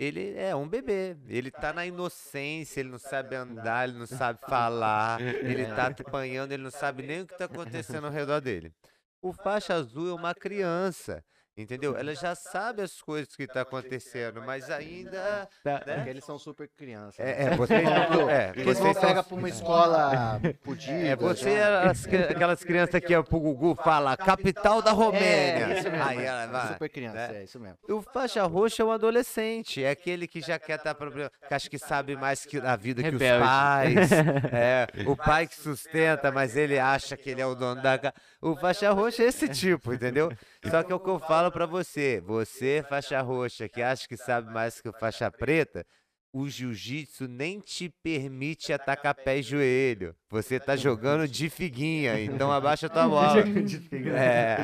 Ele 0.00 0.34
é 0.38 0.56
um 0.56 0.66
bebê. 0.66 1.14
Ele 1.28 1.50
tá 1.50 1.72
na 1.72 1.84
inocência, 1.86 2.80
ele 2.80 2.88
não 2.88 2.98
sabe 2.98 3.36
andar, 3.36 3.86
ele 3.88 3.98
não 3.98 4.06
sabe 4.06 4.40
falar, 4.40 5.20
ele 5.20 5.66
tá 5.66 5.86
apanhando, 5.88 6.52
ele 6.52 6.62
não 6.62 6.70
sabe 6.70 7.02
nem 7.02 7.20
o 7.20 7.26
que 7.26 7.36
tá 7.36 7.44
acontecendo 7.44 8.06
ao 8.06 8.12
redor 8.12 8.40
dele. 8.40 8.72
O 9.20 9.32
faixa 9.32 9.74
azul 9.74 10.08
é 10.08 10.14
uma 10.14 10.34
criança, 10.34 11.22
entendeu? 11.56 11.96
Ela 11.96 12.14
já 12.14 12.34
sabe 12.34 12.82
as 12.82 13.00
coisas 13.00 13.34
que 13.34 13.46
tá 13.46 13.60
acontecendo, 13.62 14.42
mas 14.42 14.70
ainda. 14.70 15.48
Tá- 15.62 15.80
Porque 15.84 16.10
eles 16.10 16.24
são 16.24 16.38
super 16.38 16.68
crianças. 16.68 17.24
né? 17.24 17.32
É, 17.32 17.44
é 17.52 17.56
vocês, 17.56 17.88
é, 17.88 18.46
Porque 18.48 18.64
vocês 18.64 18.78
você 18.78 18.92
são 18.94 19.00
pega 19.02 19.22
pra 19.22 19.36
uma 19.36 19.48
escola 19.48 20.40
fodida. 20.62 20.92
É, 20.92 21.16
você, 21.16 21.56
as 21.60 22.06
cri- 22.06 22.24
aquelas 22.24 22.62
crianças 22.64 23.00
que 23.00 23.14
é 23.14 23.22
pro 23.22 23.38
Gugu 23.40 23.74
fala, 23.76 24.16
capital 24.16 24.82
da 24.82 24.92
Romênia. 24.92 25.66
É, 25.74 25.78
isso 25.78 25.90
mesmo. 25.90 26.04
Aí 26.04 26.18
é. 26.18 26.24
ela 26.24 26.46
vai. 26.46 26.68
Super 26.72 26.88
criança, 26.88 27.28
né? 27.28 27.40
é 27.40 27.44
isso 27.44 27.60
mesmo. 27.60 27.78
O 27.88 28.02
faixa 28.02 28.42
roxa 28.44 28.82
é 28.82 28.86
um 28.86 28.90
adolescente, 28.92 29.82
é 29.82 29.90
aquele 29.90 30.26
que 30.26 30.40
já 30.40 30.58
quer 30.58 30.76
estar 30.76 30.94
problema, 30.94 31.30
que 31.46 31.54
acha 31.54 31.68
que 31.70 31.78
sabe 31.78 32.16
mais 32.16 32.44
que 32.44 32.58
a 32.58 32.76
vida 32.76 33.02
que 33.02 33.10
Rebelde. 33.10 33.42
os 33.42 33.48
pais. 33.48 34.10
É, 34.52 34.86
o 35.06 35.16
pai 35.16 35.46
que 35.46 35.54
sustenta, 35.56 36.30
mas 36.30 36.56
ele 36.56 36.78
acha 36.78 37.16
que 37.16 37.30
ele 37.30 37.40
é 37.40 37.46
o 37.46 37.54
dono 37.54 37.82
da 37.82 37.98
casa. 37.98 38.14
O 38.40 38.54
faixa 38.56 38.90
roxa 38.92 39.22
é 39.22 39.26
esse 39.26 39.48
tipo, 39.48 39.92
entendeu? 39.92 40.30
Só 40.70 40.82
que 40.82 40.92
é 40.92 40.94
o 40.94 41.00
que 41.00 41.10
eu 41.10 41.18
falo 41.18 41.52
pra 41.52 41.66
você, 41.66 42.20
você 42.20 42.84
faixa 42.88 43.20
roxa 43.20 43.68
que 43.68 43.82
acha 43.82 44.08
que 44.08 44.16
sabe 44.16 44.50
mais 44.52 44.80
que 44.80 44.90
faixa 44.92 45.30
preta, 45.30 45.86
o 46.34 46.48
jiu-jitsu 46.48 47.28
nem 47.28 47.60
te 47.60 47.88
permite 48.02 48.72
atacar 48.72 49.14
pé 49.14 49.38
e 49.38 49.42
joelho. 49.42 50.16
Você 50.28 50.58
tá 50.58 50.74
jogando 50.74 51.28
de 51.28 51.48
figuinha, 51.48 52.20
então 52.20 52.50
abaixa 52.52 52.88
tua 52.88 53.06
bola. 53.08 53.36
É. 54.12 54.56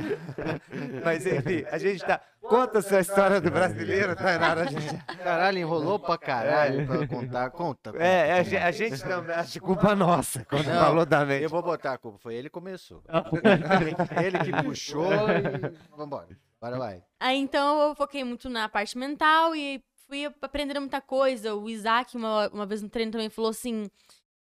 Mas 1.04 1.24
enfim, 1.24 1.64
a 1.70 1.78
gente 1.78 2.04
tá. 2.04 2.20
Conta 2.40 2.78
essa 2.78 2.98
história 2.98 3.40
do 3.40 3.50
brasileiro, 3.50 4.16
Tainara. 4.16 4.62
A 4.62 4.64
gente- 4.66 4.96
Caralho, 5.22 5.58
enrolou 5.58 5.98
pra 6.00 6.18
caralho 6.18 6.84
pra 6.86 7.06
contar. 7.06 7.50
Conta. 7.50 7.92
conta. 7.92 8.02
É, 8.02 8.32
a, 8.32 8.42
ge- 8.42 8.56
a 8.56 8.70
gente 8.72 9.00
também 9.02 9.36
acha 9.36 9.60
culpa 9.60 9.94
nossa 9.94 10.44
quando 10.46 10.66
Não, 10.66 10.80
falou 10.80 11.06
da 11.06 11.24
mente. 11.24 11.44
Eu 11.44 11.50
vou 11.50 11.62
botar 11.62 11.92
a 11.92 11.98
culpa. 11.98 12.18
Foi 12.18 12.34
ele 12.34 12.48
que 12.48 12.52
começou. 12.54 13.04
ele 14.24 14.38
que 14.40 14.62
puxou 14.64 15.12
e 15.12 15.96
vambora. 15.96 16.28
Agora 16.60 16.78
vai. 16.78 17.02
Aí 17.20 17.38
então 17.38 17.88
eu 17.88 17.94
foquei 17.94 18.24
muito 18.24 18.48
na 18.50 18.68
parte 18.68 18.98
mental 18.98 19.54
e 19.54 19.80
fui 20.10 20.24
aprendendo 20.42 20.80
muita 20.80 21.00
coisa. 21.00 21.54
O 21.54 21.70
Isaac, 21.70 22.16
uma, 22.16 22.48
uma 22.48 22.66
vez 22.66 22.82
no 22.82 22.88
treino, 22.88 23.12
também 23.12 23.30
falou 23.30 23.50
assim: 23.50 23.88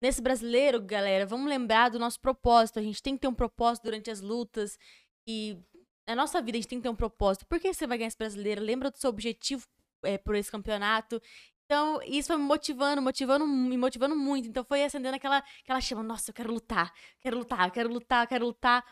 nesse 0.02 0.22
brasileiro, 0.22 0.82
galera, 0.82 1.26
vamos 1.26 1.48
lembrar 1.48 1.90
do 1.90 1.98
nosso 1.98 2.20
propósito. 2.20 2.78
A 2.78 2.82
gente 2.82 3.02
tem 3.02 3.16
que 3.16 3.22
ter 3.22 3.28
um 3.30 3.34
propósito 3.34 3.86
durante 3.86 4.12
as 4.12 4.20
lutas. 4.20 4.78
E 5.26 5.58
na 6.06 6.16
nossa 6.16 6.42
vida 6.42 6.58
a 6.58 6.62
gente 6.62 6.68
tem 6.68 6.80
que 6.80 6.84
ter 6.84 6.90
um 6.90 6.96
propósito. 6.96 7.48
Por 7.48 7.60
que 7.60 7.74
você 7.74 7.88
vai 7.88 7.98
ganhar 7.98 8.10
esse 8.10 8.18
brasileiro? 8.18 8.62
Lembra 8.62 8.92
do 8.92 8.98
seu 8.98 9.10
objetivo 9.10 9.66
é, 10.04 10.18
por 10.18 10.36
esse 10.36 10.52
campeonato. 10.52 11.22
Então, 11.66 12.00
isso 12.04 12.28
foi 12.28 12.38
me 12.38 12.44
motivando, 12.44 13.02
motivando, 13.02 13.48
me 13.48 13.78
motivando 13.78 14.16
muito. 14.16 14.48
Então, 14.48 14.64
foi 14.64 14.84
acendendo 14.84 15.16
aquela, 15.16 15.42
aquela 15.64 15.82
chama. 15.82 16.04
Nossa, 16.04 16.30
eu 16.30 16.34
quero 16.34 16.54
lutar, 16.54 16.94
quero 17.20 17.38
lutar, 17.38 17.72
quero 17.72 17.90
lutar, 17.92 18.28
quero 18.28 18.46
lutar. 18.46 18.86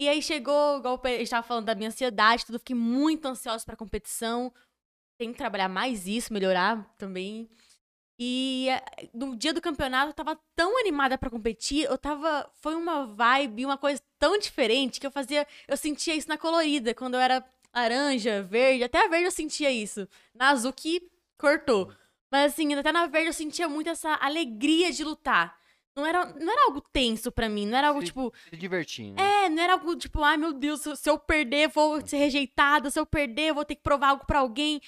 E 0.00 0.08
aí 0.08 0.22
chegou, 0.22 0.78
igual 0.78 1.00
gente 1.04 1.22
estava 1.22 1.46
falando 1.46 1.66
da 1.66 1.74
minha 1.74 1.88
ansiedade, 1.88 2.46
tudo. 2.46 2.58
Fiquei 2.58 2.74
muito 2.74 3.26
ansiosa 3.26 3.64
para 3.64 3.74
a 3.74 3.76
competição. 3.76 4.52
Tenho 5.16 5.32
que 5.32 5.38
trabalhar 5.38 5.68
mais 5.68 6.06
isso, 6.06 6.32
melhorar 6.32 6.84
também. 6.98 7.48
E 8.18 8.68
eh, 8.68 9.08
no 9.12 9.36
dia 9.36 9.52
do 9.52 9.60
campeonato 9.60 10.10
eu 10.10 10.14
tava 10.14 10.38
tão 10.54 10.78
animada 10.78 11.18
para 11.18 11.30
competir, 11.30 11.84
eu 11.84 11.98
tava. 11.98 12.48
Foi 12.60 12.74
uma 12.74 13.06
vibe, 13.06 13.64
uma 13.64 13.78
coisa 13.78 14.00
tão 14.18 14.38
diferente 14.38 15.00
que 15.00 15.06
eu 15.06 15.10
fazia. 15.10 15.46
Eu 15.66 15.76
sentia 15.76 16.14
isso 16.14 16.28
na 16.28 16.38
colorida, 16.38 16.94
quando 16.94 17.14
eu 17.14 17.20
era 17.20 17.44
laranja, 17.74 18.42
verde, 18.42 18.84
até 18.84 19.04
a 19.04 19.08
verde 19.08 19.26
eu 19.26 19.30
sentia 19.32 19.70
isso. 19.70 20.08
Na 20.34 20.50
azul 20.50 20.72
que 20.72 21.10
cortou. 21.36 21.92
Mas 22.30 22.52
assim, 22.52 22.72
até 22.74 22.92
na 22.92 23.06
verde 23.06 23.28
eu 23.28 23.32
sentia 23.32 23.68
muito 23.68 23.90
essa 23.90 24.14
alegria 24.20 24.92
de 24.92 25.04
lutar. 25.04 25.58
Não 25.96 26.04
era, 26.04 26.24
não 26.26 26.52
era 26.52 26.64
algo 26.64 26.80
tenso 26.92 27.30
para 27.30 27.48
mim, 27.48 27.66
não 27.66 27.78
era 27.78 27.88
algo 27.88 28.00
Se- 28.00 28.06
tipo. 28.06 28.32
Se 28.50 28.56
divertindo. 28.56 29.20
É, 29.22 29.48
não 29.48 29.62
era 29.62 29.74
algo 29.74 29.94
tipo, 29.96 30.20
ai 30.22 30.36
meu 30.36 30.52
Deus, 30.52 30.80
se 30.80 31.08
eu- 31.08 31.18
perder, 31.18 31.68
vou 31.68 32.04
ser 32.06 32.16
rejeitada, 32.16 32.90
se 32.90 32.98
eu 32.98 33.06
perder, 33.06 33.50
eu 33.50 33.54
vou 33.54 33.64
ter 33.64 33.76
que 33.76 33.82
provar 33.82 34.08
algo 34.08 34.26
pra 34.26 34.40
alguém. 34.40 34.80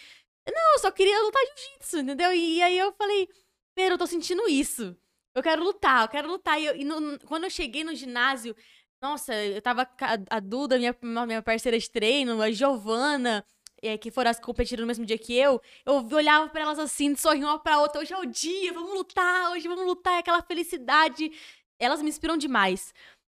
Não, 0.48 0.72
eu 0.74 0.78
só 0.80 0.90
queria 0.90 1.20
lutar 1.22 1.42
jiu-jitsu, 1.44 1.98
entendeu? 1.98 2.32
E, 2.32 2.62
aí 2.62 2.76
eu 2.78 2.92
falei, 2.92 3.28
Pedro, 3.74 3.94
eu 3.94 3.98
tô 3.98 4.06
sentindo 4.06 4.48
isso. 4.48 4.96
Eu 5.34 5.42
quero 5.42 5.62
lutar, 5.62 6.02
eu 6.04 6.08
quero 6.08 6.28
lutar. 6.28 6.60
E, 6.60 6.66
eu- 6.66 6.76
e 6.76 6.84
no- 6.84 7.18
quando 7.26 7.44
eu 7.44 7.50
cheguei 7.50 7.84
no 7.84 7.94
ginásio, 7.94 8.56
nossa, 9.00 9.34
eu 9.34 9.60
tava 9.62 9.82
a, 9.82 10.36
a 10.36 10.40
Duda, 10.40 10.78
minha, 10.78 10.96
minha 11.26 11.42
parceira 11.42 11.78
de 11.78 11.88
treino, 11.90 12.40
a 12.42 12.50
Giovana, 12.50 13.44
é, 13.86 13.98
que 13.98 14.10
foram 14.10 14.30
as 14.30 14.38
que 14.38 14.44
competiram 14.44 14.82
no 14.82 14.86
mesmo 14.86 15.04
dia 15.04 15.18
que 15.18 15.36
eu, 15.36 15.60
eu 15.84 16.06
olhava 16.12 16.48
pra 16.48 16.62
elas 16.62 16.78
assim, 16.78 17.14
sorriam 17.16 17.48
uma 17.48 17.58
pra 17.58 17.78
outra, 17.78 18.00
hoje 18.00 18.12
é 18.12 18.18
o 18.18 18.26
dia, 18.26 18.72
vamos 18.72 18.92
lutar, 18.92 19.52
hoje 19.52 19.68
vamos 19.68 19.86
lutar, 19.86 20.14
é 20.14 20.18
aquela 20.18 20.42
felicidade. 20.42 21.30
Elas 21.78 22.00
me 22.02 22.08
inspiram 22.08 22.36
demais. 22.36 22.94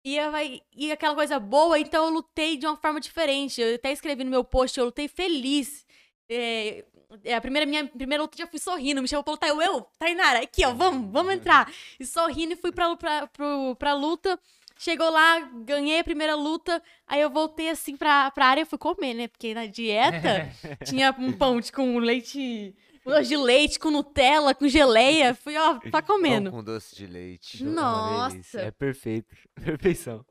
E, 0.05 0.15
eu, 0.15 0.31
e 0.75 0.91
aquela 0.91 1.15
coisa 1.15 1.39
boa, 1.39 1.77
então 1.77 2.05
eu 2.05 2.11
lutei 2.11 2.55
de 2.55 2.65
uma 2.65 2.77
forma 2.77 2.99
diferente. 2.99 3.59
Eu 3.59 3.75
até 3.75 3.91
escrevi 3.91 4.23
no 4.23 4.29
meu 4.29 4.43
post, 4.43 4.79
eu 4.79 4.85
lutei 4.85 5.07
feliz. 5.07 5.85
É, 6.29 6.85
é, 7.23 7.35
a 7.35 7.41
primeira 7.41 7.65
minha 7.65 7.85
primeira 7.87 8.23
luta 8.23 8.37
já 8.37 8.47
fui 8.47 8.59
sorrindo, 8.59 9.01
me 9.01 9.07
chamou 9.07 9.23
pra 9.23 9.33
lutar. 9.33 9.49
Eu, 9.49 9.61
eu, 9.61 9.81
Tainara, 9.99 10.39
aqui, 10.39 10.65
ó, 10.65 10.73
vamos, 10.73 11.11
vamos 11.11 11.33
entrar. 11.33 11.71
E 11.99 12.05
sorrindo 12.05 12.53
e 12.53 12.55
fui 12.55 12.71
pra, 12.71 12.95
pra, 12.95 13.27
pro, 13.27 13.75
pra 13.75 13.93
luta. 13.93 14.39
Chegou 14.79 15.09
lá, 15.09 15.39
ganhei 15.65 15.99
a 15.99 16.03
primeira 16.03 16.35
luta. 16.35 16.81
Aí 17.07 17.21
eu 17.21 17.29
voltei 17.29 17.69
assim 17.69 17.95
pra, 17.97 18.29
pra 18.31 18.45
área 18.47 18.61
e 18.61 18.65
fui 18.65 18.77
comer, 18.77 19.13
né? 19.13 19.27
Porque 19.27 19.53
na 19.53 19.65
dieta 19.65 20.49
tinha 20.85 21.13
um 21.17 21.31
pão 21.33 21.59
de- 21.59 21.71
com 21.71 21.97
leite. 21.99 22.75
um 23.05 23.11
doce 23.11 23.29
de 23.29 23.37
leite, 23.37 23.79
com 23.79 23.89
Nutella, 23.91 24.53
com 24.53 24.67
geleia. 24.67 25.33
Fui, 25.33 25.57
ó, 25.57 25.79
tá 25.91 26.01
comendo. 26.01 26.51
Pão 26.51 26.59
com 26.59 26.63
doce 26.63 26.95
de 26.95 27.07
leite. 27.07 27.63
Nossa. 27.63 28.61
É 28.61 28.71
perfeito. 28.71 29.35
Perfeição. 29.63 30.25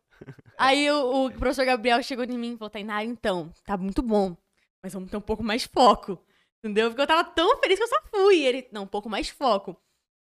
Aí 0.57 0.91
o, 0.91 1.27
o 1.27 1.31
professor 1.33 1.65
Gabriel 1.67 2.03
chegou 2.03 2.25
em 2.25 2.39
mim 2.39 2.55
e 2.55 2.57
falou: 2.57 2.71
Tainara, 2.71 3.05
então, 3.05 3.53
tá 3.67 3.77
muito 3.77 4.01
bom, 4.03 4.35
mas 4.83 4.95
vamos 4.95 5.11
ter 5.11 5.17
um 5.17 5.21
pouco 5.21 5.43
mais 5.43 5.65
foco. 5.65 6.19
Entendeu? 6.65 6.89
Porque 6.89 7.03
eu 7.03 7.07
tava 7.07 7.23
tão 7.25 7.59
feliz 7.59 7.79
que 7.79 7.83
eu 7.85 7.89
só 7.89 8.01
fui. 8.11 8.41
Ele, 8.41 8.67
não, 8.73 8.85
um 8.85 8.87
pouco 8.87 9.11
mais 9.11 9.29
foco. 9.29 9.77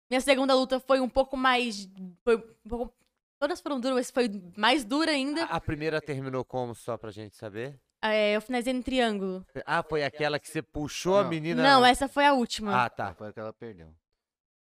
Minha 0.09 0.19
segunda 0.21 0.53
luta 0.53 0.79
foi 0.79 0.99
um 0.99 1.07
pouco 1.09 1.37
mais. 1.37 1.89
Foi 2.23 2.35
um 2.35 2.69
pouco. 2.69 2.93
Todas 3.39 3.59
foram 3.61 3.79
duras, 3.79 3.95
mas 3.97 4.11
foi 4.11 4.29
mais 4.57 4.83
dura 4.83 5.11
ainda. 5.11 5.43
A 5.45 5.55
a 5.57 5.61
primeira 5.61 6.01
terminou 6.01 6.43
como, 6.45 6.73
só 6.73 6.97
pra 6.97 7.11
gente 7.11 7.35
saber? 7.35 7.79
É, 8.01 8.35
eu 8.35 8.41
finalizei 8.41 8.71
no 8.73 8.83
triângulo. 8.83 9.45
Ah, 9.65 9.81
foi 9.83 10.03
aquela 10.03 10.39
que 10.39 10.47
você 10.47 10.61
puxou 10.61 11.17
a 11.17 11.23
Não. 11.23 11.29
menina. 11.29 11.63
Não, 11.63 11.85
essa 11.85 12.07
foi 12.07 12.25
a 12.25 12.33
última. 12.33 12.85
Ah, 12.85 12.89
tá. 12.89 13.13
Foi 13.15 13.29
a 13.29 13.33
que 13.33 13.39
ela 13.39 13.51
perdeu. 13.53 13.93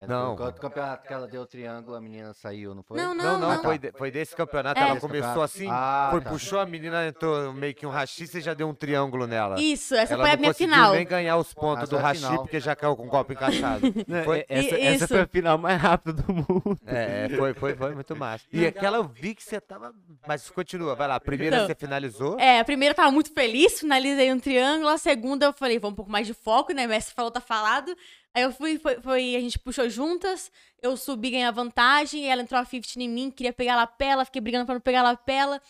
É, 0.04 0.08
Não. 0.08 0.36
foi 0.38 0.50
O 0.50 0.54
campeonato 0.54 1.08
que 1.08 1.14
ela 1.14 1.28
deu 1.28 1.42
o 1.42 1.46
triângulo, 1.46 1.96
a 1.96 2.02
menina 2.02 2.34
saiu, 2.34 2.76
não 2.76 2.84
foi? 2.84 2.98
Não, 2.98 3.14
Não, 3.16 3.40
não, 3.40 3.50
não. 3.56 3.64
foi, 3.64 3.78
de- 3.78 3.92
foi 3.94 4.12
desse 4.12 4.36
campeonato. 4.36 4.80
É. 4.80 4.90
Ela 4.90 5.00
começou 5.00 5.42
assim, 5.42 5.68
Ah, 5.70 6.10
foi, 6.12 6.22
tá. 6.22 6.30
puxou 6.30 6.60
a 6.60 6.66
menina, 6.66 7.08
entrou 7.08 7.54
meio 7.54 7.74
que 7.74 7.86
um 7.86 7.90
rachi, 7.90 8.28
você 8.28 8.42
já 8.42 8.54
deu 8.54 8.68
um 8.68 8.74
triângulo 8.74 9.26
nela. 9.26 9.60
Isso, 9.60 9.96
essa 9.96 10.14
Ela 10.16 10.24
foi 10.24 10.32
a 10.32 10.34
não 10.36 10.40
minha 10.42 10.54
conseguiu 10.54 10.74
final. 10.76 10.94
nem 10.94 11.06
ganhar 11.06 11.38
os 11.38 11.54
pontos 11.54 11.84
Essa 11.84 11.90
do 11.92 11.98
é 11.98 12.02
rachi, 12.02 12.36
porque 12.38 12.60
já 12.60 12.76
caiu 12.76 12.96
com 12.96 13.06
o 13.06 13.10
copo 13.10 13.34
encaixado. 13.34 13.82
Não, 14.08 14.24
Foi- 14.24 14.40
é- 14.40 14.46
essa, 14.50 14.76
essa 14.80 15.08
foi 15.08 15.22
a 15.22 15.28
final 15.28 15.58
mais 15.58 15.82
rápida 15.82 16.14
do 16.22 16.34
mundo. 16.34 16.78
É, 16.86 17.30
foi, 17.38 17.54
foi, 17.54 17.76
foi 17.76 17.94
muito 17.96 18.16
massa. 18.16 18.44
E 18.52 18.66
aquela 18.66 18.98
eu 18.98 19.04
vi 19.06 19.34
que 19.36 19.44
você 19.44 19.60
tava. 19.62 19.94
Mas 20.28 20.50
continua, 20.50 20.96
vai 20.96 21.08
lá. 21.08 21.16
A 21.16 21.20
primeira 21.20 21.56
Então, 21.58 21.68
você 21.68 21.76
finalizou. 21.76 22.40
É, 22.40 22.60
a 22.60 22.66
primeira 22.66 22.92
eu 22.92 22.96
tava 22.96 23.12
muito 23.12 23.32
feliz, 23.34 23.80
finalizei 23.80 24.32
um 24.34 24.40
triângulo. 24.40 24.90
A 24.90 24.98
segunda 24.98 25.46
eu 25.46 25.54
falei, 25.54 25.80
vamos 25.80 25.94
um 25.94 25.96
pouco 25.96 26.12
mais 26.12 26.28
de 26.28 26.34
foco, 26.34 26.74
né? 26.74 26.86
O 26.86 26.90
mestre 26.90 27.14
falou, 27.16 27.32
tá 27.32 27.40
falado. 27.42 27.96
Aí 28.36 28.44
eu 28.44 28.52
fui, 28.52 28.80
foi, 28.80 29.00
foi- 29.02 29.36
a 29.36 29.40
gente 29.40 29.60
puxou 29.60 29.88
juntas, 29.90 30.52
eu 30.82 30.98
subi, 30.98 31.30
ganhei 31.32 31.46
a 31.46 31.52
vantagem, 31.52 32.30
ela 32.32 32.42
entrou 32.42 32.60
a 32.60 32.66
50 32.66 33.00
em 33.00 33.08
mim, 33.10 33.30
queria 33.32 33.54
pegar 33.54 33.74
a 33.74 33.78
lapela, 33.78 34.26
fiquei 34.26 34.42
brigando 34.42 34.66
pra 34.66 34.74
não 34.76 34.82
pegar 34.82 35.02
a 35.02 35.04
lapela. 35.04 35.62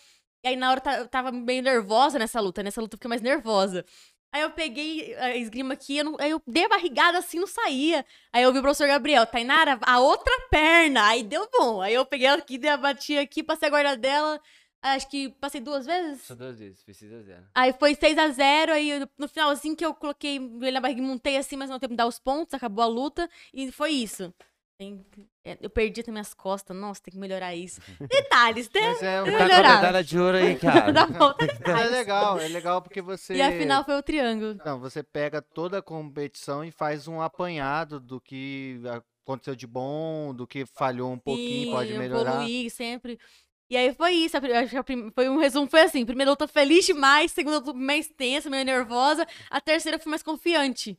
E 0.44 0.48
aí 0.48 0.56
na 0.56 0.70
hora 0.70 0.78
eu 0.78 0.82
ta- 0.82 0.98
eu 0.98 1.08
tava 1.08 1.32
meio 1.32 1.62
nervosa 1.62 2.18
nessa 2.18 2.40
luta, 2.40 2.62
nessa 2.62 2.80
luta 2.80 2.94
eu 2.94 2.98
fiquei 2.98 3.08
mais 3.08 3.22
nervosa. 3.22 3.84
Aí 4.32 4.42
eu 4.42 4.50
peguei 4.50 5.14
a 5.16 5.36
esgrima 5.36 5.74
aqui, 5.74 5.98
eu 5.98 6.04
não- 6.04 6.16
aí 6.18 6.30
eu 6.30 6.42
dei 6.46 6.64
a 6.64 6.68
barrigada 6.68 7.18
assim, 7.18 7.38
não 7.38 7.46
saía. 7.46 8.04
Aí 8.32 8.42
eu 8.42 8.52
vi 8.52 8.58
o 8.58 8.62
professor 8.62 8.88
Gabriel, 8.88 9.24
Tainara, 9.26 9.78
a 9.82 10.00
outra 10.00 10.32
perna. 10.50 11.06
Aí 11.08 11.22
deu 11.22 11.48
bom. 11.52 11.80
Aí 11.80 11.94
eu 11.94 12.04
peguei 12.04 12.26
ela 12.26 12.38
aqui, 12.38 12.58
dei 12.58 12.70
a 12.70 12.76
batia 12.76 13.20
aqui, 13.22 13.42
passei 13.44 13.68
a 13.68 13.70
guarda 13.70 13.96
dela. 13.96 14.40
Acho 14.84 15.08
que 15.08 15.30
passei 15.40 15.62
duas 15.62 15.86
vezes. 15.86 16.22
Só 16.24 16.34
duas 16.34 16.58
vezes, 16.58 16.82
precisa 16.82 17.22
zero. 17.22 17.46
Aí 17.54 17.72
foi 17.72 17.94
6x0, 17.94 18.70
aí 18.70 19.00
no 19.16 19.26
final, 19.26 19.48
assim, 19.48 19.74
que 19.74 19.84
eu 19.84 19.94
coloquei 19.94 20.36
ele 20.36 20.70
na 20.72 20.80
barriga 20.80 21.00
e 21.00 21.04
montei 21.04 21.38
assim, 21.38 21.56
mas 21.56 21.70
não 21.70 21.78
tempo 21.78 21.94
de 21.94 21.96
dar 21.96 22.06
os 22.06 22.18
pontos, 22.18 22.52
acabou 22.52 22.84
a 22.84 22.86
luta, 22.86 23.26
e 23.52 23.72
foi 23.72 23.92
isso. 23.92 24.32
Tem- 24.78 25.06
é, 25.42 25.56
Eu 25.62 25.70
perdi 25.70 26.02
também 26.02 26.20
as 26.20 26.34
costas, 26.34 26.76
nossa, 26.76 27.00
tem 27.00 27.12
que 27.12 27.18
melhorar 27.18 27.54
isso. 27.54 27.80
Detalhes, 28.10 28.68
né? 28.74 28.80
Mas 28.82 29.02
é, 29.02 29.22
um- 29.22 29.24
Tem 29.24 29.32
Tá 29.32 29.38
que 29.38 29.38
com 29.38 29.42
a 29.44 29.48
melhorar. 29.48 29.76
medalha 29.76 30.04
de 30.04 30.18
ouro 30.18 30.36
aí, 30.36 30.56
cara. 30.58 30.92
Dá 30.92 31.06
volta 31.06 31.46
mas 31.66 31.86
é 31.86 31.90
legal, 31.90 32.38
é 32.38 32.48
legal 32.48 32.82
porque 32.82 33.00
você. 33.00 33.34
E 33.36 33.40
a 33.40 33.52
final 33.52 33.84
foi 33.84 33.96
o 33.96 34.02
triângulo. 34.02 34.60
Não, 34.66 34.78
você 34.78 35.02
pega 35.02 35.40
toda 35.40 35.78
a 35.78 35.82
competição 35.82 36.62
e 36.62 36.70
faz 36.70 37.08
um 37.08 37.22
apanhado 37.22 37.98
do 37.98 38.20
que 38.20 38.82
aconteceu 39.24 39.54
de 39.56 39.66
bom, 39.66 40.34
do 40.34 40.46
que 40.46 40.66
falhou 40.66 41.10
um 41.10 41.18
pouquinho, 41.18 41.70
pode 41.70 41.92
Sim, 41.92 41.98
melhorar. 41.98 42.32
evoluir 42.34 42.70
sempre. 42.70 43.18
E 43.70 43.76
aí 43.76 43.94
foi 43.94 44.12
isso, 44.12 44.36
acho 44.36 44.84
que 44.84 45.10
foi 45.14 45.28
um 45.28 45.38
resumo, 45.38 45.66
foi 45.68 45.80
assim, 45.82 46.04
primeira 46.04 46.30
luta 46.30 46.46
feliz 46.46 46.84
demais, 46.84 47.32
segunda 47.32 47.58
luta 47.58 47.72
mais 47.72 48.06
tensa, 48.08 48.50
meio 48.50 48.64
nervosa, 48.64 49.26
a 49.50 49.60
terceira 49.60 49.98
foi 49.98 50.10
mais 50.10 50.22
confiante. 50.22 50.98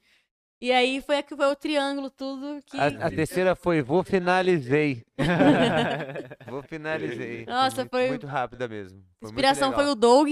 E 0.59 0.71
aí 0.71 1.01
foi 1.01 1.17
a 1.17 1.23
que 1.23 1.35
foi 1.35 1.45
o 1.45 1.55
triângulo, 1.55 2.09
tudo 2.09 2.59
que... 2.65 2.77
A, 2.77 2.85
a 2.87 3.09
terceira 3.11 3.55
foi, 3.55 3.81
vou 3.81 4.03
finalizei. 4.03 5.03
vou 6.49 6.63
finalizei. 6.63 7.45
Nossa, 7.45 7.77
muito, 7.81 7.89
foi- 7.91 8.07
Muito 8.07 8.25
rápida 8.27 8.67
mesmo. 8.67 8.99
Foi 9.19 9.31
muito 9.31 9.33
Inspiração 9.33 9.73
foi 9.73 9.85
o 9.85 9.95
Doug, 9.95 10.29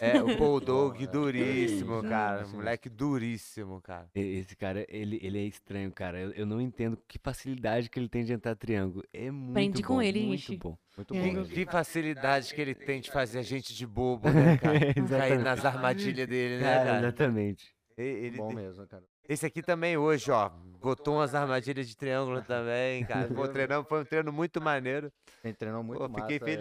É, 0.00 0.20
o 0.22 0.26
Bulldog 0.36 0.96
Bom, 0.98 1.04
é. 1.04 1.06
duríssimo, 1.06 2.02
cara. 2.02 2.46
Moleque 2.48 2.88
duríssimo, 2.88 3.80
cara. 3.80 4.08
Esse 4.14 4.56
cara, 4.56 4.84
ele, 4.88 5.18
ele 5.22 5.38
é 5.38 5.42
estranho, 5.42 5.90
cara. 5.92 6.18
Eu, 6.18 6.30
eu 6.32 6.46
não 6.46 6.60
entendo 6.60 6.98
que 7.08 7.18
facilidade 7.18 7.88
que 7.88 7.98
ele 7.98 8.08
tem 8.08 8.24
de 8.24 8.32
entrar 8.32 8.54
triângulo. 8.56 9.04
É 9.12 9.30
muito 9.30 9.50
Aprendi 9.52 9.82
com 9.82 9.94
bom, 9.94 10.02
ele, 10.02 10.26
muito 10.26 10.40
gente. 10.40 10.58
bom. 10.58 10.76
Muito 10.96 11.14
É. 11.14 11.20
bom. 11.20 11.44
Que, 11.44 11.54
que 11.64 11.66
facilidade 11.70 12.54
que 12.54 12.60
ele 12.60 12.74
tem 12.74 13.00
de 13.00 13.10
fazer 13.10 13.38
a 13.38 13.42
gente 13.42 13.74
de 13.74 13.86
bobo, 13.86 14.28
né, 14.30 14.56
cara? 14.58 14.78
Cair 15.08 15.38
nas 15.40 15.64
armadilhas 15.64 16.26
dele, 16.28 16.62
né, 16.62 16.84
Cara, 16.84 16.98
exatamente. 16.98 17.74
Ele, 17.96 18.36
Bom 18.36 18.52
mesmo, 18.52 18.86
cara. 18.86 19.02
esse 19.26 19.46
aqui 19.46 19.62
também 19.62 19.96
hoje, 19.96 20.30
ó, 20.30 20.50
botou 20.82 21.14
umas 21.14 21.34
armadilhas 21.34 21.88
de 21.88 21.96
triângulo 21.96 22.42
também, 22.42 23.04
cara. 23.06 23.26
Pô, 23.28 23.48
treinamos, 23.48 23.88
foi 23.88 24.02
um 24.02 24.04
treino 24.04 24.30
muito 24.30 24.60
maneiro. 24.60 25.10
Ele 25.42 25.54
treinou 25.54 25.82
muito 25.82 26.00
Pô, 26.00 26.08
fiquei 26.08 26.38
massa, 26.38 26.44
é. 26.44 26.56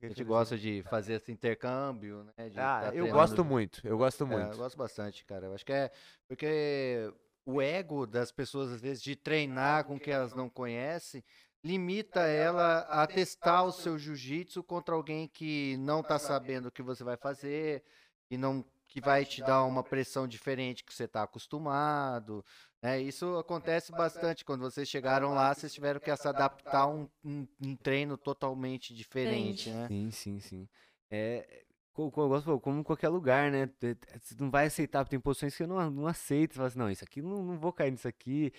A 0.00 0.06
gente 0.06 0.22
gosta 0.22 0.56
de 0.56 0.82
fazer 0.84 1.14
esse 1.14 1.32
intercâmbio, 1.32 2.22
né? 2.24 2.32
Ah, 2.56 2.80
tá 2.84 2.94
eu 2.94 3.08
gosto 3.08 3.44
muito, 3.44 3.80
eu 3.86 3.98
gosto 3.98 4.26
É, 4.26 4.32
muito. 4.32 4.52
eu 4.52 4.56
gosto 4.56 4.76
bastante, 4.76 5.24
cara. 5.24 5.46
Eu 5.46 5.54
acho 5.54 5.64
que 5.64 5.72
é 5.72 5.90
porque 6.28 7.12
o 7.44 7.60
ego 7.60 8.06
das 8.06 8.30
pessoas, 8.30 8.70
às 8.70 8.80
vezes, 8.80 9.02
de 9.02 9.16
treinar 9.16 9.84
com 9.84 9.96
o 9.96 10.00
que 10.00 10.10
elas 10.10 10.34
não 10.34 10.48
conhecem, 10.48 11.24
limita 11.64 12.20
ela 12.20 12.80
a 12.82 13.06
testar 13.06 13.64
o 13.64 13.72
seu 13.72 13.98
jiu-jitsu 13.98 14.62
contra 14.62 14.94
alguém 14.94 15.26
que 15.28 15.76
não 15.78 16.02
tá 16.02 16.18
sabendo 16.18 16.66
o 16.68 16.72
que 16.72 16.82
você 16.82 17.02
vai 17.02 17.16
fazer 17.16 17.82
e 18.30 18.36
não 18.36 18.64
que 18.86 19.00
vai 19.02 19.24
te 19.26 19.42
dar 19.42 19.64
uma 19.64 19.84
pressão 19.84 20.26
diferente 20.26 20.82
que 20.84 20.94
você 20.94 21.06
tá 21.06 21.22
acostumado. 21.22 22.44
Né? 22.82 23.00
isso 23.00 23.36
acontece 23.36 23.92
bastante 23.92 24.44
quando 24.44 24.60
vocês 24.62 24.88
chegaram 24.88 25.34
lá, 25.34 25.54
vocês 25.54 25.72
tiveram 25.72 26.00
que 26.00 26.14
se 26.16 26.28
adaptar 26.28 26.82
a 26.82 26.86
um, 26.86 27.08
um- 27.24 27.46
um 27.60 27.76
treino 27.76 28.16
totalmente 28.16 28.94
diferente, 28.94 29.70
né? 29.70 29.86
Sim, 29.88 30.10
sim, 30.10 30.40
sim. 30.40 30.68
É, 31.10 31.64
como 31.92 32.78
em 32.80 32.82
qualquer 32.84 33.08
lugar, 33.08 33.50
né? 33.50 33.68
Você 34.22 34.36
não 34.38 34.50
vai 34.50 34.66
aceitar, 34.66 35.06
tem 35.08 35.18
posições 35.18 35.56
que 35.56 35.62
eu 35.64 35.66
não, 35.66 35.90
não 35.90 36.06
aceito. 36.06 36.52
Você 36.52 36.56
fala 36.56 36.68
assim, 36.68 36.78
não, 36.78 36.90
isso 36.90 37.04
aqui 37.04 37.20
não, 37.20 37.42
não 37.42 37.58
vou 37.58 37.72
cair 37.72 37.90
nisso 37.90 38.06
aqui. 38.06 38.52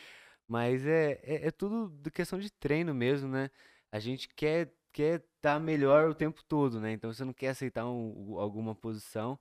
Mas 0.47 0.85
é, 0.85 1.19
é, 1.23 1.47
é 1.47 1.51
tudo 1.51 1.89
de 2.01 2.11
questão 2.11 2.39
de 2.39 2.51
treino 2.51 2.93
mesmo, 2.93 3.29
né? 3.29 3.49
A 3.91 3.99
gente 3.99 4.27
quer 4.29 4.73
quer 4.91 5.23
estar 5.37 5.59
melhor 5.59 6.09
o 6.09 6.15
tempo 6.15 6.43
todo, 6.43 6.79
né? 6.81 6.91
Então 6.91 7.13
você 7.13 7.23
não 7.23 7.31
quer 7.31 7.49
aceitar 7.49 7.85
um- 7.85 8.39
alguma 8.39 8.73
posição, 8.73 9.39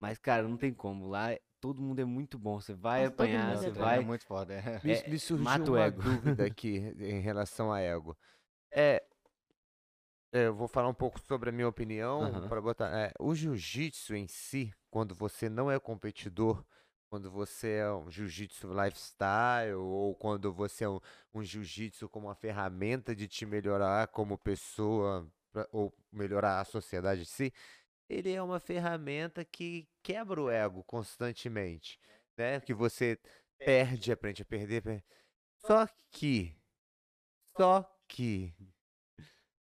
mas 0.00 0.18
cara, 0.18 0.42
não 0.48 0.56
tem 0.56 0.74
como. 0.74 1.06
Lá 1.08 1.30
é- 1.32 1.40
todo 1.60 1.82
mundo 1.82 2.00
é 2.00 2.04
muito 2.04 2.38
bom. 2.38 2.60
Você 2.60 2.74
vai 2.74 3.02
Nossa, 3.02 3.12
apanhar, 3.14 3.48
mundo 3.48 3.64
é 3.64 3.64
você 3.64 3.70
bom. 3.70 3.80
vai. 3.80 3.98
É 3.98 4.00
muito 4.00 4.24
foda. 4.26 4.54
é. 4.54 4.80
Me, 4.82 4.92
É, 4.94 5.10
me 5.10 5.18
surgiu 5.18 5.44
mata 5.44 5.70
uma 5.70 5.84
ego. 5.86 6.02
dúvida 6.02 6.44
aqui 6.46 6.76
em 6.98 7.20
relação 7.20 7.72
a 7.72 7.80
ego. 7.80 8.16
É, 8.72 9.02
é, 10.32 10.46
eu 10.46 10.54
vou 10.54 10.68
falar 10.68 10.88
um 10.88 10.94
pouco 10.94 11.18
sobre 11.20 11.48
a 11.48 11.52
minha 11.52 11.68
opinião 11.68 12.30
para 12.48 12.60
botar. 12.60 12.88
é, 12.96 13.12
o 13.18 13.34
jiu-jitsu 13.34 14.14
em 14.14 14.26
si, 14.28 14.72
quando 14.90 15.14
você 15.14 15.48
não 15.48 15.70
é 15.70 15.78
competidor, 15.80 16.64
quando 17.08 17.30
você 17.30 17.76
é 17.78 17.92
um 17.92 18.10
jiu-jitsu 18.10 18.68
lifestyle 18.68 19.72
ou 19.74 20.14
quando 20.14 20.52
você 20.52 20.84
é 20.84 20.88
um, 20.88 21.00
um 21.34 21.42
jiu-jitsu 21.42 22.08
como 22.08 22.26
uma 22.28 22.34
ferramenta 22.34 23.16
de 23.16 23.26
te 23.26 23.46
melhorar 23.46 24.08
como 24.08 24.36
pessoa 24.36 25.26
pra- 25.50 25.66
ou 25.72 25.94
melhorar 26.12 26.60
a 26.60 26.64
sociedade 26.64 27.22
em 27.22 27.24
si, 27.24 27.52
ele 28.08 28.32
é 28.32 28.42
uma 28.42 28.60
ferramenta 28.60 29.44
que 29.44 29.86
quebra 30.02 30.40
o 30.42 30.50
ego 30.50 30.82
constantemente, 30.84 31.98
né? 32.36 32.60
Que 32.60 32.74
você 32.74 33.18
perde, 33.58 34.12
aprende 34.12 34.42
a 34.42 34.44
perder. 34.46 34.82
per- 34.82 35.04
Só 35.66 35.86
que, 36.10 36.56
só 37.56 37.84
que, 38.06 38.54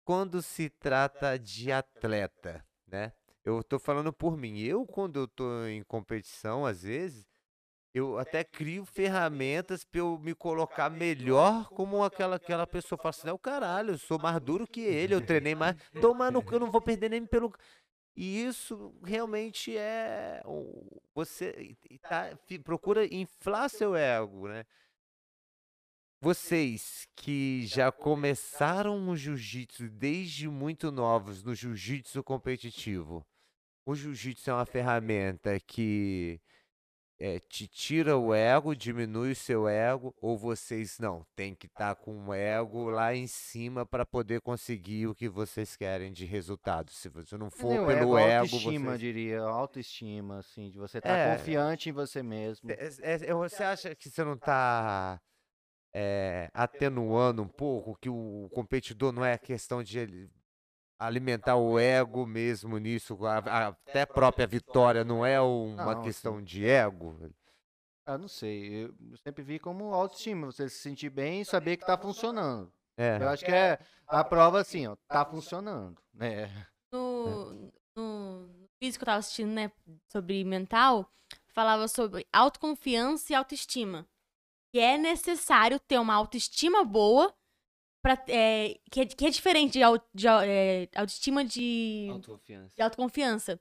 quando 0.03 0.41
se 0.41 0.69
trata 0.69 1.37
de 1.37 1.71
atleta, 1.71 2.65
né? 2.87 3.13
Eu 3.43 3.63
tô 3.63 3.79
falando 3.79 4.13
por 4.13 4.37
mim. 4.37 4.59
Eu, 4.59 4.85
quando 4.85 5.17
eu 5.19 5.27
tô 5.27 5.65
em 5.65 5.83
competição, 5.83 6.65
às 6.65 6.83
vezes, 6.83 7.27
eu 7.93 8.17
até 8.19 8.43
crio 8.43 8.85
ferramentas 8.85 9.83
para 9.83 9.99
eu 9.99 10.19
me 10.19 10.35
colocar 10.35 10.89
melhor 10.89 11.69
como 11.69 12.03
aquela, 12.03 12.37
aquela 12.37 12.67
pessoa. 12.67 12.97
Fala 12.99 13.09
assim, 13.11 13.27
não, 13.27 13.37
caralho, 13.37 13.91
eu 13.93 13.97
sou 13.97 14.19
mais 14.19 14.39
duro 14.41 14.67
que 14.67 14.81
ele, 14.81 15.15
eu 15.15 15.21
treinei 15.21 15.55
mais. 15.55 15.75
Toma 15.99 16.31
no 16.31 16.43
eu 16.51 16.59
não 16.59 16.71
vou 16.71 16.81
perder 16.81 17.09
nem 17.09 17.25
pelo. 17.25 17.53
E 18.15 18.43
isso 18.43 18.93
realmente 19.03 19.77
é. 19.77 20.41
Você 21.13 21.75
tá, 22.01 22.37
procura 22.63 23.05
inflar 23.13 23.69
seu 23.69 23.95
ego, 23.95 24.47
né? 24.47 24.65
Vocês 26.23 27.07
que 27.15 27.65
já 27.65 27.91
começaram 27.91 29.09
o 29.09 29.15
jiu-jitsu 29.15 29.89
desde 29.89 30.47
muito 30.47 30.91
novos 30.91 31.41
no 31.43 31.55
jiu-jitsu 31.55 32.23
competitivo, 32.23 33.25
o 33.85 33.95
jiu-jitsu 33.95 34.51
é 34.51 34.53
uma 34.53 34.65
ferramenta 34.65 35.59
que 35.59 36.39
eh, 37.23 37.39
te 37.47 37.67
tira 37.67 38.17
o 38.17 38.33
ego, 38.33 38.75
diminui 38.75 39.33
o 39.33 39.35
seu 39.35 39.67
ego, 39.67 40.11
ou 40.19 40.35
vocês 40.35 40.97
não, 40.97 41.23
tem 41.35 41.53
que 41.53 41.67
estar 41.67 41.93
com 41.93 42.29
o 42.29 42.33
ego 42.33 42.89
lá 42.89 43.13
em 43.15 43.27
cima 43.27 43.85
para 43.85 44.03
poder 44.03 44.41
conseguir 44.41 45.05
o 45.05 45.13
que 45.13 45.29
vocês 45.29 45.75
querem 45.75 46.11
de 46.11 46.25
resultado. 46.25 46.89
Se 46.89 47.09
você 47.09 47.37
não 47.37 47.51
for 47.51 47.75
Não, 47.75 47.85
pelo 47.85 48.17
ego, 48.17 48.17
ego, 48.17 48.39
autoestima, 48.55 48.85
vocês... 48.91 48.99
diria, 48.99 49.39
autoestima, 49.41 50.39
assim, 50.39 50.71
de 50.71 50.79
você 50.79 50.97
estar 50.97 51.15
É. 51.15 51.37
confiante 51.37 51.89
em 51.89 51.91
você 51.91 52.23
mesmo. 52.23 52.71
É- 52.71 52.89
é- 53.01 53.29
é- 53.29 53.33
você 53.35 53.63
acha 53.63 53.93
que 53.93 54.09
você 54.09 54.23
não 54.23 54.33
está 54.33 55.21
atenuando 56.53 57.43
um 57.43 57.47
pouco 57.47 57.95
que 57.99 58.09
o 58.09 58.49
competidor 58.53 59.11
não 59.11 59.23
é 59.23 59.37
questão 59.37 59.83
de 59.83 59.99
ele 59.99 60.29
alimentar 61.05 61.55
o 61.55 61.79
ego 61.79 62.25
mesmo 62.25 62.77
nisso, 62.77 63.17
a- 63.25 63.39
a- 63.39 63.67
até 63.69 64.01
a 64.01 64.07
própria 64.07 64.45
vitória 64.45 65.03
não 65.03 65.25
é 65.25 65.41
uma 65.41 65.95
Não, 65.95 66.01
questão 66.03 66.41
de 66.41 66.65
ego? 66.65 67.17
Ah, 68.05 68.17
não 68.17 68.27
sei. 68.27 68.85
Eu 68.85 69.17
sempre 69.17 69.43
vi 69.43 69.59
como 69.59 69.93
autoestima, 69.93 70.45
você 70.47 70.69
se 70.69 70.77
sentir 70.77 71.09
bem 71.09 71.41
e 71.41 71.45
saber 71.45 71.77
que 71.77 71.85
tá 71.85 71.97
funcionando. 71.97 72.71
É. 72.97 73.17
Eu 73.19 73.29
acho 73.29 73.43
que 73.43 73.51
é 73.51 73.79
a 74.07 74.23
prova 74.23 74.59
assim, 74.59 74.85
ó, 74.87 74.95
tá 75.07 75.25
funcionando, 75.25 76.01
né? 76.13 76.67
No, 76.93 77.71
no 77.95 78.49
vídeo 78.81 78.97
que 78.97 79.03
eu 79.03 79.05
tava 79.05 79.19
assistindo, 79.19 79.51
né, 79.51 79.71
sobre 80.11 80.43
mental, 80.43 81.09
falava 81.53 81.87
sobre 81.87 82.27
autoconfiança 82.33 83.31
e 83.31 83.35
autoestima. 83.35 84.05
Que 84.73 84.79
é 84.79 84.97
necessário 84.97 85.79
ter 85.79 85.99
uma 85.99 86.13
autoestima 86.13 86.83
boa, 86.83 87.33
pra, 88.01 88.21
é, 88.27 88.79
que, 88.89 89.01
é, 89.01 89.05
que 89.05 89.25
é 89.25 89.29
diferente 89.29 89.73
de, 89.73 89.83
au- 89.83 89.99
de 90.13 90.27
é, 90.27 90.87
autoestima 90.95 91.43
de, 91.45 92.07
Autoconfiança. 92.11 92.73
de 92.75 92.81
autoconfiança. 92.83 93.59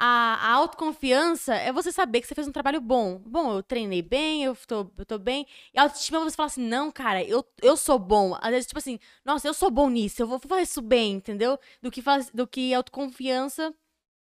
A, 0.00 0.34
a 0.50 0.52
autoconfiança 0.54 1.54
é 1.56 1.72
você 1.72 1.90
saber 1.90 2.20
que 2.20 2.28
você 2.28 2.34
fez 2.34 2.46
um 2.46 2.52
trabalho 2.52 2.80
bom. 2.80 3.18
Bom, 3.18 3.56
eu 3.56 3.62
treinei 3.64 4.00
bem, 4.00 4.44
eu 4.44 4.54
tô, 4.54 4.88
eu 4.96 5.04
tô 5.04 5.18
bem. 5.18 5.44
E 5.74 5.78
a 5.78 5.82
autoestima 5.82 6.18
é 6.18 6.24
você 6.24 6.36
falar 6.36 6.46
assim, 6.46 6.62
não, 6.62 6.92
cara, 6.92 7.22
eu, 7.24 7.44
eu 7.60 7.76
sou 7.76 7.98
bom. 7.98 8.36
Às 8.40 8.50
vezes, 8.50 8.66
tipo 8.68 8.78
assim, 8.78 8.98
nossa, 9.24 9.48
eu 9.48 9.54
sou 9.54 9.70
bom 9.72 9.88
nisso, 9.90 10.22
eu 10.22 10.28
vou 10.28 10.38
fazer 10.38 10.62
isso 10.62 10.80
bem, 10.80 11.14
entendeu? 11.14 11.58
Do 11.82 11.90
que, 11.90 12.00
faz, 12.00 12.30
do 12.30 12.46
que 12.46 12.72
autoconfiança 12.72 13.74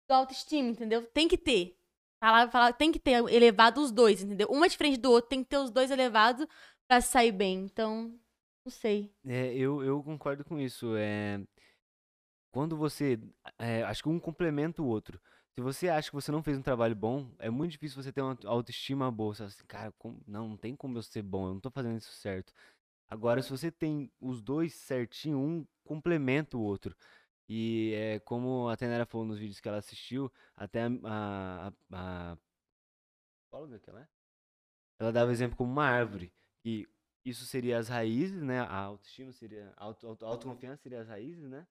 do 0.10 0.14
autoestima, 0.16 0.70
entendeu? 0.70 1.06
Tem 1.14 1.28
que 1.28 1.38
ter. 1.38 1.78
Falar, 2.20 2.50
falar, 2.50 2.74
tem 2.74 2.92
que 2.92 3.00
ter 3.00 3.24
elevado 3.32 3.80
os 3.80 3.92
dois, 3.92 4.24
entendeu? 4.24 4.48
Um 4.52 4.66
é 4.66 4.68
diferente 4.68 4.98
do 4.98 5.12
outro, 5.12 5.30
tem 5.30 5.44
que 5.44 5.50
ter 5.50 5.58
os 5.58 5.70
dois 5.70 5.92
elevados 5.92 6.48
pra 6.88 7.00
sair 7.00 7.32
bem. 7.32 7.60
Então, 7.66 8.12
não 8.66 8.72
sei. 8.72 9.14
É, 9.26 9.54
eu, 9.56 9.84
eu 9.84 10.02
concordo 10.04 10.44
com 10.46 10.60
isso. 10.60 10.96
É, 10.96 11.40
quando 12.52 12.76
você. 12.78 13.20
é, 13.58 13.84
acho 13.84 14.04
que 14.04 14.10
um 14.10 14.20
complementa 14.20 14.82
o 14.82 14.86
outro. 14.86 15.20
Se 15.54 15.62
você 15.62 15.90
acha 15.90 16.10
que 16.10 16.16
você 16.16 16.32
não 16.32 16.42
fez 16.44 16.58
um 16.58 16.62
trabalho 16.62 16.96
bom, 16.96 17.30
é 17.40 17.50
muito 17.50 17.72
difícil 17.72 18.02
você 18.02 18.12
ter 18.14 18.22
uma 18.22 18.38
autoestima 18.46 19.12
boa. 19.12 19.34
Você 19.34 19.40
fala 19.40 19.50
assim, 19.50 19.66
cara, 19.68 19.92
como- 19.98 20.22
não, 20.28 20.50
não 20.50 20.58
tem 20.58 20.76
como 20.76 20.98
eu 20.98 21.04
ser 21.04 21.22
bom, 21.22 21.48
eu 21.48 21.54
não 21.56 21.60
tô 21.62 21.70
fazendo 21.72 21.98
isso 21.98 22.12
certo. 22.14 22.54
Agora, 23.10 23.42
se 23.42 23.50
você 23.52 23.72
tem 23.72 24.12
os 24.22 24.42
dois 24.42 24.74
certinho, 24.76 25.40
um 25.40 25.66
complementa 25.86 26.58
o 26.58 26.62
outro. 26.62 26.96
E 27.50 27.94
é 27.96 28.20
como 28.22 28.70
a 28.70 28.78
Tenera 28.78 29.06
falou 29.06 29.28
nos 29.28 29.40
vídeos 29.40 29.60
que 29.62 29.68
ela 29.70 29.78
assistiu, 29.80 30.32
até 30.58 30.84
a, 30.84 30.90
a, 31.06 31.68
a, 31.94 32.34
a 32.34 32.38
psicóloga 33.44 33.80
que 33.80 33.90
ela 33.90 34.02
é? 34.02 34.08
Ela 35.00 35.12
dava 35.12 35.32
exemplo 35.32 35.58
como 35.58 35.72
uma 35.72 35.86
árvore. 35.86 36.32
E 36.66 36.88
isso 37.30 37.46
seria 37.46 37.78
as 37.78 37.88
raízes, 37.88 38.42
né? 38.42 38.60
A 38.62 38.76
autoestima 38.76 39.32
seria. 39.34 39.74
A 39.78 39.86
auto, 39.86 40.08
auto- 40.08 40.26
autoconfiança 40.26 40.82
seria 40.84 41.02
as 41.02 41.08
raízes, 41.08 41.50
né? 41.50 41.66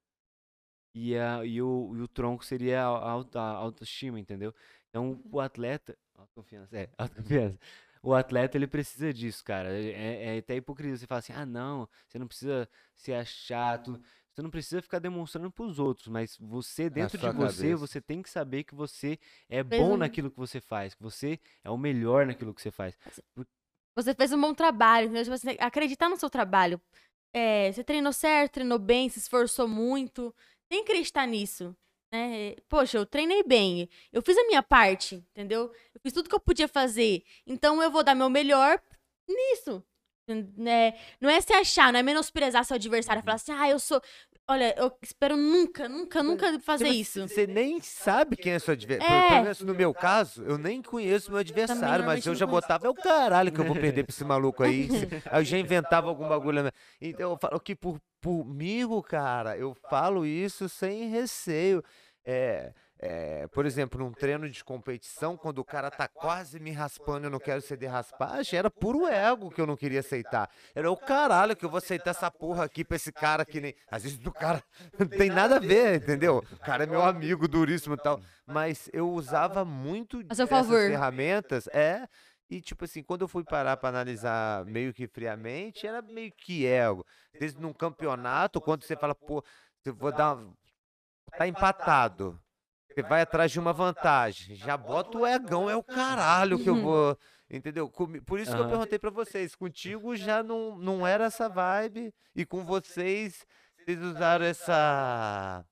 E, 0.95 1.17
a, 1.17 1.45
e, 1.45 1.61
o, 1.63 1.95
e 1.97 2.01
o 2.01 2.09
tronco 2.09 2.45
seria 2.45 2.83
a, 2.83 3.11
auto, 3.11 3.39
a 3.39 3.43
autoestima, 3.43 4.19
entendeu? 4.19 4.55
Então, 4.89 5.21
o 5.31 5.41
atleta. 5.41 5.97
Autoconfiança, 6.17 6.77
é, 6.77 6.89
autoconfiança. 6.99 7.59
O 8.03 8.15
atleta, 8.15 8.57
ele 8.57 8.67
precisa 8.67 9.13
disso, 9.13 9.45
cara. 9.45 9.71
É, 9.73 9.91
é- 9.91 10.37
é 10.37 10.39
até 10.39 10.57
hipocrisia. 10.57 10.97
Você 10.97 11.07
fala 11.07 11.19
assim, 11.19 11.33
ah, 11.33 11.47
não, 11.47 11.89
você 12.07 12.19
não 12.19 12.27
precisa 12.27 12.69
ser 12.97 13.25
chato. 13.27 14.01
Você 14.33 14.43
não 14.43 14.51
precisa 14.51 14.81
ficar 14.81 15.01
demonstrando 15.01 15.51
pros 15.51 15.81
outros, 15.81 16.07
mas 16.07 16.37
você, 16.39 16.89
dentro 16.89 17.19
de 17.19 17.29
você, 17.31 17.69
cabeça. 17.69 17.77
você 17.77 18.01
tem 18.01 18.23
que 18.23 18.31
saber 18.31 18.63
que 18.63 18.73
você 18.75 19.19
é 19.49 19.65
Fez 19.65 19.81
bom 19.81 19.97
naquilo 19.97 20.31
que 20.31 20.37
você 20.37 20.61
faz, 20.61 20.95
que 20.95 21.03
você 21.03 21.41
é 21.65 21.71
o 21.71 21.77
melhor 21.77 22.25
naquilo 22.25 22.55
que 22.55 22.63
você 22.63 22.71
faz. 22.71 22.97
Você 23.99 24.15
fez 24.15 24.33
um 24.33 24.41
bom 24.41 24.55
trabalho, 24.55 25.07
entendeu? 25.07 25.25
Tipo 25.25 25.35
assim, 25.35 25.57
acreditar 25.59 26.09
no 26.09 26.17
seu 26.17 26.31
trabalho. 26.31 26.81
É, 27.35 27.73
você 27.73 27.83
treinou 27.83 28.13
certo, 28.13 28.55
treinou 28.55 28.79
bem, 28.79 29.09
se 29.09 29.19
esforçou 29.19 29.67
muito. 29.67 30.33
Tem 30.69 30.85
que 30.85 30.93
acreditar 30.93 31.27
nisso. 31.27 31.77
Né? 32.13 32.55
Poxa, 32.69 32.97
eu 32.97 33.05
treinei 33.05 33.43
bem. 33.43 33.89
Eu 34.13 34.23
fiz 34.23 34.39
a 34.39 34.47
minha 34.47 34.63
parte, 34.63 35.17
entendeu? 35.33 35.73
Eu 35.93 36.01
fiz 36.01 36.13
tudo 36.13 36.29
que 36.29 36.35
eu 36.35 36.39
podia 36.39 36.69
fazer. 36.69 37.25
Então 37.45 37.83
eu 37.83 37.91
vou 37.91 38.05
dar 38.05 38.15
meu 38.15 38.31
melhor 38.31 38.81
nisso. 39.29 39.83
Né? 40.57 40.95
Não 41.21 41.29
é 41.29 41.41
se 41.41 41.53
achar, 41.53 41.93
não 41.93 41.99
é 41.99 42.03
menosprezar 42.03 42.65
seu 42.65 42.77
adversário. 42.77 43.23
Falar 43.25 43.35
assim, 43.35 43.51
ah, 43.51 43.69
eu 43.69 43.81
sou. 43.81 44.01
Olha, 44.51 44.75
eu 44.79 44.91
espero 45.03 45.37
nunca, 45.37 45.87
nunca, 45.91 46.23
nunca 46.23 46.59
fazer 46.61 46.89
isso. 46.89 47.29
Você 47.29 47.47
nem 47.47 47.83
sabe 47.83 48.35
quem 48.35 48.55
é 48.55 48.59
seu 48.59 48.73
adversário. 48.73 49.15
É. 49.15 49.29
Pelo 49.29 49.43
menos 49.43 49.61
no 49.61 49.75
meu 49.75 49.93
caso, 49.93 50.43
eu 50.43 50.57
nem 50.57 50.81
conheço 50.81 51.31
meu 51.31 51.41
adversário, 51.41 52.07
mas 52.07 52.25
eu 52.27 52.35
já 52.35 52.47
conheço. 52.47 52.63
botava, 52.63 52.87
é 52.87 52.91
o 52.91 52.95
caralho 52.95 53.53
que 53.53 53.61
eu 53.61 53.65
vou 53.67 53.75
perder 53.77 54.05
pra 54.05 54.13
esse 54.13 54.25
maluco 54.25 54.63
aí. 54.63 54.89
Aí 55.27 55.41
eu 55.43 55.45
já 55.45 55.59
inventava 55.59 56.09
algum 56.09 56.27
bagulho. 56.27 56.63
né? 56.63 56.71
Então 56.99 57.33
eu 57.33 57.37
falo 57.37 57.61
que 57.61 57.77
por, 57.77 58.01
pormigo, 58.23 59.03
cara, 59.03 59.55
eu 59.59 59.75
falo 59.91 60.25
isso 60.25 60.67
sem 60.67 61.09
receio. 61.09 61.85
É, 62.25 62.73
é, 63.01 63.47
por 63.49 63.65
exemplo, 63.65 64.01
num 64.01 64.13
treino 64.13 64.51
de 64.51 64.65
competição, 64.65 65.37
quando 65.37 65.59
o 65.61 65.65
cara 65.65 65.89
tá 65.89 66.09
quase 66.09 66.59
me 66.59 66.73
raspando 66.73 67.27
eu 67.27 67.31
não 67.31 67.39
quero 67.39 67.63
ceder 67.63 67.91
raspagem, 67.91 68.59
era 68.59 68.69
puro 68.69 69.07
ego 69.07 69.51
que 69.51 69.61
eu 69.61 69.67
não 69.67 69.77
queria 69.77 70.01
aceitar. 70.01 70.51
Era 70.75 70.91
o 70.91 70.97
caralho 70.97 71.55
que 71.55 71.65
eu 71.65 71.71
vessa 71.71 71.87
aceitar 71.87 72.11
essa 72.11 72.31
porra 72.31 72.65
aqui 72.65 72.85
pra 72.85 72.97
esse 72.97 73.13
cara 73.13 73.45
que 73.45 73.61
nem. 73.61 73.75
Às 73.89 74.03
vezes 74.03 74.19
do 74.19 74.33
cara 74.33 74.63
não 74.99 75.07
tem 75.07 75.31
nada 75.31 75.57
a 75.57 75.61
ver, 75.61 76.03
entendeu? 76.03 76.45
O 76.53 76.59
cara 76.59 76.85
é 76.85 76.87
meu 76.87 77.03
amigo 77.03 77.47
duríssimo 77.47 77.95
e 77.95 77.99
tal. 77.99 78.21
Mas 78.45 78.91
eu 78.93 79.09
usava 79.11 79.65
muito 79.65 80.19
A 80.29 80.33
essas 80.33 80.69
ferramentas, 80.69 81.69
é. 81.69 82.09
E, 82.51 82.61
tipo 82.63 82.85
assim, 82.85 83.03
quando 83.03 83.23
eu 83.23 83.29
fui 83.29 83.45
parar 83.45 83.77
pra 83.77 83.91
analisar 83.91 84.65
meio 84.65 84.93
que 84.93 85.07
friamente, 85.07 85.87
era 85.87 86.01
meio 86.01 86.33
que 86.33 86.67
ego. 86.67 87.05
Desde 87.39 87.61
num 87.61 87.75
campeonato, 87.75 88.61
quando 88.61 88.83
você 88.83 88.97
fala, 88.97 89.15
pô, 89.15 89.45
eu 89.85 89.95
vou 89.95 90.11
dar. 90.11 90.39
Tá 91.37 91.47
empatado. 91.47 92.41
Você 92.99 93.03
vai 93.03 93.23
atrás 93.23 93.53
de 93.53 93.61
uma 93.61 93.73
vantagem. 93.73 94.57
Já 94.57 94.77
bota 94.77 95.19
o 95.19 95.27
egão, 95.27 95.71
é 95.71 95.77
o 95.77 95.83
caralho 95.85 96.59
que 96.59 96.69
eu 96.69 96.83
vou. 96.83 97.17
Entendeu? 97.49 97.89
Por 97.89 98.41
isso 98.41 98.55
que 98.55 98.61
eu 98.61 98.69
perguntei 98.69 98.99
pra 98.99 99.11
vocês. 99.11 99.55
Contigo 99.55 100.17
já 100.17 100.43
não, 100.43 100.77
não 100.77 101.07
era 101.07 101.25
essa 101.25 101.49
vibe. 101.49 102.13
E 102.35 102.45
com 102.45 102.65
vocês, 102.65 103.47
vocês 103.79 104.03
usaram 104.03 104.45
essa. 104.45 105.65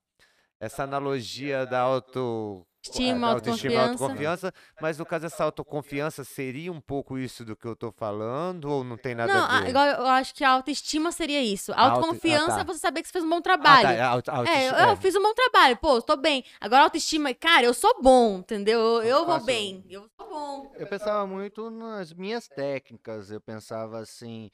Essa 0.60 0.84
analogia 0.84 1.66
da 1.66 1.80
auto. 1.80 2.65
Autoestima 2.88 3.26
e 3.26 3.30
autoconfiança. 3.30 3.82
autoconfiança. 4.04 4.54
Mas 4.80 4.98
no 4.98 5.06
caso, 5.06 5.26
essa 5.26 5.44
autoconfiança 5.44 6.24
seria 6.24 6.72
um 6.72 6.80
pouco 6.80 7.18
isso 7.18 7.44
do 7.44 7.56
que 7.56 7.66
eu 7.66 7.74
tô 7.76 7.90
falando? 7.92 8.66
Ou 8.70 8.84
não 8.84 8.96
tem 8.96 9.14
nada 9.14 9.32
Não, 9.32 9.44
a 9.44 9.58
a- 9.58 9.60
ver? 9.62 9.70
igual 9.70 9.86
eu 9.86 10.06
acho 10.06 10.34
que 10.34 10.44
a 10.44 10.50
autoestima 10.50 11.10
seria 11.12 11.42
isso. 11.42 11.72
A 11.72 11.76
A 11.76 11.78
ah, 11.78 11.90
autoconfiança 11.92 12.54
tá. 12.56 12.60
é 12.60 12.64
você 12.64 12.78
saber 12.78 13.02
que 13.02 13.08
você 13.08 13.12
fez 13.12 13.24
um 13.24 13.30
bom 13.30 13.36
Ah, 13.38 13.42
trabalho. 13.42 13.98
tá, 13.98 14.04
a 14.04 14.08
auto- 14.08 14.30
a 14.30 14.48
É, 14.48 14.68
eu, 14.68 14.72
eu 14.74 14.90
é. 14.90 14.96
fiz 14.96 15.14
um 15.16 15.22
bom 15.22 15.34
trabalho, 15.34 15.76
pô, 15.76 16.00
tô 16.02 16.16
bem. 16.16 16.44
Agora, 16.60 16.84
autoestima, 16.84 17.32
cara, 17.34 17.64
eu 17.66 17.74
sou 17.74 18.00
bom, 18.02 18.38
entendeu? 18.38 18.80
Eu, 18.80 19.02
eu 19.02 19.18
vou 19.18 19.34
faço- 19.34 19.46
bem, 19.46 19.84
eu 19.88 20.08
sou 20.16 20.28
bom. 20.28 20.72
Eu 20.78 20.86
pensava 20.86 21.26
muito 21.26 21.70
nas 21.70 22.12
minhas 22.12 22.48
técnicas. 22.48 23.30
Eu 23.30 23.40
pensava 23.40 23.98
assim, 23.98 24.50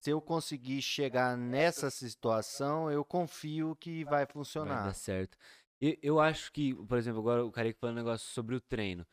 se 0.00 0.10
eu 0.10 0.20
conseguir 0.20 0.82
chegar 0.82 1.36
nessa 1.36 1.90
situação, 1.90 2.90
eu 2.90 3.04
confio 3.04 3.74
que 3.76 4.04
vai 4.04 4.10
Vai 4.24 4.26
funcionar. 4.26 4.84
dar 4.86 4.94
certo. 4.94 5.36
Eu 5.80 6.20
acho 6.20 6.50
que, 6.52 6.74
por 6.74 6.96
exemplo, 6.98 7.20
agora 7.20 7.44
o 7.44 7.52
Kaique 7.52 7.78
falando 7.78 7.96
um 7.96 8.00
negócio 8.00 8.26
sobre 8.30 8.54
o 8.54 8.60
treino. 8.60 9.06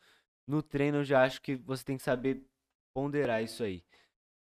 No 0.46 0.62
treino 0.62 0.98
eu 0.98 1.04
já 1.04 1.24
acho 1.24 1.40
que 1.42 1.56
você 1.56 1.84
tem 1.84 1.96
que 1.96 2.02
saber 2.02 2.46
ponderar 2.94 3.42
isso 3.42 3.62
aí. 3.62 3.84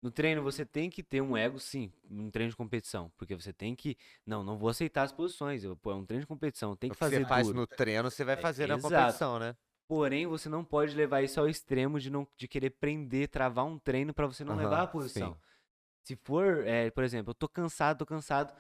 No 0.03 0.11
treino 0.11 0.43
você 0.43 0.67
tem 0.67 0.91
que 0.91 1.03
ter 1.03 1.23
um 1.23 1.37
ego, 1.37 1.59
sim, 1.59 1.93
um 2.11 2.31
treino 2.31 2.51
de 2.51 2.57
competição. 2.57 3.11
Porque 3.17 3.35
você 3.35 3.53
tem 3.53 3.75
que. 3.75 3.97
Não, 4.27 4.45
não 4.45 4.59
vou 4.59 4.69
aceitar 4.69 5.03
as 5.05 5.13
posições. 5.13 5.65
Eu, 5.65 5.77
pô, 5.77 5.93
é 5.93 5.95
um 5.95 6.05
treino 6.07 6.23
de 6.23 6.29
competição, 6.29 6.77
tem 6.77 6.91
que 6.91 6.97
que 6.97 6.99
você 6.99 7.21
fazer 7.21 7.27
faz 7.27 7.47
duro. 7.47 7.59
no 7.59 7.67
treino, 7.67 8.11
você 8.11 8.25
vai 8.25 8.37
fazer 8.37 8.67
na 8.67 8.77
Exato. 8.77 8.91
competição, 8.93 9.39
né? 9.39 9.57
Porém, 9.89 10.27
você 10.27 10.49
não 10.49 10.65
pode 10.65 10.95
levar 10.97 11.23
isso 11.23 11.39
ao 11.41 11.49
extremo 11.49 12.01
de, 12.01 12.11
não, 12.11 12.27
de 12.37 12.49
querer 12.49 12.71
prender, 12.71 13.29
travar 13.29 13.67
um 13.67 13.79
treino 13.79 14.15
pra 14.15 14.27
você 14.27 14.45
não 14.45 14.57
levar 14.57 14.79
Aham, 14.79 14.85
a 14.85 14.87
posição. 14.87 15.31
sim. 15.31 15.41
Se 16.05 16.17
for, 16.17 16.67
é, 16.67 16.91
por 16.91 17.05
exemplo, 17.05 17.31
eu 17.31 17.35
tô 17.35 17.49
cansado, 17.49 17.99
tô 17.99 18.07
cansado, 18.07 18.55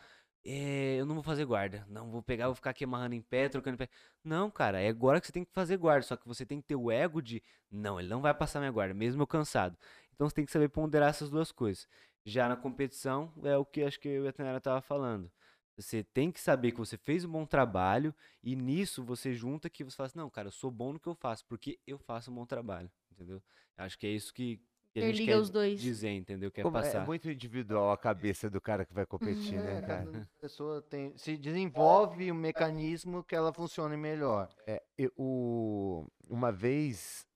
é, 0.44 0.96
eu 1.00 1.06
não 1.06 1.14
vou 1.14 1.24
fazer 1.24 1.44
guarda. 1.44 1.86
Não, 1.88 2.10
vou 2.10 2.22
pegar, 2.22 2.46
vou 2.46 2.54
ficar 2.54 2.70
aqui 2.70 2.84
amarrando 2.84 3.14
em 3.14 3.22
pé, 3.22 3.48
trocando 3.48 3.74
em 3.74 3.78
pé. 3.78 3.88
Não, 4.22 4.50
cara, 4.50 4.80
é 4.80 4.88
agora 4.88 5.20
que 5.20 5.26
você 5.26 5.32
tem 5.32 5.44
que 5.44 5.52
fazer 5.52 5.76
guarda. 5.76 6.02
Só 6.06 6.16
que 6.16 6.26
você 6.28 6.44
tem 6.44 6.60
que 6.60 6.66
ter 6.66 6.76
o 6.76 6.90
ego 6.90 7.22
de, 7.22 7.42
não, 7.70 7.98
ele 7.98 8.08
não 8.08 8.20
vai 8.20 8.34
passar 8.34 8.60
minha 8.60 8.70
guarda, 8.70 8.94
mesmo 8.94 9.22
eu 9.22 9.26
cansado. 9.26 9.76
Então 10.14 10.28
você 10.28 10.34
tem 10.34 10.44
que 10.44 10.52
saber 10.52 10.68
ponderar 10.68 11.10
essas 11.10 11.30
duas 11.30 11.50
coisas. 11.50 11.88
Já 12.24 12.48
na 12.48 12.56
competição, 12.56 13.32
é 13.42 13.56
o 13.56 13.64
que 13.64 13.82
acho 13.82 13.98
que 14.00 14.08
eu 14.08 14.24
e 14.24 14.28
a 14.28 14.60
tava 14.60 14.80
falando. 14.80 15.30
Você 15.76 16.04
tem 16.04 16.30
que 16.30 16.40
saber 16.40 16.72
que 16.72 16.78
você 16.78 16.96
fez 16.96 17.24
um 17.24 17.32
bom 17.32 17.44
trabalho 17.44 18.14
e 18.42 18.54
nisso 18.54 19.02
você 19.02 19.34
junta 19.34 19.68
que 19.68 19.82
você 19.82 19.96
fala 19.96 20.06
assim, 20.06 20.18
não, 20.18 20.30
cara, 20.30 20.48
eu 20.48 20.52
sou 20.52 20.70
bom 20.70 20.92
no 20.92 21.00
que 21.00 21.08
eu 21.08 21.14
faço, 21.14 21.44
porque 21.46 21.80
eu 21.86 21.98
faço 21.98 22.30
um 22.30 22.34
bom 22.34 22.46
trabalho, 22.46 22.90
entendeu? 23.10 23.42
Acho 23.76 23.98
que 23.98 24.06
é 24.06 24.10
isso 24.10 24.32
que, 24.32 24.60
que 24.94 25.00
a 25.00 25.12
gente 25.12 25.24
quer 25.24 25.36
os 25.36 25.50
dois. 25.50 25.80
dizer, 25.80 26.10
entendeu? 26.10 26.50
Quer 26.50 26.62
Como 26.62 26.78
é- 26.78 26.82
passar. 26.82 27.02
É 27.02 27.06
muito 27.06 27.28
individual 27.28 27.90
a 27.90 27.98
cabeça 27.98 28.48
do 28.48 28.60
cara 28.60 28.84
que 28.84 28.94
vai 28.94 29.04
competir, 29.04 29.58
né, 29.58 29.78
É, 29.78 29.80
cara? 29.82 30.04
cada 30.06 30.28
pessoa 30.40 30.80
tem, 30.82 31.16
se 31.16 31.36
desenvolve 31.36 32.30
um 32.30 32.34
mecanismo 32.34 33.24
que 33.24 33.34
ela 33.34 33.52
funcione 33.52 33.96
melhor. 33.96 34.48
É, 34.66 34.82
eu- 34.96 35.12
o- 35.16 36.06
uma 36.28 36.52
vez 36.52 37.26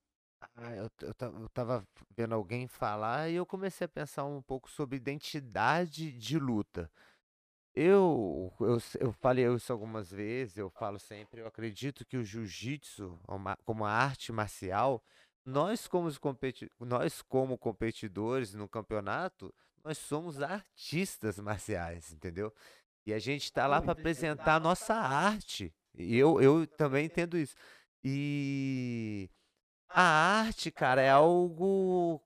ah, 0.54 0.72
eu, 0.76 0.88
eu 1.02 1.14
eu 1.42 1.48
tava 1.48 1.84
vendo 2.16 2.32
alguém 2.32 2.68
falar 2.68 3.28
e 3.28 3.34
eu 3.34 3.44
comecei 3.44 3.86
a 3.86 3.88
pensar 3.88 4.24
um 4.24 4.40
pouco 4.40 4.70
sobre 4.70 4.96
identidade 4.96 6.12
de 6.12 6.38
luta. 6.38 6.88
Eu, 7.74 8.52
eu, 8.60 8.78
eu 9.00 9.12
falei 9.12 9.46
isso 9.52 9.72
algumas 9.72 10.10
vezes, 10.10 10.56
eu 10.56 10.70
falo 10.70 10.98
sempre, 10.98 11.40
eu 11.40 11.46
acredito 11.46 12.04
que 12.06 12.16
o 12.16 12.24
jiu-jitsu, 12.24 13.18
uma- 13.28 13.56
como 13.64 13.84
a 13.84 13.90
arte 13.90 14.32
marcial, 14.32 15.02
nós 15.48 15.88
como, 15.88 16.14
competi 16.20 16.70
nós 16.78 17.22
como 17.22 17.56
competidores 17.56 18.52
no 18.52 18.68
campeonato, 18.68 19.52
nós 19.82 19.96
somos 19.96 20.42
artistas 20.42 21.38
marciais, 21.38 22.12
entendeu? 22.12 22.52
E 23.06 23.14
a 23.14 23.18
gente 23.18 23.44
está 23.44 23.66
lá 23.66 23.80
para 23.80 23.92
apresentar 23.92 24.56
a 24.56 24.60
nossa 24.60 24.94
arte. 24.94 25.74
E 25.94 26.16
eu, 26.16 26.40
eu 26.42 26.66
também 26.66 27.06
entendo 27.06 27.38
isso. 27.38 27.54
E 28.04 29.30
a 29.88 30.02
arte, 30.02 30.70
cara, 30.70 31.00
é 31.00 31.08
algo 31.08 32.22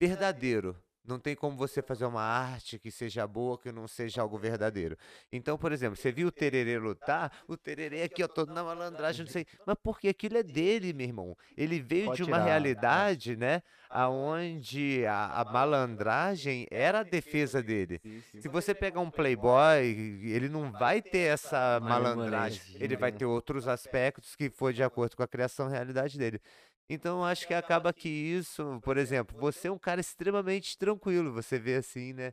verdadeiro. 0.00 0.76
Não 1.06 1.18
tem 1.18 1.36
como 1.36 1.54
você 1.54 1.82
fazer 1.82 2.06
uma 2.06 2.22
arte 2.22 2.78
que 2.78 2.90
seja 2.90 3.26
boa, 3.26 3.58
que 3.58 3.70
não 3.70 3.86
seja 3.86 4.22
algo 4.22 4.38
verdadeiro. 4.38 4.96
Então, 5.30 5.58
por 5.58 5.70
exemplo, 5.70 5.96
você 5.96 6.10
viu 6.10 6.28
o 6.28 6.32
Tererê 6.32 6.78
lutar? 6.78 7.30
O 7.46 7.58
Tererê 7.58 8.04
aqui, 8.04 8.22
ó, 8.22 8.28
todo 8.28 8.54
na 8.54 8.64
malandragem, 8.64 9.26
não 9.26 9.30
sei. 9.30 9.46
Mas 9.66 9.76
porque 9.82 10.08
aquilo 10.08 10.38
é 10.38 10.42
dele, 10.42 10.94
meu 10.94 11.06
irmão. 11.06 11.36
Ele 11.56 11.78
veio 11.78 12.06
Pode 12.06 12.16
de 12.16 12.22
uma 12.22 12.38
tirar, 12.38 12.46
é. 12.46 12.50
realidade, 12.50 13.36
né? 13.36 13.62
Aonde 13.90 15.04
a, 15.04 15.40
a 15.40 15.44
malandragem 15.44 16.66
era 16.70 17.00
a 17.00 17.02
defesa 17.02 17.62
dele. 17.62 18.00
Se 18.40 18.48
você 18.48 18.74
pegar 18.74 19.00
um 19.00 19.10
playboy, 19.10 19.84
ele 19.84 20.48
não 20.48 20.72
vai 20.72 21.02
ter 21.02 21.32
essa 21.32 21.78
malandragem. 21.80 22.62
Ele 22.80 22.96
vai 22.96 23.12
né? 23.12 23.18
ter 23.18 23.26
outros 23.26 23.68
aspectos 23.68 24.34
que 24.34 24.48
foi 24.48 24.72
de 24.72 24.82
acordo 24.82 25.16
com 25.16 25.22
a 25.22 25.28
criação 25.28 25.68
e 25.68 25.72
realidade 25.72 26.16
dele. 26.18 26.40
Então 26.88 27.24
acho 27.24 27.46
que 27.46 27.54
acaba 27.54 27.92
que 27.92 28.08
isso, 28.08 28.78
por 28.82 28.96
exemplo, 28.98 29.36
você 29.38 29.68
é 29.68 29.72
um 29.72 29.78
cara 29.78 30.00
extremamente 30.00 30.76
tranquilo, 30.76 31.32
você 31.32 31.58
vê 31.58 31.76
assim, 31.76 32.12
né? 32.12 32.32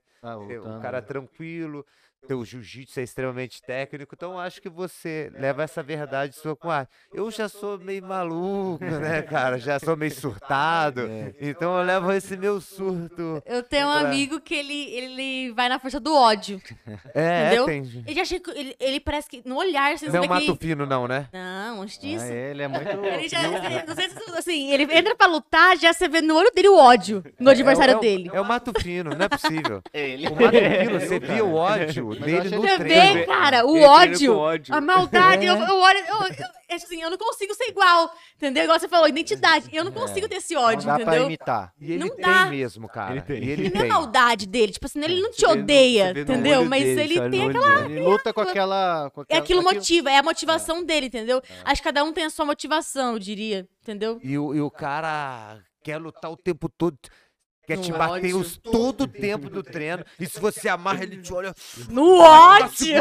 É 0.49 0.59
um 0.59 0.73
cara 0.81 1.01
tranquilo, 1.01 1.85
teu 2.27 2.45
jiu-jitsu 2.45 2.99
é 2.99 3.03
extremamente 3.03 3.61
técnico, 3.61 4.13
então 4.15 4.33
eu 4.33 4.39
acho 4.39 4.61
que 4.61 4.69
você 4.69 5.31
leva 5.37 5.63
essa 5.63 5.81
verdade 5.83 6.35
sua 6.35 6.55
com 6.55 6.69
a 6.69 6.87
Eu 7.13 7.29
já 7.31 7.49
sou 7.49 7.77
meio 7.79 8.03
maluco, 8.05 8.83
né, 8.85 9.21
cara? 9.23 9.57
Já 9.57 9.79
sou 9.79 9.97
meio 9.97 10.13
surtado, 10.13 11.01
então 11.39 11.77
eu 11.77 11.83
levo 11.83 12.11
esse 12.11 12.37
meu 12.37 12.61
surto. 12.61 13.41
Eu 13.45 13.63
tenho 13.63 13.87
um 13.87 13.91
Pra- 13.91 14.01
amigo 14.01 14.39
que 14.39 14.53
ele, 14.53 14.73
ele 14.93 15.51
vai 15.53 15.67
na 15.67 15.79
força 15.79 15.99
do 15.99 16.13
ódio. 16.15 16.61
É, 17.13 17.47
Entendeu? 17.47 17.65
tem. 17.65 18.03
Ele 18.07 18.15
já 18.15 18.25
chega, 18.25 18.51
ele, 18.57 18.75
ele 18.79 18.99
parece 18.99 19.29
que 19.29 19.41
no 19.45 19.57
olhar 19.57 19.97
você 19.97 20.07
Não 20.07 20.15
é 20.17 20.21
um 20.21 20.27
mato 20.27 20.57
que... 20.57 20.67
fino, 20.67 20.85
não, 20.85 21.07
né? 21.07 21.27
Não, 21.33 21.81
antes 21.81 21.97
Ah, 21.97 22.01
disso. 22.01 22.25
ele 22.25 22.61
é 22.61 22.67
muito. 22.67 22.87
Ele 23.21 23.27
já, 23.27 23.41
não 23.85 23.95
sei 23.95 24.09
se, 24.09 24.17
assim, 24.37 24.71
ele 24.71 24.83
entra 24.83 25.15
pra 25.15 25.27
lutar, 25.27 25.77
já 25.77 25.91
você 25.91 26.07
vê 26.07 26.21
no 26.21 26.35
olho 26.35 26.51
dele 26.53 26.69
o 26.69 26.77
ódio 26.77 27.23
no 27.39 27.49
adversário 27.49 27.93
é, 27.93 27.97
o- 27.97 27.99
dele. 27.99 28.29
É 28.33 28.39
o 28.39 28.45
mato 28.45 28.71
fino, 28.79 29.11
não 29.15 29.25
é 29.25 29.29
possível. 29.29 29.81
Ele. 29.93 30.27
O 30.27 30.35
mato 30.35 30.51
fino, 30.57 30.99
você 30.99 31.19
via 31.19 31.43
o 31.43 31.53
ódio 31.55 32.10
Eu 32.13 32.39
achei 32.39 32.57
no 32.57 32.61
vê, 32.83 33.25
cara, 33.25 33.65
o 33.65 33.81
ódio, 33.81 34.35
ódio. 34.37 34.73
a 34.75 34.81
maldade, 34.81 35.45
É. 35.45 35.49
eu, 35.49 35.55
eu 35.55 35.75
olho, 35.79 35.99
eu, 35.99 36.15
eu, 36.27 36.45
é 36.69 36.75
assim, 36.75 37.01
eu 37.01 37.09
não 37.09 37.17
consigo 37.17 37.53
ser 37.53 37.65
igual, 37.69 38.09
entendeu? 38.37 38.63
Igual 38.63 38.79
você 38.79 38.87
falou, 38.87 39.07
identidade, 39.07 39.69
eu 39.73 39.83
não 39.83 39.91
consigo 39.91 40.27
ter 40.29 40.35
esse 40.37 40.53
Não 40.53 40.61
ódio, 40.61 40.85
dá 40.87 40.93
pra 40.93 41.03
entendeu? 41.03 41.25
imitar. 41.25 41.73
E 41.79 41.91
ele 41.91 41.99
Não 41.99 42.09
tem 42.15 42.25
dá. 42.25 42.45
mesmo, 42.45 42.87
cara. 42.87 43.11
Ele 43.11 43.21
tem. 43.21 43.43
E 43.43 43.49
ele 43.49 43.67
E 43.67 43.73
não 43.73 43.81
é 43.81 43.87
maldade 43.87 44.47
dele, 44.47 44.71
tipo 44.71 44.85
assim, 44.85 45.03
ele 45.03 45.21
não 45.21 45.31
te 45.31 45.45
odeia, 45.45 46.11
entendeu? 46.11 46.63
Mas 46.65 46.83
dele, 46.83 47.01
ele 47.19 47.29
tem 47.29 47.49
aquela. 47.49 47.85
Ele 47.85 47.99
luta 48.01 48.33
com 48.33 48.41
aquela. 48.41 49.09
Com 49.11 49.23
É 49.27 49.37
aquilo 49.37 49.61
motiva, 49.61 50.09
é 50.09 50.17
a 50.17 50.23
motivação 50.23 50.83
dele, 50.83 51.07
entendeu? 51.07 51.41
Acho 51.65 51.81
que 51.81 51.87
cada 51.87 52.03
um 52.03 52.13
tem 52.13 52.25
a 52.25 52.29
sua 52.29 52.45
motivação, 52.45 53.13
eu 53.13 53.19
diria, 53.19 53.67
entendeu? 53.81 54.19
E 54.23 54.37
o, 54.37 54.55
e 54.55 54.61
o 54.61 54.71
cara 54.71 55.59
quer 55.83 55.97
lutar 55.97 56.31
o 56.31 56.37
tempo 56.37 56.69
todo. 56.69 56.97
Quer 57.75 57.81
te 57.81 57.91
No 57.91 57.97
bater 57.97 58.13
ódio. 58.33 58.37
os, 58.39 58.57
todo 58.57 59.01
o 59.01 59.07
tempo 59.07 59.49
do 59.49 59.63
treino. 59.63 60.03
E 60.19 60.25
se 60.27 60.39
você 60.39 60.67
amarra, 60.67 61.03
ele 61.03 61.17
te 61.21 61.33
olha. 61.33 61.53
No 61.89 62.17
Tá 62.17 62.59
ódio! 62.65 62.95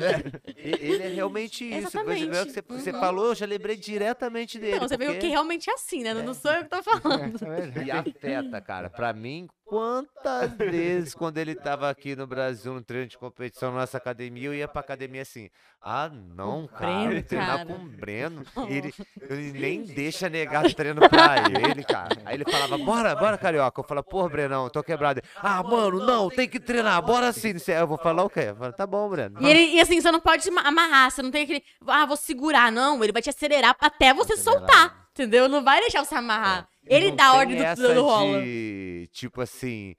É. 0.00 0.46
Ele 0.56 1.02
é 1.02 1.08
realmente 1.08 1.64
isso. 1.64 1.90
Você, 1.90 2.26
você, 2.26 2.62
você 2.62 2.92
falou, 2.92 3.26
eu 3.26 3.34
já 3.34 3.46
lembrei 3.46 3.76
diretamente 3.76 4.58
dele. 4.58 4.76
Então, 4.76 4.88
você 4.88 4.98
porque- 4.98 5.18
que 5.18 5.28
realmente 5.28 5.70
é 5.70 5.74
assim, 5.74 6.02
né? 6.02 6.12
Não 6.12 6.34
sou 6.34 6.50
eu 6.52 6.64
que 6.64 6.70
tô 6.70 6.82
falando. 6.82 7.38
E 7.86 7.90
afeta, 7.90 8.60
cara. 8.60 8.90
Pra 8.90 9.12
mim, 9.12 9.46
quantas 9.66 10.52
vezes 10.56 11.14
quando 11.14 11.38
ele 11.38 11.54
tava 11.54 11.90
aqui 11.90 12.14
no 12.14 12.26
Brasil 12.26 12.72
no 12.72 12.82
treino 12.82 13.08
de 13.08 13.18
competição 13.18 13.72
na 13.72 13.80
nossa 13.80 13.98
academia, 13.98 14.48
eu 14.48 14.54
ia 14.54 14.68
pra 14.68 14.80
academia 14.80 15.22
assim. 15.22 15.50
Ah, 15.82 16.08
não, 16.08 16.66
cara. 16.66 17.06
Breno, 17.08 17.22
treinar 17.22 17.56
cara. 17.58 17.66
com 17.66 17.72
o 17.74 17.88
Breno. 17.88 18.42
Ele, 18.68 18.92
ele 19.28 19.52
nem 19.52 19.82
deixa 19.84 20.28
negar 20.28 20.72
treino 20.74 21.08
pra 21.08 21.36
ele, 21.48 21.84
cara. 21.84 22.16
Aí 22.24 22.34
ele 22.34 22.44
falava, 22.44 22.76
bora, 22.78 23.14
bora, 23.14 23.38
carioca. 23.38 23.80
Eu 23.80 23.84
falava, 23.84 24.04
porra, 24.06 24.28
Brenão, 24.28 24.68
tô 24.68 24.82
quebrado. 24.82 25.20
Ah, 25.36 25.62
mano, 25.62 26.04
não, 26.04 26.28
tem 26.28 26.48
que 26.48 26.58
treinar, 26.58 27.00
bora 27.02 27.32
sim. 27.32 27.54
Eu 27.68 27.86
vou 27.86 27.98
falar 27.98 28.24
o 28.24 28.30
quê? 28.30 28.46
Eu 28.48 28.56
falo, 28.56 28.72
tá 28.72 28.86
bom, 28.86 29.08
Breno. 29.08 29.40
E, 29.40 29.46
ele, 29.48 29.76
e 29.76 29.80
assim, 29.80 30.00
você 30.00 30.10
não 30.10 30.20
pode 30.20 30.48
amarrar, 30.48 31.10
você 31.10 31.22
não 31.22 31.30
tem 31.30 31.44
aquele. 31.44 31.62
Ah, 31.86 32.04
vou 32.06 32.16
segurar, 32.16 32.72
não. 32.72 33.02
Ele 33.04 33.12
vai 33.12 33.22
te 33.22 33.30
acelerar 33.30 33.76
até 33.80 34.12
você 34.12 34.32
Acelerar. 34.32 34.58
soltar. 34.60 35.05
Entendeu? 35.16 35.48
Não 35.48 35.64
vai 35.64 35.80
deixar 35.80 36.04
você 36.04 36.14
amarrar. 36.14 36.68
Ele 36.86 37.08
Não 37.08 37.16
dá 37.16 37.24
a 37.28 37.34
ordem 37.36 37.56
do, 37.56 37.64
essa 37.64 37.94
do 37.94 38.02
rola. 38.02 38.42
de, 38.42 39.08
tipo 39.12 39.40
assim, 39.40 39.96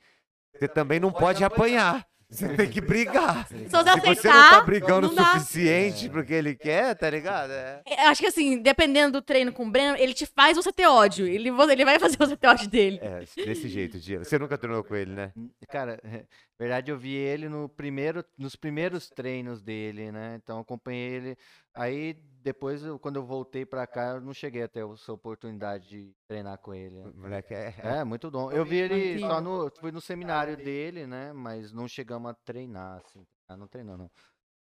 você 0.53 0.68
também 0.68 0.99
não 0.99 1.11
pode 1.11 1.44
apanhar. 1.44 2.06
Você 2.30 2.56
tem 2.56 2.69
que 2.69 2.80
brigar. 2.81 3.48
Se 3.49 3.56
você 3.56 3.64
Se 3.64 3.69
você 3.69 3.77
não 3.77 3.84
tá 3.84 4.11
aceitar, 4.11 4.65
brigando 4.65 5.07
o 5.07 5.15
suficiente 5.15 6.10
pro 6.10 6.26
que 6.26 6.34
ele 6.34 6.56
quer, 6.56 6.94
tá 6.94 7.10
ligado? 7.10 7.52
É. 7.52 7.81
Eu 7.88 8.10
acho 8.10 8.22
que 8.22 8.27
assim, 8.27 8.61
dependendo 8.61 9.14
do 9.14 9.22
treino 9.22 9.52
com 9.52 9.65
o 9.65 9.72
Breno, 9.72 9.98
ele 9.98 10.14
te 10.14 10.26
faz 10.26 10.56
você 10.56 10.72
ter 10.72 10.85
ódio. 10.88 11.26
Ele, 11.26 11.49
ele 11.49 11.85
vai 11.85 11.98
fazer 11.98 12.18
você 12.19 12.38
ter 12.38 12.48
ódio 12.48 12.69
dele. 12.69 12.99
É, 13.02 13.19
desse 13.44 13.68
jeito, 13.68 13.98
Dia. 13.98 14.19
Você 14.19 14.38
nunca 14.38 14.57
treinou 14.57 14.84
com 14.84 14.95
ele, 14.95 15.14
né? 15.14 15.31
Cara, 15.69 15.99
é, 16.03 16.26
Na 16.60 16.65
verdade, 16.65 16.89
eu 16.89 16.98
vi 16.98 17.14
ele 17.14 17.48
no 17.48 17.69
primeiro, 17.69 18.26
nos 18.35 18.56
primeiros 18.56 19.11
treinos 19.11 19.61
dele, 19.61 20.11
né? 20.11 20.39
Então, 20.41 20.57
eu 20.57 20.61
acompanhei 20.64 21.14
ele. 21.14 21.38
Aí, 21.72 22.18
depois, 22.47 22.81
eu- 22.81 22.97
quando 22.97 23.17
eu 23.17 23.25
voltei 23.25 23.65
pra 23.65 23.85
cá, 23.85 24.13
eu 24.15 24.21
não 24.21 24.33
cheguei 24.33 24.63
a 24.63 24.67
ter 24.69 24.85
essa 24.87 25.11
oportunidade 25.11 25.89
de 25.89 26.13
treinar 26.27 26.57
com 26.59 26.73
ele. 26.73 26.95
né? 26.95 27.11
Moleque 27.13 27.53
é. 27.53 27.73
É, 27.83 28.03
muito 28.05 28.31
bom. 28.31 28.49
Eu 28.61 28.63
vi 28.65 28.77
ele 28.77 29.19
só 29.19 29.41
no. 29.41 29.69
Fui 29.81 29.91
no 29.91 29.99
seminário 29.99 30.55
dele, 30.55 31.05
né? 31.05 31.33
Mas 31.33 31.73
não 31.73 31.87
chegamos 31.89 32.31
a 32.31 32.33
treinar, 32.33 33.01
assim. 33.05 33.25
Ah, 33.49 33.57
não 33.57 33.67
treinou, 33.67 33.97
não. 33.97 34.09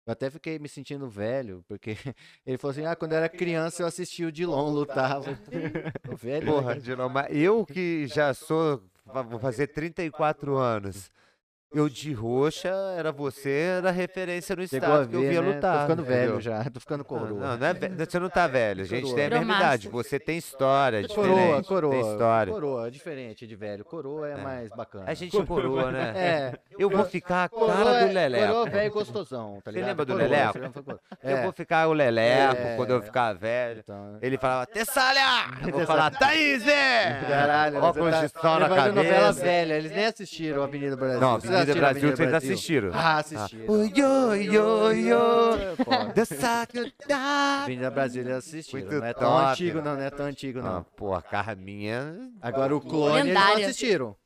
Eu 0.07 0.13
até 0.13 0.31
fiquei 0.31 0.59
me 0.61 0.69
sentindo 0.69 1.09
velho, 1.09 1.65
porque 1.67 1.97
ele 2.47 2.57
falou 2.57 2.71
assim: 2.73 2.87
ah, 2.87 2.95
quando 2.95 3.13
eu 3.13 3.19
era 3.19 3.29
criança 3.29 3.83
eu 3.83 3.87
assisti 3.87 4.25
o 4.25 4.31
Dilon 4.33 4.71
lutar. 4.71 5.17
Eu 5.17 5.35
falei, 5.37 5.73
"Tô 6.05 6.17
velho. 6.17 6.47
né, 6.47 6.53
Porra, 6.53 6.69
cara?" 6.69 6.81
de 6.81 6.97
novo, 6.97 7.13
mas 7.15 7.37
eu 7.37 7.67
que 7.67 8.07
já 8.07 8.33
sou. 8.33 8.81
Vou 9.29 9.39
fazer 9.41 9.67
34 9.69 10.57
anos. 10.57 11.11
Eu 11.75 11.89
de 11.89 12.13
roxa 12.13 12.69
era 12.99 13.11
você, 13.11 13.77
era 13.79 13.91
referência 13.91 14.55
no 14.55 14.67
Chegou 14.69 14.89
a 14.89 14.93
estado 15.03 15.09
que 15.09 15.17
eu 15.17 15.21
ver, 15.23 15.31
via 15.31 15.41
né? 15.43 15.55
lutar. 15.55 15.75
Tô 15.77 15.81
ficando 15.83 16.05
velho 16.05 16.23
entendeu? 16.25 16.41
já, 16.41 16.65
tô 16.71 16.81
ficando 16.81 16.99
Não, 16.99 17.05
coroa. 17.05 17.41
Não, 17.41 17.57
não 17.57 17.67
é 17.67 17.73
ve- 17.73 17.89
você 17.89 18.19
não 18.19 18.29
tá 18.29 18.47
velho. 18.47 18.83
A 18.83 18.87
gente 18.87 19.15
tem 19.15 19.27
a 19.27 19.31
mesma 19.31 19.57
idade. 19.57 19.89
Você 19.89 20.19
tem 20.21 20.37
história, 20.37 20.99
é 21.03 21.09
Coroa, 21.09 21.35
diferente. 21.37 21.69
coroa. 21.69 21.93
Tem 21.93 22.13
história. 22.13 22.53
Coroa, 22.53 22.87
é 22.89 22.91
diferente 22.91 23.47
de 23.47 23.57
velho. 23.57 23.85
Coroa 23.87 24.29
é, 24.29 24.37
mais 24.37 24.69
bacana. 24.71 25.05
A 25.07 25.15
gente 25.15 25.43
coroa, 25.45 25.91
né? 25.91 26.13
É. 26.23 26.53
Eu 26.79 26.91
vou 26.91 27.05
ficar 27.07 27.45
a 27.45 27.49
Coroa 27.49 27.73
cara 27.75 27.91
é- 28.03 28.07
do 28.07 28.13
Leleco. 28.15 28.47
Coroa 28.53 28.71
velho 28.71 28.93
gostosão, 28.93 29.55
tá 29.65 29.71
Você 29.71 29.71
ligado? 29.77 29.89
lembra 29.89 30.05
do 30.05 30.13
Coroa, 30.13 30.29
Leleco? 30.29 30.53
você 30.53 30.59
lembra 30.59 30.81
do 30.83 30.85
coroa. 30.85 31.01
Eu 31.25 31.37
É, 31.39 31.43
vou 31.43 31.53
ficar 31.53 31.89
o 31.89 31.93
Leleco 31.93 32.57
É. 32.63 32.77
quando 32.77 32.91
eu 32.91 33.03
ficar 33.03 33.33
velho. 33.35 33.81
então, 33.81 34.19
Ele 34.21 34.37
falava, 34.37 34.67
Tessália! 34.67 35.23
Eu 35.67 35.73
vou 35.73 35.87
falar, 35.87 36.11
Thaís! 36.19 36.63
Caralho, 37.29 37.81
você 37.81 37.87
Óculos 37.87 38.11
tá 38.11 38.21
de 38.27 38.29
sol 38.41 38.59
na 38.61 38.67
levando 38.69 38.95
novela 38.97 39.21
cabeça. 39.21 39.43
velha. 39.43 39.75
Eles 39.75 39.93
nem 39.93 40.05
assistiram 40.07 40.63
Avenida 40.63 40.97
Brasil. 40.97 41.21
Não, 41.21 41.39
Avenida 41.63 41.81
Brasil 41.81 42.17
vocês 42.17 42.35
assistiram. 42.35 42.91
Ah, 42.95 43.19
assistiram. 43.19 43.65
Oi, 43.69 43.93
oi, 44.03 44.59
oi, 44.59 45.13
oi. 45.13 45.59
Pô, 45.85 46.13
The 46.15 46.25
Sagrada. 46.25 46.93
Avenida 47.63 47.91
Brasil 47.91 48.23
eles 48.23 48.35
assistiram. 48.37 48.81
Muito 48.81 49.01
não 49.01 49.07
é 49.07 49.13
tão 49.15 49.31
top. 49.31 49.45
antigo, 49.51 49.83
não, 49.83 49.95
não 49.97 50.03
é 50.03 50.11
tão 50.11 50.27
antigo, 50.27 50.59
Ah, 50.61 50.63
não. 50.63 50.83
pô, 50.97 51.15
a 51.15 51.23
Carminha. 51.23 52.15
Agora 52.41 52.75
o 52.77 52.81
clone 52.81 53.21
eles 53.21 53.35
não 53.35 53.41
Lendária. 53.43 53.67
assistiram. 53.67 54.17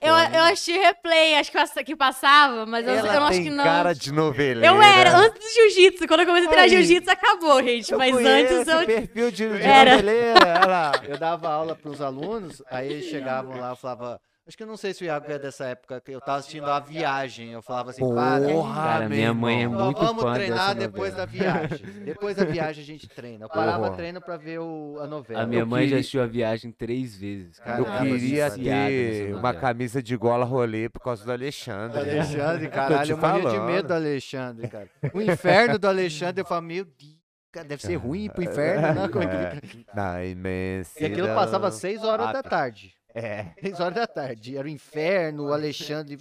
Eu, 0.00 0.14
eu 0.16 0.42
achei 0.42 0.76
replay, 0.80 1.36
acho 1.36 1.52
que, 1.52 1.84
que 1.84 1.94
passava, 1.94 2.66
mas 2.66 2.84
eu, 2.84 2.92
eu 2.92 3.04
não 3.04 3.12
Ela 3.12 3.28
acho 3.28 3.40
que 3.40 3.50
não. 3.50 3.62
cara 3.62 3.94
de 3.94 4.10
noveleira. 4.12 4.66
Eu 4.66 4.82
era, 4.82 5.16
antes 5.16 5.40
do 5.40 5.48
jiu-jitsu. 5.54 6.08
Quando 6.08 6.20
eu 6.20 6.26
comecei 6.26 6.48
a 6.48 6.50
treinar 6.50 6.68
jiu-jitsu, 6.68 7.08
acabou, 7.08 7.62
gente. 7.62 7.92
Eu 7.92 7.98
mas 7.98 8.16
antes 8.16 8.66
eu. 8.66 8.80
o 8.80 8.84
perfil 8.86 9.30
de, 9.30 9.48
de 9.48 9.62
Era. 9.62 9.92
noveleira. 9.92 10.40
Olha 10.40 10.66
lá. 10.66 10.92
Eu 11.06 11.16
dava 11.16 11.48
aula 11.50 11.76
para 11.76 11.88
os 11.88 12.00
alunos, 12.00 12.60
aí 12.68 12.94
eles 12.94 13.04
chegavam 13.04 13.60
lá, 13.60 13.70
eu 13.70 13.76
falava. 13.76 14.20
Acho 14.48 14.56
que 14.56 14.62
eu 14.62 14.66
não 14.68 14.76
sei 14.76 14.94
se 14.94 15.02
o 15.02 15.06
Iago 15.06 15.26
é 15.28 15.40
dessa 15.40 15.64
época, 15.64 16.00
que 16.00 16.12
eu 16.12 16.20
tava 16.20 16.38
assistindo 16.38 16.66
a 16.70 16.78
viagem. 16.78 17.50
Eu 17.50 17.60
falava 17.60 17.90
assim. 17.90 18.00
Porra, 18.00 18.74
Cara, 18.74 19.08
minha 19.08 19.34
mãe 19.34 19.64
é 19.64 19.66
muito 19.66 19.98
vamos 20.00 20.22
fã 20.22 20.34
treinar 20.34 20.72
dessa 20.72 20.88
depois 20.88 21.14
da 21.16 21.26
novela. 21.26 21.52
viagem. 21.66 21.86
Depois 22.04 22.36
da 22.36 22.44
viagem 22.44 22.82
a 22.84 22.86
gente 22.86 23.08
treina. 23.08 23.44
Eu 23.46 23.48
parava 23.48 23.84
Porra. 23.86 23.96
treino 23.96 24.20
pra 24.20 24.36
ver 24.36 24.60
o, 24.60 24.98
a 25.00 25.06
novela. 25.08 25.42
A 25.42 25.46
minha 25.46 25.62
Eu 25.62 25.66
mãe 25.66 25.80
já 25.82 25.86
queria- 25.86 25.98
assistiu 25.98 26.22
a 26.22 26.26
viagem 26.26 26.70
três 26.70 27.16
vezes. 27.16 27.58
cara. 27.58 27.80
Eu 27.80 27.84
queria 28.08 28.48
ter 28.52 29.34
uma 29.34 29.52
camisa 29.52 30.00
de 30.00 30.16
gola 30.16 30.44
rolê 30.44 30.88
por 30.88 31.00
causa 31.00 31.24
do 31.24 31.32
Alexandre. 31.32 31.98
Alexandre, 31.98 32.68
caralho, 32.68 33.04
te 33.04 33.10
eu 33.10 33.18
morria 33.18 33.50
de 33.50 33.58
medo 33.58 33.88
do 33.88 33.94
Alexandre, 33.94 34.68
cara. 34.68 34.88
O 35.12 35.20
inferno 35.22 35.76
do 35.76 35.88
Alexandre, 35.88 36.42
eu 36.42 36.46
falo, 36.46 36.62
meu 36.62 36.84
Deus, 36.84 37.16
cara, 37.50 37.66
deve 37.66 37.82
ser 37.82 37.96
ruim 37.96 38.26
ir 38.26 38.30
pro 38.30 38.44
inferno, 38.44 38.94
né? 39.02 39.08
Como 39.08 39.24
é? 39.24 39.60
Na 39.92 40.24
imensidão. 40.24 41.08
E 41.08 41.12
aquilo 41.12 41.28
passava 41.34 41.68
seis 41.72 42.04
horas 42.04 42.26
da 42.32 42.38
Ah, 42.38 42.42
tá. 42.44 42.48
tarde. 42.50 42.94
É. 43.16 43.54
Seis 43.58 43.80
horas 43.80 43.94
da 43.94 44.06
tarde. 44.06 44.58
Era 44.58 44.66
o 44.66 44.70
inferno, 44.70 45.46
o 45.46 45.52
Alexandre. 45.54 46.18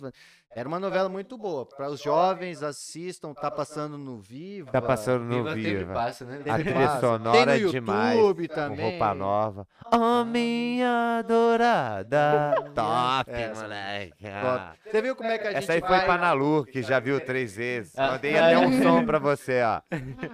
Era 0.55 0.69
uma 0.69 0.79
novela 0.79 1.09
muito 1.09 1.37
boa. 1.37 1.65
Para 1.65 1.89
os 1.89 2.01
jovens, 2.01 2.63
assistam, 2.63 3.33
tá 3.33 3.51
passando 3.51 3.97
no 3.97 4.19
Vivo. 4.21 4.71
Tá 4.71 4.81
passando 4.81 5.25
no 5.25 5.43
Viva 5.43 5.49
sempre 5.55 5.77
Viva. 5.79 5.93
passa, 5.93 6.23
né? 6.23 6.39
A 6.49 6.53
trilha 6.53 6.87
Tem 6.87 6.99
sonora 7.01 7.45
no 7.45 7.51
é 7.51 7.57
YouTube 7.57 7.73
demais. 7.73 8.19
Com 8.19 8.47
também. 8.47 8.89
roupa 8.91 9.13
nova. 9.13 9.67
Oh, 9.91 10.23
minha 10.23 11.17
adorada. 11.19 12.55
Top, 12.73 13.31
Essa. 13.31 13.61
moleque. 13.63 14.23
Top. 14.23 14.79
Você 14.89 15.01
viu 15.01 15.15
como 15.17 15.29
é 15.29 15.37
que 15.37 15.47
a 15.47 15.51
gente 15.51 15.63
Essa 15.63 15.73
aí 15.73 15.81
foi 15.81 15.89
vai... 15.89 16.05
pra 16.05 16.17
Nalu, 16.17 16.65
que 16.65 16.81
já 16.81 17.01
viu 17.01 17.19
três 17.19 17.53
vezes. 17.57 17.93
Ah. 17.97 18.11
Mandei 18.11 18.37
até 18.37 18.57
um 18.57 18.81
som 18.81 19.05
pra 19.05 19.19
você, 19.19 19.61
ó. 19.61 19.81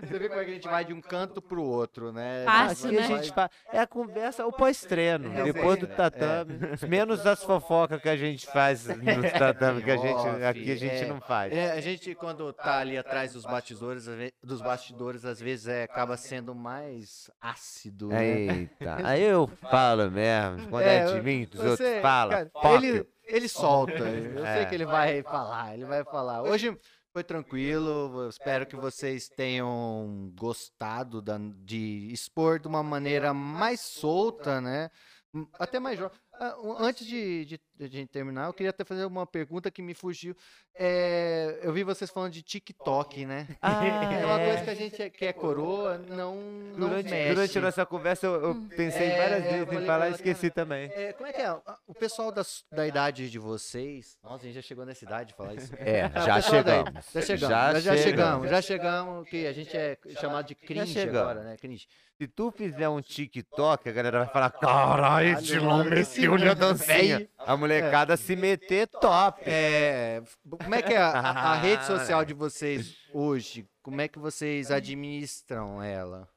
Você 0.03 0.19
vê 0.19 0.29
como 0.29 0.39
é 0.39 0.45
que 0.45 0.51
a 0.51 0.53
gente 0.53 0.67
vai 0.67 0.85
de 0.85 0.93
um 0.93 1.01
canto 1.01 1.41
pro 1.41 1.63
outro, 1.63 2.11
né? 2.11 2.43
Fácil, 2.45 2.89
Aqui 2.89 2.97
a 2.97 3.01
né? 3.01 3.07
gente 3.07 3.33
faz. 3.33 3.49
É 3.73 3.79
a 3.79 3.87
conversa, 3.87 4.45
o 4.45 4.51
pós-treino. 4.51 5.33
É, 5.39 5.43
Depois 5.45 5.79
do 5.79 5.87
é, 5.87 5.89
tatame. 5.89 6.59
Menos 6.87 7.25
as 7.25 7.43
fofocas 7.43 7.99
que 7.99 8.09
a 8.09 8.15
gente 8.15 8.45
faz 8.45 8.85
no 8.85 8.95
tatame, 9.39 9.81
que 9.81 9.89
a 9.89 9.97
gente, 9.97 10.10
Off, 10.13 10.43
aqui 10.43 10.71
a 10.71 10.75
gente 10.75 11.03
é. 11.03 11.07
não 11.07 11.19
faz. 11.21 11.51
É, 11.53 11.71
a 11.71 11.81
gente, 11.81 12.13
quando 12.15 12.51
tá 12.53 12.79
ali 12.79 12.97
atrás 12.97 13.33
dos 13.33 13.43
bastidores, 13.45 14.05
dos 14.43 14.61
bastidores, 14.61 15.25
às 15.25 15.39
vezes 15.39 15.67
é, 15.67 15.83
acaba 15.83 16.17
sendo 16.17 16.53
mais 16.55 17.29
ácido, 17.39 18.07
né? 18.09 18.25
Eita, 18.25 18.97
aí 19.07 19.21
eu 19.23 19.47
falo 19.69 20.09
mesmo. 20.11 20.69
Quando 20.69 20.83
é, 20.83 21.05
de 21.13 21.21
mim, 21.21 21.45
dos 21.45 21.59
outros 21.59 21.77
você- 21.77 22.01
fala. 22.01 22.45
cara, 22.45 22.73
ele, 22.75 23.07
ele 23.25 23.47
solta. 23.47 23.91
Eu 24.03 24.45
sei 24.45 24.61
É. 24.63 24.65
que 24.65 24.75
ele 24.75 24.85
vai 24.85 25.21
falar, 25.23 25.73
ele 25.73 25.85
vai 25.85 26.03
falar. 26.03 26.41
Hoje 26.43 26.77
foi 27.13 27.23
tranquilo, 27.23 28.27
espero 28.29 28.65
que 28.65 28.75
vocês 28.75 29.27
tenham 29.29 30.31
gostado 30.37 31.21
da- 31.21 31.37
de 31.63 32.09
expor 32.11 32.59
de 32.59 32.67
uma 32.67 32.81
maneira 32.83 33.33
mais 33.33 33.81
solta, 33.81 34.61
né? 34.61 34.89
Hum, 35.33 35.47
Até 35.59 35.79
mais 35.79 35.97
jovem. 35.97 36.17
Ah, 36.43 36.55
Antes 36.79 37.05
de, 37.05 37.45
de, 37.45 37.59
de 37.89 38.05
terminar, 38.07 38.47
eu 38.47 38.53
queria 38.53 38.71
até 38.71 38.83
fazer 38.83 39.05
uma 39.05 39.27
pergunta 39.27 39.69
que 39.69 39.79
me 39.81 39.93
fugiu. 39.93 40.35
É, 40.75 41.59
eu 41.61 41.71
vi 41.71 41.83
vocês 41.83 42.09
falando 42.09 42.31
de 42.33 42.41
TikTok, 42.41 43.25
né? 43.27 43.47
Ah, 43.61 43.83
É 44.21 44.25
uma 44.25 44.41
é. 44.41 44.45
coisa 44.47 44.63
que 44.63 44.69
a 44.71 44.73
gente 44.75 45.01
é- 45.03 45.09
que 45.11 45.25
é 45.25 45.33
coroa 45.33 45.97
não, 45.99 46.35
não 46.75 46.89
Durante, 46.89 47.09
mexe. 47.11 47.33
durante 47.35 47.57
a 47.57 47.61
nossa 47.61 47.85
conversa, 47.85 48.25
eu, 48.25 48.33
eu 48.41 48.55
pensei 48.75 49.07
É, 49.07 49.17
várias 49.17 49.45
eu 49.45 49.51
vezes 49.51 49.65
falei 49.67 49.83
em 49.83 49.85
falar 49.85 50.09
e 50.09 50.11
esqueci 50.13 50.49
também. 50.49 50.89
É, 50.95 51.13
como 51.13 51.27
é 51.27 51.33
que 51.33 51.41
é? 51.41 51.51
O 51.85 51.93
pessoal 51.93 52.31
da, 52.31 52.41
da 52.71 52.87
idade 52.87 53.29
de 53.29 53.37
vocês. 53.37 54.17
Nossa, 54.23 54.43
a 54.43 54.47
gente 54.47 54.55
já 54.55 54.61
chegou 54.63 54.85
nessa 54.85 55.05
idade 55.05 55.29
de 55.29 55.35
falar 55.35 55.53
isso. 55.53 55.71
É, 55.77 56.03
Ah, 56.15 56.21
já 56.21 56.35
pessoal 56.35 56.63
daí, 56.63 56.75
chegamos. 56.77 57.05
Já 57.13 57.21
chegamos. 57.21 57.49
Já 57.51 57.73
Já, 57.73 57.79
já 57.79 57.97
chegamos. 57.97 58.03
chegamos. 58.03 58.49
Já 58.49 58.61
chegamos. 58.61 59.29
Que 59.29 59.45
a 59.47 59.53
gente 59.53 59.77
é 59.77 59.97
chamado 60.19 60.47
de 60.47 60.55
cringe 60.55 60.93
chegamos. 60.93 61.19
agora, 61.19 61.43
né? 61.43 61.57
Cringe. 61.57 61.87
Se 62.17 62.27
tu 62.27 62.51
fizer 62.51 62.87
um 62.87 63.01
TikTok, 63.01 63.87
a 63.89 63.91
galera 63.91 64.19
vai 64.19 64.27
falar: 64.27 64.51
caralho, 64.51 65.29
Caralho, 65.35 65.41
Dilon 65.41 65.77
mano, 65.79 65.89
a 66.35 66.53
dancinha. 66.53 67.29
A 67.37 67.55
molecada 67.57 68.15
se 68.17 68.35
meter 68.35 68.87
top. 68.87 69.41
É, 69.45 70.21
como 70.59 70.75
é 70.75 70.81
que 70.81 70.93
é 70.93 70.97
a, 70.97 71.09
a- 71.19 71.55
rede 71.61 71.85
social 71.85 72.23
de 72.25 72.33
vocês 72.33 72.95
hoje? 73.13 73.67
Como 73.81 73.99
é 74.01 74.07
que 74.07 74.19
vocês 74.19 74.69
administram 74.71 75.81
ela? 75.81 76.27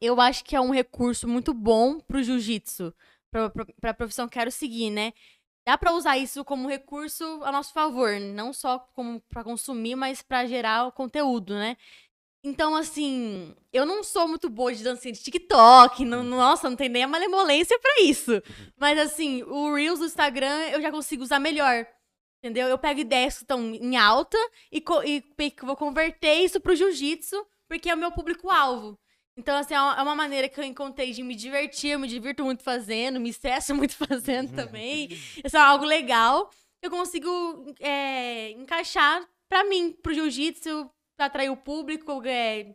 eu 0.00 0.20
acho 0.20 0.44
que 0.44 0.54
é 0.54 0.60
um 0.60 0.70
recurso 0.70 1.26
muito 1.26 1.54
bom 1.54 1.98
pro 1.98 2.22
jiu-jitsu, 2.22 2.94
pra, 3.30 3.48
pra, 3.48 3.66
pra 3.80 3.94
profissão 3.94 4.28
que 4.28 4.34
quero 4.38 4.50
seguir, 4.50 4.90
né? 4.90 5.12
Dá 5.66 5.76
pra 5.76 5.92
usar 5.94 6.16
isso 6.18 6.44
como 6.44 6.68
recurso 6.68 7.24
a 7.42 7.50
nosso 7.50 7.72
favor, 7.72 8.20
não 8.20 8.52
só 8.52 8.78
como 8.94 9.20
para 9.22 9.42
consumir, 9.42 9.96
mas 9.96 10.20
pra 10.22 10.46
gerar 10.46 10.84
o 10.86 10.92
conteúdo, 10.92 11.54
né? 11.54 11.76
Então, 12.46 12.76
assim, 12.76 13.56
eu 13.72 13.84
não 13.84 14.04
sou 14.04 14.28
muito 14.28 14.48
boa 14.48 14.72
de 14.72 14.84
dancinha 14.84 15.12
de 15.12 15.20
TikTok, 15.20 16.04
não, 16.04 16.22
nossa, 16.22 16.70
não 16.70 16.76
tem 16.76 16.88
nem 16.88 17.02
a 17.02 17.08
malemolência 17.08 17.76
pra 17.80 18.02
isso. 18.02 18.40
Mas, 18.76 18.96
assim, 19.00 19.42
o 19.42 19.74
Reels 19.74 19.98
do 19.98 20.04
Instagram 20.04 20.68
eu 20.68 20.80
já 20.80 20.92
consigo 20.92 21.24
usar 21.24 21.40
melhor. 21.40 21.84
Entendeu? 22.38 22.68
Eu 22.68 22.78
pego 22.78 23.00
ideias 23.00 23.34
que 23.34 23.42
estão 23.42 23.60
em 23.74 23.96
alta 23.96 24.38
e, 24.70 24.80
e 25.04 25.24
vou 25.60 25.74
converter 25.74 26.34
isso 26.34 26.60
pro 26.60 26.76
jiu-jitsu, 26.76 27.44
porque 27.66 27.90
é 27.90 27.94
o 27.96 27.98
meu 27.98 28.12
público-alvo. 28.12 28.96
Então, 29.36 29.58
assim, 29.58 29.74
é 29.74 29.80
uma 29.80 29.96
é 29.96 30.02
uma 30.02 30.14
maneira 30.14 30.48
que 30.48 30.60
eu 30.60 30.64
encontrei 30.64 31.10
de 31.10 31.24
me 31.24 31.34
divertir, 31.34 31.90
eu 31.90 31.98
me 31.98 32.06
divirto 32.06 32.44
muito 32.44 32.62
fazendo, 32.62 33.18
me 33.18 33.30
estresso 33.30 33.74
muito 33.74 33.96
fazendo 33.96 34.54
também. 34.54 35.08
Isso 35.44 35.56
é 35.56 35.60
algo 35.60 35.84
legal. 35.84 36.48
Eu 36.80 36.90
consigo 36.90 37.28
é, 37.80 38.52
encaixar 38.52 39.28
pra 39.48 39.64
mim, 39.64 39.90
pro 40.00 40.14
jiu-jitsu, 40.14 40.88
pra 41.16 41.26
atrair 41.26 41.50
o 41.50 41.56
público, 41.56 42.22
é, 42.24 42.74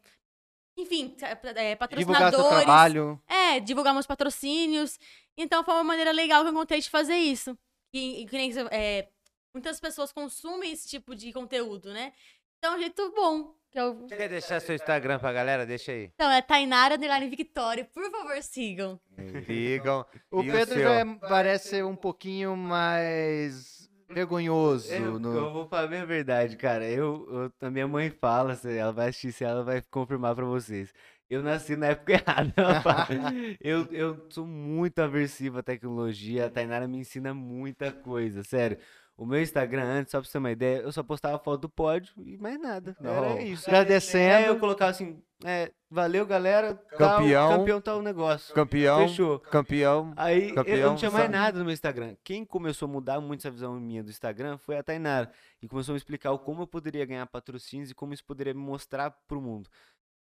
enfim, 0.77 1.15
é, 1.21 1.35
Divulgar 1.35 1.77
patrocinadores. 1.77 2.35
seu 2.35 2.49
trabalho. 2.49 3.21
É, 3.27 3.59
divulgar 3.59 3.93
meus 3.93 4.07
patrocínios. 4.07 4.97
Então 5.37 5.63
foi 5.63 5.73
uma 5.75 5.83
maneira 5.83 6.11
legal 6.11 6.41
que 6.43 6.47
eu 6.49 6.51
encontrei 6.53 6.79
de 6.81 6.89
fazer 6.89 7.15
isso. 7.15 7.57
E, 7.93 8.21
e 8.21 8.25
que 8.25 8.37
nem, 8.37 8.51
é, 8.71 9.07
muitas 9.53 9.79
pessoas 9.79 10.11
consumem 10.11 10.71
esse 10.71 10.87
tipo 10.87 11.15
de 11.15 11.31
conteúdo, 11.33 11.91
né? 11.93 12.13
Então 12.57 12.73
é 12.73 12.77
um 12.77 12.79
jeito 12.79 13.11
bom. 13.15 13.53
Que 13.71 13.79
eu... 13.79 13.93
Você 14.01 14.17
quer 14.17 14.27
deixar 14.27 14.59
seu 14.59 14.75
Instagram 14.75 15.17
pra 15.17 15.31
galera? 15.31 15.65
Deixa 15.65 15.93
aí. 15.93 16.11
Então 16.13 16.29
é 16.29 16.41
Tainara 16.41 16.95
Underline 16.95 17.29
Victoria. 17.33 17.85
Por 17.85 18.03
favor, 18.11 18.41
sigam. 18.43 18.99
Sigam. 19.45 20.05
O 20.29 20.43
E 20.43 20.51
Pedro 20.51 20.73
seu? 20.75 20.83
já 20.83 20.93
é- 20.99 21.05
parece 21.29 21.69
ser 21.69 21.85
um 21.85 21.95
pouquinho 21.95 22.55
mais 22.57 23.80
vergonhoso. 24.13 24.91
Eu, 24.93 25.19
no- 25.19 25.35
eu 25.35 25.51
vou 25.53 25.67
falar 25.67 25.83
a 25.85 25.87
minha 25.87 26.05
verdade, 26.05 26.55
cara. 26.57 26.85
Eu, 26.89 27.27
eu- 27.61 27.67
a 27.67 27.69
minha 27.71 27.87
mãe 27.87 28.09
fala, 28.09 28.55
se 28.55 28.75
ela 28.77 28.91
vai 28.91 29.09
assistir, 29.09 29.31
se 29.31 29.43
ela 29.43 29.63
vai 29.63 29.81
confirmar 29.89 30.35
pra 30.35 30.45
vocês. 30.45 30.93
Eu 31.29 31.41
nasci 31.41 31.75
na 31.77 31.87
época 31.87 32.13
errada. 32.53 32.53
rapaz. 32.57 33.07
eu, 33.61 33.85
eu 33.91 34.25
sou 34.29 34.45
muito 34.45 34.99
aversivo 34.99 35.59
à 35.59 35.63
tecnologia. 35.63 36.45
A 36.45 36.49
Tainara 36.49 36.87
me 36.87 36.97
ensina 36.97 37.33
muita 37.33 37.91
coisa, 37.91 38.43
sério. 38.43 38.77
O 39.17 39.25
meu 39.25 39.41
Instagram 39.41 39.83
antes, 39.83 40.11
só 40.11 40.19
pra 40.19 40.25
você 40.25 40.31
ter 40.33 40.37
uma 40.39 40.51
ideia, 40.51 40.79
eu 40.79 40.91
só 40.91 41.03
postava 41.03 41.37
foto 41.37 41.61
do 41.61 41.69
pódio 41.69 42.13
e 42.25 42.37
mais 42.37 42.59
nada. 42.59 42.95
Não. 42.99 43.11
Era 43.33 43.41
isso. 43.43 43.69
Agradecendo. 43.69 44.35
Aí 44.35 44.45
eu 44.45 44.59
colocava 44.59 44.91
assim, 44.91 45.21
é, 45.43 45.71
valeu 45.89 46.25
galera, 46.25 46.75
tal, 46.97 47.17
Campeão. 47.19 47.49
campeão 47.49 47.81
tal 47.81 48.01
negócio. 48.01 48.53
Campeão, 48.53 49.07
Fechou. 49.07 49.39
campeão. 49.39 50.13
Aí 50.15 50.43
eu- 50.43 50.49
eu 50.49 50.55
Campeão, 50.55 50.89
não 50.91 50.95
tinha 50.95 51.11
mais 51.11 51.23
sabe? 51.25 51.35
nada 51.37 51.59
no 51.59 51.65
meu 51.65 51.73
Instagram. 51.73 52.15
Quem 52.23 52.45
começou 52.45 52.87
a 52.87 52.91
mudar 52.91 53.19
muito 53.19 53.41
essa 53.41 53.51
visão 53.51 53.79
minha 53.79 54.03
do 54.03 54.09
Instagram 54.09 54.57
foi 54.57 54.77
a 54.77 54.83
Tainara. 54.83 55.31
E 55.61 55.67
começou 55.67 55.93
a 55.93 55.95
me 55.95 55.97
explicar 55.97 56.31
o 56.31 56.39
como 56.39 56.63
eu 56.63 56.67
poderia 56.67 57.05
ganhar 57.05 57.25
patrocínios 57.27 57.91
e 57.91 57.93
como 57.95 58.13
isso 58.13 58.23
poderia 58.25 58.53
me 58.53 58.61
mostrar 58.61 59.11
pro 59.27 59.39
mundo. 59.41 59.69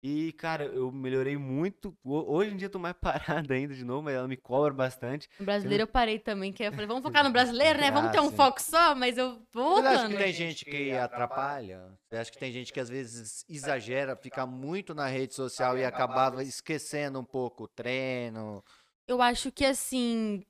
E, 0.03 0.31
cara, 0.33 0.65
eu 0.65 0.91
melhorei 0.91 1.37
muito. 1.37 1.95
Ho- 2.03 2.33
Hoje 2.33 2.51
em 2.53 2.57
dia 2.57 2.65
eu 2.67 2.71
tô 2.71 2.79
mais 2.79 2.95
parado 3.01 3.53
ainda 3.53 3.73
de 3.73 3.83
novo, 3.85 4.03
mas 4.03 4.15
ela 4.15 4.27
me 4.27 4.37
cobra 4.37 4.73
bastante. 4.73 5.27
No 5.39 5.45
brasileiro 5.45 5.83
eu 5.83 5.87
parei 5.87 6.19
também, 6.19 6.53
que 6.53 6.63
eu 6.63 6.71
falei, 6.71 6.87
vamos 6.87 7.03
focar 7.03 7.23
no 7.23 7.29
brasileiro, 7.31 7.79
né? 7.79 7.91
Vamos 7.91 8.11
Ah, 8.11 8.11
ter 8.11 8.19
um 8.19 8.29
sim. 8.29 8.35
foco 8.35 8.61
só, 8.61 8.93
mas 8.95 9.17
eu 9.17 9.41
vou 9.53 9.75
Você 9.75 9.81
acha 9.81 10.05
voltando. 10.05 10.11
que 10.11 10.17
tem 10.17 10.33
gente 10.33 10.65
que 10.65 10.97
atrapalha? 10.97 11.97
Você 12.09 12.17
acha 12.17 12.31
que 12.31 12.37
tem 12.37 12.51
gente 12.51 12.73
que 12.73 12.79
às 12.79 12.89
vezes 12.89 13.45
exagera, 13.47 14.15
fica 14.15 14.45
muito 14.45 14.93
na 14.93 15.07
rede 15.07 15.33
social 15.33 15.77
e 15.77 15.85
acabava 15.85 16.43
esquecendo 16.43 17.19
um 17.19 17.23
pouco 17.23 17.63
o 17.63 17.67
treino? 17.67 18.63
Eu 19.07 19.21
acho 19.21 19.51
que 19.51 19.65
assim, 19.65 20.45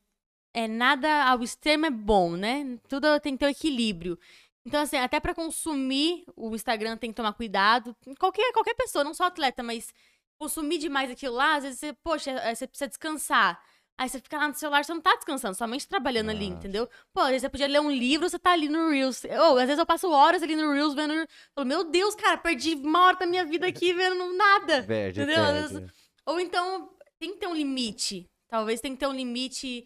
é 0.53 0.67
nada 0.67 1.25
ao 1.29 1.43
extremo 1.43 1.85
é 1.87 1.91
bom, 1.91 2.35
né? 2.37 2.79
Tudo 2.89 3.19
tem 3.21 3.33
que 3.33 3.39
ter 3.39 3.47
um 3.47 3.49
equilíbrio. 3.49 4.19
Então, 4.65 4.81
assim, 4.81 4.97
até 4.97 5.19
pra 5.19 5.33
consumir 5.33 6.23
o 6.35 6.53
Instagram 6.55 6.95
tem 6.97 7.09
que 7.09 7.15
tomar 7.15 7.33
cuidado. 7.33 7.95
Qualquer, 8.19 8.51
qualquer 8.53 8.75
pessoa, 8.75 9.03
não 9.03 9.13
só 9.13 9.25
atleta, 9.25 9.63
mas 9.63 9.91
consumir 10.39 10.77
demais 10.77 11.09
aquilo 11.09 11.35
lá, 11.35 11.55
às 11.55 11.63
vezes 11.63 11.79
você, 11.79 11.93
poxa, 12.03 12.31
eh, 12.31 12.55
você 12.55 12.67
precisa 12.67 12.87
descansar. 12.87 13.59
Aí 13.97 14.09
você 14.09 14.19
fica 14.19 14.37
lá 14.37 14.47
no 14.47 14.55
celular, 14.55 14.83
você 14.83 14.93
não 14.93 15.01
tá 15.01 15.15
descansando, 15.15 15.53
somente 15.55 15.87
trabalhando 15.87 16.29
ali, 16.31 16.45
Nossa. 16.49 16.59
entendeu? 16.59 16.89
Pô, 17.13 17.21
às 17.21 17.27
vezes 17.27 17.41
você 17.41 17.49
podia 17.49 17.67
ler 17.67 17.81
um 17.81 17.91
livro, 17.91 18.27
você 18.27 18.39
tá 18.39 18.51
ali 18.51 18.67
no 18.67 18.89
Reels. 18.89 19.23
Ou, 19.25 19.57
às 19.59 19.65
vezes 19.65 19.77
eu 19.77 19.85
passo 19.85 20.09
horas 20.09 20.41
ali 20.41 20.55
no 20.55 20.71
Reels 20.73 20.95
vendo. 20.95 21.13
Falo, 21.53 21.67
meu 21.67 21.83
Deus, 21.83 22.15
cara, 22.15 22.37
perdi 22.37 22.73
uma 22.73 23.01
hora 23.05 23.17
da 23.17 23.27
minha 23.27 23.45
vida 23.45 23.67
aqui 23.67 23.93
vendo 23.93 24.33
nada. 24.33 24.83
Perde, 24.83 25.21
Entendeu? 25.21 25.45
Vezes- 25.53 25.91
Ou 26.25 26.39
então, 26.39 26.89
tem 27.19 27.33
que 27.33 27.37
ter 27.39 27.47
um 27.47 27.53
limite. 27.53 28.27
Talvez 28.47 28.81
tem 28.81 28.93
que 28.93 28.99
ter 28.99 29.07
um 29.07 29.13
limite. 29.13 29.85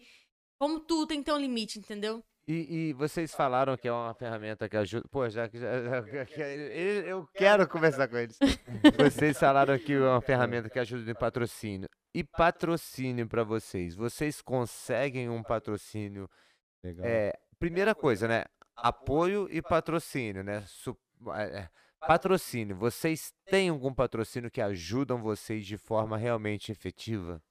Como 0.58 0.80
tudo 0.80 1.08
tem 1.08 1.18
que 1.18 1.26
ter 1.26 1.32
um 1.32 1.38
limite, 1.38 1.78
entendeu? 1.78 2.24
E, 2.48 2.90
e 2.90 2.92
vocês 2.92 3.34
falaram 3.34 3.76
que 3.76 3.88
é 3.88 3.92
uma 3.92 4.14
ferramenta 4.14 4.68
que 4.68 4.76
ajuda. 4.76 5.06
Pô, 5.10 5.28
já 5.28 5.48
que 5.48 5.56
ele- 5.56 7.10
eu 7.10 7.26
quero 7.34 7.66
conversar 7.68 8.06
com 8.08 8.16
eles. 8.16 8.38
Vocês 8.96 9.36
falaram 9.38 9.76
que 9.78 9.92
é 9.94 10.00
uma 10.00 10.20
ferramenta 10.20 10.70
que 10.70 10.78
ajuda 10.78 11.10
em 11.10 11.14
patrocínio. 11.14 11.88
E 12.14 12.22
patrocínio 12.22 13.26
pra 13.28 13.42
vocês? 13.42 13.94
Vocês 13.96 14.40
conseguem 14.40 15.28
um 15.28 15.42
patrocínio? 15.42 16.30
Legal. 16.84 17.04
É, 17.04 17.32
primeira 17.58 17.94
coisa, 17.94 18.28
né? 18.28 18.44
Apoio 18.76 19.48
e 19.50 19.60
patrocínio, 19.60 20.44
né? 20.44 20.62
Su- 20.66 20.96
é, 21.34 21.42
é, 21.62 21.68
patrocínio. 21.98 22.76
Vocês 22.76 23.32
têm 23.46 23.70
algum 23.70 23.92
patrocínio 23.92 24.50
que 24.50 24.60
ajudam 24.60 25.20
vocês 25.20 25.66
de 25.66 25.76
forma 25.76 26.16
realmente 26.16 26.70
efetiva? 26.70 27.42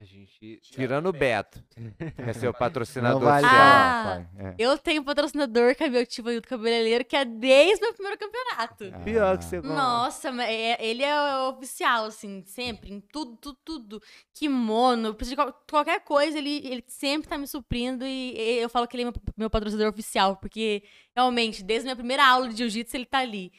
A 0.00 0.04
gente. 0.04 0.60
Tirando 0.62 1.08
o 1.08 1.12
Beto, 1.12 1.60
que 1.68 2.22
é 2.22 2.32
seu 2.32 2.52
Não 2.52 2.58
patrocinador 2.58 3.20
vale 3.20 3.44
oficial. 3.44 3.66
Ah, 3.66 4.04
pai. 4.36 4.46
É. 4.50 4.54
Eu 4.56 4.78
tenho 4.78 5.02
um 5.02 5.04
patrocinador 5.04 5.74
que 5.74 5.82
é 5.82 5.88
meu 5.88 6.06
tio 6.06 6.22
do 6.22 6.40
cabeleireiro, 6.46 7.04
que 7.04 7.16
é 7.16 7.24
desde 7.24 7.80
meu 7.82 7.92
primeiro 7.92 8.16
campeonato. 8.16 8.84
Pior 9.04 9.34
Ah. 9.34 9.38
que 9.38 9.44
você 9.44 9.60
Nossa, 9.60 10.30
mas 10.30 10.48
é- 10.48 10.76
ele 10.86 11.02
é 11.02 11.20
o 11.40 11.48
oficial, 11.50 12.04
assim, 12.04 12.44
sempre, 12.46 12.92
em 12.92 13.00
tudo, 13.00 13.36
tudo, 13.38 13.58
tudo. 13.64 14.02
Kimono, 14.32 15.14
preciso 15.14 15.36
de 15.36 15.42
qual- 15.42 15.64
qualquer 15.68 16.00
coisa, 16.04 16.38
ele, 16.38 16.58
ele 16.64 16.84
sempre 16.86 17.28
tá 17.28 17.36
me 17.36 17.48
suprindo 17.48 18.06
e 18.06 18.28
e 18.38 18.58
eu 18.60 18.68
falo 18.68 18.86
que 18.86 18.94
ele 18.96 19.02
é 19.02 19.06
meu, 19.06 19.14
meu 19.36 19.50
patrocinador 19.50 19.92
oficial, 19.92 20.36
porque 20.36 20.84
realmente, 21.14 21.60
desde 21.64 21.82
a 21.82 21.88
minha 21.88 21.96
primeira 21.96 22.24
aula 22.24 22.48
de 22.48 22.56
jiu-jitsu, 22.56 22.96
ele 22.96 23.04
tá 23.06 23.18
ali. 23.18 23.52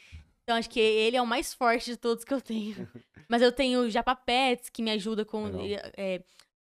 Então 0.50 0.58
acho 0.58 0.68
que 0.68 0.80
ele 0.80 1.16
é 1.16 1.22
o 1.22 1.26
mais 1.26 1.54
forte 1.54 1.92
de 1.92 1.96
todos 1.96 2.24
que 2.24 2.34
eu 2.34 2.40
tenho. 2.40 2.74
Mas 3.30 3.40
eu 3.40 3.52
tenho 3.52 3.82
o 3.82 3.88
Japa 3.90 4.16
Pets, 4.16 4.68
que 4.68 4.82
me 4.82 4.90
ajuda 4.90 5.24
com. 5.24 5.46
É, 5.96 6.24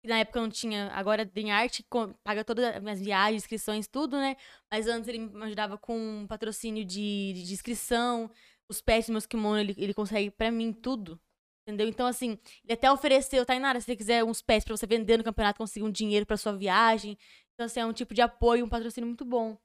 na 0.06 0.20
época 0.20 0.40
eu 0.40 0.44
não 0.44 0.50
tinha. 0.50 0.90
Agora 0.94 1.26
tem 1.26 1.52
arte, 1.52 1.84
com- 1.90 2.14
paga 2.24 2.46
todas 2.46 2.74
as 2.74 2.82
minhas 2.82 3.02
viagens, 3.02 3.44
inscrições, 3.44 3.86
tudo, 3.86 4.16
né? 4.16 4.38
Mas 4.72 4.88
antes 4.88 5.10
ele 5.10 5.20
me 5.20 5.44
ajudava 5.44 5.78
com 5.78 5.98
um 6.22 6.26
patrocínio 6.26 6.86
de, 6.86 7.34
de 7.34 7.52
inscrição, 7.52 8.32
os 8.70 8.80
pets, 8.80 9.10
meus 9.10 9.26
kimonos, 9.26 9.60
ele, 9.60 9.76
ele 9.78 9.94
consegue 9.94 10.32
pra 10.32 10.50
mim 10.50 10.72
tudo. 10.72 11.20
Entendeu? 11.68 11.90
Então, 11.90 12.08
assim, 12.08 12.38
ele 12.64 12.74
até 12.74 12.90
ofereceu, 12.90 13.46
Tainara, 13.46 13.82
se 13.82 13.88
você 13.88 13.96
quiser 13.98 14.24
uns 14.24 14.42
pets 14.42 14.64
pra 14.64 14.78
você 14.78 14.88
vender 14.88 15.18
no 15.18 15.24
campeonato, 15.26 15.58
conseguir 15.58 15.84
um 15.86 15.92
dinheiro 15.92 16.26
pra 16.26 16.38
sua 16.38 16.56
viagem. 16.56 17.18
Então, 17.54 17.66
assim, 17.66 17.82
é 17.82 17.86
um 17.86 17.92
tipo 17.92 18.14
de 18.14 18.22
apoio, 18.22 18.64
um 18.64 18.70
patrocínio 18.70 19.08
muito 19.08 19.26
bom. 19.26 19.58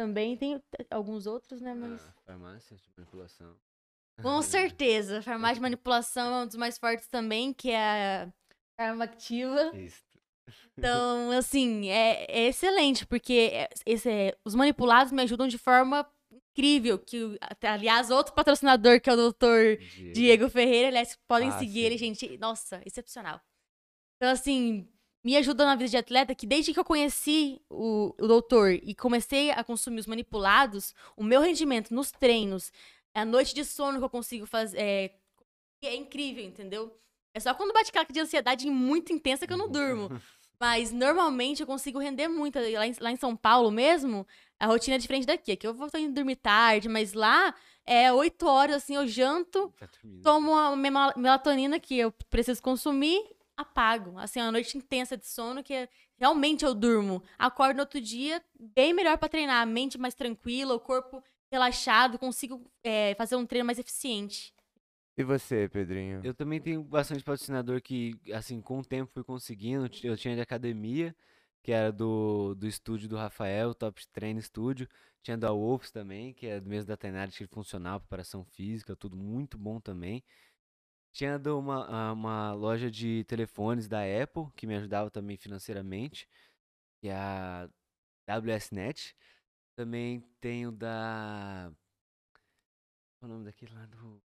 Também 0.00 0.34
tem 0.34 0.62
alguns 0.90 1.26
outros, 1.26 1.60
né? 1.60 1.74
Mas. 1.74 2.00
Ah, 2.00 2.14
farmácia 2.24 2.74
de 2.74 2.82
manipulação. 2.96 3.54
Com 4.22 4.40
certeza. 4.40 5.20
Farmácia 5.20 5.56
de 5.56 5.60
manipulação 5.60 6.40
é 6.40 6.42
um 6.44 6.46
dos 6.46 6.56
mais 6.56 6.78
fortes 6.78 7.06
também, 7.06 7.52
que 7.52 7.70
é 7.70 7.76
a 8.78 8.84
arma 8.86 9.04
ativa. 9.04 9.76
Isso. 9.76 10.02
Então, 10.78 11.30
assim, 11.36 11.90
é, 11.90 12.24
é 12.30 12.46
excelente, 12.48 13.04
porque 13.06 13.50
é- 13.52 13.68
esse, 13.84 14.08
é- 14.08 14.38
os 14.42 14.54
manipulados 14.54 15.12
me 15.12 15.20
ajudam 15.20 15.46
de 15.46 15.58
forma 15.58 16.10
incrível. 16.32 16.98
Que, 16.98 17.38
aliás, 17.62 18.10
outro 18.10 18.32
patrocinador, 18.32 19.02
que 19.02 19.10
é 19.10 19.12
o 19.12 19.16
doutor 19.16 19.76
Diego 20.14 20.48
Ferreira, 20.48 20.88
aliás, 20.88 21.18
podem 21.28 21.50
Ah, 21.50 21.58
seguir 21.58 21.80
sim. 21.80 21.84
ele, 21.84 21.98
gente. 21.98 22.38
Nossa, 22.38 22.80
excepcional. 22.86 23.38
Então, 24.16 24.32
assim, 24.32 24.88
me 25.22 25.36
ajuda 25.36 25.64
na 25.66 25.74
vida 25.74 25.90
de 25.90 25.96
atleta 25.96 26.34
que 26.34 26.46
desde 26.46 26.72
que 26.72 26.80
eu 26.80 26.84
conheci 26.84 27.60
o, 27.68 28.14
o 28.18 28.26
doutor 28.26 28.72
e 28.72 28.94
comecei 28.94 29.50
a 29.50 29.62
consumir 29.62 30.00
os 30.00 30.06
manipulados, 30.06 30.94
o 31.16 31.22
meu 31.22 31.40
rendimento 31.40 31.92
nos 31.94 32.10
treinos, 32.10 32.72
a 33.14 33.24
noite 33.24 33.54
de 33.54 33.64
sono 33.64 33.98
que 33.98 34.04
eu 34.04 34.10
consigo 34.10 34.46
fazer. 34.46 34.78
É, 34.78 35.10
é 35.82 35.94
incrível, 35.94 36.44
entendeu? 36.44 36.96
É 37.34 37.40
só 37.40 37.54
quando 37.54 37.72
bate 37.72 37.90
aquela 37.90 38.04
de 38.04 38.20
ansiedade 38.20 38.68
muito 38.70 39.12
intensa 39.12 39.46
que 39.46 39.52
eu 39.52 39.58
não 39.58 39.68
durmo. 39.70 40.10
Mas 40.58 40.92
normalmente 40.92 41.62
eu 41.62 41.66
consigo 41.66 41.98
render 41.98 42.28
muito. 42.28 42.58
Lá 42.58 42.86
em, 42.86 42.94
lá 43.00 43.10
em 43.10 43.16
São 43.16 43.34
Paulo 43.34 43.70
mesmo, 43.70 44.26
a 44.58 44.66
rotina 44.66 44.96
é 44.96 44.98
diferente 44.98 45.26
daqui. 45.26 45.52
Aqui 45.52 45.66
eu 45.66 45.72
vou 45.72 45.88
indo 45.96 46.12
dormir 46.12 46.36
tarde, 46.36 46.86
mas 46.86 47.14
lá 47.14 47.54
é 47.86 48.12
8 48.12 48.46
horas, 48.46 48.76
assim, 48.76 48.94
eu 48.94 49.08
janto, 49.08 49.72
dormindo. 49.80 50.22
tomo 50.22 50.54
a 50.54 50.76
melatonina 51.16 51.80
que 51.80 51.98
eu 51.98 52.12
preciso 52.28 52.62
consumir, 52.62 53.24
apago. 53.60 54.18
Assim, 54.18 54.40
é 54.40 54.42
uma 54.42 54.52
noite 54.52 54.76
intensa 54.76 55.16
de 55.16 55.26
sono 55.26 55.62
que 55.62 55.88
realmente 56.18 56.64
eu 56.64 56.74
durmo. 56.74 57.22
Acordo 57.38 57.76
no 57.76 57.82
outro 57.82 58.00
dia 58.00 58.42
bem 58.58 58.92
melhor 58.92 59.18
pra 59.18 59.28
treinar, 59.28 59.62
a 59.62 59.66
mente 59.66 59.98
mais 59.98 60.14
tranquila, 60.14 60.74
o 60.74 60.80
corpo 60.80 61.22
relaxado, 61.50 62.18
consigo 62.18 62.64
é, 62.84 63.14
fazer 63.16 63.36
um 63.36 63.44
treino 63.44 63.66
mais 63.66 63.78
eficiente. 63.78 64.54
E 65.16 65.24
você, 65.24 65.68
Pedrinho? 65.68 66.20
Eu 66.24 66.32
também 66.32 66.60
tenho 66.60 66.82
bastante 66.82 67.22
patrocinador 67.22 67.82
que, 67.82 68.18
assim, 68.32 68.60
com 68.60 68.78
o 68.78 68.84
tempo 68.84 69.12
fui 69.12 69.24
conseguindo. 69.24 69.90
Eu 70.02 70.16
tinha 70.16 70.34
de 70.34 70.40
academia, 70.40 71.14
que 71.62 71.72
era 71.72 71.92
do, 71.92 72.54
do 72.54 72.66
estúdio 72.66 73.08
do 73.08 73.16
Rafael, 73.16 73.74
Top 73.74 74.00
Train 74.08 74.40
Studio. 74.40 74.88
Tinha 75.22 75.36
da 75.36 75.50
Wolves 75.50 75.90
também, 75.90 76.32
que 76.32 76.46
é 76.46 76.58
do 76.58 76.70
mesmo 76.70 76.88
da 76.88 76.96
que 76.96 77.46
funcional, 77.46 78.00
preparação 78.00 78.42
física, 78.44 78.96
tudo 78.96 79.16
muito 79.16 79.58
bom 79.58 79.78
também. 79.78 80.22
Tinha 81.12 81.40
uma, 81.56 81.86
ah, 81.86 82.12
uma 82.12 82.52
loja 82.52 82.90
de 82.90 83.24
telefones 83.24 83.88
da 83.88 84.00
Apple, 84.02 84.46
que 84.56 84.66
me 84.66 84.76
ajudava 84.76 85.10
também 85.10 85.36
financeiramente, 85.36 86.28
que 87.00 87.08
é 87.08 87.14
a 87.14 87.68
WSNet. 88.28 89.16
Também 89.76 90.20
tenho 90.40 90.70
da. 90.70 91.72
Qual 93.18 93.30
é 93.30 93.32
o 93.32 93.36
nome 93.36 93.44
daquele 93.44 93.74
lá 93.74 93.86
do. 93.86 94.22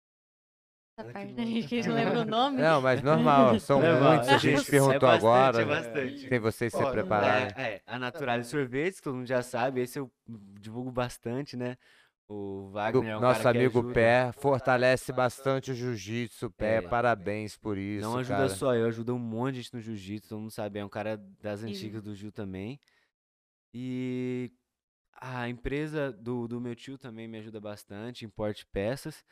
Essa 0.97 1.09
parte 1.11 1.33
bom. 1.33 1.41
aí 1.41 1.63
que 1.63 1.75
a 1.75 1.77
gente 1.83 1.87
não 1.87 1.95
lembra 1.95 2.21
o 2.21 2.25
nome. 2.25 2.57
Não, 2.57 2.81
mas 2.81 3.01
normal, 3.01 3.59
são 3.59 3.81
É, 3.83 3.99
muitos, 3.99 4.27
a 4.29 4.33
é 4.35 4.39
gente 4.39 4.53
bastante, 4.55 4.71
perguntou 4.71 5.09
é 5.09 5.19
bastante, 5.19 5.19
agora. 5.19 5.61
é 5.61 5.65
bastante. 5.65 6.27
Sem 6.27 6.39
vocês 6.39 6.73
se 6.73 6.83
Ó, 6.83 6.91
prepararem. 6.91 7.53
É, 7.55 7.75
é, 7.75 7.81
a 7.85 7.99
Naturalis 7.99 8.47
Sorvetes, 8.47 9.01
todo 9.01 9.15
mundo 9.15 9.27
já 9.27 9.41
sabe, 9.41 9.81
esse 9.81 9.99
eu 9.99 10.11
divulgo 10.59 10.91
bastante, 10.91 11.55
né? 11.57 11.77
O 12.33 12.67
Do 12.67 12.71
Wagner 12.71 13.09
é 13.11 13.17
um 13.17 13.19
nosso 13.19 13.41
cara 13.43 13.51
que 13.53 13.59
amigo 13.65 13.79
ajuda. 13.79 13.93
Pé 13.93 14.31
fortalece 14.31 15.11
bastante 15.11 15.71
o 15.71 15.73
jiu-jitsu, 15.73 16.49
Pé. 16.51 16.75
É. 16.77 16.81
Parabéns 16.81 17.57
por 17.57 17.77
isso. 17.77 18.07
Não 18.07 18.17
ajuda 18.19 18.37
cara. 18.37 18.49
só 18.49 18.73
eu, 18.73 18.87
ajuda 18.87 19.13
um 19.13 19.19
monte 19.19 19.55
de 19.55 19.61
gente 19.63 19.73
no 19.73 19.81
jiu-jitsu, 19.81 20.29
todo 20.29 20.39
mundo 20.39 20.51
sabe, 20.51 20.79
é 20.79 20.85
um 20.85 20.89
cara 20.89 21.17
das 21.41 21.61
antigas 21.63 22.01
do 22.01 22.15
Jiu 22.15 22.31
também. 22.31 22.79
E 23.73 24.51
a 25.13 25.49
empresa 25.49 26.11
do, 26.11 26.47
do 26.47 26.61
meu 26.61 26.75
tio 26.75 26.97
também 26.97 27.27
me 27.27 27.37
ajuda 27.37 27.59
bastante, 27.59 28.23
importe 28.25 28.65
peças. 28.65 29.25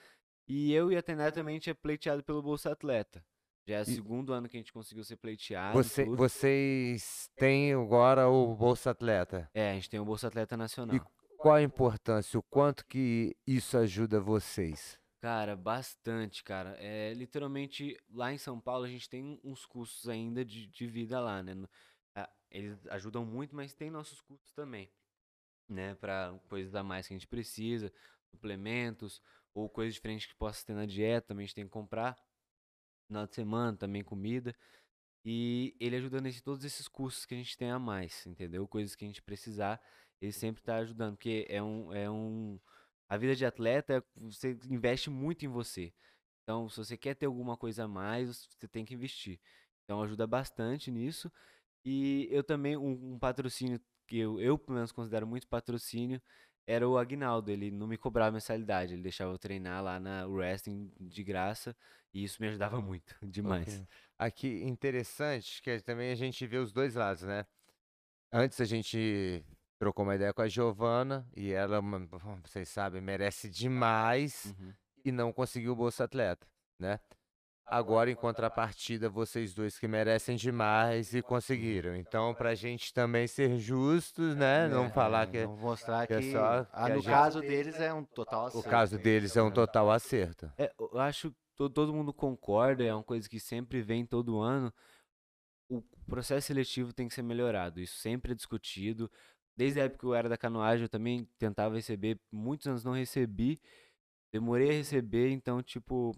E 0.48 0.74
eu 0.74 0.92
e 0.92 0.98
a 0.98 1.02
Tainá 1.02 1.32
também 1.32 1.54
a 1.56 1.58
gente 1.58 1.70
é 1.70 1.74
pleiteado 1.74 2.24
pelo 2.24 2.42
Bolsa 2.42 2.72
Atleta. 2.72 3.24
Já 3.68 3.78
é 3.78 3.80
o 3.80 3.84
E- 3.84 3.86
segundo 3.86 4.34
ano 4.34 4.50
que 4.50 4.58
a 4.58 4.60
gente 4.60 4.74
conseguiu 4.74 5.04
ser 5.04 5.16
pleiteado. 5.16 5.74
Você- 5.82 6.06
vocês 6.06 7.30
têm 7.36 7.74
agora 7.74 8.28
o 8.28 8.56
Bolsa 8.56 8.92
Atleta. 8.92 9.50
É, 9.54 9.72
a 9.72 9.74
gente 9.76 9.90
tem 9.90 10.00
o 10.00 10.06
Bolsa 10.06 10.28
Atleta 10.28 10.58
Nacional. 10.58 11.00
Qual 11.40 11.56
a 11.56 11.64
importância, 11.64 12.38
o 12.40 12.44
quanto 12.44 12.86
que 12.86 13.36
isso 13.48 13.76
ajuda 13.80 14.22
vocês? 14.22 15.00
Cara, 15.22 15.56
bastante, 15.56 16.44
cara. 16.44 16.76
É, 16.80 17.14
literalmente, 17.14 17.98
lá 18.10 18.32
em 18.32 18.38
São 18.38 18.60
Paulo, 18.60 18.86
a 18.86 18.88
gente 18.88 19.10
tem 19.10 19.40
uns 19.44 19.66
custos 19.66 20.08
ainda 20.08 20.46
de, 20.46 20.66
de 20.68 20.88
vida 20.88 21.20
lá, 21.20 21.44
né? 21.44 21.54
Eles 22.52 22.86
ajudam 22.88 23.26
muito, 23.26 23.56
mas 23.56 23.74
tem 23.76 23.90
nossos 23.92 24.22
custos 24.22 24.54
também. 24.54 24.92
né, 25.70 25.96
para 25.96 26.40
coisas 26.50 26.76
a 26.76 26.84
mais 26.84 27.08
que 27.08 27.14
a 27.14 27.18
gente 27.18 27.28
precisa, 27.28 27.92
suplementos 28.32 29.22
ou 29.54 29.70
coisas 29.70 29.96
diferentes 29.96 30.28
que 30.28 30.36
possa 30.36 30.66
ter 30.66 30.74
na 30.76 30.86
dieta, 30.86 31.30
também 31.30 31.44
a 31.46 31.48
gente 31.48 31.56
tem 31.56 31.66
que 31.66 31.72
comprar. 31.72 32.18
Final 33.08 33.28
de 33.28 33.36
semana 33.36 33.78
também 33.78 34.04
comida. 34.04 34.56
E 35.26 35.76
ele 35.80 35.96
ajuda 35.98 36.22
nesse 36.22 36.42
todos 36.42 36.66
esses 36.66 36.88
custos 36.88 37.26
que 37.26 37.34
a 37.36 37.38
gente 37.38 37.58
tem 37.58 37.72
a 37.72 37.80
mais, 37.80 38.26
entendeu? 38.28 38.68
Coisas 38.68 38.96
que 38.96 39.06
a 39.06 39.08
gente 39.08 39.22
precisar, 39.22 39.82
ele 40.22 40.32
sempre 40.32 40.62
está 40.62 40.78
ajudando, 40.78 41.16
porque 41.16 41.46
é 41.50 41.62
um, 41.62 41.94
é 41.94 42.10
um. 42.10 42.60
A 43.08 43.18
vida 43.18 43.36
de 43.36 43.46
atleta, 43.46 44.04
você 44.16 44.58
investe 44.70 45.10
muito 45.10 45.46
em 45.46 45.48
você. 45.48 45.94
Então, 46.44 46.70
se 46.70 46.78
você 46.78 46.98
quer 46.98 47.16
ter 47.16 47.26
alguma 47.26 47.58
coisa 47.58 47.86
a 47.86 47.88
mais, 47.88 48.48
você 48.48 48.68
tem 48.68 48.86
que 48.86 48.94
investir. 48.94 49.40
Então, 49.84 50.02
ajuda 50.02 50.28
bastante 50.28 50.92
nisso. 50.92 51.32
E 51.84 52.28
eu 52.32 52.44
também, 52.44 52.78
um, 52.78 53.14
um 53.14 53.20
patrocínio 53.20 53.80
que 54.08 54.18
eu, 54.18 54.40
eu, 54.40 54.58
pelo 54.58 54.76
menos, 54.76 54.92
considero 54.92 55.26
muito 55.26 55.48
patrocínio, 55.48 56.22
era 56.68 56.88
o 56.88 56.98
Agnaldo. 56.98 57.50
Ele 57.50 57.72
não 57.72 57.88
me 57.88 57.98
cobrava 57.98 58.32
mensalidade, 58.32 58.94
ele 58.94 59.04
deixava 59.04 59.32
eu 59.32 59.38
treinar 59.38 59.84
lá 59.84 60.00
na 60.00 60.26
wrestling 60.28 60.92
de 61.00 61.24
graça. 61.24 61.76
E 62.14 62.24
isso 62.24 62.42
me 62.42 62.48
ajudava 62.48 62.80
muito, 62.82 63.16
demais. 63.24 63.68
Ok. 63.68 63.88
Aqui, 64.18 64.64
interessante, 64.64 65.62
que 65.62 65.80
também 65.82 66.12
a 66.12 66.16
gente 66.16 66.46
vê 66.46 66.58
os 66.58 66.72
dois 66.72 66.96
lados, 66.96 67.24
né? 67.24 67.46
Antes 68.32 68.60
a 68.60 68.66
gente 68.66 69.44
trocou 69.80 70.04
uma 70.04 70.16
ideia 70.16 70.34
com 70.34 70.42
a 70.42 70.48
Giovana 70.48 71.26
e 71.36 71.52
ela, 71.52 71.80
vocês 72.44 72.68
sabem, 72.70 73.02
merece 73.02 73.50
demais 73.50 74.54
Uhum. 74.60 74.74
e 75.06 75.12
não 75.12 75.32
conseguiu 75.32 75.72
o 75.72 75.76
Bolsa 75.76 76.04
Atleta, 76.04 76.46
né? 76.78 77.00
Agora, 77.66 78.10
em 78.10 78.16
contrapartida, 78.16 79.08
vocês 79.10 79.54
dois 79.54 79.78
que 79.78 79.88
merecem 79.88 80.36
demais 80.36 81.14
e 81.14 81.22
conseguiram. 81.22 81.96
Então, 81.96 82.34
pra 82.34 82.56
gente 82.56 82.92
também 82.92 83.28
ser 83.28 83.60
justos, 83.60 84.36
né? 84.36 84.68
Não 84.68 84.86
É, 84.86 84.90
falar 84.90 85.28
que 85.28 85.46
Vamos 85.46 85.60
mostrar 85.62 86.08
que 86.08 86.20
que, 86.20 86.30
é 86.30 86.32
só 86.32 86.46
ah, 86.46 86.66
que 86.66 86.70
a 86.74 86.90
no 86.90 86.96
gente- 86.96 87.06
caso 87.12 87.42
deles 87.42 87.80
é 87.80 87.94
um 87.94 88.04
total 88.04 88.46
o 88.46 88.48
acerto. 88.48 88.70
caso 88.70 88.98
deles 88.98 89.38
é 89.38 89.44
um 89.44 89.52
total 89.52 89.92
acerto. 89.92 90.52
É, 90.58 90.74
eu 90.80 91.00
acho 91.00 91.30
que 91.30 91.38
to- 91.56 91.70
todo 91.70 91.94
mundo 91.94 92.12
concorda, 92.12 92.84
é 92.84 92.92
uma 92.94 93.04
coisa 93.04 93.30
que 93.30 93.40
sempre 93.40 93.84
vem 93.84 94.04
todo 94.04 94.40
ano. 94.40 94.74
O 95.70 95.84
processo 96.08 96.48
seletivo 96.48 96.92
tem 96.92 97.08
que 97.08 97.14
ser 97.14 97.22
melhorado, 97.22 97.80
isso 97.80 97.98
sempre 98.00 98.32
é 98.32 98.36
discutido. 98.36 99.12
Desde 99.60 99.82
a 99.82 99.84
época 99.84 100.00
que 100.00 100.06
eu 100.06 100.14
era 100.16 100.30
da 100.30 100.38
canoagem, 100.38 100.84
eu 100.84 100.90
também 100.90 101.26
tentava 101.38 101.76
receber, 101.76 102.18
muitos 102.32 102.66
anos 102.66 102.82
não 102.82 102.94
recebi, 102.94 103.60
demorei 104.32 104.70
a 104.70 104.72
receber, 104.72 105.32
então, 105.32 105.62
tipo, 105.62 106.16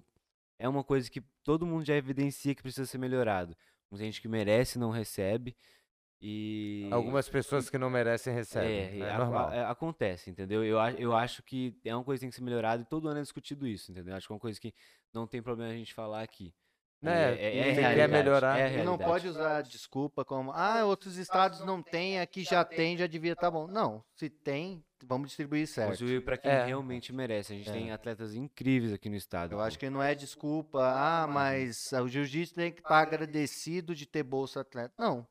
é 0.60 0.70
uma 0.70 0.84
coisa 0.84 1.10
que 1.10 1.22
todo 1.44 1.66
mundo 1.66 1.84
já 1.84 1.96
evidencia 1.96 2.54
que 2.54 2.62
precisa 2.62 2.86
ser 2.86 3.00
melhorado. 3.00 3.58
Tem 3.90 3.98
gente 3.98 4.22
que 4.22 4.28
merece 4.28 4.78
não 4.78 4.92
recebe, 4.92 5.56
e... 6.22 6.88
Algumas 6.92 7.28
pessoas 7.28 7.68
que 7.68 7.80
não 7.80 7.90
merecem 7.90 8.32
recebem. 8.32 8.70
É, 8.70 9.00
É, 9.08 9.10
a- 9.10 9.18
normal. 9.18 9.50
a- 9.50 9.56
é, 9.56 9.66
acontece, 9.66 10.30
entendeu? 10.30 10.64
Eu, 10.64 10.80
a- 10.80 10.92
eu 10.92 11.16
acho 11.16 11.42
que 11.42 11.76
é 11.84 11.96
uma 11.96 12.04
coisa 12.04 12.20
que 12.20 12.26
tem 12.26 12.30
que 12.30 12.36
ser 12.36 12.44
melhorada 12.44 12.84
e 12.84 12.86
todo 12.86 13.08
ano 13.08 13.18
é 13.18 13.24
discutido 13.24 13.66
isso, 13.68 13.92
entendeu? 13.92 14.16
Acho 14.16 14.28
que 14.28 14.34
é 14.34 14.36
uma 14.36 14.40
coisa 14.40 14.60
que 14.62 14.72
não 15.12 15.26
tem 15.26 15.42
problema 15.42 15.72
a 15.74 15.76
gente 15.76 15.96
falar 15.96 16.22
aqui. 16.22 16.54
Né, 17.02 17.34
É- 17.34 17.36
é- 17.36 17.58
é 17.60 17.64
quem 17.64 17.76
quer 17.76 17.82
realidade, 17.82 18.12
melhorar. 18.14 18.60
é 18.60 18.80
E 18.80 18.84
não 18.84 18.96
pode 18.98 19.28
usar 19.28 19.62
desculpa 19.64 20.24
como, 20.24 20.52
ah, 20.52 20.86
outros 20.86 21.18
estados 21.18 21.62
não 21.66 21.82
têm, 21.82 22.20
aqui 22.20 22.44
já 22.44 22.64
tem, 22.64 22.96
já 22.96 23.08
devia 23.08 23.34
estar 23.34 23.50
bom. 23.50 23.66
Não, 23.66 24.04
se 24.16 24.30
tem, 24.30 24.84
vamos 25.04 25.30
distribuir 25.30 25.66
certo. 25.68 25.90
Construir 25.90 26.22
para 26.24 26.38
quem 26.38 26.52
É. 26.52 26.64
realmente 26.66 27.12
merece. 27.12 27.54
A 27.54 27.56
gente 27.56 27.70
É. 27.70 27.74
tem 27.74 27.92
atletas 27.92 28.36
incríveis 28.36 28.94
aqui 28.94 29.10
no 29.10 29.16
estado. 29.16 29.54
Eu 29.54 29.62
acho 29.62 29.80
que 29.80 29.90
não 29.90 30.02
é 30.04 30.14
desculpa, 30.14 30.80
ah, 30.96 31.26
mas 31.26 31.92
o 31.94 32.08
jiu-jitsu 32.08 32.54
tem 32.54 32.72
que 32.72 32.82
estar 32.82 33.00
agradecido 33.00 33.96
de 33.96 34.06
ter 34.06 34.22
bolsa 34.22 34.62
atleta. 34.62 34.94
Não. 35.00 35.26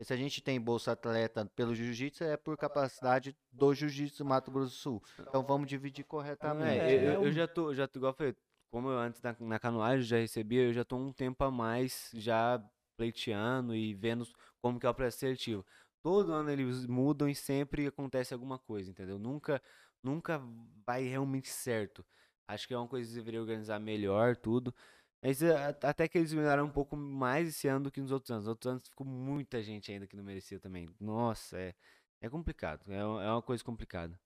Se 0.00 0.12
a 0.12 0.16
gente 0.16 0.42
tem 0.42 0.60
bolsa 0.60 0.90
atleta 0.90 1.48
pelo 1.54 1.72
jiu-jitsu, 1.76 2.24
é 2.24 2.36
por 2.36 2.56
capacidade 2.58 3.36
do 3.52 3.72
jiu-jitsu 3.72 4.24
Mato 4.24 4.50
Grosso 4.50 4.70
do 4.70 4.76
Sul. 4.76 5.02
Então 5.20 5.44
vamos 5.44 5.68
dividir 5.68 6.02
Não, 6.02 6.08
corretamente. 6.08 6.80
é, 6.80 6.92
eu, 6.94 7.10
É, 7.12 7.14
eu- 7.14 7.20
um- 7.20 7.30
já 7.30 7.46
tô, 7.46 7.72
já 7.72 7.86
tô, 7.86 8.00
igual 8.00 8.10
eu 8.10 8.16
falei, 8.16 8.34
como 8.72 8.90
eu 8.90 8.98
antes 8.98 9.22
na, 9.22 9.36
na 9.40 9.60
canoagem 9.60 10.02
já 10.06 10.18
recebia, 10.18 10.64
eu 10.64 10.74
já 10.74 10.84
tô 10.84 10.96
um 10.96 11.12
tempo 11.12 11.44
a 11.44 11.52
mais 11.52 12.10
já 12.14 12.64
pleiteando 12.96 13.76
e 13.76 13.94
vendo 13.94 14.26
como 14.62 14.80
que 14.80 14.86
é 14.86 14.90
o 14.90 14.94
processo 14.94 15.20
seletivo. 15.20 15.66
Todo 16.02 16.32
ano 16.32 16.50
eles 16.50 16.86
mudam 16.86 17.28
e 17.28 17.34
sempre 17.36 17.86
acontece 17.86 18.34
alguma 18.34 18.58
coisa, 18.58 18.90
entendeu? 18.90 19.18
Nunca, 19.18 19.62
nunca 20.02 20.40
vai 20.86 21.04
realmente 21.04 21.48
certo. 21.50 22.04
Acho 22.48 22.66
que 22.66 22.74
é 22.74 22.78
uma 22.78 22.88
coisa 22.88 23.08
que 23.10 23.14
deveria 23.16 23.40
organizar 23.40 23.78
melhor 23.80 24.36
tudo. 24.36 24.74
Mas 25.22 25.42
a- 25.42 25.68
até 25.82 26.08
que 26.08 26.18
eles 26.18 26.32
melhoraram 26.32 26.64
um 26.66 26.70
pouco 26.70 26.96
mais 26.96 27.48
esse 27.48 27.68
ano 27.68 27.84
do 27.84 27.90
que 27.92 28.00
nos 28.00 28.10
outros 28.10 28.30
anos. 28.32 28.44
Nos 28.44 28.50
outros 28.50 28.70
anos 28.72 28.88
ficou 28.88 29.06
muita 29.06 29.62
gente 29.62 29.92
ainda 29.92 30.06
que 30.06 30.16
não 30.16 30.24
merecia 30.24 30.58
também. 30.60 30.88
Nossa, 31.00 31.56
é, 31.58 31.74
é 32.20 32.28
complicado. 32.28 32.90
É, 32.92 32.96
é 32.98 33.04
uma 33.30 33.42
coisa 33.42 33.62
complicada. 33.64 34.18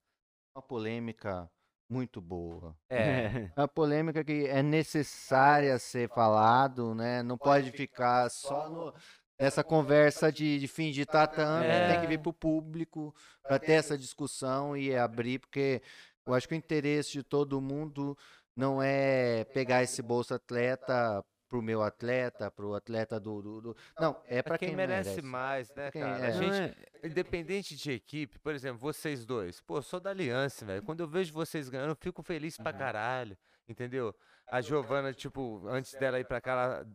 Uma 0.55 0.63
polêmica 0.63 1.51
muito 1.89 2.21
boa. 2.21 2.77
É. 2.91 3.51
É 3.57 3.61
uma 3.61 3.69
polêmica 3.69 4.25
que 4.25 4.47
é 4.47 4.63
necessária 4.63 5.79
ser 5.79 6.09
falado, 6.09 6.95
né? 6.95 7.23
Não 7.23 7.39
pode 7.39 7.71
ficar 7.73 8.29
só 8.31 8.69
no, 8.69 8.95
nessa 9.39 9.63
conversa 9.63 10.33
de, 10.33 10.59
de 10.59 10.67
fim 10.69 10.91
de 10.91 11.07
tatame, 11.07 11.67
É. 11.67 11.93
tem 11.93 12.01
que 12.01 12.07
vir 12.07 12.19
para 12.19 12.31
o 12.31 12.35
público 12.35 13.15
para 13.43 13.59
ter 13.59 13.73
essa 13.73 13.97
discussão 13.97 14.77
e 14.77 14.95
abrir, 14.97 15.39
porque 15.39 15.81
eu 16.27 16.35
acho 16.35 16.49
que 16.49 16.55
o 16.55 16.57
interesse 16.57 17.13
de 17.13 17.23
todo 17.23 17.61
mundo 17.61 18.17
não 18.57 18.83
é 18.83 19.45
pegar 19.53 19.83
esse 19.83 20.03
bolsa 20.03 20.37
atleta 20.37 21.25
pro 21.49 21.63
meu 21.63 21.83
atleta, 21.83 22.51
pro 22.51 22.75
atleta 22.75 23.19
do. 23.21 23.41
do- 23.43 23.61
do- 23.61 23.77
Não, 23.99 24.21
é 24.27 24.43
para 24.43 24.59
quem, 24.59 24.75
merece, 24.75 25.23
mais, 25.23 25.73
né, 25.75 25.91
Quem- 25.91 26.03
cara? 26.03 26.19
é. 26.19 26.27
A 26.29 26.31
gente, 26.33 26.79
é- 27.03 27.07
independente 27.07 27.77
de 27.77 27.93
equipe, 27.93 28.39
por 28.39 28.55
exemplo, 28.55 28.79
vocês 28.79 29.25
dois, 29.25 29.61
pô, 29.61 29.81
sou 29.81 30.01
da 30.01 30.11
Aliança, 30.11 30.65
velho. 30.65 30.83
Quando 30.83 31.01
eu 31.01 31.09
vejo 31.09 31.33
vocês 31.33 31.69
ganhando, 31.69 31.91
eu 31.91 31.97
fico 31.97 32.23
feliz 32.23 32.57
pra 32.57 32.73
caralho, 32.73 33.37
entendeu? 33.69 34.15
A 34.49 34.61
Giovana, 34.61 35.13
tipo, 35.13 35.67
antes 35.69 35.95
dela 35.95 36.21
ir 36.21 36.25
pra 36.25 36.41
cá, 36.41 36.53
ela, 36.53 36.87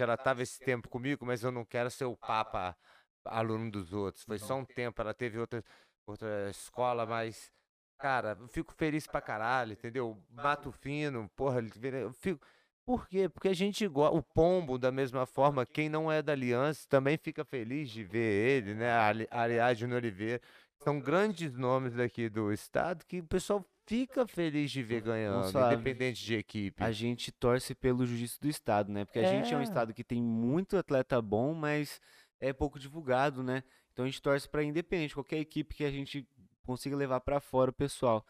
ela 0.00 0.16
tava 0.16 0.42
esse 0.42 0.58
tempo 0.58 0.88
comigo, 0.88 1.24
mas 1.26 1.42
eu 1.42 1.50
não 1.50 1.64
quero 1.64 1.90
ser 1.90 2.04
o 2.06 2.16
papa 2.16 2.76
aluno 3.24 3.70
dos 3.70 3.92
outros. 3.92 4.24
Foi 4.24 4.38
só 4.38 4.54
um 4.56 4.64
tempo, 4.64 5.00
ela 5.00 5.12
teve 5.12 5.38
outra, 5.38 5.62
outra 6.06 6.48
escola, 6.50 7.04
mas, 7.04 7.52
cara, 7.98 8.36
eu 8.40 8.48
fico 8.48 8.72
feliz 8.74 9.06
pra 9.06 9.20
caralho, 9.20 9.72
entendeu? 9.72 10.22
Mato 10.30 10.70
Fino, 10.72 11.28
porra, 11.36 11.60
eu 11.60 12.12
fico. 12.12 12.46
Por 12.86 13.08
quê? 13.08 13.28
Porque 13.28 13.48
a 13.48 13.54
gente 13.54 13.86
gosta. 13.88 14.16
O 14.16 14.22
Pombo, 14.22 14.78
da 14.78 14.92
mesma 14.92 15.26
forma, 15.26 15.66
quem 15.66 15.88
não 15.88 16.10
é 16.10 16.22
da 16.22 16.32
Aliança 16.32 16.86
também 16.88 17.18
fica 17.18 17.44
feliz 17.44 17.90
de 17.90 18.04
ver 18.04 18.18
ele, 18.62 18.74
né? 18.74 18.92
Ali- 18.92 19.26
Aliás, 19.28 19.76
Júnior 19.76 19.98
Oliveira. 19.98 20.40
São 20.78 21.00
grandes 21.00 21.52
nomes 21.56 21.94
daqui 21.94 22.28
do 22.28 22.52
estado 22.52 23.04
que 23.04 23.18
o 23.18 23.24
pessoal 23.26 23.64
fica 23.86 24.26
feliz 24.26 24.70
de 24.70 24.82
ver 24.84 25.00
ganhando, 25.00 25.58
independente 25.58 26.24
de 26.24 26.34
equipe. 26.36 26.80
a 26.82 26.92
gente 26.92 27.32
torce 27.32 27.74
pelo 27.74 28.06
jiu-jitsu 28.06 28.40
do 28.40 28.48
estado, 28.48 28.92
né? 28.92 29.04
Porque 29.04 29.18
a 29.18 29.24
gente 29.24 29.52
é 29.52 29.56
um 29.56 29.60
É. 29.60 29.64
estado 29.64 29.92
que 29.92 30.04
tem 30.04 30.22
muito 30.22 30.76
atleta 30.76 31.20
bom, 31.20 31.54
mas 31.54 32.00
é 32.38 32.52
pouco 32.52 32.78
divulgado, 32.78 33.42
né? 33.42 33.64
Então 33.92 34.04
a 34.04 34.08
gente 34.08 34.22
torce 34.22 34.48
para 34.48 34.62
independente, 34.62 35.14
qualquer 35.14 35.38
equipe 35.38 35.74
que 35.74 35.84
a 35.84 35.90
gente 35.90 36.24
consiga 36.64 36.94
levar 36.94 37.20
para 37.20 37.40
fora 37.40 37.70
o 37.70 37.74
pessoal. 37.74 38.24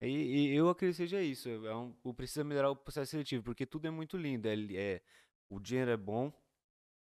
E, 0.00 0.06
e 0.52 0.54
eu 0.54 0.68
acredito 0.68 0.96
que 0.96 1.02
seja 1.02 1.22
isso. 1.22 1.48
É 1.48 1.74
um, 1.74 1.94
o 2.04 2.12
precisa 2.14 2.44
melhorar 2.44 2.70
o 2.70 2.76
processo 2.76 3.10
seletivo, 3.12 3.42
porque 3.42 3.64
tudo 3.66 3.86
é 3.86 3.90
muito 3.90 4.16
lindo. 4.16 4.46
É, 4.48 4.54
é- 4.74 5.02
o 5.48 5.60
dinheiro 5.60 5.90
é 5.90 5.96
bom, 5.96 6.32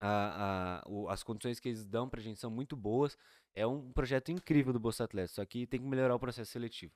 a, 0.01 0.81
a- 0.81 0.91
o- 0.91 1.09
as 1.09 1.23
condições 1.23 1.61
que 1.61 1.69
eles 1.69 1.87
dão 1.87 2.09
pra 2.09 2.21
gente 2.21 2.41
são 2.41 2.51
muito 2.51 2.77
boas. 2.77 3.17
É 3.55 3.67
um 3.67 3.93
projeto 3.93 4.31
incrível 4.33 4.73
do 4.73 4.81
Bolsa 4.81 5.05
Atleta, 5.05 5.29
só 5.33 5.45
que 5.45 5.67
tem 5.67 5.81
que 5.81 5.87
melhorar 5.87 6.15
o 6.15 6.19
processo 6.19 6.51
seletivo. 6.51 6.93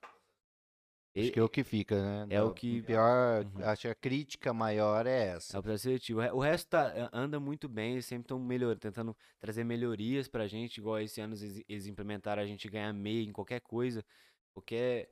Acho 1.17 1.33
que 1.33 1.41
é 1.41 1.43
o 1.43 1.49
que 1.49 1.65
fica, 1.65 2.27
né? 2.27 2.35
É 2.37 2.43
o 2.43 2.53
que- 2.53 2.83
Pior, 2.83 3.45
Uhum. 3.45 3.65
acho 3.65 3.83
que 3.83 3.89
a 3.89 3.95
crítica 3.95 4.53
maior 4.53 5.05
é 5.07 5.11
É 5.11 5.27
essa. 5.31 5.59
o 5.59 5.63
processo 5.63 5.85
seletivo. 5.85 6.21
O 6.21 6.23
re- 6.23 6.31
O 6.33 6.39
resto 6.39 6.69
tá- 6.69 7.11
anda 7.13 7.41
muito 7.41 7.69
bem, 7.69 7.93
eles 7.95 8.07
sempre 8.07 8.25
estão 8.25 8.39
melhorando, 8.39 8.79
tentando 8.81 9.17
trazer 9.41 9.65
melhorias 9.65 10.29
pra 10.29 10.47
gente, 10.47 10.77
igual 10.79 11.01
esse 11.01 11.21
ano 11.21 11.35
eles, 11.35 11.65
eles 11.69 11.87
implementaram 11.87 12.41
a 12.43 12.47
gente 12.47 12.69
ganhar 12.69 12.93
meia 12.93 13.23
em 13.29 13.33
qualquer 13.33 13.61
coisa, 13.61 14.05
qualquer 14.53 15.11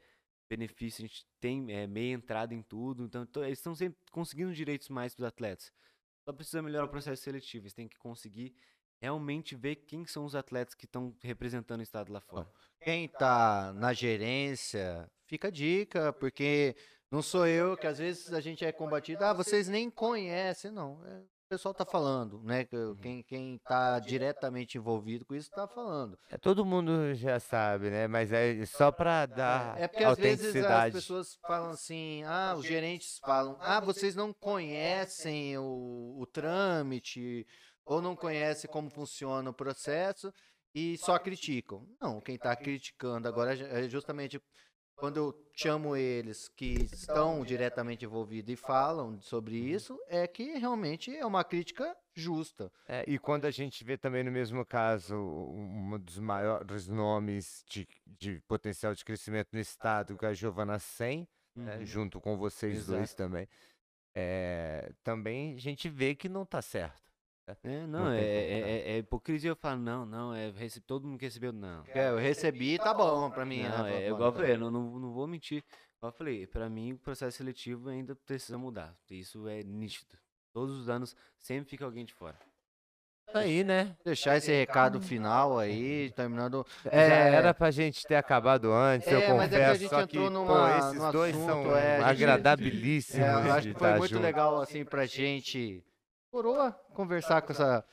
benefício, 0.49 1.05
a 1.05 1.07
gente 1.09 1.27
tem 1.41 1.73
é, 1.73 1.87
meia 1.87 2.15
entrada 2.15 2.55
em 2.55 2.63
tudo, 2.63 3.05
então 3.05 3.27
to- 3.27 3.45
eles 3.45 3.59
estão 3.59 3.75
sempre 3.75 3.99
conseguindo 4.11 4.53
direitos 4.55 4.89
mais 4.89 5.15
para 5.15 5.23
os 5.23 5.29
atletas. 5.29 5.73
Só 6.25 6.33
precisa 6.33 6.63
melhorar 6.63 6.85
o 6.87 6.89
processo 6.89 7.23
seletivo, 7.23 7.65
eles 7.65 7.75
têm 7.75 7.89
que 7.89 7.99
conseguir 7.99 8.55
realmente 9.01 9.55
ver 9.55 9.77
quem 9.77 10.07
são 10.07 10.25
os 10.25 10.35
atletas 10.35 10.75
que 10.75 10.87
estão 10.87 11.15
representando 11.23 11.81
o 11.81 11.83
estado 11.83 12.13
lá 12.13 12.21
fora. 12.21 12.51
Quem 12.81 13.09
tá 13.09 13.73
na 13.75 13.93
gerência, 13.93 15.11
fica 15.27 15.49
a 15.49 15.51
dica, 15.51 16.13
porque 16.15 16.75
não 17.11 17.23
sou 17.23 17.47
eu 17.47 17.77
que 17.77 17.87
às 17.87 17.99
vezes 17.99 18.33
a 18.33 18.41
gente 18.41 18.65
é 18.65 18.73
combatido, 18.73 19.25
ah, 19.25 19.33
vocês 19.33 19.69
nem 19.69 19.91
conhecem, 19.91 20.71
não. 20.71 21.05
É, 21.07 21.23
pessoal 21.49 21.75
tá 21.75 21.85
falando, 21.85 22.43
né? 22.43 22.67
Uhum. 22.73 22.97
Quem, 22.97 23.23
quem 23.23 23.59
tá 23.59 23.99
diretamente 23.99 24.77
envolvido 24.77 25.25
com 25.25 25.35
isso 25.35 25.51
tá 25.51 25.67
falando. 25.67 26.19
É, 26.31 26.37
todo 26.37 26.65
mundo 26.65 27.15
já 27.15 27.39
sabe, 27.39 27.91
né? 27.91 28.07
Mas 28.07 28.33
é 28.33 28.65
só 28.67 28.91
pra 28.91 29.27
dar 29.27 29.81
É 29.81 29.89
porque 29.89 30.05
às 30.05 30.19
vezes 30.19 30.57
as 30.57 30.93
pessoas 30.93 31.39
falam 31.47 31.71
assim, 31.71 32.23
ah, 32.25 32.55
os 32.57 32.65
gerentes 32.65 33.19
falam, 33.19 33.57
ah, 33.61 33.81
vocês 33.81 34.15
não 34.15 34.33
conhecem 34.33 35.57
o, 35.59 36.17
o 36.19 36.27
trâmite, 36.27 37.47
ou 37.85 38.03
não 38.03 38.17
conhecem 38.17 38.69
como 38.71 38.91
funciona 38.91 39.51
o 39.51 39.55
processo, 39.55 40.33
e 40.75 40.99
só 40.99 41.19
criticam. 41.19 41.89
Não, 42.01 42.21
quem 42.21 42.35
está 42.35 42.55
criticando 42.55 43.27
agora 43.27 43.55
é 43.55 43.89
justamente 43.89 44.41
quando 44.97 45.19
eu 45.19 45.47
chamo 45.53 45.95
eles 45.95 46.49
que 46.49 46.89
estão 46.93 47.45
diretamente 47.45 48.05
envolvidos 48.05 48.53
e 48.53 48.57
falam 48.57 49.21
sobre 49.21 49.57
isso, 49.57 49.99
é 50.09 50.27
que 50.27 50.59
realmente 50.59 51.15
é 51.15 51.25
uma 51.25 51.45
crítica 51.45 51.97
justa. 52.15 52.73
É, 52.89 53.05
e 53.07 53.19
quando 53.19 53.45
a 53.45 53.51
gente 53.51 53.85
vê 53.85 53.97
também 53.99 54.25
no 54.25 54.33
mesmo 54.33 54.65
caso 54.65 55.15
um 55.15 55.99
dos 55.99 56.19
maiores 56.19 56.89
nomes 56.89 57.63
de, 57.69 57.87
de 58.07 58.41
potencial 58.49 58.95
de 58.95 59.05
crescimento 59.05 59.49
no 59.53 59.61
estado, 59.61 60.17
que 60.17 60.25
é 60.25 60.29
a 60.29 60.35
Giovana 60.35 60.79
Sen, 60.79 61.29
né, 61.55 61.77
Uhum. 61.79 61.87
junto 61.87 62.21
com 62.21 62.37
vocês 62.37 62.87
dois 62.87 63.01
Exato. 63.11 63.17
também, 63.17 63.49
é, 64.15 64.93
também 65.03 65.55
a 65.55 65.59
gente 65.59 65.89
vê 65.89 66.15
que 66.15 66.29
não 66.29 66.45
tá 66.45 66.61
certo. 66.63 67.03
É, 67.47 67.87
Não 67.87 67.87
não, 67.87 68.11
é, 68.11 68.21
é, 68.21 68.61
tá? 68.61 68.69
é- 68.69 68.91
é 68.93 68.99
hipocrisia 68.99 69.51
eu 69.51 69.57
falo, 69.57 69.81
não, 69.81 70.05
não, 70.05 70.35
é 70.35 70.51
rece- 70.51 70.81
todo 70.81 71.07
mundo 71.07 71.19
que 71.19 71.27
recebeu, 71.27 71.53
não. 71.53 71.85
É, 71.95 72.11
eu 72.11 72.17
recebi, 72.19 72.77
tá 72.77 72.93
bom 72.93 73.31
pra 73.31 73.45
mim. 73.47 73.63
Não, 73.63 73.85
né? 73.85 74.03
é 74.05 74.09
igual 74.09 74.31
eu 74.31 74.33
falei, 74.33 74.57
não, 74.57 74.71
não, 74.71 74.99
não 74.99 75.13
vou 75.13 75.29
mentir. 75.29 75.63
Igual 75.97 76.11
eu 76.13 76.17
falei, 76.17 76.47
pra 76.47 76.69
mim 76.69 76.93
o 76.95 76.99
processo 76.99 77.37
seletivo 77.37 77.89
ainda 77.89 78.17
precisa 78.17 78.59
mudar. 78.59 78.97
Isso 79.09 79.47
é 79.47 79.63
nítido. 79.63 80.17
Todos 80.53 80.77
os 80.77 80.89
anos 80.89 81.15
sempre 81.39 81.71
fica 81.71 81.85
alguém 81.85 82.05
de 82.05 82.13
fora. 82.13 82.37
Isso 83.29 83.39
aí, 83.39 83.63
né? 83.65 83.97
Deixar 84.05 84.37
esse 84.37 84.51
recado 84.53 85.01
final 85.01 85.59
aí, 85.59 86.11
terminando. 86.13 86.67
Já 86.85 86.91
É, 86.93 87.35
era 87.35 87.55
pra 87.55 87.71
gente 87.71 88.05
ter 88.07 88.17
acabado 88.17 88.73
antes, 88.73 89.07
eu 89.11 89.21
É, 89.21 89.33
mas 89.35 89.53
é 89.53 89.57
que 89.57 89.63
a 89.65 89.67
confesso, 89.69 89.81
gente 89.81 89.91
só 89.91 90.07
que, 90.07 90.17
entrou 90.17 90.31
pô, 90.31 90.35
numa- 90.35 90.79
esses 90.79 90.95
no 91.03 91.13
dois 91.13 91.35
assunto, 91.37 91.47
são 91.65 91.77
é, 91.77 92.03
agradabilíssimos 92.03 93.27
É, 93.27 93.33
eu 93.33 93.53
acho 93.53 93.69
que 93.69 93.73
foi 93.75 93.83
tá 93.83 93.97
muito 93.99 94.15
junto. 94.15 94.23
legal, 94.23 94.61
assim, 94.61 94.85
pra 94.85 95.07
gente. 95.07 95.85
Coroa, 96.31 96.73
conversar 96.95 97.41
com 97.43 97.53
essa 97.53 97.85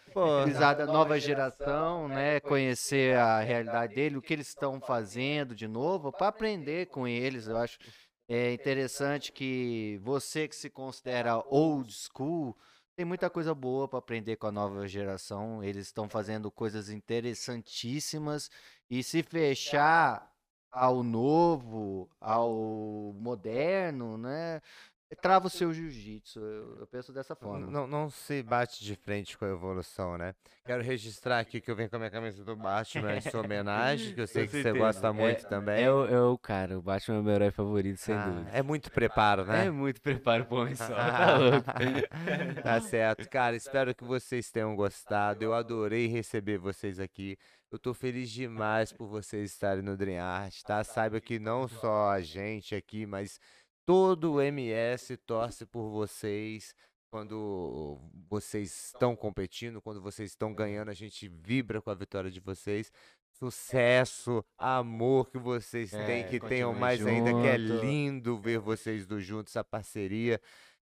risada 0.45 0.85
nova 0.85 1.19
geração, 1.19 2.07
né? 2.07 2.39
Conhecer 2.39 3.15
a 3.17 3.39
realidade 3.39 3.95
dele, 3.95 4.17
o 4.17 4.21
que 4.21 4.33
eles 4.33 4.47
estão 4.47 4.81
fazendo 4.81 5.55
de 5.55 5.67
novo, 5.67 6.11
para 6.11 6.27
aprender 6.27 6.87
com 6.87 7.07
eles. 7.07 7.47
Eu 7.47 7.57
acho 7.57 7.77
é 8.27 8.53
interessante 8.53 9.31
que 9.31 9.99
você 10.01 10.47
que 10.47 10.55
se 10.55 10.69
considera 10.69 11.43
old 11.47 11.91
school 11.93 12.57
tem 12.95 13.05
muita 13.05 13.29
coisa 13.29 13.53
boa 13.55 13.87
para 13.87 13.99
aprender 13.99 14.35
com 14.37 14.47
a 14.47 14.51
nova 14.51 14.87
geração. 14.87 15.63
Eles 15.63 15.87
estão 15.87 16.07
fazendo 16.07 16.51
coisas 16.51 16.89
interessantíssimas 16.89 18.49
e 18.89 19.03
se 19.03 19.23
fechar 19.23 20.31
ao 20.71 21.03
novo, 21.03 22.09
ao 22.19 23.13
moderno, 23.15 24.17
né? 24.17 24.61
Trava 25.21 25.47
o 25.47 25.49
seu 25.49 25.73
jiu-jitsu. 25.73 26.39
Eu, 26.39 26.77
eu 26.81 26.87
penso 26.87 27.11
dessa 27.13 27.35
forma. 27.35 27.67
Não, 27.67 27.85
não 27.87 28.09
se 28.09 28.41
bate 28.43 28.83
de 28.83 28.95
frente 28.95 29.37
com 29.37 29.45
a 29.45 29.49
evolução, 29.49 30.17
né? 30.17 30.33
Quero 30.65 30.81
registrar 30.81 31.39
aqui 31.39 31.59
que 31.59 31.69
eu 31.69 31.75
venho 31.75 31.89
com 31.89 31.95
a 31.97 31.99
minha 31.99 32.11
camisa 32.11 32.43
do 32.43 32.55
Batman 32.55 33.15
em 33.17 33.21
sua 33.21 33.41
homenagem, 33.41 34.13
que 34.13 34.21
eu 34.21 34.27
sei 34.27 34.47
que 34.47 34.61
você 34.61 34.71
gosta 34.71 35.11
muito 35.11 35.45
É- 35.45 35.49
também. 35.49 35.83
É 35.83 35.91
o, 35.91 36.05
é 36.05 36.21
o 36.21 36.37
cara, 36.37 36.77
o 36.77 36.81
Batman 36.81 37.17
é 37.17 37.19
o 37.19 37.23
meu 37.23 37.33
herói 37.33 37.51
favorito, 37.51 37.97
sem 37.97 38.15
Ah, 38.15 38.25
dúvida. 38.27 38.49
é 38.53 38.61
muito 38.61 38.89
preparo, 38.91 39.45
né? 39.45 39.65
É 39.65 39.71
muito 39.71 40.01
preparo 40.01 40.45
pro 40.45 40.57
homem 40.57 40.75
só, 40.75 40.87
tá 40.87 41.35
louco. 41.37 41.65
tá 42.63 42.81
certo. 42.81 43.29
Cara, 43.29 43.55
espero 43.55 43.93
que 43.93 44.03
vocês 44.03 44.49
tenham 44.51 44.75
gostado. 44.75 45.43
Eu 45.43 45.53
adorei 45.53 46.07
receber 46.07 46.57
vocês 46.57 46.99
aqui. 46.99 47.37
Eu 47.71 47.79
tô 47.79 47.93
feliz 47.93 48.29
demais 48.29 48.93
por 48.93 49.07
vocês 49.07 49.51
estarem 49.51 49.81
no 49.83 49.97
Dream 49.97 50.23
Art, 50.23 50.61
tá? 50.61 50.83
Saiba 50.83 51.19
que 51.19 51.39
não 51.39 51.67
só 51.67 52.11
a 52.11 52.21
gente 52.21 52.75
aqui, 52.75 53.05
mas 53.05 53.39
todo 53.85 54.33
o 54.33 54.41
MS 54.41 55.17
torce 55.17 55.65
por 55.65 55.89
vocês. 55.89 56.75
Quando 57.11 57.99
vocês 58.27 58.85
estão 58.87 59.15
competindo, 59.15 59.79
quando 59.79 60.01
vocês 60.01 60.31
estão 60.31 60.51
ganhando, 60.53 60.89
a 60.89 60.95
gente 60.95 61.27
vibra 61.27 61.79
com 61.79 61.91
a 61.91 61.93
vitória 61.93 62.31
de 62.31 62.39
vocês. 62.39 62.91
Sucesso, 63.37 64.43
amor 64.57 65.29
que 65.29 65.37
vocês 65.37 65.91
têm, 65.91 66.21
É, 66.21 66.23
que 66.23 66.39
tenham 66.39 66.73
mais 66.73 67.05
ainda, 67.05 67.31
que 67.31 67.47
é 67.47 67.59
junto. 67.59 67.85
lindo 67.85 68.39
ver 68.39 68.57
vocês 68.59 69.05
dois 69.05 69.23
juntos, 69.23 69.51
essa 69.55 69.63
parceria. 69.63 70.39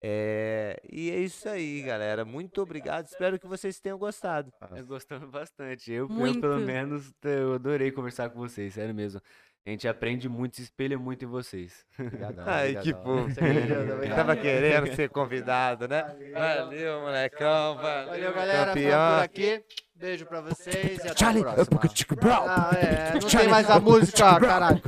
É, 0.02 0.80
e 0.92 1.10
é 1.10 1.20
isso 1.20 1.50
aí, 1.50 1.82
galera. 1.82 2.24
Muito 2.24 2.62
obrigado. 2.62 3.06
Espero 3.08 3.40
que 3.40 3.48
vocês 3.48 3.80
tenham 3.80 3.98
gostado. 3.98 4.52
Eu 4.76 4.86
gostando 4.86 5.28
bastante. 5.28 5.92
Eu, 5.92 6.08
eu, 6.08 6.40
pelo 6.42 6.60
menos, 6.60 7.12
eu 7.24 7.54
adorei 7.56 7.92
conversar 7.92 8.30
com 8.30 8.40
vocês, 8.40 8.74
sério 8.76 8.94
mesmo. 8.94 9.20
A 9.68 9.70
gente 9.70 9.86
aprende 9.86 10.30
muito, 10.30 10.56
se 10.56 10.62
espelha 10.62 10.98
muito 10.98 11.26
em 11.26 11.28
vocês. 11.28 11.86
Obrigadão, 12.00 12.46
Ai, 12.48 12.76
que 12.76 12.94
fofo. 12.94 13.26
Obrigado, 13.26 14.02
Eu 14.02 14.16
tava 14.16 14.34
querendo 14.38 14.96
ser 14.96 15.10
convidado, 15.10 15.90
né? 15.90 16.06
Valeu, 16.34 17.02
molecão. 17.02 17.76
Valeu, 17.76 18.08
Valeu, 18.08 18.34
galera. 18.34 18.68
Campeão. 18.68 19.16
por 19.18 19.24
aqui. 19.26 19.64
Beijo 19.94 20.26
pra 20.26 20.40
vocês 20.40 21.04
e 21.04 21.08
até 21.10 21.18
Charlie, 21.18 21.44
a 21.44 21.52
próxima. 21.54 21.80
Ah, 22.46 22.72
é, 22.78 23.14
não 23.20 23.28
tem 23.28 23.48
mais 23.50 23.70
a 23.70 23.80
música, 23.80 24.40
caralho. 24.40 24.82